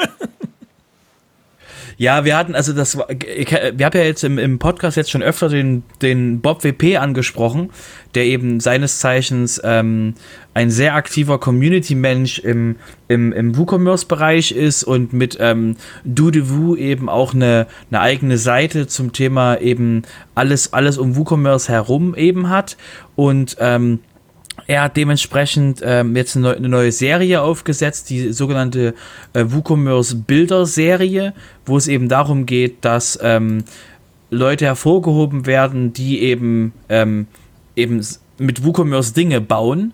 Ja, 1.97 2.25
wir 2.25 2.37
hatten, 2.37 2.55
also 2.55 2.73
das 2.73 2.97
war, 2.97 3.07
wir 3.09 3.85
haben 3.85 3.97
ja 3.97 4.03
jetzt 4.03 4.23
im, 4.23 4.37
im 4.37 4.59
Podcast 4.59 4.97
jetzt 4.97 5.11
schon 5.11 5.21
öfter 5.23 5.49
den, 5.49 5.83
den 6.01 6.41
Bob 6.41 6.63
WP 6.63 6.97
angesprochen, 6.97 7.69
der 8.15 8.25
eben 8.25 8.59
seines 8.59 8.99
Zeichens 8.99 9.61
ähm, 9.63 10.15
ein 10.53 10.69
sehr 10.69 10.95
aktiver 10.95 11.39
Community-Mensch 11.39 12.39
im, 12.39 12.77
im, 13.07 13.31
im 13.31 13.57
WooCommerce-Bereich 13.57 14.51
ist 14.51 14.83
und 14.83 15.13
mit 15.13 15.37
ähm, 15.39 15.75
DoDeWoo 16.03 16.75
eben 16.75 17.09
auch 17.09 17.33
eine, 17.33 17.67
eine 17.89 18.01
eigene 18.01 18.37
Seite 18.37 18.87
zum 18.87 19.13
Thema 19.13 19.59
eben 19.59 20.03
alles, 20.35 20.73
alles 20.73 20.97
um 20.97 21.15
WooCommerce 21.15 21.69
herum 21.69 22.15
eben 22.15 22.49
hat. 22.49 22.77
Und 23.15 23.57
ähm, 23.59 23.99
er 24.67 24.83
hat 24.83 24.97
dementsprechend 24.97 25.81
ähm, 25.83 26.15
jetzt 26.15 26.37
eine, 26.37 26.59
neue 26.59 26.91
Serie 26.91 27.41
aufgesetzt, 27.41 28.09
die 28.09 28.31
sogenannte 28.33 28.93
äh, 29.33 29.45
WooCommerce 29.47 30.15
Bilder 30.15 30.65
Serie, 30.65 31.33
wo 31.65 31.77
es 31.77 31.87
eben 31.87 32.07
darum 32.07 32.45
geht, 32.45 32.85
dass 32.85 33.19
ähm, 33.21 33.63
Leute 34.29 34.65
hervorgehoben 34.65 35.45
werden, 35.45 35.93
die 35.93 36.21
eben, 36.21 36.73
ähm, 36.89 37.27
eben 37.75 38.05
mit 38.37 38.63
WooCommerce 38.63 39.13
Dinge 39.13 39.41
bauen. 39.41 39.93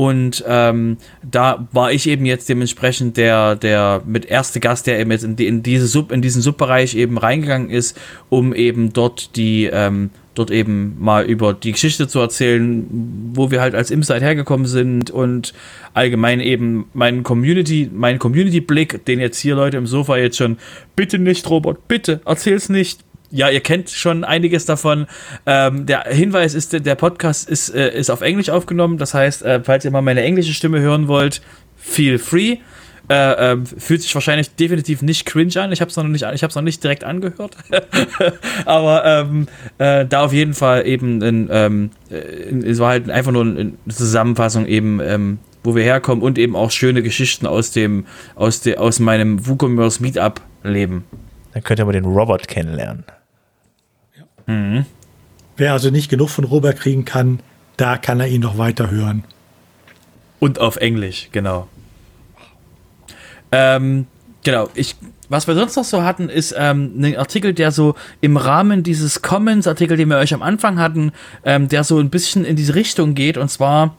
Und 0.00 0.42
ähm, 0.48 0.96
da 1.22 1.68
war 1.72 1.92
ich 1.92 2.08
eben 2.08 2.24
jetzt 2.24 2.48
dementsprechend 2.48 3.18
der, 3.18 3.54
der 3.54 4.00
mit 4.06 4.24
erste 4.24 4.58
Gast, 4.58 4.86
der 4.86 4.98
eben 4.98 5.10
jetzt 5.10 5.24
in, 5.24 5.36
die, 5.36 5.46
in, 5.46 5.62
diese 5.62 5.86
Sub, 5.86 6.10
in 6.10 6.22
diesen 6.22 6.40
Subbereich 6.40 6.94
eben 6.94 7.18
reingegangen 7.18 7.68
ist, 7.68 8.00
um 8.30 8.54
eben 8.54 8.94
dort 8.94 9.36
die 9.36 9.66
ähm, 9.66 10.08
dort 10.34 10.50
eben 10.50 10.96
mal 10.98 11.26
über 11.26 11.52
die 11.52 11.72
Geschichte 11.72 12.08
zu 12.08 12.18
erzählen, 12.18 12.86
wo 13.34 13.50
wir 13.50 13.60
halt 13.60 13.74
als 13.74 13.90
Inside 13.90 14.22
hergekommen 14.22 14.66
sind 14.66 15.10
und 15.10 15.52
allgemein 15.92 16.40
eben 16.40 16.86
meinen 16.94 17.22
Community, 17.22 17.90
meinen 17.92 18.18
Community-Blick, 18.18 19.04
den 19.04 19.20
jetzt 19.20 19.38
hier 19.38 19.54
Leute 19.54 19.76
im 19.76 19.86
Sofa 19.86 20.16
jetzt 20.16 20.38
schon, 20.38 20.56
bitte 20.96 21.18
nicht, 21.18 21.50
Robert, 21.50 21.88
bitte, 21.88 22.22
erzähl's 22.24 22.70
nicht. 22.70 23.00
Ja, 23.30 23.48
ihr 23.48 23.60
kennt 23.60 23.90
schon 23.90 24.24
einiges 24.24 24.64
davon. 24.64 25.06
Ähm, 25.46 25.86
der 25.86 26.02
Hinweis 26.04 26.54
ist, 26.54 26.84
der 26.84 26.94
Podcast 26.96 27.48
ist, 27.48 27.68
äh, 27.68 27.96
ist 27.96 28.10
auf 28.10 28.22
Englisch 28.22 28.50
aufgenommen. 28.50 28.98
Das 28.98 29.14
heißt, 29.14 29.42
äh, 29.42 29.60
falls 29.62 29.84
ihr 29.84 29.92
mal 29.92 30.02
meine 30.02 30.22
englische 30.22 30.52
Stimme 30.52 30.80
hören 30.80 31.06
wollt, 31.06 31.40
feel 31.76 32.18
free. 32.18 32.58
Äh, 33.08 33.54
äh, 33.54 33.56
fühlt 33.64 34.02
sich 34.02 34.14
wahrscheinlich 34.14 34.54
definitiv 34.54 35.02
nicht 35.02 35.26
cringe 35.26 35.60
an. 35.60 35.72
Ich 35.72 35.80
habe 35.80 35.90
es 35.90 35.96
noch 35.96 36.04
nicht, 36.04 36.24
noch 36.24 36.62
nicht 36.62 36.82
direkt 36.82 37.02
angehört. 37.02 37.56
Aber 38.66 39.04
ähm, 39.04 39.48
äh, 39.78 40.06
da 40.06 40.24
auf 40.24 40.32
jeden 40.32 40.54
Fall 40.54 40.86
eben, 40.86 41.20
in, 41.20 41.48
ähm, 41.50 41.90
in, 42.08 42.62
es 42.64 42.78
war 42.78 42.90
halt 42.90 43.10
einfach 43.10 43.32
nur 43.32 43.42
eine 43.42 43.72
Zusammenfassung 43.88 44.66
eben, 44.66 45.00
ähm, 45.00 45.38
wo 45.64 45.74
wir 45.74 45.82
herkommen 45.82 46.22
und 46.22 46.38
eben 46.38 46.54
auch 46.54 46.70
schöne 46.70 47.02
Geschichten 47.02 47.46
aus 47.46 47.72
dem, 47.72 48.06
aus 48.36 48.60
de, 48.60 48.76
aus 48.76 49.00
meinem 49.00 49.44
WooCommerce 49.44 50.00
Meetup 50.00 50.40
leben. 50.62 51.04
Dann 51.52 51.64
könnt 51.64 51.80
ihr 51.80 51.82
aber 51.82 51.92
den 51.92 52.04
Robert 52.04 52.46
kennenlernen. 52.46 53.04
Mhm. 54.50 54.84
Wer 55.56 55.72
also 55.72 55.90
nicht 55.90 56.10
genug 56.10 56.30
von 56.30 56.44
Robert 56.44 56.78
kriegen 56.80 57.04
kann, 57.04 57.40
da 57.76 57.96
kann 57.96 58.20
er 58.20 58.28
ihn 58.28 58.40
noch 58.40 58.58
weiter 58.58 58.90
hören. 58.90 59.24
Und 60.38 60.58
auf 60.58 60.76
Englisch, 60.76 61.28
genau. 61.32 61.68
Ähm, 63.52 64.06
genau, 64.42 64.68
ich, 64.74 64.96
was 65.28 65.46
wir 65.46 65.54
sonst 65.54 65.76
noch 65.76 65.84
so 65.84 66.02
hatten, 66.02 66.28
ist 66.28 66.54
ähm, 66.56 66.94
ein 66.98 67.16
Artikel, 67.16 67.52
der 67.52 67.72
so 67.72 67.94
im 68.20 68.36
Rahmen 68.36 68.82
dieses 68.82 69.22
Commons-Artikel, 69.22 69.96
den 69.96 70.08
wir 70.08 70.18
euch 70.18 70.34
am 70.34 70.42
Anfang 70.42 70.78
hatten, 70.78 71.12
ähm, 71.44 71.68
der 71.68 71.84
so 71.84 71.98
ein 71.98 72.10
bisschen 72.10 72.44
in 72.44 72.56
diese 72.56 72.74
Richtung 72.74 73.14
geht. 73.14 73.36
Und 73.36 73.50
zwar 73.50 73.96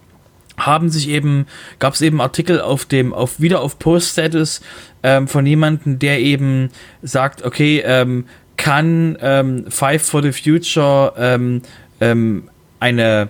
haben 0.57 0.89
sich 0.89 1.09
eben, 1.09 1.45
gab 1.79 1.93
es 1.93 2.01
eben 2.01 2.21
Artikel 2.21 2.59
auf 2.59 2.85
dem, 2.85 3.13
auf 3.13 3.39
wieder 3.39 3.61
auf 3.61 3.79
Post-Status 3.79 4.61
ähm, 5.03 5.27
von 5.27 5.45
jemandem, 5.45 5.99
der 5.99 6.19
eben 6.19 6.69
sagt, 7.01 7.43
okay, 7.43 7.81
ähm, 7.85 8.25
kann 8.61 9.17
ähm, 9.21 9.65
Five 9.69 10.03
for 10.03 10.21
the 10.21 10.31
Future 10.31 11.13
ähm, 11.17 11.63
ähm, 11.99 12.43
eine 12.79 13.29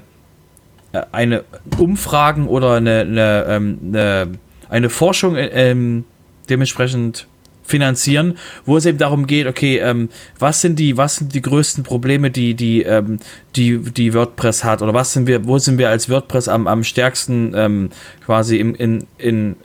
äh, 0.91 1.02
eine 1.14 1.45
Umfragen 1.78 2.48
oder 2.48 2.74
eine, 2.76 2.99
eine, 2.99 3.45
ähm, 3.48 3.80
eine, 3.82 4.28
eine 4.70 4.90
Forschung 4.90 5.38
äh, 5.38 5.48
ähm, 5.48 6.03
dementsprechend 6.49 7.28
finanzieren, 7.64 8.38
wo 8.66 8.76
es 8.76 8.86
eben 8.86 8.98
darum 8.98 9.26
geht, 9.26 9.48
okay, 9.48 9.78
ähm, 9.78 10.10
was 10.38 10.60
sind 10.60 10.78
die, 10.78 10.98
was 10.98 11.16
sind 11.16 11.34
die 11.34 11.41
größten 11.41 11.86
Probleme, 11.86 12.30
die 12.30 12.53
die 12.53 12.82
ähm, 12.82 13.20
die 13.56 13.78
die 13.80 14.14
WordPress 14.14 14.66
hat? 14.66 14.82
Oder 14.82 14.94
was 14.94 15.14
sind 15.14 15.28
wir, 15.28 15.45
wo 15.45 15.58
sind 15.60 15.78
wir 15.78 15.90
als 15.90 16.10
WordPress 16.10 16.49
am, 16.49 16.68
am 16.68 16.84
stärksten 16.84 17.53
ähm, 17.56 17.90
quasi 18.26 18.58
im, 18.58 18.76
in, 18.76 19.08
in 19.18 19.56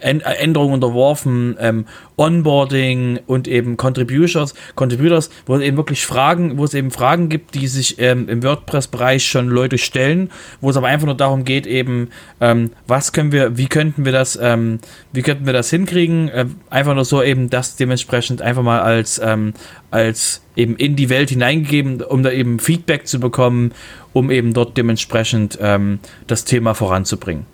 Änderungen 0.00 0.74
unterworfen, 0.74 1.56
ähm, 1.60 1.86
Onboarding 2.16 3.20
und 3.26 3.48
eben 3.48 3.76
Contributors, 3.76 4.54
Contributors, 4.74 5.30
wo 5.46 5.56
es 5.56 5.62
eben 5.62 5.76
wirklich 5.76 6.04
Fragen, 6.04 6.58
wo 6.58 6.64
es 6.64 6.74
eben 6.74 6.90
Fragen 6.90 7.28
gibt, 7.28 7.54
die 7.54 7.66
sich 7.66 7.98
ähm, 7.98 8.28
im 8.28 8.42
WordPress-Bereich 8.42 9.24
schon 9.24 9.48
Leute 9.48 9.78
stellen, 9.78 10.30
wo 10.60 10.68
es 10.70 10.76
aber 10.76 10.88
einfach 10.88 11.06
nur 11.06 11.16
darum 11.16 11.44
geht, 11.44 11.66
eben, 11.66 12.10
ähm, 12.40 12.72
was 12.86 13.12
können 13.12 13.32
wir, 13.32 13.56
wie 13.56 13.68
könnten 13.68 14.04
wir 14.04 14.12
das, 14.12 14.38
ähm, 14.40 14.80
wie 15.12 15.22
könnten 15.22 15.46
wir 15.46 15.54
das 15.54 15.70
hinkriegen, 15.70 16.28
äh, 16.28 16.46
einfach 16.68 16.94
nur 16.94 17.04
so 17.04 17.22
eben 17.22 17.48
das 17.48 17.76
dementsprechend 17.76 18.42
einfach 18.42 18.62
mal 18.62 18.80
als, 18.80 19.20
ähm, 19.24 19.54
als 19.90 20.42
eben 20.56 20.76
in 20.76 20.96
die 20.96 21.08
Welt 21.08 21.30
hineingegeben, 21.30 22.02
um 22.02 22.22
da 22.22 22.30
eben 22.30 22.58
Feedback 22.58 23.06
zu 23.06 23.18
bekommen, 23.18 23.72
um 24.12 24.30
eben 24.30 24.52
dort 24.52 24.76
dementsprechend 24.76 25.58
ähm, 25.60 26.00
das 26.26 26.44
Thema 26.44 26.74
voranzubringen. 26.74 27.46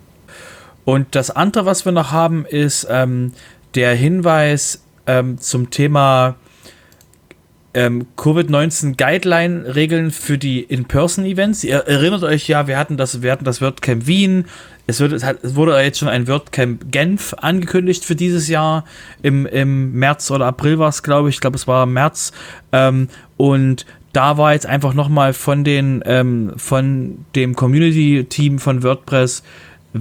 Und 0.87 1.15
das 1.15 1.31
andere, 1.31 1.65
was 1.65 1.83
wir 1.83 1.91
noch 1.91 2.13
haben, 2.13 2.45
ist 2.45 2.87
ähm, 2.89 3.33
der 3.75 3.93
Hinweis 3.93 4.85
ähm, 5.05 5.37
zum 5.37 5.69
Thema 5.69 6.35
ähm, 7.73 8.07
Covid-19 8.15 8.95
Guideline-Regeln 8.95 10.11
für 10.11 10.37
die 10.37 10.61
In-Person-Events. 10.61 11.65
Ihr 11.65 11.79
erinnert 11.79 12.23
euch 12.23 12.47
ja, 12.47 12.67
wir 12.67 12.77
hatten 12.77 12.95
das, 12.95 13.21
wir 13.21 13.33
hatten 13.33 13.43
das 13.43 13.61
WordCamp 13.61 14.07
Wien. 14.07 14.45
Es, 14.87 15.01
wird, 15.01 15.11
es 15.11 15.55
wurde 15.55 15.77
jetzt 15.81 15.99
schon 15.99 16.07
ein 16.07 16.25
WordCamp 16.25 16.89
Genf 16.89 17.35
angekündigt 17.37 18.05
für 18.05 18.15
dieses 18.15 18.47
Jahr. 18.47 18.85
Im, 19.21 19.45
im 19.45 19.91
März 19.91 20.31
oder 20.31 20.45
April 20.45 20.79
war 20.79 20.87
es, 20.87 21.03
glaube 21.03 21.27
ich. 21.27 21.35
Ich 21.35 21.41
glaube, 21.41 21.57
es 21.57 21.67
war 21.67 21.85
März. 21.85 22.31
Ähm, 22.71 23.09
und 23.35 23.85
da 24.13 24.37
war 24.37 24.53
jetzt 24.53 24.65
einfach 24.65 24.93
nochmal 24.93 25.33
von 25.33 25.65
den, 25.65 26.01
ähm, 26.05 26.53
von 26.55 27.25
dem 27.35 27.57
Community-Team 27.57 28.59
von 28.59 28.83
WordPress 28.83 29.43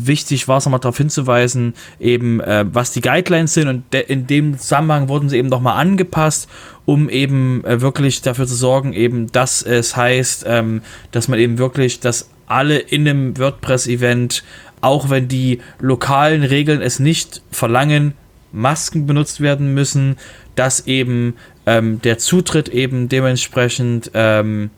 wichtig 0.04 0.48
war 0.48 0.58
es 0.58 0.64
nochmal 0.64 0.80
darauf 0.80 0.98
hinzuweisen, 0.98 1.74
eben 2.00 2.40
äh, 2.40 2.64
was 2.70 2.92
die 2.92 3.00
Guidelines 3.00 3.54
sind. 3.54 3.68
Und 3.68 3.94
in 3.94 4.26
dem 4.26 4.58
Zusammenhang 4.58 5.08
wurden 5.08 5.28
sie 5.28 5.38
eben 5.38 5.48
nochmal 5.48 5.80
angepasst, 5.80 6.48
um 6.84 7.08
eben 7.08 7.64
äh, 7.64 7.80
wirklich 7.80 8.22
dafür 8.22 8.46
zu 8.46 8.54
sorgen, 8.54 8.92
eben, 8.92 9.30
dass 9.32 9.62
es 9.62 9.96
heißt, 9.96 10.44
ähm, 10.46 10.82
dass 11.10 11.28
man 11.28 11.38
eben 11.38 11.58
wirklich, 11.58 12.00
dass 12.00 12.30
alle 12.46 12.78
in 12.78 13.08
einem 13.08 13.38
WordPress-Event, 13.38 14.44
auch 14.80 15.10
wenn 15.10 15.28
die 15.28 15.60
lokalen 15.80 16.42
Regeln 16.42 16.82
es 16.82 16.98
nicht 16.98 17.42
verlangen, 17.50 18.14
Masken 18.52 19.06
benutzt 19.06 19.40
werden 19.40 19.74
müssen, 19.74 20.16
dass 20.54 20.86
eben 20.86 21.34
ähm, 21.66 22.00
der 22.02 22.18
Zutritt 22.18 22.68
eben 22.68 23.08
dementsprechend 23.08 24.10
ähm, 24.14 24.70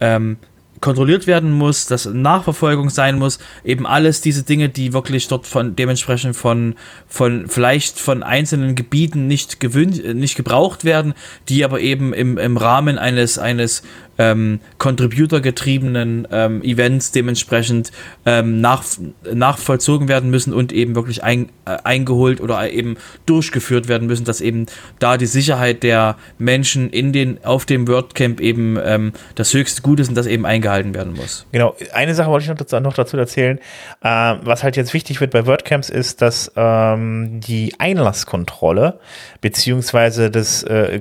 ähm, 0.00 0.38
kontrolliert 0.80 1.26
werden 1.26 1.52
muss, 1.52 1.86
dass 1.86 2.06
Nachverfolgung 2.06 2.90
sein 2.90 3.18
muss, 3.18 3.38
eben 3.64 3.86
alles 3.86 4.20
diese 4.20 4.42
Dinge, 4.42 4.68
die 4.68 4.92
wirklich 4.92 5.28
dort 5.28 5.46
von 5.46 5.76
dementsprechend 5.76 6.36
von 6.36 6.74
von 7.08 7.48
vielleicht 7.48 7.98
von 7.98 8.22
einzelnen 8.22 8.74
Gebieten 8.74 9.26
nicht 9.26 9.60
gewünscht, 9.60 10.02
nicht 10.04 10.36
gebraucht 10.36 10.84
werden, 10.84 11.14
die 11.48 11.64
aber 11.64 11.80
eben 11.80 12.12
im, 12.12 12.38
im 12.38 12.56
Rahmen 12.56 12.98
eines 12.98 13.38
eines 13.38 13.82
ähm, 14.18 14.60
Contributor-getriebenen 14.78 16.28
ähm, 16.30 16.62
Events 16.62 17.12
dementsprechend 17.12 17.92
ähm, 18.24 18.60
nach, 18.60 18.84
nachvollzogen 19.32 20.08
werden 20.08 20.30
müssen 20.30 20.52
und 20.52 20.72
eben 20.72 20.94
wirklich 20.94 21.22
ein, 21.22 21.48
äh, 21.64 21.76
eingeholt 21.84 22.40
oder 22.40 22.70
eben 22.70 22.96
durchgeführt 23.26 23.88
werden 23.88 24.06
müssen, 24.06 24.24
dass 24.24 24.40
eben 24.40 24.66
da 24.98 25.16
die 25.16 25.26
Sicherheit 25.26 25.82
der 25.82 26.16
Menschen 26.38 26.90
in 26.90 27.12
den, 27.12 27.44
auf 27.44 27.66
dem 27.66 27.88
WordCamp 27.88 28.40
eben 28.40 28.78
ähm, 28.82 29.12
das 29.34 29.52
höchste 29.52 29.82
Gut 29.82 30.00
ist 30.00 30.08
und 30.08 30.14
das 30.14 30.26
eben 30.26 30.46
eingehalten 30.46 30.94
werden 30.94 31.14
muss. 31.14 31.46
Genau, 31.52 31.74
eine 31.92 32.14
Sache 32.14 32.30
wollte 32.30 32.44
ich 32.44 32.48
noch 32.48 32.56
dazu, 32.56 32.80
noch 32.80 32.94
dazu 32.94 33.16
erzählen. 33.16 33.58
Äh, 34.02 34.34
was 34.42 34.62
halt 34.62 34.76
jetzt 34.76 34.94
wichtig 34.94 35.20
wird 35.20 35.30
bei 35.30 35.46
WordCamps 35.46 35.88
ist, 35.88 36.22
dass 36.22 36.52
ähm, 36.56 37.40
die 37.40 37.74
Einlasskontrolle 37.78 38.98
beziehungsweise 39.40 40.30
das, 40.30 40.62
äh, 40.62 41.00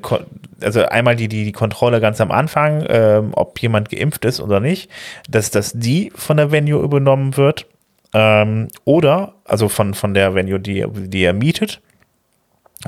also 0.61 0.85
einmal 0.85 1.15
die, 1.15 1.27
die, 1.27 1.45
die 1.45 1.51
Kontrolle 1.51 2.01
ganz 2.01 2.21
am 2.21 2.31
Anfang, 2.31 2.81
äh, 2.81 3.05
ähm, 3.06 3.32
ob 3.34 3.61
jemand 3.61 3.90
geimpft 3.90 4.26
ist 4.26 4.40
oder 4.40 4.60
nicht, 4.60 4.90
dass 5.30 5.52
das 5.52 5.73
die 5.73 6.11
von 6.15 6.38
der 6.38 6.52
Venue 6.52 6.82
übernommen 6.82 7.38
wird. 7.38 7.68
Ähm, 8.14 8.69
oder, 8.86 9.36
also 9.45 9.68
von, 9.68 9.94
von 9.94 10.14
der 10.14 10.36
Venue, 10.36 10.60
die, 10.60 10.86
die 10.90 11.23
er 11.23 11.34
mietet. 11.34 11.82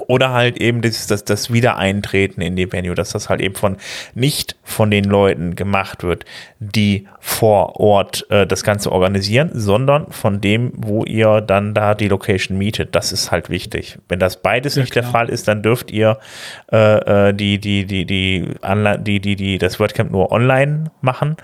Oder 0.06 0.32
halt 0.32 0.58
eben 0.58 0.82
das, 0.82 1.08
das, 1.08 1.26
das 1.26 1.52
Wiedereintreten 1.52 2.44
in 2.44 2.56
die 2.56 2.72
Venue, 2.72 2.94
dass 2.94 3.12
das 3.12 3.30
halt 3.30 3.42
eben 3.42 3.56
von 3.56 3.78
nicht 4.14 4.56
von 4.64 4.92
den 4.92 5.06
Leuten 5.06 5.56
gemacht 5.56 6.04
wird, 6.04 6.26
die 6.60 7.08
vor 7.20 7.80
Ort 7.80 8.30
äh, 8.30 8.46
das 8.46 8.64
Ganze 8.64 8.92
organisieren, 8.92 9.50
sondern 9.54 10.12
von 10.12 10.40
dem, 10.40 10.72
wo 10.76 11.04
ihr 11.04 11.42
dann 11.42 11.74
da 11.74 11.96
die 11.96 12.10
Location 12.10 12.58
mietet. 12.58 12.94
Das 12.96 13.12
ist 13.12 13.32
halt 13.32 13.50
wichtig. 13.50 13.98
Wenn 14.08 14.20
das 14.20 14.42
beides 14.42 14.76
ja, 14.76 14.82
nicht 14.82 14.92
klar. 14.92 15.04
der 15.04 15.12
Fall 15.12 15.30
ist, 15.30 15.48
dann 15.48 15.64
dürft 15.64 15.90
ihr 15.90 16.20
äh, 16.72 17.30
äh 17.30 17.34
die, 17.34 17.58
die, 17.58 17.86
die, 17.86 18.06
die, 18.06 18.46
die, 18.46 19.00
die, 19.00 19.20
die, 19.20 19.36
die, 19.36 19.58
das 19.58 19.80
WordCamp 19.80 20.12
nur 20.12 20.32
online 20.32 20.92
machen 21.02 21.38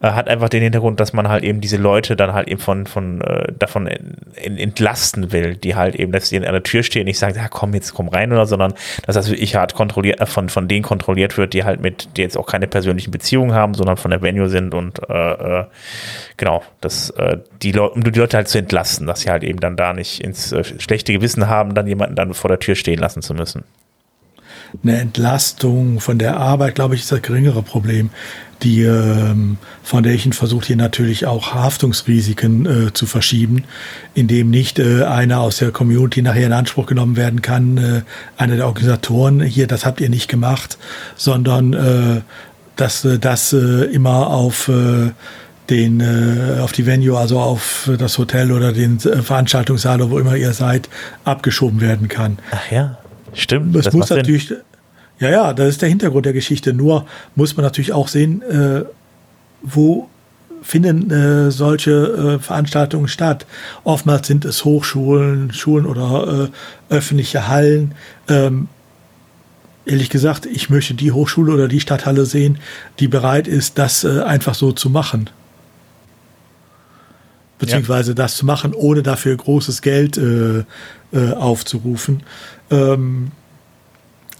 äh, 0.00 0.10
hat 0.10 0.28
einfach 0.28 0.48
den 0.48 0.62
Hintergrund, 0.62 1.00
dass 1.00 1.12
man 1.12 1.28
halt 1.28 1.42
eben 1.42 1.60
diese 1.60 1.78
Leute 1.78 2.16
dann 2.16 2.34
halt 2.34 2.48
eben 2.48 2.60
von, 2.60 2.86
von 2.86 3.22
äh, 3.22 3.52
davon 3.58 3.86
in, 3.86 4.58
entlasten 4.58 5.32
will, 5.32 5.56
die 5.56 5.74
halt 5.74 5.94
eben, 5.94 6.12
dass 6.12 6.28
die 6.28 6.36
an 6.36 6.42
der 6.42 6.62
Tür 6.62 6.82
stehen 6.82 7.02
und 7.02 7.06
nicht 7.06 7.18
sagen, 7.18 7.34
ja 7.36 7.48
komm, 7.48 7.72
jetzt 7.72 7.94
komm 7.94 8.08
rein 8.08 8.32
oder, 8.32 8.46
sondern 8.46 8.74
dass 9.06 9.14
das 9.14 9.30
wirklich 9.30 9.56
hart 9.56 9.74
kontrolliert, 9.74 10.20
äh, 10.20 10.26
von, 10.26 10.48
von 10.50 10.68
denen 10.68 10.82
kontrolliert 10.82 11.38
wird, 11.38 11.54
die 11.54 11.64
halt 11.64 11.80
mit, 11.80 12.08
die 12.16 12.22
jetzt 12.22 12.36
auch 12.36 12.46
keine 12.46 12.66
persönlichen 12.66 13.10
Beziehungen 13.10 13.54
haben, 13.54 13.74
sondern 13.74 13.96
von 13.96 14.10
der 14.10 14.20
Venue 14.20 14.48
sind 14.48 14.74
und 14.74 15.00
äh, 15.08 15.60
äh, 15.60 15.64
genau, 16.36 16.62
das, 16.80 17.10
äh, 17.10 17.38
die, 17.62 17.72
Leute, 17.72 17.94
um 17.94 18.04
die 18.04 18.18
Leute 18.18 18.36
halt 18.36 18.48
zu 18.48 18.58
entlasten, 18.58 19.06
dass 19.06 19.20
sie 19.22 19.30
halt 19.30 19.44
eben 19.44 19.60
dann 19.60 19.76
da 19.76 19.94
nicht 19.94 20.20
ins 20.20 20.52
äh, 20.52 20.62
schlechte 20.62 21.12
Gewissen 21.14 21.48
haben, 21.48 21.74
dann 21.74 21.86
jemanden 21.86 22.16
dann 22.16 22.34
vor 22.34 22.48
der 22.48 22.58
Tür 22.58 22.74
stehen 22.74 22.98
lassen 22.98 23.22
zu 23.22 23.32
müssen 23.32 23.64
eine 24.82 24.98
Entlastung 24.98 26.00
von 26.00 26.18
der 26.18 26.36
Arbeit, 26.36 26.74
glaube 26.74 26.94
ich, 26.94 27.02
ist 27.02 27.12
das 27.12 27.22
geringere 27.22 27.62
Problem. 27.62 28.10
Die 28.62 28.82
ähm, 28.82 29.58
Foundation 29.82 30.32
versucht 30.32 30.66
hier 30.66 30.76
natürlich 30.76 31.26
auch 31.26 31.52
Haftungsrisiken 31.54 32.86
äh, 32.88 32.92
zu 32.92 33.06
verschieben, 33.06 33.64
indem 34.14 34.50
nicht 34.50 34.78
äh, 34.78 35.04
einer 35.04 35.40
aus 35.40 35.58
der 35.58 35.72
Community 35.72 36.22
nachher 36.22 36.46
in 36.46 36.52
Anspruch 36.52 36.86
genommen 36.86 37.16
werden 37.16 37.42
kann, 37.42 37.76
äh, 37.76 38.02
einer 38.38 38.56
der 38.56 38.66
Organisatoren, 38.66 39.42
hier, 39.42 39.66
das 39.66 39.84
habt 39.84 40.00
ihr 40.00 40.08
nicht 40.08 40.28
gemacht, 40.28 40.78
sondern 41.16 42.24
dass 42.76 43.06
das 43.20 43.52
immer 43.52 44.28
auf 44.28 44.70
den 45.70 46.00
äh, 46.00 46.60
auf 46.60 46.72
die 46.72 46.86
Venue, 46.86 47.18
also 47.18 47.40
auf 47.40 47.90
das 47.98 48.18
Hotel 48.18 48.52
oder 48.52 48.72
den 48.72 48.98
äh, 48.98 49.22
Veranstaltungssaal 49.22 50.00
oder 50.00 50.10
wo 50.10 50.18
immer 50.18 50.36
ihr 50.36 50.52
seid, 50.52 50.88
abgeschoben 51.24 51.80
werden 51.80 52.08
kann. 52.08 52.38
Ach 52.50 52.70
ja, 52.70 52.98
stimmt. 53.42 53.74
Das, 53.74 53.86
das 53.86 53.94
muss 53.94 54.10
natürlich, 54.10 54.48
Sinn. 54.48 54.58
Ja, 55.18 55.30
ja, 55.30 55.52
das 55.54 55.68
ist 55.68 55.82
der 55.82 55.88
Hintergrund 55.88 56.26
der 56.26 56.32
Geschichte. 56.32 56.72
Nur 56.72 57.06
muss 57.34 57.56
man 57.56 57.64
natürlich 57.64 57.92
auch 57.92 58.08
sehen, 58.08 58.42
äh, 58.42 58.84
wo 59.62 60.08
finden 60.62 61.10
äh, 61.10 61.50
solche 61.50 61.90
äh, 61.90 62.38
Veranstaltungen 62.38 63.08
statt. 63.08 63.46
Oftmals 63.84 64.26
sind 64.26 64.44
es 64.44 64.64
Hochschulen, 64.64 65.52
Schulen 65.52 65.86
oder 65.86 66.50
äh, 66.90 66.94
öffentliche 66.94 67.48
Hallen. 67.48 67.94
Ähm, 68.28 68.68
ehrlich 69.86 70.10
gesagt, 70.10 70.44
ich 70.46 70.68
möchte 70.68 70.94
die 70.94 71.12
Hochschule 71.12 71.52
oder 71.52 71.68
die 71.68 71.80
Stadthalle 71.80 72.26
sehen, 72.26 72.58
die 72.98 73.08
bereit 73.08 73.48
ist, 73.48 73.78
das 73.78 74.04
äh, 74.04 74.22
einfach 74.22 74.54
so 74.54 74.72
zu 74.72 74.90
machen. 74.90 75.30
Beziehungsweise 77.58 78.10
ja. 78.10 78.14
das 78.16 78.36
zu 78.36 78.44
machen, 78.44 78.74
ohne 78.74 79.02
dafür 79.02 79.34
großes 79.34 79.80
Geld 79.80 80.18
äh, 80.18 80.64
äh, 81.12 81.32
aufzurufen. 81.32 82.22
Ähm, 82.70 83.32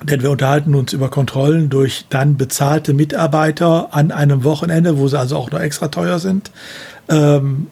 denn 0.03 0.23
wir 0.23 0.31
unterhalten 0.31 0.75
uns 0.75 0.93
über 0.93 1.09
Kontrollen 1.09 1.71
durch 1.71 2.07
dann 2.11 2.37
bezahlte 2.37 2.93
Mitarbeiter 2.93 3.89
an 3.93 4.13
einem 4.13 4.45
Wochenende, 4.45 4.99
wo 4.99 5.09
sie 5.09 5.19
also 5.19 5.37
auch 5.37 5.51
noch 5.51 5.61
extra 5.61 5.89
teuer 5.89 6.19
sind. 6.19 6.51
Ähm, 7.09 7.69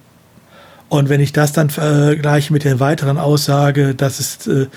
und 0.88 1.08
wenn 1.08 1.20
ich 1.20 1.32
das 1.32 1.52
dann 1.52 1.70
vergleiche 1.70 2.52
mit 2.52 2.64
der 2.64 2.80
weiteren 2.80 3.18
Aussage, 3.18 3.94
dass 3.94 4.20
es 4.20 4.46
äh, 4.46 4.68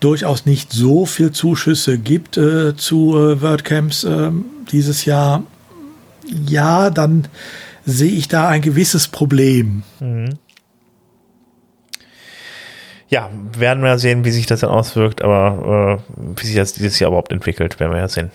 durchaus 0.00 0.46
nicht 0.46 0.72
so 0.72 1.04
viel 1.04 1.32
Zuschüsse 1.32 1.98
gibt 1.98 2.36
äh, 2.36 2.76
zu 2.76 3.16
äh, 3.16 3.42
WordCamps 3.42 4.04
äh, 4.04 4.30
dieses 4.70 5.04
Jahr, 5.04 5.42
ja, 6.46 6.90
dann 6.90 7.28
sehe 7.84 8.12
ich 8.12 8.28
da 8.28 8.48
ein 8.48 8.62
gewisses 8.62 9.08
Problem. 9.08 9.82
Mhm. 10.00 10.38
Ja, 13.08 13.30
werden 13.56 13.82
wir 13.82 13.98
sehen, 13.98 14.24
wie 14.24 14.30
sich 14.30 14.46
das 14.46 14.60
dann 14.60 14.70
auswirkt, 14.70 15.22
aber 15.22 15.98
äh, 15.98 16.20
wie 16.40 16.46
sich 16.46 16.56
das 16.56 16.74
dieses 16.74 16.98
Jahr 16.98 17.08
überhaupt 17.08 17.32
entwickelt, 17.32 17.80
werden 17.80 17.92
wir 17.92 18.00
ja 18.00 18.08
sehen. 18.08 18.30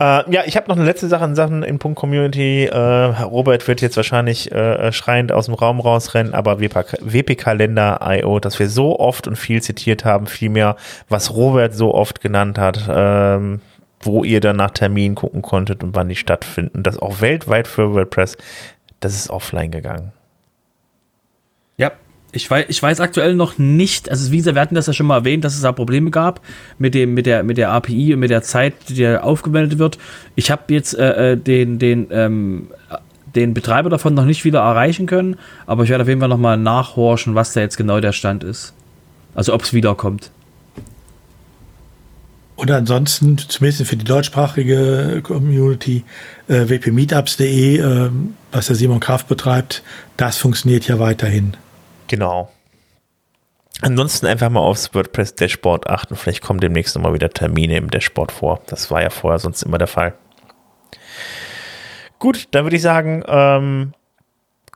Äh, 0.00 0.28
ja, 0.32 0.42
ich 0.44 0.56
habe 0.56 0.68
noch 0.68 0.76
eine 0.76 0.84
letzte 0.84 1.06
Sache 1.06 1.24
in 1.24 1.36
Sachen 1.36 1.62
in 1.62 1.78
Punkt 1.78 1.96
Community. 1.96 2.64
Äh, 2.64 2.76
Robert 2.76 3.68
wird 3.68 3.80
jetzt 3.80 3.96
wahrscheinlich 3.96 4.50
äh, 4.50 4.90
schreiend 4.90 5.30
aus 5.30 5.46
dem 5.46 5.54
Raum 5.54 5.78
rausrennen, 5.78 6.34
aber 6.34 6.58
WP-Kalender.io, 6.58 8.40
das 8.40 8.58
wir 8.58 8.68
so 8.68 8.98
oft 8.98 9.28
und 9.28 9.36
viel 9.36 9.62
zitiert 9.62 10.04
haben, 10.04 10.26
vielmehr, 10.26 10.74
was 11.08 11.34
Robert 11.34 11.74
so 11.74 11.94
oft 11.94 12.20
genannt 12.20 12.58
hat, 12.58 12.88
ähm, 12.88 13.60
wo 14.00 14.24
ihr 14.24 14.40
dann 14.40 14.56
nach 14.56 14.72
Terminen 14.72 15.14
gucken 15.14 15.42
konntet 15.42 15.84
und 15.84 15.94
wann 15.94 16.08
die 16.08 16.16
stattfinden. 16.16 16.82
Das 16.82 16.98
auch 16.98 17.20
weltweit 17.20 17.68
für 17.68 17.94
WordPress, 17.94 18.36
das 18.98 19.14
ist 19.14 19.30
offline 19.30 19.70
gegangen. 19.70 20.12
Ich 22.34 22.50
weiß, 22.50 22.66
ich 22.68 22.82
weiß 22.82 22.98
aktuell 22.98 23.34
noch 23.34 23.58
nicht, 23.58 24.10
also 24.10 24.32
wie 24.32 24.38
gesagt, 24.38 24.56
wir 24.56 24.60
hatten 24.60 24.74
das 24.74 24.88
ja 24.88 24.92
schon 24.92 25.06
mal 25.06 25.18
erwähnt, 25.18 25.44
dass 25.44 25.54
es 25.54 25.60
da 25.60 25.70
Probleme 25.70 26.10
gab 26.10 26.40
mit 26.78 26.92
dem, 26.94 27.14
mit 27.14 27.26
der, 27.26 27.44
mit 27.44 27.58
der 27.58 27.70
API 27.70 28.12
und 28.12 28.20
mit 28.20 28.30
der 28.30 28.42
Zeit, 28.42 28.74
die 28.88 29.02
da 29.02 29.20
aufgewendet 29.20 29.78
wird. 29.78 29.98
Ich 30.34 30.50
habe 30.50 30.62
jetzt 30.74 30.98
äh, 30.98 31.32
äh, 31.32 31.36
den, 31.36 31.78
den, 31.78 32.08
ähm, 32.10 32.68
den 33.36 33.54
Betreiber 33.54 33.88
davon 33.88 34.14
noch 34.14 34.24
nicht 34.24 34.44
wieder 34.44 34.60
erreichen 34.60 35.06
können, 35.06 35.36
aber 35.66 35.84
ich 35.84 35.90
werde 35.90 36.02
auf 36.02 36.08
jeden 36.08 36.20
Fall 36.20 36.28
nochmal 36.28 36.56
nachhorchen, 36.56 37.36
was 37.36 37.52
da 37.52 37.60
jetzt 37.60 37.76
genau 37.76 38.00
der 38.00 38.12
Stand 38.12 38.42
ist. 38.42 38.74
Also 39.36 39.54
ob 39.54 39.62
es 39.62 39.72
wiederkommt. 39.72 40.32
Und 42.56 42.70
ansonsten, 42.70 43.38
zumindest 43.38 43.86
für 43.88 43.96
die 43.96 44.04
deutschsprachige 44.04 45.20
Community, 45.22 46.04
äh, 46.48 46.66
wpmeetups.de, 46.66 47.78
äh, 47.78 48.10
was 48.50 48.66
der 48.66 48.76
Simon 48.76 49.00
Kraft 49.00 49.28
betreibt, 49.28 49.82
das 50.16 50.38
funktioniert 50.38 50.88
ja 50.88 50.98
weiterhin. 50.98 51.56
Genau. 52.08 52.50
Ansonsten 53.82 54.26
einfach 54.26 54.50
mal 54.50 54.60
aufs 54.60 54.94
WordPress 54.94 55.34
Dashboard 55.34 55.88
achten. 55.88 56.16
Vielleicht 56.16 56.42
kommen 56.42 56.60
demnächst 56.60 56.94
nochmal 56.94 57.14
wieder 57.14 57.30
Termine 57.30 57.76
im 57.76 57.90
Dashboard 57.90 58.32
vor. 58.32 58.62
Das 58.66 58.90
war 58.90 59.02
ja 59.02 59.10
vorher 59.10 59.38
sonst 59.38 59.62
immer 59.62 59.78
der 59.78 59.88
Fall. 59.88 60.14
Gut, 62.18 62.48
dann 62.52 62.64
würde 62.64 62.76
ich 62.76 62.82
sagen, 62.82 63.22
ähm, 63.26 63.92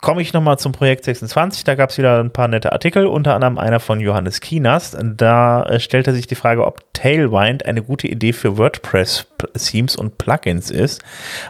komme 0.00 0.22
ich 0.22 0.32
nochmal 0.32 0.58
zum 0.58 0.72
Projekt 0.72 1.04
26. 1.04 1.64
Da 1.64 1.74
gab 1.74 1.90
es 1.90 1.98
wieder 1.98 2.20
ein 2.20 2.30
paar 2.30 2.48
nette 2.48 2.72
Artikel, 2.72 3.06
unter 3.06 3.34
anderem 3.34 3.58
einer 3.58 3.80
von 3.80 4.00
Johannes 4.00 4.40
Kinas. 4.40 4.96
Da 5.16 5.62
äh, 5.64 5.80
stellte 5.80 6.12
sich 6.12 6.26
die 6.26 6.34
Frage, 6.34 6.64
ob 6.66 6.92
Tailwind 6.92 7.64
eine 7.66 7.82
gute 7.82 8.08
Idee 8.08 8.32
für 8.32 8.58
WordPress-Themes 8.58 9.96
und 9.96 10.18
Plugins 10.18 10.70
ist. 10.70 11.02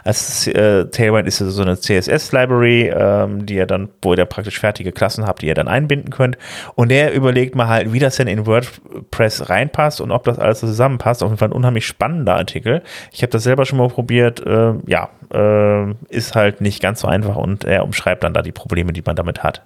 Also, 0.03 0.51
äh, 0.51 0.85
Tailwind 0.89 1.27
ist 1.27 1.39
so 1.39 1.61
eine 1.61 1.79
CSS-Library, 1.79 2.91
ähm, 2.95 3.45
die 3.45 3.55
ihr 3.55 3.65
dann, 3.65 3.89
wo 4.01 4.13
ihr 4.13 4.25
praktisch 4.25 4.59
fertige 4.59 4.91
Klassen 4.91 5.25
habt, 5.25 5.41
die 5.41 5.47
ihr 5.47 5.55
dann 5.55 5.67
einbinden 5.67 6.11
könnt. 6.11 6.37
Und 6.75 6.89
der 6.89 7.13
überlegt 7.13 7.55
mal 7.55 7.67
halt, 7.67 7.93
wie 7.93 7.99
das 7.99 8.17
denn 8.17 8.27
in 8.27 8.45
WordPress 8.45 9.49
reinpasst 9.49 10.01
und 10.01 10.11
ob 10.11 10.23
das 10.23 10.39
alles 10.39 10.59
zusammenpasst. 10.59 11.23
Auf 11.23 11.29
jeden 11.29 11.39
Fall 11.39 11.49
ein 11.49 11.53
unheimlich 11.53 11.85
spannender 11.85 12.35
Artikel. 12.35 12.81
Ich 13.11 13.21
habe 13.21 13.31
das 13.31 13.43
selber 13.43 13.65
schon 13.65 13.79
mal 13.79 13.89
probiert. 13.89 14.45
Äh, 14.45 14.73
ja, 14.85 15.09
äh, 15.33 15.91
ist 16.09 16.35
halt 16.35 16.61
nicht 16.61 16.81
ganz 16.81 17.01
so 17.01 17.07
einfach 17.07 17.35
und 17.35 17.63
er 17.63 17.83
umschreibt 17.83 18.23
dann 18.23 18.33
da 18.39 18.41
die 18.41 18.51
Probleme, 18.51 18.93
die 18.93 19.03
man 19.05 19.15
damit 19.15 19.43
hat. 19.43 19.61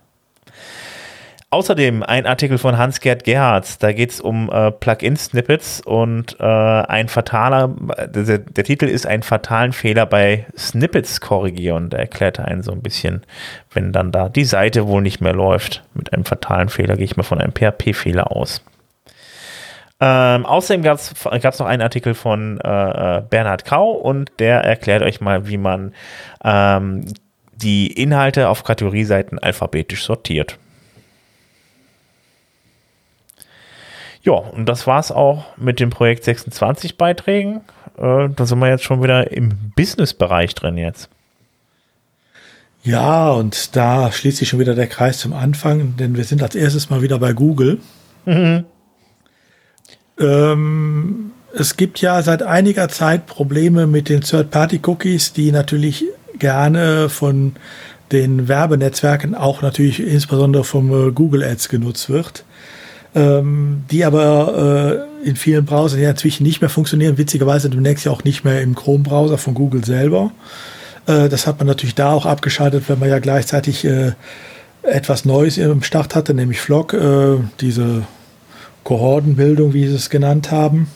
Außerdem 1.53 2.01
ein 2.01 2.25
Artikel 2.25 2.57
von 2.57 2.79
Hans-Gerd 2.79 3.25
Gerhards, 3.25 3.77
da 3.77 3.91
geht 3.91 4.09
es 4.09 4.19
um 4.19 4.49
äh, 4.51 4.71
Plugin-Snippets 4.71 5.81
und 5.81 6.35
äh, 6.39 6.43
ein 6.43 7.09
fataler, 7.09 7.75
der, 8.07 8.39
der, 8.39 8.63
Titel 8.63 8.85
ist 8.85 9.05
einen 9.05 9.21
fatalen 9.21 9.71
Fehler 9.71 10.07
bei 10.07 10.47
Snippets 10.57 11.21
korrigieren. 11.21 11.91
Da 11.91 11.97
erklärt 11.97 12.39
er 12.39 12.45
einen 12.45 12.63
so 12.63 12.71
ein 12.71 12.81
bisschen, 12.81 13.21
wenn 13.71 13.91
dann 13.91 14.11
da 14.11 14.29
die 14.29 14.45
Seite 14.45 14.87
wohl 14.87 15.03
nicht 15.03 15.21
mehr 15.21 15.33
läuft. 15.33 15.83
Mit 15.93 16.11
einem 16.11 16.25
fatalen 16.25 16.69
Fehler 16.69 16.95
gehe 16.95 17.05
ich 17.05 17.17
mal 17.17 17.23
von 17.23 17.39
einem 17.39 17.53
PHP-Fehler 17.53 18.31
aus. 18.35 18.63
Ähm, 19.99 20.47
außerdem 20.47 20.81
gab 20.81 20.97
es 20.97 21.59
noch 21.59 21.67
einen 21.67 21.83
Artikel 21.83 22.15
von 22.15 22.59
äh, 22.61 23.17
äh, 23.17 23.21
Bernhard 23.29 23.63
Kau 23.63 23.91
und 23.91 24.31
der 24.39 24.61
erklärt 24.61 25.03
euch 25.03 25.21
mal, 25.21 25.47
wie 25.47 25.57
man 25.57 25.93
ähm, 26.43 27.05
die 27.63 27.87
Inhalte 27.87 28.49
auf 28.49 28.63
Kategorieseiten 28.63 29.39
alphabetisch 29.39 30.03
sortiert. 30.03 30.57
Ja, 34.21 34.33
und 34.33 34.67
das 34.67 34.87
war 34.87 34.99
es 34.99 35.11
auch 35.11 35.45
mit 35.57 35.79
dem 35.79 35.89
Projekt 35.89 36.23
26 36.23 36.97
Beiträgen. 36.97 37.61
Äh, 37.97 38.29
da 38.29 38.45
sind 38.45 38.59
wir 38.59 38.69
jetzt 38.69 38.83
schon 38.83 39.03
wieder 39.03 39.31
im 39.31 39.49
Business-Bereich 39.75 40.55
drin 40.55 40.77
jetzt. 40.77 41.09
Ja, 42.83 43.31
und 43.31 43.75
da 43.75 44.11
schließt 44.11 44.37
sich 44.37 44.49
schon 44.49 44.59
wieder 44.59 44.75
der 44.75 44.87
Kreis 44.87 45.19
zum 45.19 45.33
Anfang, 45.33 45.95
denn 45.97 46.15
wir 46.17 46.25
sind 46.25 46.43
als 46.43 46.55
erstes 46.55 46.89
mal 46.89 47.01
wieder 47.01 47.17
bei 47.17 47.33
Google. 47.33 47.79
Mhm. 48.25 48.65
Ähm, 50.19 51.31
es 51.53 51.77
gibt 51.77 52.01
ja 52.01 52.21
seit 52.21 52.43
einiger 52.43 52.89
Zeit 52.89 53.25
Probleme 53.25 53.87
mit 53.87 54.09
den 54.09 54.21
Third-Party-Cookies, 54.21 55.33
die 55.33 55.51
natürlich 55.51 56.05
gerne 56.39 57.09
von 57.09 57.55
den 58.11 58.47
Werbenetzwerken 58.47 59.35
auch 59.35 59.61
natürlich 59.61 59.99
insbesondere 59.99 60.63
vom 60.63 61.09
äh, 61.09 61.11
Google 61.11 61.43
Ads 61.43 61.69
genutzt 61.69 62.09
wird 62.09 62.43
ähm, 63.15 63.83
die 63.91 64.05
aber 64.05 65.05
äh, 65.23 65.27
in 65.27 65.35
vielen 65.35 65.65
Browsern 65.65 66.01
ja 66.01 66.09
inzwischen 66.09 66.43
nicht 66.43 66.61
mehr 66.61 66.69
funktionieren. 66.69 67.17
Witzigerweise 67.17 67.69
demnächst 67.69 68.05
ja 68.05 68.11
auch 68.11 68.23
nicht 68.23 68.43
mehr 68.43 68.61
im 68.61 68.75
Chrome-Browser 68.75 69.37
von 69.37 69.53
Google 69.53 69.85
selber. 69.85 70.31
Äh, 71.05 71.29
das 71.29 71.47
hat 71.47 71.59
man 71.59 71.67
natürlich 71.67 71.95
da 71.95 72.11
auch 72.11 72.25
abgeschaltet, 72.25 72.85
wenn 72.87 72.99
man 72.99 73.09
ja 73.09 73.19
gleichzeitig 73.19 73.85
äh, 73.85 74.13
etwas 74.81 75.25
Neues 75.25 75.57
im 75.57 75.83
Start 75.83 76.15
hatte, 76.15 76.33
nämlich 76.33 76.59
Flock, 76.59 76.93
äh, 76.93 77.37
diese 77.61 78.03
Kohortenbildung, 78.83 79.73
wie 79.73 79.87
sie 79.87 79.95
es 79.95 80.09
genannt 80.09 80.51
haben. 80.51 80.87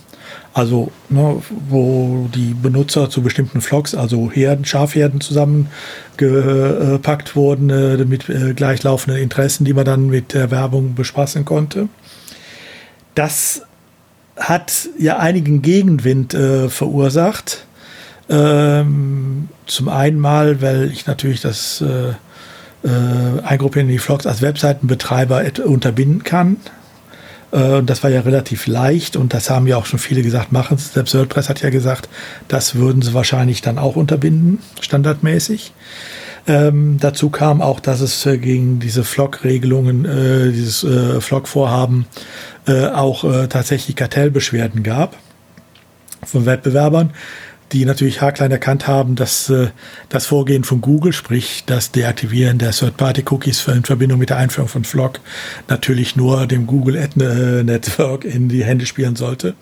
Also, 0.58 0.92
ne, 1.10 1.40
wo 1.70 2.28
die 2.34 2.56
Benutzer 2.56 3.12
zu 3.12 3.22
bestimmten 3.22 3.62
Vlogs, 3.62 3.94
also 3.94 4.32
Herden, 4.32 4.66
Schafherden 4.66 5.22
zusammengepackt 5.22 7.36
wurden 7.36 7.70
äh, 7.70 8.04
mit 8.06 8.28
äh, 8.28 8.56
gleichlaufenden 8.56 9.22
Interessen, 9.22 9.66
die 9.66 9.74
man 9.74 9.86
dann 9.86 10.08
mit 10.08 10.34
der 10.34 10.50
Werbung 10.50 10.96
bespaßen 10.96 11.46
konnte. 11.46 11.90
Das 13.14 13.62
hat 14.36 14.90
ja 14.98 15.20
einigen 15.20 15.62
Gegenwind 15.62 16.34
äh, 16.34 16.70
verursacht. 16.70 17.68
Ähm, 18.28 19.50
zum 19.68 19.90
einen 19.90 20.20
mal, 20.20 20.60
weil 20.60 20.90
ich 20.92 21.06
natürlich 21.06 21.42
das 21.42 21.82
äh, 21.82 22.14
äh, 22.84 23.42
Eingruppieren 23.44 23.90
in 23.90 23.94
die 23.94 24.00
Vlogs 24.00 24.26
als 24.26 24.42
Webseitenbetreiber 24.42 25.44
unterbinden 25.66 26.24
kann. 26.24 26.58
Äh, 27.58 27.84
das 27.84 28.04
war 28.04 28.10
ja 28.10 28.22
relativ 28.22 28.68
leicht 28.68 29.16
und 29.16 29.34
das 29.34 29.50
haben 29.50 29.68
ja 29.68 29.78
auch 29.78 29.86
schon 29.86 30.00
viele 30.00 30.22
gesagt, 30.22 30.52
machen 30.52 30.78
es. 30.78 30.94
Selbst 30.94 31.16
WordPress 31.16 31.50
hat 31.50 31.62
ja 31.62 31.70
gesagt, 31.70 32.08
das 32.48 32.76
würden 32.76 33.02
sie 33.02 33.14
wahrscheinlich 33.14 33.62
dann 33.62 33.78
auch 33.78 33.96
unterbinden, 33.96 34.60
standardmäßig. 34.80 35.74
Ähm, 36.50 36.98
dazu 37.00 37.30
kam 37.30 37.62
auch, 37.62 37.82
dass 37.82 38.00
es 38.00 38.26
äh, 38.26 38.38
gegen 38.38 38.80
diese 38.80 39.04
Flock-Regelungen, 39.04 40.06
äh, 40.06 40.52
dieses 40.52 40.84
äh, 40.84 41.20
Flock-Vorhaben 41.20 42.06
äh, 42.68 42.88
auch 42.88 43.26
äh, 43.26 43.48
tatsächlich 43.48 43.98
Kartellbeschwerden 43.98 44.84
gab 44.84 45.18
von 46.26 46.46
Wettbewerbern, 46.46 47.12
die 47.72 47.86
natürlich 47.86 48.22
haarklein 48.22 48.52
erkannt 48.52 48.88
haben, 48.88 49.16
dass 49.16 49.50
äh, 49.50 49.68
das 50.10 50.26
Vorgehen 50.26 50.64
von 50.64 50.82
Google, 50.82 51.14
sprich 51.14 51.64
das 51.66 51.92
Deaktivieren 51.92 52.58
der 52.58 52.72
Third-Party-Cookies 52.72 53.68
in 53.68 53.84
Verbindung 53.84 54.20
mit 54.20 54.30
der 54.30 54.38
Einführung 54.38 54.70
von 54.70 54.84
Flock, 54.84 55.20
natürlich 55.68 56.16
nur 56.16 56.48
dem 56.48 56.68
Google 56.68 56.98
Ad 56.98 57.18
Network 57.18 58.26
in 58.26 58.50
die 58.50 58.64
Hände 58.64 58.86
spielen 58.86 59.16
sollte. 59.16 59.56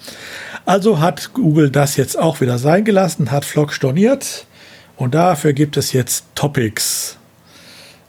Also 0.65 0.99
hat 0.99 1.33
Google 1.33 1.69
das 1.69 1.95
jetzt 1.95 2.17
auch 2.17 2.41
wieder 2.41 2.57
sein 2.57 2.85
gelassen, 2.85 3.31
hat 3.31 3.45
Flock 3.45 3.73
storniert 3.73 4.45
und 4.95 5.15
dafür 5.15 5.53
gibt 5.53 5.77
es 5.77 5.91
jetzt 5.91 6.25
Topics. 6.35 7.17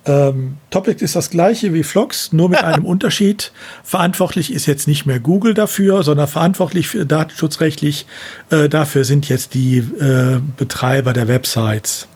Ähm, 0.07 0.59
Topic 0.71 1.05
ist 1.05 1.17
das 1.17 1.31
gleiche 1.31 1.75
wie 1.75 1.83
Vlogs, 1.83 2.33
nur 2.33 2.49
mit 2.49 2.63
einem 2.65 2.85
Unterschied. 2.85 3.53
Verantwortlich 3.83 4.53
ist 4.53 4.67
jetzt 4.67 4.87
nicht 4.87 5.05
mehr 5.05 5.21
Google 5.21 5.53
dafür, 5.53 6.03
sondern 6.03 6.29
verantwortlich 6.29 6.89
für 6.89 7.05
datenschutzrechtlich 7.05 8.07
äh, 8.51 8.69
dafür 8.69 9.05
sind 9.05 9.29
jetzt 9.29 9.55
die 9.55 9.79
äh, 9.79 10.41
Betreiber 10.57 11.13
der 11.13 11.29
Websites. 11.29 12.07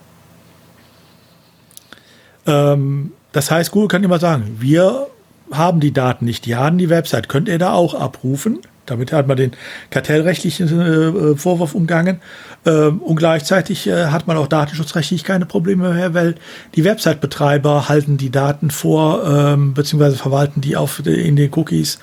Ähm, 2.47 3.13
das 3.33 3.51
heißt, 3.51 3.73
Google 3.73 3.89
kann 3.89 4.05
immer 4.05 4.19
sagen, 4.19 4.57
wir 4.61 5.09
haben 5.51 5.81
die 5.81 5.93
Daten 5.93 6.25
nicht, 6.25 6.47
die 6.47 6.55
haben 6.55 6.79
die 6.79 6.91
Website, 6.91 7.29
könnt 7.29 7.49
ihr 7.49 7.59
da 7.59 7.73
auch 7.73 7.95
abrufen? 7.95 8.61
Damit 8.91 9.13
hat 9.13 9.27
man 9.27 9.37
den 9.37 9.53
kartellrechtlichen 9.91 10.81
äh, 10.81 11.37
Vorwurf 11.37 11.75
umgangen. 11.75 12.21
Ähm, 12.67 13.01
und 13.01 13.17
gleichzeitig 13.17 13.87
äh, 13.87 14.07
hat 14.07 14.27
man 14.27 14.37
auch 14.37 14.49
datenschutzrechtlich 14.49 15.25
keine 15.25 15.47
Probleme 15.47 15.95
mehr, 15.95 16.13
weil 16.13 16.35
die 16.75 16.85
Website-Betreiber 16.85 17.89
halten 17.89 18.17
die 18.17 18.31
Daten 18.31 18.71
vor, 18.71 19.25
ähm, 19.27 19.75
beziehungsweise 19.75 20.17
verwalten 20.17 20.61
die 20.61 20.77
auf, 20.77 21.05
in 21.07 21.37
den 21.37 21.51
Cookies 21.55 21.99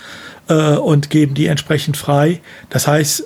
äh, 0.47 0.75
und 0.75 1.09
geben 1.09 1.33
die 1.33 1.47
entsprechend 1.47 1.97
frei. 1.97 2.41
Das 2.69 2.87
heißt, 2.87 3.23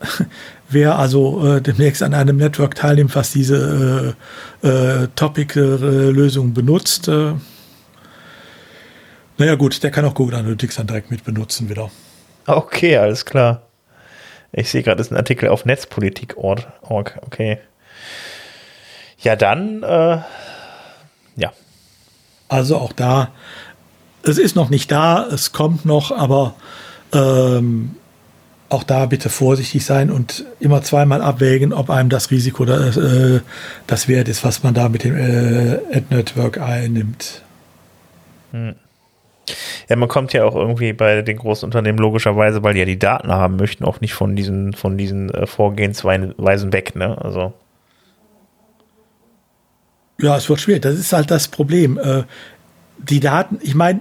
wer 0.68 0.98
also 0.98 1.46
äh, 1.46 1.62
demnächst 1.62 2.02
an 2.02 2.14
einem 2.14 2.36
Network 2.36 2.74
teilnimmt, 2.74 3.14
was 3.14 3.32
diese 3.32 4.14
äh, 4.62 4.68
äh, 4.68 5.08
Topic-Lösung 5.14 6.52
benutzt. 6.52 7.08
Äh, 7.08 7.32
naja 9.38 9.54
gut, 9.56 9.82
der 9.82 9.90
kann 9.90 10.04
auch 10.04 10.14
Google 10.14 10.36
Analytics 10.36 10.76
dann 10.76 10.86
direkt 10.86 11.10
mit 11.10 11.24
benutzen 11.24 11.68
wieder. 11.68 11.90
Okay, 12.46 12.96
alles 12.96 13.24
klar. 13.24 13.62
Ich 14.52 14.70
sehe 14.70 14.82
gerade, 14.82 14.98
das 14.98 15.08
ist 15.08 15.12
ein 15.12 15.16
Artikel 15.16 15.48
auf 15.48 15.64
Netzpolitik.org. 15.64 17.18
Okay. 17.22 17.58
Ja, 19.18 19.36
dann, 19.36 19.82
äh, 19.82 20.18
ja. 21.36 21.52
Also 22.48 22.76
auch 22.76 22.92
da, 22.92 23.32
es 24.22 24.38
ist 24.38 24.54
noch 24.54 24.70
nicht 24.70 24.92
da, 24.92 25.26
es 25.26 25.52
kommt 25.52 25.84
noch, 25.84 26.12
aber 26.12 26.54
ähm, 27.12 27.96
auch 28.68 28.84
da 28.84 29.06
bitte 29.06 29.30
vorsichtig 29.30 29.84
sein 29.84 30.10
und 30.10 30.44
immer 30.60 30.82
zweimal 30.82 31.22
abwägen, 31.22 31.72
ob 31.72 31.90
einem 31.90 32.08
das 32.08 32.30
Risiko 32.30 32.64
das, 32.64 32.96
äh, 32.96 33.40
das 33.86 34.08
wert 34.08 34.28
ist, 34.28 34.44
was 34.44 34.62
man 34.62 34.74
da 34.74 34.88
mit 34.88 35.04
dem 35.04 35.16
äh, 35.16 35.96
Ad-Network 35.96 36.58
einnimmt. 36.58 37.42
Hm. 38.52 38.74
Ja, 39.88 39.96
man 39.96 40.08
kommt 40.08 40.32
ja 40.32 40.44
auch 40.44 40.54
irgendwie 40.54 40.92
bei 40.92 41.22
den 41.22 41.36
großen 41.36 41.66
Unternehmen 41.66 41.98
logischerweise, 41.98 42.62
weil 42.62 42.74
die 42.74 42.80
ja 42.80 42.86
die 42.86 42.98
Daten 42.98 43.30
haben 43.30 43.56
möchten, 43.56 43.84
auch 43.84 44.00
nicht 44.00 44.14
von 44.14 44.36
diesen, 44.36 44.72
von 44.72 44.96
diesen 44.96 45.30
äh, 45.30 45.46
Vorgehensweisen 45.46 46.72
weg, 46.72 46.96
ne? 46.96 47.16
Also. 47.20 47.52
Ja, 50.20 50.36
es 50.36 50.48
wird 50.48 50.60
schwierig. 50.60 50.82
Das 50.82 50.94
ist 50.94 51.12
halt 51.12 51.30
das 51.30 51.48
Problem. 51.48 51.98
Äh, 51.98 52.22
die 52.98 53.20
Daten, 53.20 53.58
ich 53.60 53.74
meine, 53.74 54.00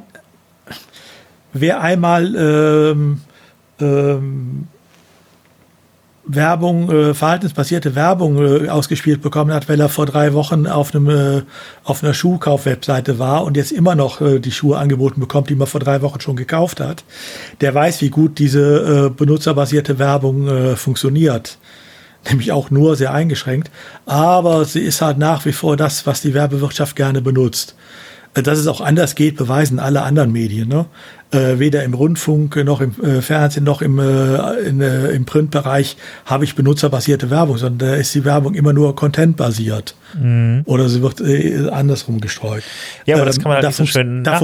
wer 1.52 1.82
einmal 1.82 2.36
ähm, 2.36 3.22
ähm, 3.80 4.68
Werbung, 6.26 6.90
äh, 6.90 7.14
verhaltensbasierte 7.14 7.96
Werbung 7.96 8.38
äh, 8.38 8.70
ausgespielt 8.70 9.22
bekommen 9.22 9.54
hat, 9.54 9.68
weil 9.68 9.80
er 9.80 9.90
vor 9.90 10.06
drei 10.06 10.34
Wochen 10.34 10.68
auf 10.68 10.96
einem 10.96 11.10
äh, 11.10 11.42
auf 11.84 12.04
einer 12.04 12.14
Schuhkauf-Webseite 12.14 13.20
war 13.20 13.44
und 13.44 13.58
jetzt 13.58 13.72
immer 13.72 13.96
noch 13.96 14.22
äh, 14.22 14.40
die 14.40 14.52
Schuhe 14.52 14.78
angeboten 14.78 15.20
bekommt, 15.20 15.50
die 15.50 15.56
man 15.56 15.68
vor 15.68 15.82
drei 15.82 16.02
Wochen 16.02 16.22
schon 16.22 16.36
gekauft 16.36 16.80
hat, 16.80 17.04
der 17.60 17.74
weiß, 17.74 18.02
wie 18.02 18.10
gut 18.10 18.40
diese 18.40 19.08
äh, 19.08 19.10
benutzerbasierte 19.10 20.00
Werbung 20.00 20.48
äh, 20.48 20.76
funktioniert. 20.76 21.58
Nämlich 22.30 22.54
auch 22.54 22.72
nur 22.72 22.96
sehr 22.96 23.14
eingeschränkt. 23.14 23.70
Aber 24.06 24.64
sie 24.64 24.80
ist 24.80 25.02
halt 25.02 25.18
nach 25.18 25.44
wie 25.44 25.52
vor 25.52 25.76
das, 25.76 26.08
was 26.08 26.22
die 26.22 26.34
Werbewirtschaft 26.34 26.96
gerne 26.96 27.22
benutzt. 27.22 27.76
Dass 28.34 28.58
es 28.58 28.68
auch 28.68 28.82
anders 28.82 29.14
geht, 29.14 29.38
beweisen 29.38 29.80
alle 29.80 30.02
anderen 30.02 30.32
Medien. 30.32 30.68
Ne? 30.68 30.86
Äh, 31.32 31.60
weder 31.60 31.84
im 31.84 31.94
Rundfunk 31.94 32.56
noch 32.64 32.82
im 32.82 32.96
äh, 33.04 33.22
Fernsehen 33.22 33.64
noch 33.64 33.82
im, 33.82 34.00
äh, 34.00 34.60
in, 34.62 34.82
äh, 34.82 35.12
im 35.12 35.26
Printbereich 35.26 35.98
habe 36.26 36.44
ich 36.44 36.56
benutzerbasierte 36.56 37.30
Werbung, 37.30 37.58
sondern 37.58 37.90
da 37.90 37.96
ist 37.96 38.16
die 38.16 38.26
Werbung 38.26 38.56
immer 38.56 38.74
nur 38.74 38.96
contentbasiert. 38.96 39.96
Mhm. 40.20 40.64
Oder 40.66 40.90
sie 40.90 41.02
wird 41.04 41.22
äh, 41.22 41.70
andersrum 41.70 42.22
gestreut. 42.22 42.64
Ja, 43.06 43.18
aber 43.18 43.26
das 43.26 43.38
ähm, 43.38 43.44
kann 43.44 43.50
man 43.50 43.56
halt 43.56 43.64
da 43.64 43.68
nicht 43.70 43.78
so 43.78 43.86
schön. 43.86 44.24
Da 44.24 44.40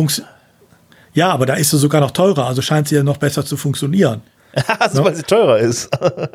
ja, 1.14 1.32
aber 1.32 1.45
da 1.45 1.56
ist 1.56 1.72
sie 1.72 1.78
sogar 1.78 2.02
noch 2.02 2.11
teurer, 2.11 2.45
also 2.45 2.61
scheint 2.61 2.88
sie 2.88 2.95
ja 2.95 3.03
noch 3.03 3.18
besser 3.18 3.44
zu 3.44 3.57
funktionieren. 3.57 4.22
also, 4.80 5.04
weil 5.04 5.16
sie 5.16 5.24
teurer 5.24 5.60
ist. 5.60 5.90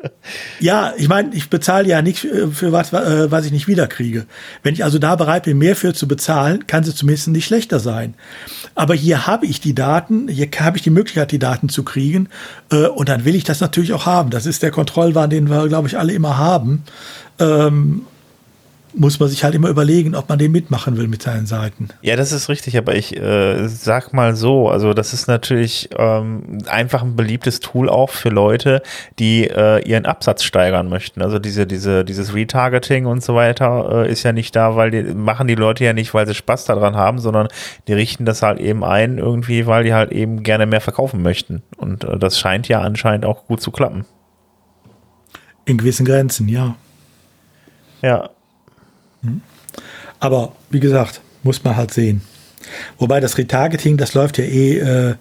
ja, 0.61 0.93
ich 0.97 1.09
meine, 1.09 1.35
ich 1.35 1.51
bezahle 1.51 1.89
ja 1.89 2.01
nicht 2.03 2.21
für 2.21 2.73
was, 2.73 2.93
äh, 2.93 3.31
was 3.31 3.45
ich 3.45 3.53
nicht 3.53 3.67
wiederkriege. 3.67 4.27
Wenn 4.63 4.75
ich 4.75 4.85
also 4.85 4.99
da 4.99 5.17
bereit 5.17 5.45
bin, 5.45 5.59
mehr 5.59 5.77
für 5.77 5.95
zu 5.95 6.07
bezahlen, 6.07 6.67
kann 6.67 6.85
sie 6.85 6.95
zumindest 6.95 7.29
nicht 7.29 7.47
schlechter 7.47 7.81
sein. 7.81 8.15
Aber 8.75 8.95
hier 8.95 9.27
habe 9.27 9.47
ich 9.47 9.61
die 9.61 9.75
Daten, 9.75 10.29
hier 10.29 10.49
habe 10.61 10.77
ich 10.77 10.83
die 10.83 10.91
Möglichkeit, 10.91 11.33
die 11.33 11.39
Daten 11.39 11.69
zu 11.69 11.83
kriegen. 11.83 12.29
Äh, 12.71 12.87
und 12.87 13.09
dann 13.09 13.25
will 13.25 13.35
ich 13.35 13.45
das 13.45 13.61
natürlich 13.61 13.93
auch 13.93 14.07
haben. 14.07 14.31
Das 14.31 14.47
ist 14.47 14.63
der 14.63 14.71
Kontrollwahn, 14.71 15.31
den 15.31 15.51
wir, 15.51 15.69
glaube 15.69 15.89
ich, 15.89 15.99
alle 15.99 16.13
immer 16.13 16.39
haben. 16.39 16.85
Ähm, 17.41 18.07
muss 18.97 19.19
man 19.21 19.29
sich 19.29 19.45
halt 19.45 19.55
immer 19.55 19.69
überlegen, 19.69 20.15
ob 20.15 20.29
man 20.29 20.39
den 20.39 20.53
mitmachen 20.53 20.97
will 20.97 21.09
mit 21.09 21.23
seinen 21.23 21.47
Seiten. 21.47 21.89
Ja, 22.03 22.17
das 22.17 22.33
ist 22.33 22.49
richtig, 22.49 22.79
aber 22.79 22.95
ich 22.95 23.17
äh, 23.17 23.67
sag 23.69 24.13
mal 24.13 24.37
so, 24.37 24.69
also 24.69 24.95
das 24.95 25.13
ist 25.13 25.27
natürlich 25.27 25.89
ähm, 25.97 26.59
einfach 26.67 27.03
ein 27.03 27.17
beliebtes 27.17 27.61
Tool 27.61 27.89
auch 27.89 28.11
für 28.11 28.29
Leute, 28.29 28.83
die 29.19 29.49
äh, 29.49 29.83
ihren 29.87 30.07
Absatz 30.07 30.45
steigern 30.45 30.89
möchten. 30.89 31.23
Also 31.23 31.39
diese, 31.39 31.67
diese, 31.67 32.05
dieses 32.05 32.35
Retargeting 32.35 33.07
und 33.07 33.23
so 33.23 33.35
weiter 33.35 34.05
äh, 34.05 34.13
ist 34.13 34.23
ja 34.23 34.33
nicht 34.33 34.55
da, 34.55 34.77
weil 34.77 34.91
die 34.91 35.03
machen 35.03 35.49
die 35.49 35.55
Leute 35.55 35.85
ja 35.85 35.93
nicht, 35.93 36.15
weil 36.15 36.27
sie 36.27 36.35
Spaß 36.35 36.65
daran 36.65 36.97
haben, 36.97 37.19
sondern 37.19 37.49
die 37.89 37.95
richten 37.95 38.25
das 38.25 38.43
halt 38.43 38.61
eben 38.61 38.85
ein 38.85 39.19
irgendwie, 39.19 39.67
weil 39.67 39.85
die 39.85 39.95
halt 39.95 40.13
eben 40.13 40.43
gerne 40.43 40.67
mehr 40.67 40.81
verkaufen 40.81 41.23
möchten. 41.23 41.63
Und 41.77 42.05
äh, 42.05 42.19
das 42.19 42.39
scheint 42.39 42.69
ja 42.69 42.81
anscheinend 42.81 43.25
auch 43.25 43.47
gut 43.47 43.61
zu 43.61 43.71
klappen. 43.71 44.05
In 45.65 45.79
gewissen 45.79 46.05
Grenzen, 46.05 46.49
ja. 46.49 46.77
Ja, 48.03 48.29
aber 50.25 50.53
wie 50.71 50.81
gesagt, 50.81 51.21
muss 51.43 51.63
man 51.65 51.77
halt 51.77 51.93
sehen. 51.93 52.23
Wobei 52.99 53.21
das 53.21 53.37
Retargeting, 53.37 53.99
das 53.99 54.15
läuft 54.15 54.39
ja 54.39 54.45
eh, 54.45 54.79
äh, 54.79 55.15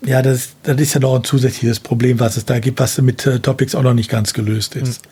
ja, 0.00 0.22
das, 0.22 0.56
das 0.62 0.80
ist 0.80 0.94
ja 0.94 1.00
noch 1.00 1.14
ein 1.14 1.24
zusätzliches 1.24 1.78
Problem, 1.78 2.18
was 2.18 2.38
es 2.38 2.46
da 2.46 2.58
gibt, 2.58 2.80
was 2.80 2.96
mit 3.02 3.26
äh, 3.26 3.38
Topics 3.40 3.74
auch 3.74 3.82
noch 3.82 3.92
nicht 3.92 4.08
ganz 4.08 4.32
gelöst 4.32 4.76
ist. 4.76 5.04
Mhm. 5.04 5.10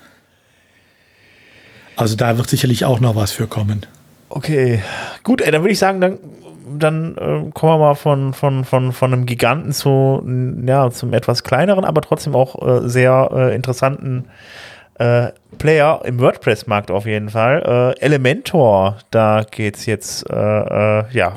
Also 1.96 2.16
da 2.16 2.38
wird 2.38 2.48
sicherlich 2.48 2.86
auch 2.86 3.00
noch 3.00 3.16
was 3.16 3.32
für 3.32 3.46
kommen. 3.46 3.84
Okay, 4.30 4.82
gut, 5.22 5.42
ey, 5.42 5.50
dann 5.50 5.60
würde 5.60 5.72
ich 5.72 5.78
sagen, 5.78 6.00
dann, 6.00 6.18
dann 6.78 7.16
äh, 7.16 7.50
kommen 7.52 7.72
wir 7.72 7.78
mal 7.78 7.94
von, 7.96 8.32
von, 8.32 8.64
von, 8.64 8.92
von 8.92 9.12
einem 9.12 9.26
Giganten 9.26 9.72
zu, 9.72 10.26
ja, 10.66 10.90
zum 10.90 11.12
etwas 11.12 11.42
kleineren, 11.44 11.84
aber 11.84 12.00
trotzdem 12.00 12.34
auch 12.34 12.66
äh, 12.66 12.88
sehr 12.88 13.28
äh, 13.34 13.54
interessanten 13.54 14.24
äh, 14.98 15.32
Player 15.58 16.02
im 16.04 16.20
WordPress-Markt 16.20 16.90
auf 16.90 17.06
jeden 17.06 17.30
Fall. 17.30 17.94
Äh, 17.98 18.00
Elementor, 18.00 18.98
da 19.10 19.44
geht's 19.50 19.86
jetzt, 19.86 20.28
äh, 20.30 20.34
äh, 20.34 21.04
ja, 21.12 21.36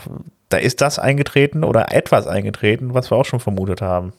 da 0.49 0.57
ist 0.57 0.81
das 0.81 0.99
eingetreten 0.99 1.64
oder 1.64 1.94
etwas 1.94 2.27
eingetreten, 2.27 2.94
was 2.94 3.11
wir 3.11 3.18
auch 3.18 3.26
schon 3.26 3.40
vermutet 3.40 3.81
haben. 3.81 4.14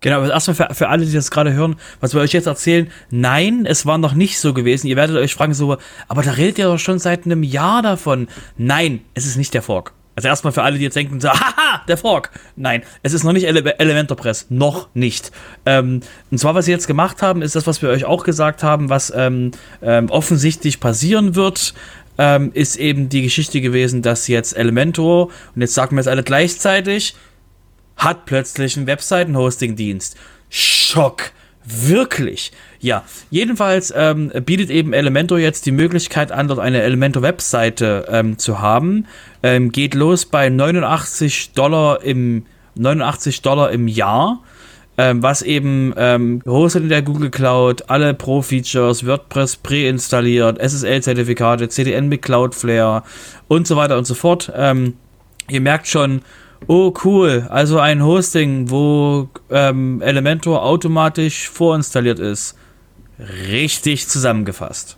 Genau, 0.00 0.18
aber 0.18 0.30
erstmal 0.30 0.54
für, 0.54 0.74
für 0.74 0.88
alle, 0.88 1.04
die 1.04 1.12
das 1.12 1.30
gerade 1.30 1.52
hören, 1.52 1.76
was 2.00 2.14
wir 2.14 2.20
euch 2.20 2.32
jetzt 2.32 2.46
erzählen, 2.46 2.88
nein, 3.10 3.66
es 3.66 3.84
war 3.84 3.98
noch 3.98 4.14
nicht 4.14 4.38
so 4.38 4.54
gewesen. 4.54 4.86
Ihr 4.86 4.94
werdet 4.96 5.16
euch 5.16 5.34
fragen 5.34 5.54
so, 5.54 5.76
aber 6.06 6.22
da 6.22 6.32
redet 6.32 6.58
ihr 6.58 6.66
doch 6.66 6.78
schon 6.78 7.00
seit 7.00 7.24
einem 7.24 7.42
Jahr 7.42 7.82
davon. 7.82 8.28
Nein, 8.56 9.00
es 9.14 9.26
ist 9.26 9.36
nicht 9.36 9.54
der 9.54 9.62
Fork. 9.62 9.92
Also 10.18 10.26
erstmal 10.26 10.52
für 10.52 10.64
alle, 10.64 10.78
die 10.78 10.82
jetzt 10.82 10.96
denken, 10.96 11.20
so, 11.20 11.28
haha, 11.32 11.82
der 11.86 11.96
Fork. 11.96 12.32
Nein, 12.56 12.82
es 13.04 13.12
ist 13.12 13.22
noch 13.22 13.32
nicht 13.32 13.46
Ele 13.46 13.78
Elementor 13.78 14.16
Press. 14.16 14.46
Noch 14.48 14.88
nicht. 14.92 15.30
Ähm, 15.64 16.00
und 16.32 16.38
zwar, 16.38 16.56
was 16.56 16.64
sie 16.64 16.72
jetzt 16.72 16.88
gemacht 16.88 17.22
haben, 17.22 17.40
ist 17.40 17.54
das, 17.54 17.68
was 17.68 17.82
wir 17.82 17.90
euch 17.90 18.04
auch 18.04 18.24
gesagt 18.24 18.64
haben, 18.64 18.88
was 18.88 19.12
ähm, 19.14 19.52
ähm, 19.80 20.10
offensichtlich 20.10 20.80
passieren 20.80 21.36
wird, 21.36 21.72
ähm, 22.18 22.50
ist 22.52 22.74
eben 22.74 23.08
die 23.08 23.22
Geschichte 23.22 23.60
gewesen, 23.60 24.02
dass 24.02 24.26
jetzt 24.26 24.56
Elementor, 24.56 25.26
und 25.54 25.60
jetzt 25.60 25.74
sagen 25.74 25.94
wir 25.94 26.00
es 26.00 26.08
alle 26.08 26.24
gleichzeitig, 26.24 27.14
hat 27.96 28.26
plötzlich 28.26 28.76
einen 28.76 28.88
Webseiten-Hosting-Dienst. 28.88 30.16
Schock. 30.50 31.30
Wirklich. 31.70 32.52
Ja, 32.80 33.04
jedenfalls 33.30 33.92
ähm, 33.94 34.32
bietet 34.46 34.70
eben 34.70 34.92
Elementor 34.92 35.38
jetzt 35.38 35.66
die 35.66 35.72
Möglichkeit 35.72 36.32
an, 36.32 36.48
dort 36.48 36.60
eine 36.60 36.80
Elementor-Webseite 36.82 38.06
ähm, 38.10 38.38
zu 38.38 38.60
haben. 38.60 39.06
Ähm, 39.42 39.70
geht 39.70 39.94
los 39.94 40.24
bei 40.24 40.48
89 40.48 41.52
Dollar 41.52 42.02
im 42.02 42.46
89 42.76 43.42
Dollar 43.42 43.70
im 43.70 43.88
Jahr. 43.88 44.42
Ähm, 45.00 45.22
was 45.22 45.42
eben 45.42 45.94
ähm, 45.96 46.40
gehostet 46.40 46.82
in 46.82 46.88
der 46.88 47.02
Google 47.02 47.30
Cloud, 47.30 47.88
alle 47.88 48.14
Pro-Features, 48.14 49.06
WordPress 49.06 49.56
präinstalliert, 49.56 50.58
SSL-Zertifikate, 50.58 51.68
CDN 51.68 52.08
mit 52.08 52.22
Cloudflare 52.22 53.04
und 53.46 53.68
so 53.68 53.76
weiter 53.76 53.96
und 53.96 54.08
so 54.08 54.14
fort. 54.14 54.52
Ähm, 54.56 54.94
ihr 55.48 55.60
merkt 55.60 55.86
schon, 55.86 56.22
Oh, 56.66 56.92
cool. 57.04 57.46
Also 57.48 57.78
ein 57.78 58.02
Hosting, 58.02 58.70
wo 58.70 59.28
ähm, 59.50 60.02
Elementor 60.02 60.62
automatisch 60.64 61.48
vorinstalliert 61.48 62.18
ist. 62.18 62.56
Richtig 63.18 64.08
zusammengefasst. 64.08 64.96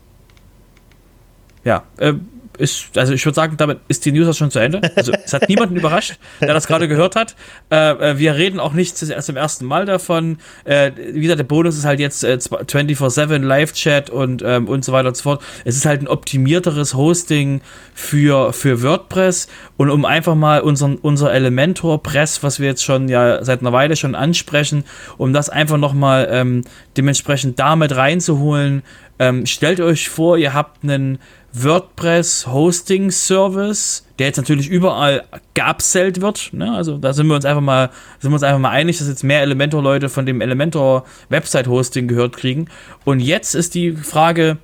Ja, 1.64 1.84
äh, 1.98 2.14
ist, 2.60 2.96
also 2.96 3.12
ich 3.12 3.24
würde 3.24 3.34
sagen, 3.34 3.56
damit 3.56 3.80
ist 3.88 4.04
die 4.04 4.12
News 4.12 4.36
schon 4.36 4.50
zu 4.50 4.58
Ende. 4.58 4.80
Also 4.94 5.12
es 5.24 5.32
hat 5.32 5.48
niemanden 5.48 5.76
überrascht, 5.76 6.18
der 6.40 6.54
das 6.54 6.66
gerade 6.66 6.86
gehört 6.88 7.16
hat. 7.16 7.34
Äh, 7.70 7.90
äh 7.92 8.18
wir 8.18 8.34
reden 8.34 8.60
auch 8.60 8.72
nicht 8.72 8.98
zum 8.98 9.36
ersten 9.36 9.64
Mal 9.64 9.86
davon. 9.86 10.38
Äh, 10.64 10.92
wie 11.12 11.22
gesagt, 11.22 11.38
der 11.38 11.44
Bonus 11.44 11.76
ist 11.76 11.84
halt 11.84 12.00
jetzt 12.00 12.22
äh, 12.22 12.38
24-7 12.38 13.38
Live-Chat 13.38 14.10
und, 14.10 14.42
ähm, 14.44 14.68
und 14.68 14.84
so 14.84 14.92
weiter 14.92 15.08
und 15.08 15.16
so 15.16 15.22
fort. 15.22 15.42
Es 15.64 15.76
ist 15.76 15.86
halt 15.86 16.02
ein 16.02 16.08
optimierteres 16.08 16.94
Hosting 16.94 17.62
für, 17.94 18.52
für 18.52 18.82
WordPress 18.82 19.48
und 19.76 19.90
um 19.90 20.04
einfach 20.04 20.34
mal 20.34 20.60
unseren, 20.60 20.96
unser 20.96 21.32
Elementor-Press, 21.32 22.42
was 22.42 22.60
wir 22.60 22.68
jetzt 22.68 22.84
schon 22.84 23.08
ja 23.08 23.42
seit 23.42 23.60
einer 23.60 23.72
Weile 23.72 23.96
schon 23.96 24.14
ansprechen, 24.14 24.84
um 25.16 25.32
das 25.32 25.48
einfach 25.48 25.78
nochmal 25.78 26.28
ähm, 26.30 26.62
dementsprechend 26.96 27.58
damit 27.58 27.96
reinzuholen, 27.96 28.82
ähm, 29.20 29.44
stellt 29.44 29.80
euch 29.80 30.08
vor, 30.08 30.38
ihr 30.38 30.54
habt 30.54 30.82
einen 30.82 31.18
WordPress 31.52 32.46
Hosting 32.46 33.10
Service, 33.10 34.04
der 34.18 34.28
jetzt 34.28 34.36
natürlich 34.36 34.68
überall 34.68 35.24
geupsellt 35.54 36.20
wird. 36.20 36.50
Ne? 36.52 36.72
Also 36.72 36.98
da 36.98 37.12
sind 37.12 37.26
wir 37.26 37.34
uns 37.34 37.44
einfach 37.44 37.62
mal, 37.62 37.90
sind 38.20 38.30
wir 38.30 38.34
uns 38.34 38.42
einfach 38.42 38.60
mal 38.60 38.70
einig, 38.70 38.98
dass 38.98 39.08
jetzt 39.08 39.24
mehr 39.24 39.42
Elementor-Leute 39.42 40.08
von 40.08 40.26
dem 40.26 40.40
Elementor 40.40 41.04
Website 41.28 41.66
Hosting 41.66 42.08
gehört 42.08 42.36
kriegen. 42.36 42.68
Und 43.04 43.20
jetzt 43.20 43.54
ist 43.54 43.74
die 43.74 43.92
Frage, 43.92 44.58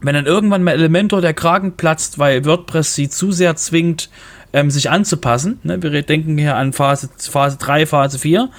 wenn 0.00 0.14
dann 0.14 0.26
irgendwann 0.26 0.62
mal 0.62 0.72
Elementor 0.72 1.20
der 1.20 1.34
Kragen 1.34 1.76
platzt, 1.76 2.18
weil 2.18 2.44
WordPress 2.44 2.94
sie 2.94 3.08
zu 3.08 3.32
sehr 3.32 3.56
zwingt, 3.56 4.10
ähm, 4.52 4.70
sich 4.70 4.90
anzupassen. 4.90 5.58
Ne? 5.62 5.82
Wir 5.82 6.02
denken 6.02 6.36
hier 6.38 6.56
an 6.56 6.72
Phase, 6.72 7.08
Phase 7.16 7.56
3, 7.56 7.86
Phase 7.86 8.18
4. 8.18 8.50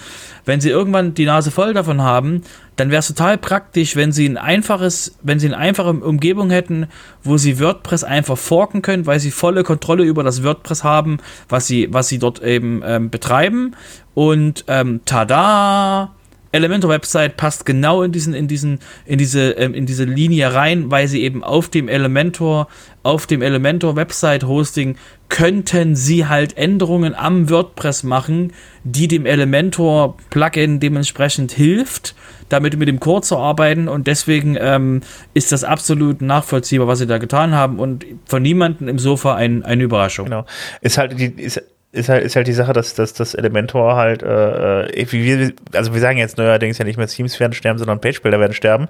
Wenn 0.45 0.61
sie 0.61 0.69
irgendwann 0.69 1.13
die 1.13 1.25
Nase 1.25 1.51
voll 1.51 1.73
davon 1.73 2.01
haben, 2.01 2.43
dann 2.75 2.89
wäre 2.89 2.99
es 2.99 3.07
total 3.07 3.37
praktisch, 3.37 3.95
wenn 3.95 4.11
sie 4.11 4.27
ein 4.27 4.37
einfaches, 4.37 5.17
wenn 5.21 5.39
sie 5.39 5.47
eine 5.47 5.57
einfache 5.57 5.93
Umgebung 5.93 6.49
hätten, 6.49 6.87
wo 7.23 7.37
sie 7.37 7.59
WordPress 7.59 8.03
einfach 8.03 8.37
forken 8.37 8.81
können, 8.81 9.05
weil 9.05 9.19
sie 9.19 9.31
volle 9.31 9.63
Kontrolle 9.63 10.03
über 10.03 10.23
das 10.23 10.43
WordPress 10.43 10.83
haben, 10.83 11.19
was 11.49 11.67
sie, 11.67 11.87
was 11.91 12.07
sie 12.07 12.19
dort 12.19 12.41
eben 12.41 12.81
ähm, 12.85 13.09
betreiben. 13.09 13.75
Und 14.13 14.65
ähm, 14.67 15.01
tada! 15.05 16.11
Elementor 16.53 16.91
Website 16.91 17.35
passt 17.35 17.65
genau 17.65 18.03
in 18.03 18.11
diesen, 18.11 18.33
in 18.33 18.47
diesen, 18.47 18.79
in 19.05 19.17
diese, 19.17 19.51
ähm, 19.51 19.73
in 19.73 19.85
diese 19.85 20.05
Linie 20.05 20.53
rein, 20.53 20.91
weil 20.91 21.07
sie 21.07 21.23
eben 21.23 21.43
auf 21.43 21.67
dem 21.67 21.87
Elementor, 21.89 22.67
auf 23.01 23.25
dem 23.27 23.41
Elementor 23.41 23.95
Website 23.95 24.43
Hosting 24.45 24.95
könnten 25.29 25.95
sie 25.95 26.27
halt 26.27 26.55
Änderungen 26.55 27.15
am 27.15 27.49
WordPress 27.49 28.03
machen, 28.03 28.53
die 28.83 29.07
dem 29.07 29.25
Elementor 29.25 30.15
Plugin 30.29 30.79
dementsprechend 30.79 31.51
hilft, 31.51 32.13
damit 32.49 32.77
mit 32.77 32.87
dem 32.87 32.99
Core 32.99 33.23
zu 33.23 33.37
arbeiten 33.37 33.87
und 33.87 34.05
deswegen 34.05 34.55
ähm, 34.59 35.01
ist 35.33 35.51
das 35.51 35.63
absolut 35.63 36.21
nachvollziehbar, 36.21 36.87
was 36.87 36.99
sie 36.99 37.07
da 37.07 37.17
getan 37.17 37.55
haben 37.55 37.79
und 37.79 38.05
von 38.25 38.43
niemandem 38.43 38.87
im 38.87 38.99
Sofa 38.99 39.33
ein, 39.33 39.63
eine 39.63 39.83
Überraschung. 39.83 40.25
Genau. 40.25 40.45
Ist 40.81 40.99
halt 40.99 41.19
die, 41.19 41.33
ist, 41.41 41.63
ist 41.93 42.09
halt, 42.09 42.23
ist 42.23 42.35
halt 42.35 42.47
die 42.47 42.53
Sache, 42.53 42.73
dass, 42.73 42.95
dass 42.95 43.13
das 43.13 43.35
Elementor 43.35 43.95
halt, 43.95 44.23
äh, 44.23 44.87
äh 44.87 45.11
wir, 45.11 45.53
also 45.73 45.93
wir 45.93 46.01
sagen 46.01 46.17
jetzt 46.17 46.39
neuerdings 46.39 46.79
ja 46.79 46.85
nicht 46.85 46.97
mehr 46.97 47.07
Themes 47.07 47.39
werden 47.39 47.53
sterben, 47.53 47.77
sondern 47.77 48.01
Page-Builder 48.01 48.39
werden 48.39 48.53
sterben. 48.53 48.87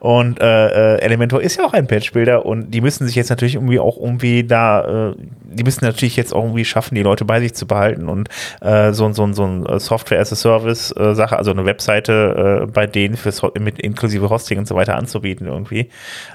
Und 0.00 0.38
äh, 0.38 0.96
äh, 0.96 1.00
Elementor 1.00 1.40
ist 1.40 1.56
ja 1.56 1.64
auch 1.64 1.72
ein 1.72 1.86
Page-Builder 1.86 2.44
und 2.44 2.70
die 2.70 2.82
müssen 2.82 3.06
sich 3.06 3.16
jetzt 3.16 3.30
natürlich 3.30 3.54
irgendwie 3.54 3.80
auch 3.80 3.96
irgendwie 3.96 4.44
da, 4.44 5.12
äh, 5.12 5.14
die 5.44 5.64
müssen 5.64 5.86
natürlich 5.86 6.16
jetzt 6.16 6.34
auch 6.34 6.44
irgendwie 6.44 6.66
schaffen, 6.66 6.94
die 6.94 7.02
Leute 7.02 7.24
bei 7.24 7.40
sich 7.40 7.54
zu 7.54 7.66
behalten 7.66 8.10
und 8.10 8.28
äh, 8.60 8.92
so, 8.92 9.10
so, 9.14 9.32
so 9.32 9.44
ein 9.46 9.78
Software-as-a-Service-Sache, 9.80 11.36
also 11.36 11.52
eine 11.52 11.64
Webseite 11.64 12.64
äh, 12.64 12.66
bei 12.66 12.86
denen 12.86 13.16
fürs, 13.16 13.40
mit 13.58 13.78
inklusive 13.78 14.28
Hosting 14.28 14.58
und 14.58 14.68
so 14.68 14.74
weiter 14.74 14.96
anzubieten 14.96 15.46
irgendwie, 15.46 15.88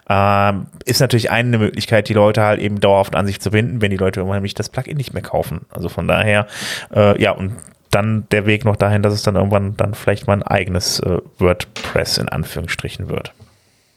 ähm, 0.09 0.65
ist 0.83 0.99
natürlich 0.99 1.29
eine 1.29 1.59
Möglichkeit, 1.59 2.09
die 2.09 2.13
Leute 2.13 2.41
halt 2.41 2.59
eben 2.59 2.79
dauerhaft 2.79 3.15
an 3.15 3.27
sich 3.27 3.39
zu 3.39 3.51
binden, 3.51 3.83
wenn 3.83 3.91
die 3.91 3.97
Leute 3.97 4.21
irgendwann 4.21 4.37
nämlich 4.37 4.55
das 4.55 4.69
Plugin 4.69 4.97
nicht 4.97 5.13
mehr 5.13 5.21
kaufen. 5.21 5.61
Also 5.69 5.89
von 5.89 6.06
daher, 6.07 6.47
äh, 6.93 7.21
ja, 7.21 7.31
und 7.31 7.53
dann 7.91 8.25
der 8.31 8.45
Weg 8.45 8.65
noch 8.65 8.75
dahin, 8.75 9.01
dass 9.01 9.13
es 9.13 9.23
dann 9.23 9.35
irgendwann 9.35 9.77
dann 9.77 9.93
vielleicht 9.93 10.27
mal 10.27 10.33
ein 10.33 10.43
eigenes 10.43 10.99
äh, 10.99 11.19
WordPress 11.39 12.17
in 12.17 12.29
Anführungsstrichen 12.29 13.09
wird. 13.09 13.33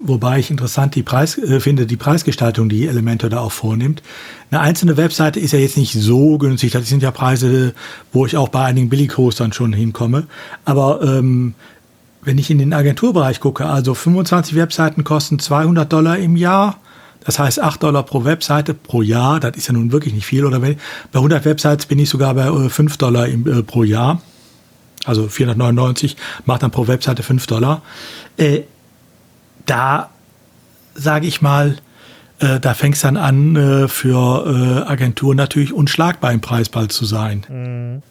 Wobei 0.03 0.39
ich 0.39 0.51
interessant 0.51 0.95
die 0.95 1.03
Preis, 1.03 1.37
äh, 1.37 1.61
finde, 1.61 1.87
die 1.87 1.99
Preisgestaltung, 1.99 2.71
die 2.71 2.87
Elementor 2.87 3.29
da 3.29 3.41
auch 3.41 3.53
vornimmt. 3.53 4.03
Eine 4.51 4.63
einzelne 4.63 4.97
Webseite 4.97 5.39
ist 5.39 5.53
ja 5.53 5.59
jetzt 5.59 5.77
nicht 5.77 5.93
so 5.93 6.39
günstig. 6.39 6.73
Das 6.73 6.89
sind 6.89 7.03
ja 7.03 7.11
Preise, 7.11 7.75
wo 8.11 8.25
ich 8.25 8.37
auch 8.37 8.49
bei 8.49 8.65
einigen 8.65 8.89
Billighostern 8.89 9.53
schon 9.53 9.75
hinkomme. 9.75 10.27
Aber 10.65 11.03
ähm, 11.03 11.55
wenn 12.23 12.39
ich 12.39 12.51
in 12.51 12.57
den 12.57 12.73
Agenturbereich 12.73 13.41
gucke, 13.41 13.67
also 13.67 13.93
25 13.93 14.55
Webseiten 14.55 15.05
kosten 15.05 15.39
200 15.39 15.93
Dollar 15.93 16.17
im 16.19 16.37
Jahr. 16.37 16.79
Das 17.25 17.39
heißt 17.39 17.61
8 17.61 17.83
Dollar 17.83 18.03
pro 18.03 18.25
Webseite 18.25 18.75
pro 18.75 19.03
Jahr. 19.03 19.41
Das 19.41 19.57
ist 19.57 19.67
ja 19.67 19.75
nun 19.75 19.93
wirklich 19.93 20.15
nicht 20.15 20.27
viel. 20.27 20.45
Oder 20.45 20.61
bei 20.61 20.77
100 21.13 21.45
Websites 21.45 21.87
bin 21.87 21.99
ich 21.99 22.09
sogar 22.09 22.35
bei 22.35 22.69
5 22.69 22.95
äh, 22.95 22.99
Dollar 22.99 23.27
im, 23.27 23.47
äh, 23.47 23.63
pro 23.63 23.85
Jahr. 23.85 24.23
Also 25.05 25.29
499 25.29 26.17
macht 26.45 26.63
dann 26.63 26.71
pro 26.71 26.87
Webseite 26.87 27.23
5 27.23 27.47
Dollar. 27.47 27.83
Äh, 28.37 28.63
da 29.67 30.11
sage 30.95 31.27
ich 31.27 31.41
mal, 31.41 31.77
äh, 32.41 32.61
da 32.61 32.75
fängt 32.75 32.97
es 32.97 33.03
dann 33.03 33.17
an, 33.17 33.57
äh, 33.57 33.89
für 33.89 34.87
Agenturen 34.87 35.37
natürlich 35.37 35.73
unschlagbar 35.73 36.33
im 36.33 36.41
Preisball 36.41 36.89
zu 36.89 37.05
sein. 37.05 37.47
Mhm. 37.49 38.03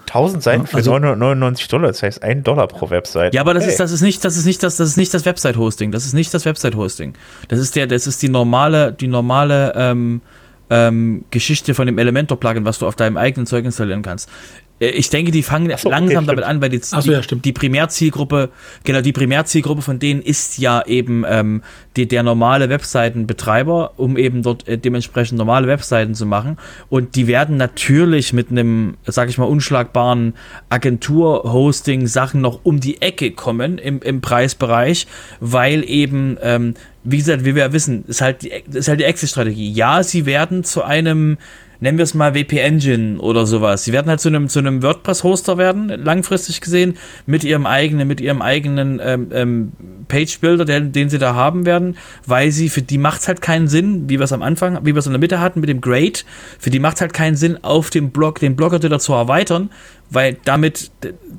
1000 0.00 0.42
Seiten 0.42 0.66
für 0.66 0.78
also, 0.78 0.92
999 0.92 1.68
Dollar, 1.68 1.88
das 1.88 2.02
heißt 2.02 2.22
1 2.22 2.44
Dollar 2.44 2.68
pro 2.68 2.90
Website. 2.90 3.34
Ja, 3.34 3.40
aber 3.40 3.54
das 3.54 3.64
hey. 3.64 3.70
ist 3.70 3.80
das 3.80 3.92
ist 3.92 4.02
nicht 4.02 4.24
das 4.24 4.36
ist 4.36 4.46
nicht 4.46 4.62
das 4.62 4.76
das 4.76 4.88
ist 4.90 4.96
nicht 4.96 5.12
das 5.14 5.24
Website 5.24 5.56
Hosting, 5.56 5.92
das 5.92 6.04
ist 6.04 6.12
nicht 6.12 6.32
das 6.32 6.44
Website 6.44 6.74
Hosting. 6.74 7.14
Das 7.48 7.58
ist 7.58 7.76
der 7.76 7.86
das 7.86 8.06
ist 8.06 8.22
die 8.22 8.28
normale 8.28 8.92
die 8.92 9.08
normale 9.08 9.72
ähm, 9.76 10.20
ähm, 10.70 11.24
Geschichte 11.30 11.74
von 11.74 11.86
dem 11.86 11.98
Elementor 11.98 12.40
Plugin, 12.40 12.64
was 12.64 12.78
du 12.78 12.86
auf 12.86 12.96
deinem 12.96 13.16
eigenen 13.16 13.46
Zeug 13.46 13.64
installieren 13.64 14.02
kannst. 14.02 14.30
Äh, 14.82 14.90
ich 14.90 15.10
denke, 15.10 15.30
die 15.30 15.42
fangen 15.42 15.72
so, 15.78 15.88
langsam 15.88 16.24
okay, 16.24 16.26
damit 16.26 16.44
an, 16.44 16.60
weil 16.60 16.70
die, 16.70 16.78
so, 16.78 16.98
ja, 17.10 17.20
die, 17.20 17.52
Primärzielgruppe, 17.52 18.50
genau, 18.84 19.00
die 19.00 19.12
Primärzielgruppe 19.12 19.82
von 19.82 19.98
denen 19.98 20.20
ist 20.20 20.58
ja 20.58 20.84
eben 20.86 21.24
ähm, 21.28 21.62
die, 21.96 22.06
der 22.06 22.22
normale 22.22 22.68
Webseitenbetreiber, 22.68 23.92
um 23.96 24.16
eben 24.16 24.42
dort 24.42 24.66
äh, 24.68 24.76
dementsprechend 24.76 25.38
normale 25.38 25.68
Webseiten 25.68 26.14
zu 26.14 26.26
machen. 26.26 26.58
Und 26.88 27.14
die 27.14 27.26
werden 27.26 27.56
natürlich 27.56 28.32
mit 28.32 28.50
einem, 28.50 28.96
sag 29.06 29.28
ich 29.28 29.38
mal, 29.38 29.44
unschlagbaren 29.44 30.34
Agentur-Hosting-Sachen 30.68 32.40
noch 32.40 32.60
um 32.64 32.80
die 32.80 33.00
Ecke 33.00 33.30
kommen 33.30 33.78
im, 33.78 34.02
im 34.02 34.20
Preisbereich, 34.20 35.06
weil 35.40 35.88
eben, 35.88 36.36
ähm, 36.42 36.74
wie 37.04 37.18
gesagt, 37.18 37.44
wie 37.44 37.54
wir 37.54 37.64
ja 37.64 37.72
wissen, 37.72 38.04
ist 38.06 38.20
halt 38.20 38.42
die, 38.42 38.52
ist 38.72 38.88
halt 38.88 39.00
die 39.00 39.04
Exit-Strategie. 39.04 39.72
Ja, 39.72 40.02
sie 40.02 40.26
werden 40.26 40.64
zu 40.64 40.82
einem 40.82 41.38
nennen 41.82 41.98
wir 41.98 42.04
es 42.04 42.14
mal 42.14 42.32
WP 42.34 42.58
Engine 42.58 43.18
oder 43.18 43.44
sowas. 43.44 43.82
Sie 43.82 43.92
werden 43.92 44.08
halt 44.08 44.20
zu 44.20 44.28
einem, 44.28 44.48
zu 44.48 44.60
einem 44.60 44.84
WordPress-Hoster 44.84 45.58
werden, 45.58 45.88
langfristig 45.88 46.60
gesehen, 46.60 46.96
mit 47.26 47.42
ihrem 47.42 47.66
eigenen, 47.66 48.06
mit 48.06 48.20
ihrem 48.20 48.40
eigenen 48.40 49.00
ähm, 49.02 49.28
ähm, 49.32 49.72
Page-Builder, 50.06 50.64
den, 50.64 50.92
den 50.92 51.08
sie 51.08 51.18
da 51.18 51.34
haben 51.34 51.66
werden, 51.66 51.96
weil 52.24 52.52
sie, 52.52 52.68
für 52.68 52.82
die 52.82 52.98
macht 52.98 53.22
es 53.22 53.28
halt 53.28 53.42
keinen 53.42 53.66
Sinn, 53.66 54.08
wie 54.08 54.20
wir 54.20 54.24
es 54.24 54.32
am 54.32 54.42
Anfang, 54.42 54.78
wie 54.82 54.94
wir 54.94 54.98
es 54.98 55.06
in 55.06 55.12
der 55.12 55.20
Mitte 55.20 55.40
hatten 55.40 55.58
mit 55.58 55.68
dem 55.68 55.80
Grade, 55.80 56.20
für 56.60 56.70
die 56.70 56.78
macht 56.78 56.96
es 56.96 57.00
halt 57.00 57.14
keinen 57.14 57.34
Sinn, 57.34 57.58
auf 57.62 57.90
dem 57.90 58.10
Blog, 58.10 58.38
den 58.38 58.54
Blogger 58.54 58.80
zu 59.00 59.12
erweitern, 59.12 59.70
weil 60.12 60.36
damit, 60.44 60.90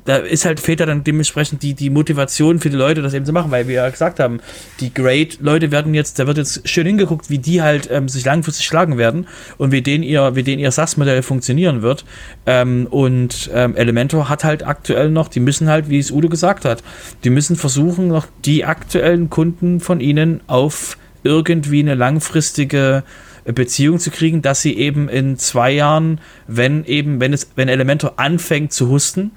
da 0.04 0.16
ist 0.16 0.44
halt, 0.44 0.66
ja 0.66 0.86
dann 0.86 1.04
dementsprechend 1.04 1.62
die, 1.62 1.74
die 1.74 1.90
Motivation 1.90 2.58
für 2.58 2.70
die 2.70 2.76
Leute, 2.76 3.02
das 3.02 3.14
eben 3.14 3.24
zu 3.24 3.32
machen, 3.32 3.50
weil 3.50 3.68
wir 3.68 3.74
ja 3.76 3.88
gesagt 3.88 4.18
haben, 4.20 4.40
die 4.80 4.92
Great-Leute 4.92 5.70
werden 5.70 5.94
jetzt, 5.94 6.18
da 6.18 6.26
wird 6.26 6.38
jetzt 6.38 6.68
schön 6.68 6.86
hingeguckt, 6.86 7.30
wie 7.30 7.38
die 7.38 7.62
halt 7.62 7.88
ähm, 7.90 8.08
sich 8.08 8.24
langfristig 8.24 8.66
schlagen 8.66 8.98
werden 8.98 9.26
und 9.58 9.72
wie 9.72 9.82
denen 9.82 10.02
ihr, 10.02 10.34
wie 10.34 10.42
denen 10.42 10.60
ihr 10.60 10.70
SAS-Modell 10.70 11.22
funktionieren 11.22 11.82
wird. 11.82 12.04
Ähm, 12.46 12.86
und 12.90 13.50
ähm, 13.54 13.76
Elementor 13.76 14.28
hat 14.28 14.44
halt 14.44 14.66
aktuell 14.66 15.10
noch, 15.10 15.28
die 15.28 15.40
müssen 15.40 15.68
halt, 15.68 15.88
wie 15.88 15.98
es 15.98 16.10
Udo 16.10 16.28
gesagt 16.28 16.64
hat, 16.64 16.82
die 17.22 17.30
müssen 17.30 17.56
versuchen, 17.56 18.08
noch 18.08 18.26
die 18.44 18.64
aktuellen 18.64 19.30
Kunden 19.30 19.80
von 19.80 20.00
ihnen 20.00 20.40
auf 20.46 20.98
irgendwie 21.22 21.80
eine 21.80 21.94
langfristige 21.94 23.02
Beziehung 23.44 23.98
zu 23.98 24.10
kriegen, 24.10 24.42
dass 24.42 24.62
sie 24.62 24.76
eben 24.76 25.08
in 25.08 25.38
zwei 25.38 25.70
Jahren, 25.70 26.20
wenn 26.46 26.84
eben, 26.84 27.20
wenn 27.20 27.32
es, 27.32 27.50
wenn 27.56 27.68
Elementor 27.68 28.14
anfängt 28.16 28.72
zu 28.72 28.88
husten, 28.88 29.32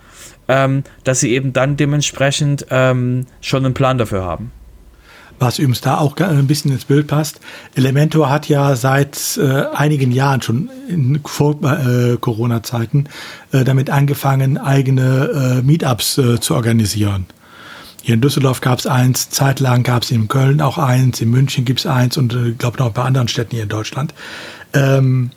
ähm, 0.48 0.84
dass 1.04 1.20
sie 1.20 1.32
eben 1.34 1.54
dann 1.54 1.76
dementsprechend 1.78 2.68
ähm, 2.70 3.26
schon 3.42 3.66
einen 3.66 3.74
Plan 3.74 3.98
dafür 3.98 4.24
haben. 4.24 4.52
Was 5.40 5.60
übrigens 5.60 5.82
da 5.82 5.98
auch 5.98 6.18
ein 6.18 6.48
bisschen 6.48 6.72
ins 6.72 6.86
Bild 6.86 7.06
passt. 7.06 7.40
Elementor 7.76 8.30
hat 8.32 8.50
ja 8.50 8.76
seit 8.76 9.38
äh, 9.38 9.66
einigen 9.72 10.12
Jahren 10.12 10.42
schon 10.42 10.70
in 10.90 11.20
vor 11.26 11.60
äh, 11.64 12.18
Corona-Zeiten 12.20 13.08
äh, 13.52 13.64
damit 13.64 13.92
angefangen, 13.92 14.58
eigene 14.58 15.60
äh, 15.60 15.62
Meetups 15.62 16.18
äh, 16.18 16.40
zu 16.40 16.56
organisieren. 16.56 17.28
Hier 18.08 18.14
in 18.14 18.22
Düsseldorf 18.22 18.62
gab 18.62 18.80
es 18.80 18.88
eins, 18.88 19.32
zeitlang 19.32 19.84
gab 19.84 20.04
es 20.04 20.12
in 20.12 20.30
Köln 20.30 20.62
auch 20.62 20.78
eins, 20.78 21.20
in 21.20 21.30
München 21.30 21.66
gibt 21.66 21.82
es 21.82 21.86
eins 21.86 22.16
und 22.16 22.32
ich 22.32 22.40
äh, 22.40 22.52
glaube 22.52 22.78
noch 22.78 22.86
ein 22.86 22.94
paar 22.94 23.04
anderen 23.04 23.28
Städten 23.28 23.52
hier 23.52 23.64
in 23.64 23.68
Deutschland. 23.68 24.14
Ähm, 24.72 25.32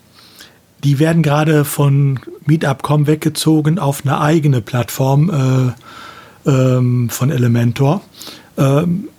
die 0.81 0.97
werden 0.97 1.21
gerade 1.21 1.65
von 1.65 2.21
Meetup.com 2.45 3.07
weggezogen 3.07 3.77
auf 3.77 4.05
eine 4.05 4.21
eigene 4.21 4.61
Plattform 4.61 5.75
äh, 6.45 6.49
ähm, 6.49 7.09
von 7.09 7.29
Elementor. 7.29 8.03
Ähm, 8.57 9.09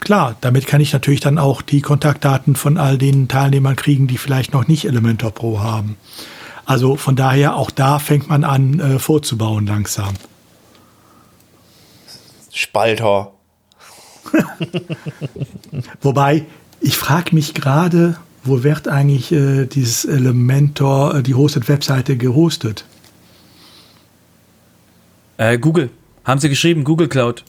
klar, 0.00 0.36
damit 0.40 0.66
kann 0.66 0.80
ich 0.80 0.94
natürlich 0.94 1.20
dann 1.20 1.36
auch 1.36 1.60
die 1.60 1.82
Kontaktdaten 1.82 2.56
von 2.56 2.78
all 2.78 2.96
den 2.96 3.28
Teilnehmern 3.28 3.76
kriegen, 3.76 4.06
die 4.06 4.16
vielleicht 4.16 4.54
noch 4.54 4.68
nicht 4.68 4.86
Elementor 4.86 5.32
Pro 5.32 5.60
haben. 5.60 5.96
Also 6.64 6.96
von 6.96 7.14
daher, 7.14 7.56
auch 7.56 7.70
da 7.70 7.98
fängt 7.98 8.30
man 8.30 8.42
an 8.42 8.80
äh, 8.80 8.98
vorzubauen 8.98 9.66
langsam. 9.66 10.14
Spalter. 12.52 13.32
Wobei, 16.00 16.44
ich 16.80 16.96
frage 16.96 17.34
mich 17.34 17.54
gerade, 17.54 18.16
wo 18.44 18.62
wird 18.62 18.88
eigentlich 18.88 19.32
äh, 19.32 19.66
dieses 19.66 20.04
Elementor, 20.04 21.16
äh, 21.16 21.22
die 21.22 21.34
Hosted-Webseite 21.34 22.16
gehostet? 22.16 22.84
Äh, 25.38 25.58
Google. 25.58 25.90
Haben 26.24 26.40
sie 26.40 26.48
geschrieben, 26.48 26.84
Google 26.84 27.08
Cloud. 27.08 27.44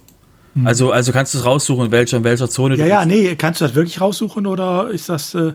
Hm. 0.55 0.65
Also, 0.67 0.91
also 0.91 1.11
kannst 1.11 1.33
du 1.33 1.39
es 1.39 1.45
raussuchen, 1.45 1.85
in 1.87 1.91
welcher, 1.91 2.17
in 2.17 2.23
welcher 2.23 2.49
Zone 2.49 2.75
ja, 2.75 2.83
du 2.83 2.89
Ja, 2.89 3.03
bist. 3.03 3.09
nee, 3.09 3.35
kannst 3.35 3.61
du 3.61 3.65
das 3.65 3.75
wirklich 3.75 3.99
raussuchen 4.01 4.47
oder 4.47 4.89
ist 4.89 5.09
das 5.09 5.33
äh, 5.35 5.53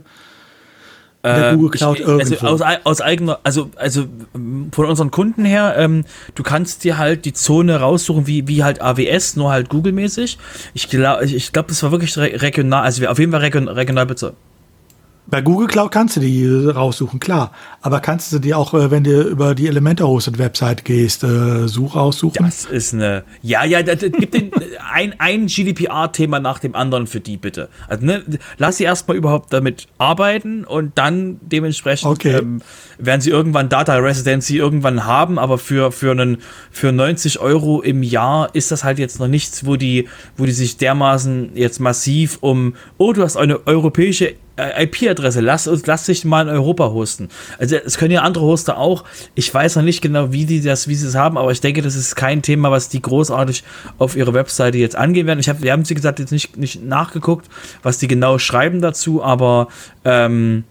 in 1.29 1.41
der 1.41 1.51
Äh, 1.53 1.55
Google 1.55 1.71
Cloud 1.71 2.01
ich, 2.01 2.07
irgendwo? 2.07 2.47
also 2.47 2.65
aus, 2.65 2.79
aus 2.85 3.01
eigener, 3.01 3.39
also, 3.43 3.71
also 3.77 4.07
ähm, 4.35 4.71
von 4.73 4.87
unseren 4.87 5.11
Kunden 5.11 5.45
her, 5.45 5.75
ähm, 5.79 6.05
du 6.35 6.43
kannst 6.43 6.85
dir 6.85 6.99
halt 6.99 7.25
die 7.25 7.33
Zone 7.33 7.81
raussuchen, 7.81 8.27
wie, 8.27 8.49
wie 8.49 8.65
halt 8.65 8.81
AWS, 8.81 9.37
nur 9.37 9.51
halt 9.51 9.69
Google-mäßig. 9.69 10.39
Ich 10.75 10.89
glaube, 10.89 11.25
ich, 11.25 11.35
ich 11.35 11.53
glaub, 11.53 11.69
das 11.69 11.83
war 11.83 11.91
wirklich 11.91 12.17
re 12.17 12.41
regional, 12.43 12.83
also 12.85 13.01
wir 13.01 13.11
auf 13.11 13.19
jeden 13.19 13.33
Fall 13.33 13.41
region, 13.41 13.69
regional 13.69 14.07
bezogen. 14.07 14.37
Bei 15.31 15.43
Google 15.43 15.67
Cloud 15.67 15.93
kannst 15.93 16.17
du 16.17 16.21
die 16.21 16.47
raussuchen, 16.47 17.21
klar. 17.21 17.53
Aber 17.83 18.01
kannst 18.01 18.33
du 18.33 18.39
die 18.39 18.55
auch, 18.55 18.73
äh, 18.73 18.91
wenn 18.91 19.05
du 19.05 19.23
über 19.23 19.55
die 19.55 19.67
Elementor 19.67 20.09
Hosted 20.09 20.39
Website 20.39 20.87
gehst, 20.87 21.23
äh, 21.23 21.69
Such 21.69 21.97
raussuchen? 21.97 22.47
Das 22.47 22.65
ist 22.65 22.95
eine. 22.95 23.25
Ja, 23.43 23.63
ja, 23.65 23.83
da, 23.83 23.95
da, 23.95 24.09
gib 24.09 24.33
den 24.33 24.51
ein, 24.93 25.15
ein 25.19 25.47
GDPR-Thema 25.47 26.41
nach 26.41 26.61
dem 26.61 26.75
anderen 26.75 27.07
für 27.07 27.21
die 27.21 27.37
bitte. 27.37 27.69
Also 27.89 28.07
ne, 28.07 28.25
lass 28.57 28.79
sie 28.79 28.85
erstmal 28.85 29.19
überhaupt 29.19 29.53
damit 29.53 29.89
arbeiten 29.99 30.65
und 30.65 30.97
dann 30.97 31.39
dementsprechend 31.43 32.09
Okay. 32.09 32.39
ähm, 32.39 32.63
werden 32.97 33.21
sie 33.21 33.31
irgendwann 33.31 33.69
Data 33.69 33.97
Residency 33.97 34.57
irgendwann 34.57 35.05
haben, 35.05 35.39
aber 35.39 35.59
für, 35.59 35.93
für, 35.93 36.13
einen, 36.13 36.39
für 36.71 36.91
90 36.91 37.39
Euro 37.41 37.83
im 37.83 38.03
Jahr 38.03 38.55
ist 38.55 38.71
das 38.71 38.83
halt 38.83 38.99
jetzt 38.99 39.21
noch 39.21 39.29
nichts, 39.29 39.67
wo 39.67 39.77
die, 39.77 40.09
wo 40.39 40.47
die 40.47 40.53
sich 40.53 40.79
dermaßen 40.79 41.51
jetzt 41.55 41.81
massiv 41.81 42.39
um, 42.41 42.75
oh, 42.97 43.13
du 43.13 43.23
hast 43.23 43.37
eine 43.37 43.67
europäische 43.67 44.35
IP-Adresse, 44.59 45.41
lass 45.41 45.69
uns, 45.69 45.87
lass 45.87 46.07
dich 46.07 46.25
mal 46.25 46.43
in 46.43 46.49
Europa 46.49 46.91
hosten. 46.91 47.29
Also 47.59 47.77
es 47.77 47.97
können 47.97 48.11
ja 48.11 48.23
andere 48.23 48.45
Hoster 48.45 48.79
auch. 48.79 49.05
Ich 49.35 49.53
weiß 49.53 49.77
noch 49.77 49.83
nicht 49.83 50.01
genau, 50.01 50.33
wie 50.33 50.47
die 50.47 50.61
das, 50.61 50.89
wie 50.89 50.95
sie 50.95 51.07
es 51.07 51.15
haben, 51.15 51.39
aber 51.39 51.53
ich 51.53 51.61
denke, 51.61 51.83
das 51.83 51.95
ist 51.95 52.17
kein 52.17 52.43
Thema, 52.43 52.71
was 52.71 52.89
die 52.89 53.01
großartig 53.01 53.65
auf 53.99 54.17
ihre 54.17 54.35
Webseite 54.35 54.79
jetzt 54.79 54.97
angehen 54.97 55.27
werden. 55.27 55.39
Ich 55.39 55.49
habe, 55.49 55.63
wir 55.63 55.73
haben 55.73 55.85
sie 55.85 55.95
gesagt 55.95 56.19
jetzt 56.19 56.33
nicht, 56.33 56.57
nicht 56.57 56.83
nachgeguckt, 56.85 57.49
was 57.83 57.99
die 57.99 58.09
genau 58.09 58.39
schreiben 58.39 58.81
dazu, 58.81 59.23
aber 59.23 59.69
ähm, 60.05 60.65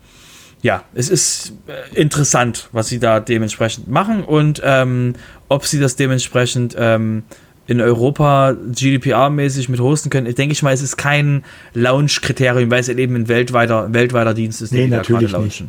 ja, 0.61 0.83
es 0.93 1.09
ist 1.09 1.53
äh, 1.67 1.99
interessant, 1.99 2.69
was 2.71 2.87
sie 2.87 2.99
da 2.99 3.19
dementsprechend 3.19 3.87
machen 3.87 4.23
und 4.23 4.61
ähm, 4.63 5.13
ob 5.49 5.65
sie 5.65 5.79
das 5.79 5.95
dementsprechend 5.95 6.75
ähm, 6.77 7.23
in 7.67 7.81
Europa 7.81 8.55
GDPR-mäßig 8.71 9.69
mit 9.69 9.79
hosten 9.79 10.09
können. 10.09 10.25
Ich 10.25 10.35
denke 10.35 10.53
ich 10.53 10.63
mal, 10.63 10.73
es 10.73 10.81
ist 10.81 10.97
kein 10.97 11.43
Launch-Kriterium, 11.73 12.71
weil 12.71 12.79
es 12.79 12.87
eben 12.89 13.15
ein 13.15 13.27
weltweiter, 13.27 13.93
weltweiter 13.93 14.33
Dienst 14.33 14.61
ist, 14.61 14.71
Nee, 14.71 14.85
die 14.85 14.89
da 14.91 14.97
natürlich 14.97 15.31
gerade 15.31 15.43
nicht. 15.43 15.63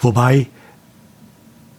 Wobei, 0.00 0.48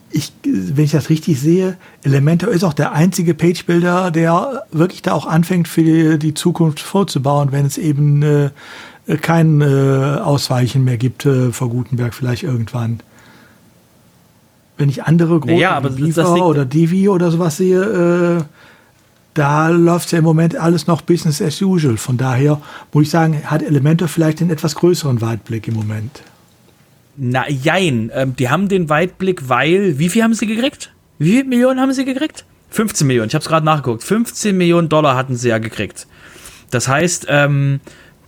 ich, 0.09 0.31
wenn 0.43 0.85
ich 0.85 0.91
das 0.91 1.09
richtig 1.09 1.39
sehe, 1.39 1.77
Elementor 2.03 2.49
ist 2.49 2.63
auch 2.63 2.73
der 2.73 2.93
einzige 2.93 3.33
Page-Builder, 3.33 4.11
der 4.11 4.63
wirklich 4.71 5.01
da 5.01 5.11
auch 5.13 5.25
anfängt, 5.25 5.67
für 5.67 6.17
die, 6.17 6.33
Zukunft 6.33 6.79
vorzubauen, 6.79 7.51
wenn 7.51 7.65
es 7.65 7.77
eben 7.77 8.21
äh, 8.21 8.49
kein 9.21 9.61
äh, 9.61 9.65
Ausweichen 10.21 10.83
mehr 10.85 10.97
gibt 10.97 11.25
äh, 11.25 11.51
vor 11.51 11.69
Gutenberg 11.69 12.13
vielleicht 12.13 12.43
irgendwann. 12.43 13.01
Wenn 14.77 14.89
ich 14.89 15.03
andere 15.03 15.39
große 15.39 15.55
Ja, 15.61 15.71
aber 15.71 15.97
wie 15.97 16.07
das- 16.07 16.15
das 16.15 16.25
Beaver 16.25 16.35
liegt- 16.35 16.45
oder 16.45 16.65
Divi 16.65 17.09
oder 17.09 17.31
sowas 17.31 17.57
sehe, 17.57 17.81
äh, 18.39 18.43
da 19.33 19.69
läuft 19.69 20.11
ja 20.11 20.17
im 20.19 20.23
Moment 20.23 20.55
alles 20.55 20.87
noch 20.87 21.01
Business 21.01 21.41
as 21.41 21.61
usual. 21.61 21.97
Von 21.97 22.17
daher 22.17 22.61
muss 22.91 23.03
ich 23.03 23.09
sagen, 23.09 23.41
hat 23.45 23.63
Elementor 23.63 24.07
vielleicht 24.07 24.41
einen 24.41 24.49
etwas 24.49 24.75
größeren 24.75 25.21
Weitblick 25.21 25.67
im 25.67 25.75
Moment. 25.75 26.23
Na, 27.17 27.49
jein. 27.49 28.11
Ähm, 28.13 28.35
die 28.35 28.49
haben 28.49 28.67
den 28.67 28.89
Weitblick, 28.89 29.47
weil, 29.49 29.99
wie 29.99 30.09
viel 30.09 30.23
haben 30.23 30.33
sie 30.33 30.47
gekriegt? 30.47 30.91
Wie 31.17 31.31
viele 31.31 31.45
Millionen 31.45 31.79
haben 31.79 31.93
sie 31.93 32.05
gekriegt? 32.05 32.45
15 32.71 33.05
Millionen, 33.05 33.27
ich 33.27 33.35
habe 33.35 33.43
es 33.43 33.49
gerade 33.49 33.65
nachgeguckt. 33.65 34.03
15 34.03 34.57
Millionen 34.57 34.89
Dollar 34.89 35.15
hatten 35.15 35.35
sie 35.35 35.49
ja 35.49 35.57
gekriegt. 35.57 36.07
Das 36.71 36.87
heißt, 36.87 37.27
ähm, 37.29 37.81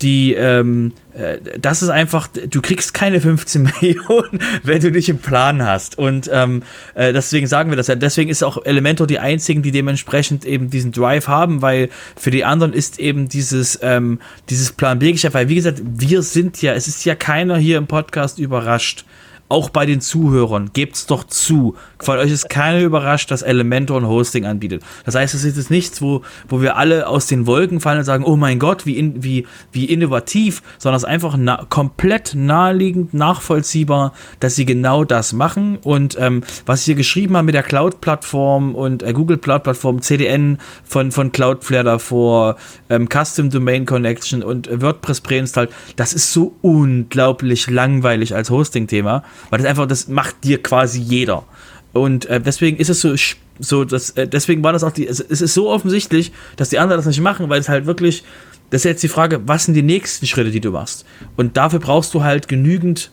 die, 0.03 0.33
ähm, 0.33 0.91
äh, 1.13 1.37
das 1.59 1.81
ist 1.81 1.89
einfach, 1.89 2.27
du 2.27 2.61
kriegst 2.61 2.93
keine 2.93 3.21
15 3.21 3.63
Millionen, 3.81 4.39
wenn 4.63 4.81
du 4.81 4.91
nicht 4.91 5.09
im 5.09 5.17
Plan 5.17 5.63
hast. 5.63 5.97
Und 5.97 6.29
ähm, 6.31 6.61
äh, 6.93 7.13
deswegen 7.13 7.47
sagen 7.47 7.71
wir 7.71 7.77
das 7.77 7.87
ja. 7.87 7.95
Deswegen 7.95 8.29
ist 8.29 8.43
auch 8.43 8.63
Elementor 8.65 9.07
die 9.07 9.19
einzigen, 9.19 9.63
die 9.63 9.71
dementsprechend 9.71 10.45
eben 10.45 10.69
diesen 10.69 10.91
Drive 10.91 11.27
haben, 11.27 11.61
weil 11.61 11.89
für 12.15 12.31
die 12.31 12.43
anderen 12.43 12.73
ist 12.73 12.99
eben 12.99 13.29
dieses, 13.29 13.79
ähm, 13.81 14.19
dieses 14.49 14.73
Plan 14.73 14.99
B-Geschäft, 14.99 15.33
weil 15.33 15.49
wie 15.49 15.55
gesagt, 15.55 15.81
wir 15.83 16.21
sind 16.21 16.61
ja, 16.61 16.73
es 16.73 16.87
ist 16.87 17.05
ja 17.05 17.15
keiner 17.15 17.57
hier 17.57 17.77
im 17.77 17.87
Podcast 17.87 18.37
überrascht. 18.37 19.05
Auch 19.49 19.69
bei 19.69 19.85
den 19.85 20.01
Zuhörern, 20.01 20.71
gebt's 20.73 21.05
doch 21.05 21.25
zu. 21.25 21.75
Von 21.99 22.17
euch 22.17 22.31
ist 22.31 22.49
keiner 22.49 22.81
überrascht, 22.81 23.29
dass 23.29 23.41
Elementor 23.41 24.01
ein 24.01 24.07
Hosting 24.07 24.45
anbietet. 24.45 24.83
Das 25.05 25.15
heißt, 25.15 25.35
es 25.35 25.43
ist 25.43 25.57
jetzt 25.57 25.69
nichts, 25.69 26.01
wo, 26.01 26.21
wo 26.49 26.61
wir 26.61 26.75
alle 26.75 27.07
aus 27.07 27.27
den 27.27 27.45
Wolken 27.45 27.79
fallen 27.79 27.99
und 27.99 28.03
sagen, 28.05 28.23
oh 28.23 28.35
mein 28.35 28.59
Gott, 28.59 28.85
wie, 28.85 28.97
in, 28.97 29.23
wie, 29.23 29.45
wie 29.71 29.85
innovativ, 29.85 30.63
sondern 30.79 30.97
es 30.97 31.03
ist 31.03 31.09
einfach 31.09 31.35
na, 31.37 31.65
komplett 31.69 32.33
naheliegend, 32.35 33.13
nachvollziehbar, 33.13 34.13
dass 34.39 34.55
sie 34.55 34.65
genau 34.65 35.03
das 35.03 35.33
machen. 35.33 35.77
Und 35.83 36.17
ähm, 36.19 36.43
was 36.65 36.81
sie 36.81 36.91
hier 36.91 36.95
geschrieben 36.95 37.37
haben 37.37 37.45
mit 37.45 37.55
der 37.55 37.63
Cloud-Plattform 37.63 38.75
und 38.75 39.03
äh, 39.03 39.13
Google 39.13 39.37
Cloud-Plattform, 39.37 40.01
CDN 40.01 40.57
von, 40.83 41.11
von 41.11 41.31
Cloudflare 41.31 41.83
davor, 41.83 42.57
ähm, 42.89 43.07
Custom 43.07 43.49
Domain 43.49 43.85
Connection 43.85 44.43
und 44.43 44.67
äh, 44.67 44.81
WordPress 44.81 45.21
präinstalliert, 45.21 45.73
das 45.95 46.13
ist 46.13 46.33
so 46.33 46.55
unglaublich 46.61 47.69
langweilig 47.69 48.35
als 48.35 48.49
Hosting-Thema, 48.49 49.23
weil 49.49 49.59
das 49.59 49.67
einfach, 49.67 49.87
das 49.87 50.07
macht 50.07 50.43
dir 50.43 50.61
quasi 50.61 50.99
jeder. 50.99 51.45
Und 51.93 52.25
äh, 52.25 52.41
deswegen 52.41 52.77
ist 52.77 52.89
es 52.89 53.01
so, 53.01 53.13
so 53.59 53.85
dass, 53.85 54.11
äh, 54.11 54.27
deswegen 54.27 54.63
war 54.63 54.73
das 54.73 54.83
auch 54.83 54.91
die, 54.91 55.07
es, 55.07 55.19
es 55.19 55.41
ist 55.41 55.53
so 55.53 55.69
offensichtlich, 55.69 56.31
dass 56.55 56.69
die 56.69 56.79
anderen 56.79 56.99
das 56.99 57.05
nicht 57.05 57.21
machen, 57.21 57.49
weil 57.49 57.59
es 57.59 57.69
halt 57.69 57.85
wirklich, 57.85 58.23
das 58.71 58.81
ist 58.81 58.85
jetzt 58.85 59.03
die 59.03 59.07
Frage, 59.09 59.41
was 59.47 59.65
sind 59.65 59.75
die 59.75 59.83
nächsten 59.83 60.25
Schritte, 60.25 60.51
die 60.51 60.59
du 60.59 60.71
machst? 60.71 61.05
Und 61.37 61.55
dafür 61.57 61.79
brauchst 61.79 62.13
du 62.15 62.23
halt 62.23 62.47
genügend, 62.47 63.11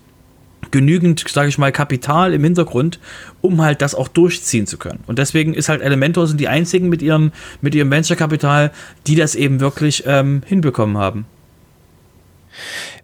genügend, 0.70 1.24
sage 1.28 1.48
ich 1.48 1.58
mal, 1.58 1.72
Kapital 1.72 2.32
im 2.32 2.42
Hintergrund, 2.42 2.98
um 3.42 3.60
halt 3.60 3.82
das 3.82 3.94
auch 3.94 4.08
durchziehen 4.08 4.66
zu 4.66 4.78
können. 4.78 5.00
Und 5.06 5.18
deswegen 5.18 5.52
ist 5.52 5.68
halt 5.68 5.82
Elementor 5.82 6.26
sind 6.26 6.40
die 6.40 6.48
einzigen 6.48 6.88
mit 6.88 7.02
ihrem, 7.02 7.32
mit 7.60 7.74
ihrem 7.74 7.90
Venture-Kapital, 7.90 8.70
die 9.06 9.16
das 9.16 9.34
eben 9.34 9.60
wirklich 9.60 10.04
ähm, 10.06 10.42
hinbekommen 10.46 10.96
haben. 10.96 11.26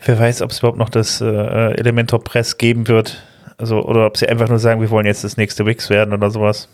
Wer 0.04 0.18
weiß, 0.18 0.42
ob 0.42 0.50
es 0.50 0.58
überhaupt 0.58 0.78
noch 0.78 0.88
das 0.90 1.20
äh, 1.20 1.26
Elementor 1.26 2.22
Press 2.22 2.58
geben 2.58 2.88
wird. 2.88 3.22
Also, 3.58 3.82
oder 3.82 4.06
ob 4.06 4.16
sie 4.16 4.28
einfach 4.28 4.48
nur 4.48 4.58
sagen, 4.58 4.80
wir 4.80 4.90
wollen 4.90 5.06
jetzt 5.06 5.24
das 5.24 5.36
nächste 5.36 5.64
Wix 5.64 5.88
werden 5.88 6.12
oder 6.12 6.30
sowas. 6.30 6.68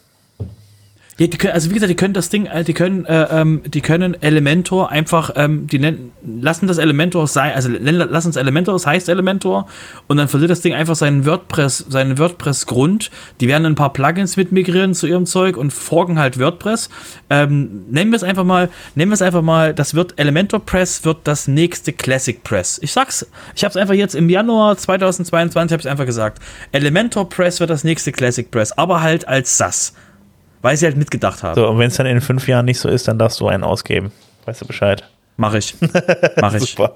Ja, 1.22 1.28
die 1.28 1.38
können, 1.38 1.52
also 1.52 1.70
wie 1.70 1.74
gesagt, 1.74 1.88
die 1.88 1.94
können 1.94 2.14
das 2.14 2.30
Ding, 2.30 2.46
äh, 2.46 2.64
die 2.64 2.74
können, 2.74 3.04
äh, 3.04 3.28
ähm, 3.30 3.62
die 3.64 3.80
können 3.80 4.20
Elementor 4.20 4.90
einfach, 4.90 5.30
ähm, 5.36 5.68
die 5.68 5.78
nennen, 5.78 6.10
lassen 6.24 6.66
das 6.66 6.78
Elementor 6.78 7.28
sein, 7.28 7.52
also 7.54 7.68
lassen 7.70 8.30
es 8.30 8.34
Elementor, 8.34 8.74
es 8.74 8.88
heißt 8.88 9.08
Elementor 9.08 9.68
und 10.08 10.16
dann 10.16 10.26
verliert 10.26 10.50
das 10.50 10.62
Ding 10.62 10.74
einfach 10.74 10.96
seinen 10.96 11.24
WordPress, 11.24 11.86
seinen 11.88 12.18
WordPress-Grund. 12.18 13.12
Die 13.40 13.46
werden 13.46 13.66
ein 13.66 13.76
paar 13.76 13.92
Plugins 13.92 14.36
mit 14.36 14.50
migrieren 14.50 14.94
zu 14.94 15.06
ihrem 15.06 15.24
Zeug 15.24 15.56
und 15.56 15.72
forken 15.72 16.18
halt 16.18 16.40
WordPress. 16.40 16.90
Ähm, 17.30 17.84
nennen 17.88 18.10
wir 18.10 18.16
es 18.16 18.24
einfach 18.24 18.42
mal, 18.42 18.68
nennen 18.96 19.12
wir 19.12 19.14
es 19.14 19.22
einfach 19.22 19.42
mal, 19.42 19.74
das 19.74 19.94
wird 19.94 20.18
Elementor 20.18 20.66
Press 20.66 21.04
wird 21.04 21.18
das 21.22 21.46
nächste 21.46 21.92
Classic 21.92 22.42
Press. 22.42 22.80
Ich 22.82 22.90
sag's, 22.90 23.28
ich 23.54 23.62
hab's 23.62 23.76
einfach 23.76 23.94
jetzt 23.94 24.16
im 24.16 24.28
Januar 24.28 24.76
2022 24.76 25.72
habe 25.72 25.82
ich 25.82 25.88
einfach 25.88 26.06
gesagt. 26.06 26.42
Elementor 26.72 27.28
Press 27.28 27.60
wird 27.60 27.70
das 27.70 27.84
nächste 27.84 28.10
Classic 28.10 28.50
Press, 28.50 28.72
aber 28.72 29.02
halt 29.02 29.28
als 29.28 29.56
SAS. 29.56 29.92
Weil 30.62 30.76
sie 30.76 30.86
halt 30.86 30.96
mitgedacht 30.96 31.42
haben. 31.42 31.54
So, 31.56 31.68
und 31.68 31.78
wenn 31.78 31.88
es 31.88 31.96
dann 31.96 32.06
in 32.06 32.20
fünf 32.20 32.48
Jahren 32.48 32.64
nicht 32.64 32.78
so 32.78 32.88
ist, 32.88 33.08
dann 33.08 33.18
darfst 33.18 33.40
du 33.40 33.48
einen 33.48 33.64
ausgeben. 33.64 34.12
Weißt 34.46 34.60
du 34.62 34.66
Bescheid? 34.66 35.04
Mach 35.36 35.54
ich. 35.54 35.74
Mach 36.40 36.54
ich. 36.54 36.70
Super. 36.70 36.94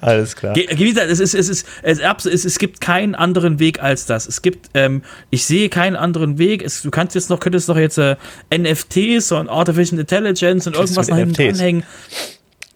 Alles 0.00 0.34
klar. 0.34 0.54
Ge- 0.54 0.66
Wie 0.78 0.88
gesagt, 0.92 1.10
es, 1.10 1.20
ist, 1.20 1.34
es, 1.34 1.48
ist, 1.48 1.66
es, 1.82 1.98
es, 2.00 2.44
es 2.44 2.58
gibt 2.58 2.80
keinen 2.80 3.14
anderen 3.14 3.58
Weg 3.58 3.82
als 3.82 4.06
das. 4.06 4.26
Es 4.26 4.40
gibt, 4.42 4.70
ähm, 4.74 5.02
ich 5.30 5.44
sehe 5.44 5.68
keinen 5.68 5.94
anderen 5.94 6.38
Weg. 6.38 6.62
Es, 6.62 6.82
du 6.82 6.90
kannst 6.90 7.14
jetzt 7.14 7.30
noch, 7.30 7.40
könntest 7.40 7.68
noch 7.68 7.76
jetzt 7.76 7.98
äh, 7.98 8.16
NFTs 8.56 9.30
und 9.32 9.48
Artificial 9.48 10.00
Intelligence 10.00 10.66
und 10.66 10.74
irgendwas 10.74 11.08
noch 11.08 11.16
hinten 11.16 11.50
NFTs? 11.50 11.60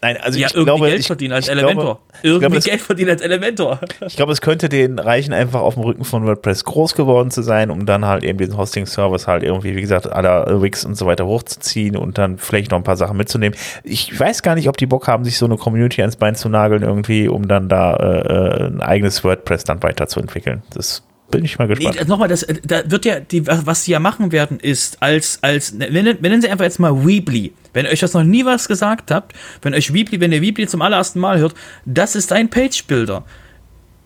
Nein, 0.01 0.17
also 0.21 0.39
Ja, 0.39 0.47
ich 0.47 0.55
irgendwie 0.55 0.67
glaube, 0.71 0.87
Geld 0.87 1.01
ich, 1.01 1.07
verdienen 1.09 1.33
als 1.35 1.49
Elementor. 1.49 1.83
Glaube, 1.85 1.99
irgendwie 2.23 2.39
glaube, 2.41 2.57
es- 2.59 2.65
Geld 2.65 2.81
verdienen 2.81 3.11
als 3.11 3.21
Elementor. 3.23 3.81
ich 4.07 4.15
glaube, 4.17 4.31
es 4.33 4.41
könnte 4.41 4.69
den 4.69 4.99
reichen, 5.01 5.33
einfach 5.33 5.61
auf 5.61 5.75
dem 5.75 5.83
Rücken 5.83 6.05
von 6.05 6.25
WordPress 6.25 6.63
groß 6.65 6.95
geworden 6.95 7.33
zu 7.33 7.43
sein, 7.43 7.71
um 7.71 7.85
dann 7.85 8.05
halt 8.05 8.23
eben 8.23 8.39
diesen 8.39 8.57
Hosting-Service 8.57 9.27
halt 9.27 9.43
irgendwie, 9.43 9.75
wie 9.75 9.81
gesagt, 9.81 10.07
aller 10.11 10.63
Wix 10.63 10.85
und 10.85 10.95
so 10.97 11.07
weiter 11.07 11.27
hochzuziehen 11.27 11.97
und 11.97 12.17
dann 12.17 12.39
vielleicht 12.39 12.71
noch 12.71 12.79
ein 12.79 12.85
paar 12.85 12.97
Sachen 12.97 13.17
mitzunehmen. 13.17 13.59
Ich 13.83 14.19
weiß 14.19 14.43
gar 14.45 14.55
nicht, 14.55 14.69
ob 14.69 14.77
die 14.77 14.87
Bock 14.87 15.09
haben, 15.09 15.25
sich 15.25 15.37
so 15.37 15.47
eine 15.47 15.57
Community 15.57 16.01
ans 16.01 16.15
Bein 16.17 16.37
zu 16.37 16.49
nageln 16.49 16.83
irgendwie, 16.85 17.27
um 17.27 17.49
dann 17.49 17.69
da 17.69 17.97
äh, 17.97 18.67
ein 18.69 18.81
eigenes 18.81 19.25
WordPress 19.25 19.65
dann 19.65 19.83
weiterzuentwickeln. 19.83 20.63
Das 20.75 21.03
bin 21.31 21.45
ich 21.45 21.59
mal 21.59 21.67
Nee, 21.69 21.75
gespannt. 21.75 22.01
das- 22.01 22.09
nochmal, 22.09 22.29
das, 22.29 22.43
äh, 22.43 22.55
da 22.65 22.91
wird 22.91 23.05
ja, 23.05 23.21
die, 23.21 23.47
was 23.47 23.85
sie 23.85 23.93
ja 23.93 24.01
machen 24.01 24.33
werden, 24.33 24.59
ist 24.61 25.03
als, 25.03 25.39
als, 25.43 25.73
ne, 25.75 25.91
nennen 25.91 26.17
nennen 26.21 26.41
sie 26.41 26.49
einfach 26.49 26.65
jetzt 26.65 26.79
mal 26.81 27.07
Weebly. 27.07 27.53
Wenn 27.75 27.87
euch 27.87 28.01
das 28.01 28.15
noch 28.15 28.25
nie 28.25 28.45
was 28.45 28.67
gesagt 28.69 29.11
habt, 29.11 29.35
wenn 29.63 29.75
euch 29.75 29.93
Weebly, 29.93 30.21
wenn 30.21 30.33
ihr 30.33 30.41
Weebly 30.43 30.67
zum 30.67 30.81
allerersten 30.83 31.21
Mal 31.21 31.39
hört, 31.39 31.55
das 31.85 32.17
ist 32.17 32.33
ein 32.33 32.49
Page-Builder. 32.51 33.25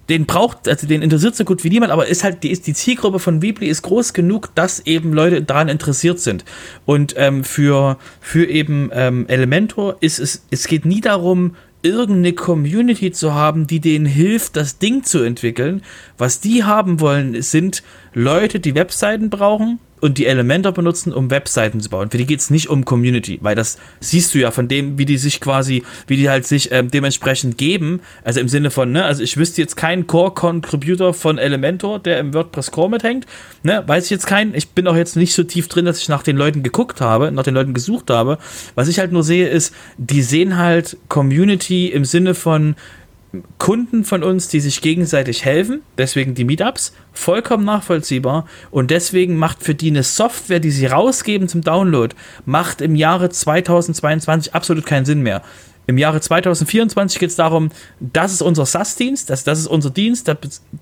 den 0.09 0.27
braucht, 0.27 0.69
also 0.69 0.87
den 0.87 1.01
interessiert 1.01 1.37
so 1.37 1.45
gut 1.45 1.63
wie 1.63 1.71
niemand, 1.71 1.93
aber 1.93 2.07
ist 2.09 2.25
halt, 2.25 2.43
die, 2.43 2.51
ist, 2.51 2.67
die 2.67 2.75
Zielgruppe 2.75 3.21
von 3.21 3.41
Weebly 3.41 3.69
ist 3.69 3.83
groß 3.83 4.13
genug, 4.13 4.53
dass 4.57 4.81
eben 4.85 5.13
Leute 5.13 5.43
daran 5.43 5.69
interessiert 5.69 6.19
sind. 6.19 6.45
Und 6.85 7.15
ähm, 7.17 7.45
für, 7.45 7.97
für 8.21 8.45
eben 8.47 8.91
ähm, 8.93 9.27
Elementor 9.29 9.97
ist 10.01 10.19
es, 10.19 10.45
es 10.51 10.67
geht 10.67 10.85
nie 10.85 11.01
darum, 11.01 11.55
irgendeine 11.83 12.33
Community 12.33 13.13
zu 13.13 13.35
haben, 13.35 13.67
die 13.67 13.81
denen 13.81 14.07
hilft, 14.07 14.57
das 14.57 14.79
Ding 14.79 15.05
zu 15.05 15.23
entwickeln. 15.23 15.83
Was 16.17 16.41
die 16.41 16.65
haben 16.65 17.01
wollen, 17.01 17.41
sind 17.43 17.83
Leute, 18.15 18.61
die 18.61 18.75
Webseiten 18.75 19.31
brauchen, 19.31 19.79
und 20.03 20.19
die 20.19 20.27
Elementor 20.27 20.73
benutzen, 20.73 21.13
um 21.13 21.31
Webseiten 21.31 21.81
zu 21.81 21.89
bauen. 21.89 22.11
Für 22.11 22.19
die 22.19 22.27
geht 22.27 22.41
es 22.41 22.51
nicht 22.51 22.69
um 22.69 22.85
Community, 22.85 23.39
weil 23.41 23.55
das 23.55 23.79
siehst 24.01 24.35
du 24.35 24.39
ja 24.41 24.51
von 24.51 24.67
dem, 24.67 24.99
wie 24.99 25.07
die 25.07 25.17
sich 25.17 25.41
quasi, 25.41 25.85
wie 26.09 26.17
die 26.17 26.29
halt 26.29 26.45
sich 26.45 26.73
ähm, 26.73 26.91
dementsprechend 26.91 27.57
geben. 27.57 28.01
Also 28.25 28.41
im 28.41 28.49
Sinne 28.49 28.73
von, 28.73 28.91
ne, 28.91 29.05
also 29.05 29.23
ich 29.23 29.37
wüsste 29.37 29.63
jetzt 29.63 29.77
keinen 29.77 30.09
Core-Contributor 30.09 31.15
von 31.15 31.39
Elementor, 31.39 32.01
der 32.01 32.19
im 32.19 32.35
WordPress 32.35 32.73
Core 32.73 32.91
mithängt. 32.91 33.27
Ne, 33.63 33.85
weiß 33.87 34.05
ich 34.07 34.11
jetzt 34.11 34.27
keinen. 34.27 34.57
Ich 34.57 34.71
bin 34.71 34.89
auch 34.89 34.97
jetzt 34.97 35.17
nicht 35.17 35.35
so 35.35 35.45
tief 35.45 35.69
drin, 35.69 35.85
dass 35.85 36.01
ich 36.01 36.09
nach 36.09 36.25
den 36.25 36.37
Leuten 36.37 36.65
geguckt 36.65 37.01
habe, 37.01 37.31
nach 37.31 37.45
den 37.45 37.55
Leuten 37.55 37.73
gesucht 37.73 38.11
habe. 38.11 38.39
Was 38.75 38.89
ich 38.89 38.99
halt 38.99 39.13
nur 39.13 39.23
sehe, 39.23 39.49
ist, 39.49 39.73
die 39.99 40.23
sehen 40.23 40.59
halt 40.59 40.97
Community 41.09 41.87
im 41.87 42.05
Sinne 42.05 42.35
von, 42.35 42.75
Kunden 43.59 44.05
von 44.05 44.23
uns, 44.23 44.49
die 44.49 44.61
sich 44.61 44.83
gegenseitig 44.83 45.45
helfen, 45.45 45.83
deswegen 45.97 46.35
die 46.35 46.45
Meetups, 46.45 46.93
vollkommen 47.13 47.65
nachvollziehbar 47.65 48.47
und 48.71 48.91
deswegen 48.91 49.37
macht 49.37 49.63
für 49.63 49.75
die 49.75 49.91
eine 49.91 50.03
Software, 50.03 50.61
die 50.61 50.71
sie 50.71 50.87
rausgeben 50.87 51.49
zum 51.49 51.63
Download, 51.63 52.15
macht 52.45 52.81
im 52.81 52.95
Jahre 52.95 53.31
2022 53.31 54.55
absolut 54.55 54.85
keinen 54.85 55.07
Sinn 55.07 55.23
mehr. 55.23 55.43
Im 55.87 55.99
Jahre 55.99 56.21
2024 56.21 57.19
geht 57.19 57.31
es 57.31 57.37
darum, 57.37 57.71
das 57.99 58.33
ist 58.33 58.43
unser 58.43 58.67
SaaS-Dienst, 58.67 59.31
das, 59.31 59.45
das 59.45 59.59
ist 59.59 59.67
unser 59.67 59.91
Dienst, 59.91 60.29
da 60.29 60.37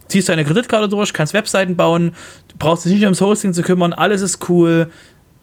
ziehst 0.08 0.28
du 0.28 0.32
eine 0.32 0.44
Kreditkarte 0.44 0.88
durch, 0.88 1.12
kannst 1.12 1.32
Webseiten 1.32 1.76
bauen, 1.76 2.12
brauchst 2.58 2.84
dich 2.84 2.92
nicht 2.92 3.04
ums 3.04 3.20
Hosting 3.20 3.54
zu 3.54 3.62
kümmern, 3.62 3.92
alles 3.92 4.20
ist 4.20 4.48
cool, 4.50 4.90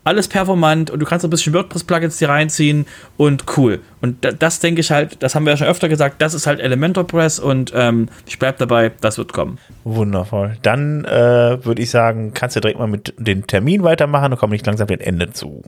alles 0.08 0.28
performant 0.28 0.90
und 0.90 1.00
du 1.00 1.06
kannst 1.06 1.26
ein 1.26 1.30
bisschen 1.30 1.54
WordPress-Plugins 1.54 2.18
dir 2.18 2.30
reinziehen 2.30 2.86
und 3.18 3.44
cool. 3.58 3.82
Und 4.02 4.26
das 4.40 4.60
denke 4.60 4.82
ich 4.82 4.90
halt, 4.90 5.22
das 5.22 5.36
haben 5.36 5.46
wir 5.46 5.52
ja 5.52 5.58
schon 5.58 5.68
öfter 5.68 5.90
gesagt, 5.90 6.22
das 6.22 6.34
ist 6.34 6.48
halt 6.48 6.60
Elementor 6.60 7.06
Press 7.06 7.40
und 7.40 7.74
ähm, 7.76 8.10
ich 8.26 8.40
bleibe 8.40 8.58
dabei, 8.58 8.92
das 9.02 9.18
wird 9.18 9.34
kommen. 9.34 9.60
Wundervoll. 9.84 10.58
Dann 10.62 11.06
äh, 11.06 11.64
würde 11.64 11.82
ich 11.82 11.90
sagen, 11.90 12.32
kannst 12.34 12.56
du 12.56 12.62
direkt 12.62 12.80
mal 12.80 12.88
mit 12.88 13.14
dem 13.18 13.46
Termin 13.46 13.84
weitermachen 13.84 14.32
und 14.32 14.40
komm 14.40 14.52
nicht 14.52 14.66
langsam 14.66 14.88
dem 14.88 15.00
Ende 15.00 15.32
zu. 15.32 15.64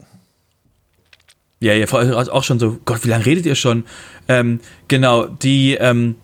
Ja, 1.59 1.73
ihr 1.73 1.87
freut 1.89 2.29
auch 2.29 2.43
schon 2.43 2.57
so, 2.57 2.77
Gott, 2.85 3.03
wie 3.03 3.09
lange 3.09 3.25
redet 3.25 3.45
ihr 3.45 3.55
schon? 3.55 3.83
Ähm, 4.29 4.61
genau, 4.87 5.25
die, 5.25 5.73
ähm, 5.73 6.15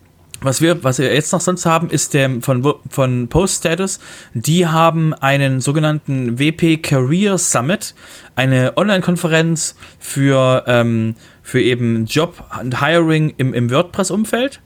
was 0.45 0.61
wir, 0.61 0.83
was 0.83 0.99
wir 0.99 1.13
jetzt 1.13 1.33
noch 1.33 1.41
sonst 1.41 1.65
haben, 1.65 1.89
ist 1.89 2.13
der 2.13 2.41
von, 2.41 2.75
von 2.89 3.27
Post 3.27 3.59
Status. 3.59 3.99
Die 4.33 4.67
haben 4.67 5.13
einen 5.13 5.59
sogenannten 5.59 6.39
WP 6.39 6.81
Career 6.81 7.37
Summit, 7.37 7.95
eine 8.35 8.77
Online-Konferenz 8.77 9.75
für, 9.99 10.63
ähm, 10.67 11.15
für 11.41 11.61
eben 11.61 12.05
Job 12.05 12.43
und 12.61 12.81
Hiring 12.81 13.33
im, 13.37 13.53
im 13.53 13.69
WordPress-Umfeld. 13.69 14.61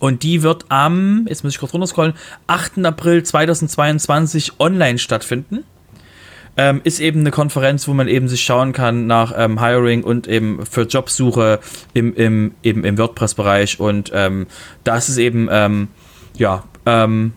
Und 0.00 0.22
die 0.22 0.42
wird 0.42 0.64
am, 0.70 1.26
jetzt 1.28 1.44
muss 1.44 1.52
ich 1.52 1.60
kurz 1.60 1.74
runterscrollen, 1.74 2.14
8. 2.46 2.84
April 2.84 3.22
2022 3.22 4.58
online 4.58 4.98
stattfinden 4.98 5.64
ähm, 6.60 6.82
ist 6.84 7.00
eben 7.00 7.20
eine 7.20 7.30
Konferenz, 7.30 7.88
wo 7.88 7.94
man 7.94 8.06
eben 8.06 8.28
sich 8.28 8.42
schauen 8.42 8.74
kann 8.74 9.06
nach 9.06 9.32
ähm, 9.34 9.58
Hiring 9.58 10.04
und 10.04 10.28
eben 10.28 10.66
für 10.66 10.82
Jobsuche 10.82 11.58
im, 11.94 12.14
im, 12.14 12.54
eben 12.62 12.84
im 12.84 12.98
WordPress-Bereich. 12.98 13.80
Und 13.80 14.10
ähm, 14.12 14.46
das 14.84 15.08
ist 15.08 15.16
eben, 15.16 15.48
ähm, 15.50 15.88
ja, 16.36 16.64
ähm, 16.84 17.32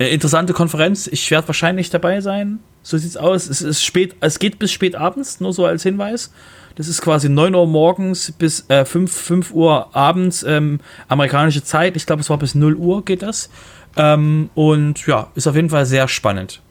eine 0.00 0.08
interessante 0.08 0.54
Konferenz. 0.54 1.06
Ich 1.06 1.30
werde 1.30 1.46
wahrscheinlich 1.46 1.90
dabei 1.90 2.20
sein. 2.20 2.58
So 2.82 2.98
sieht's 2.98 3.16
aus. 3.16 3.48
Es 3.48 3.62
ist 3.62 3.84
spät, 3.84 4.16
es 4.18 4.40
geht 4.40 4.58
bis 4.58 4.72
spät 4.72 4.96
abends, 4.96 5.38
nur 5.38 5.52
so 5.52 5.64
als 5.64 5.84
Hinweis. 5.84 6.32
Das 6.74 6.88
ist 6.88 7.00
quasi 7.00 7.28
9 7.28 7.54
Uhr 7.54 7.68
morgens 7.68 8.32
bis 8.32 8.68
äh, 8.68 8.84
5, 8.84 9.12
5 9.12 9.52
Uhr 9.52 9.94
abends 9.94 10.42
ähm, 10.42 10.80
amerikanische 11.06 11.62
Zeit. 11.62 11.96
Ich 11.96 12.06
glaube, 12.06 12.22
es 12.22 12.30
war 12.30 12.38
bis 12.38 12.56
0 12.56 12.74
Uhr 12.74 13.04
geht 13.04 13.22
das. 13.22 13.50
Und 13.94 15.06
ja, 15.06 15.30
ist 15.34 15.46
auf 15.46 15.54
jeden 15.54 15.68
Fall 15.68 15.84
sehr 15.84 16.08
spannend. 16.08 16.62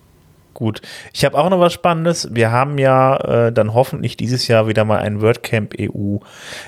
Gut. 0.61 0.79
Ich 1.11 1.25
habe 1.25 1.39
auch 1.39 1.49
noch 1.49 1.59
was 1.59 1.73
Spannendes. 1.73 2.29
Wir 2.31 2.51
haben 2.51 2.77
ja 2.77 3.47
äh, 3.47 3.51
dann 3.51 3.73
hoffentlich 3.73 4.15
dieses 4.15 4.47
Jahr 4.47 4.67
wieder 4.67 4.85
mal 4.85 4.99
ein 4.99 5.19
WordCamp 5.19 5.73
EU 5.81 6.17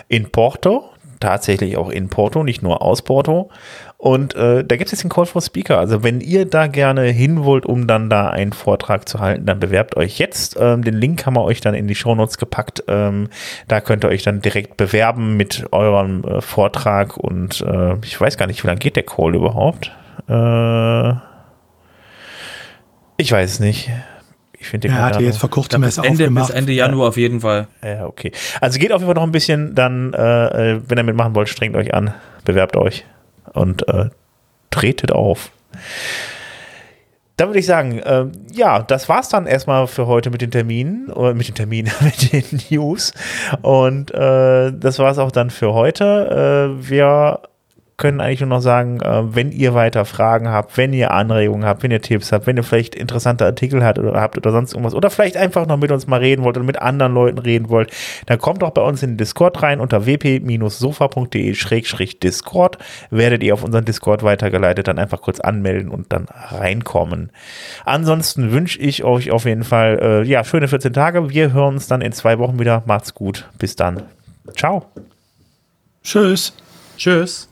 in 0.07 0.32
Porto. 0.32 0.90
Tatsächlich 1.20 1.78
auch 1.78 1.91
in 1.91 2.10
Porto, 2.10 2.44
nicht 2.44 2.64
nur 2.64 2.82
aus 2.82 3.03
Porto. 3.03 3.52
Und 3.98 4.34
äh, 4.34 4.64
da 4.64 4.78
gibt 4.78 4.88
es 4.88 4.94
jetzt 4.94 5.03
einen 5.03 5.11
Call 5.11 5.28
for 5.28 5.44
Speaker. 5.44 5.78
Also 5.78 6.02
wenn 6.02 6.22
ihr 6.22 6.45
da 6.45 6.65
gerne 6.65 7.03
hin 7.03 7.44
wollt, 7.44 7.68
um 7.68 7.86
dann 7.86 8.10
da 8.10 8.32
einen 8.32 8.53
Vortrag 8.53 9.07
zu 9.07 9.20
halten, 9.20 9.45
dann 9.45 9.60
bewerbt 9.60 9.95
euch 9.95 10.18
jetzt. 10.18 10.57
Ähm, 10.60 10.84
den 10.84 10.95
Link 10.95 11.28
haben 11.28 11.36
wir 11.36 11.44
euch 11.44 11.61
dann 11.61 11.76
in 11.76 11.88
die 11.88 11.94
Shownotes 11.94 12.40
gepackt. 12.40 12.84
Ähm, 12.88 13.30
da 13.68 13.80
könnt 13.80 14.03
ihr 14.03 14.10
euch 14.10 14.24
dann 14.24 14.41
direkt 14.41 14.76
bewerben 14.76 15.38
mit 15.38 15.68
eurem 15.72 16.24
äh, 16.24 16.41
Vortrag. 16.41 17.15
Und 17.15 17.61
äh, 17.61 17.95
ich 18.03 18.20
weiß 18.20 18.40
gar 18.40 18.48
nicht, 18.48 18.64
wie 18.64 18.68
lange 18.68 18.80
geht 18.80 18.95
der 18.95 19.03
Call 19.03 19.36
überhaupt? 19.36 19.91
Äh 20.28 21.32
ich 23.24 23.32
weiß 23.32 23.54
es 23.54 23.60
nicht. 23.60 23.90
Ich 24.60 24.68
finde 24.68 24.88
den. 24.88 24.98
Er 24.98 25.04
hatte 25.04 25.24
jetzt 25.24 25.38
vor 25.38 25.50
kurzem 25.50 25.84
erst 25.84 25.98
Ende, 25.98 26.10
aufgemacht. 26.10 26.48
Bis 26.48 26.56
Ende 26.56 26.74
Januar 26.74 27.10
auf 27.10 27.18
jeden 27.18 27.41
Fall. 27.41 27.68
Ja, 27.84 28.06
okay. 28.06 28.32
Also 28.62 28.80
geht 28.80 28.91
auf 28.91 29.02
jeden 29.02 29.08
Fall 29.08 29.16
noch 29.16 29.28
ein 29.28 29.32
bisschen, 29.32 29.76
dann, 29.76 30.14
äh, 30.14 30.80
wenn 30.88 30.98
ihr 30.98 31.04
mitmachen 31.04 31.34
wollt, 31.36 31.50
strengt 31.50 31.76
euch 31.76 31.94
an, 31.94 32.14
bewerbt 32.44 32.76
euch 32.76 33.06
und 33.54 33.88
äh, 33.88 34.10
tretet 34.72 35.12
auf. 35.12 35.52
Dann 37.38 37.48
würde 37.48 37.60
ich 37.60 37.66
sagen, 37.66 38.00
äh, 38.00 38.26
ja, 38.52 38.82
das 38.82 39.10
war's 39.10 39.30
dann 39.30 39.48
erstmal 39.48 39.88
für 39.88 40.06
heute 40.06 40.30
mit 40.30 40.41
den 40.41 40.52
Terminen, 40.52 41.10
oder 41.10 41.34
mit 41.34 41.48
den 41.48 41.56
Terminen, 41.56 41.91
mit 42.02 42.32
den 42.32 42.62
News. 42.70 43.14
Und 43.62 44.14
äh, 44.14 44.72
das 44.72 45.00
war's 45.00 45.18
auch 45.18 45.32
dann 45.32 45.50
für 45.50 45.74
heute. 45.74 46.76
Äh, 46.80 46.90
wir 46.90 47.40
können 48.04 48.20
eigentlich 48.20 48.42
nur 48.42 48.50
noch 48.50 48.60
sagen, 48.60 49.00
äh, 49.00 49.34
wenn 49.34 49.54
ihr 49.54 49.74
weiter 49.74 50.04
Fragen 50.04 50.50
habt, 50.50 50.76
wenn 50.76 50.92
ihr 50.92 51.12
Anregungen 51.12 51.66
habt, 51.66 51.84
wenn 51.84 51.92
ihr 51.92 52.02
Tipps 52.02 52.34
habt, 52.34 52.48
wenn 52.48 52.58
ihr 52.58 52.64
vielleicht 52.64 52.96
interessante 52.96 53.46
Artikel 53.46 53.82
habt 53.82 53.98
oder 53.98 54.20
habt 54.20 54.36
oder 54.36 54.52
sonst 54.52 54.74
irgendwas 54.74 54.94
oder 54.94 55.10
vielleicht 55.10 55.38
einfach 55.38 55.66
noch 55.68 55.78
mit 55.78 55.90
uns 55.90 56.06
mal 56.06 56.20
reden 56.20 56.44
wollt 56.44 56.58
oder 56.58 56.66
mit 56.66 56.82
anderen 56.82 57.14
Leuten 57.14 57.38
reden 57.38 57.70
wollt, 57.70 57.94
dann 58.26 58.40
kommt 58.40 58.62
doch 58.62 58.72
bei 58.72 58.82
uns 58.82 59.04
in 59.04 59.12
den 59.12 59.18
Discord 59.18 59.64
rein 59.64 59.80
unter 59.80 60.06
wp-sofa.de-discord. 60.06 62.78
Werdet 63.10 63.42
ihr 63.42 63.54
auf 63.54 63.64
unseren 63.64 63.86
Discord 63.86 64.22
weitergeleitet, 64.22 64.90
dann 64.90 65.00
einfach 65.00 65.22
kurz 65.22 65.40
anmelden 65.40 65.90
und 65.90 66.12
dann 66.12 66.26
reinkommen. 66.30 67.32
Ansonsten 67.86 68.52
wünsche 68.52 68.82
ich 68.82 69.06
euch 69.06 69.32
auf 69.32 69.46
jeden 69.46 69.64
Fall, 69.64 69.98
äh, 70.02 70.24
ja, 70.28 70.44
schöne 70.44 70.68
14 70.68 70.92
Tage. 70.92 71.30
Wir 71.30 71.54
hören 71.54 71.76
uns 71.76 71.88
dann 71.88 72.02
in 72.02 72.12
zwei 72.12 72.38
Wochen 72.38 72.60
wieder. 72.60 72.84
Macht's 72.86 73.14
gut. 73.14 73.48
Bis 73.60 73.78
dann. 73.78 74.04
Ciao. 74.58 74.88
Tschüss. 76.04 76.54
Tschüss. 76.98 77.48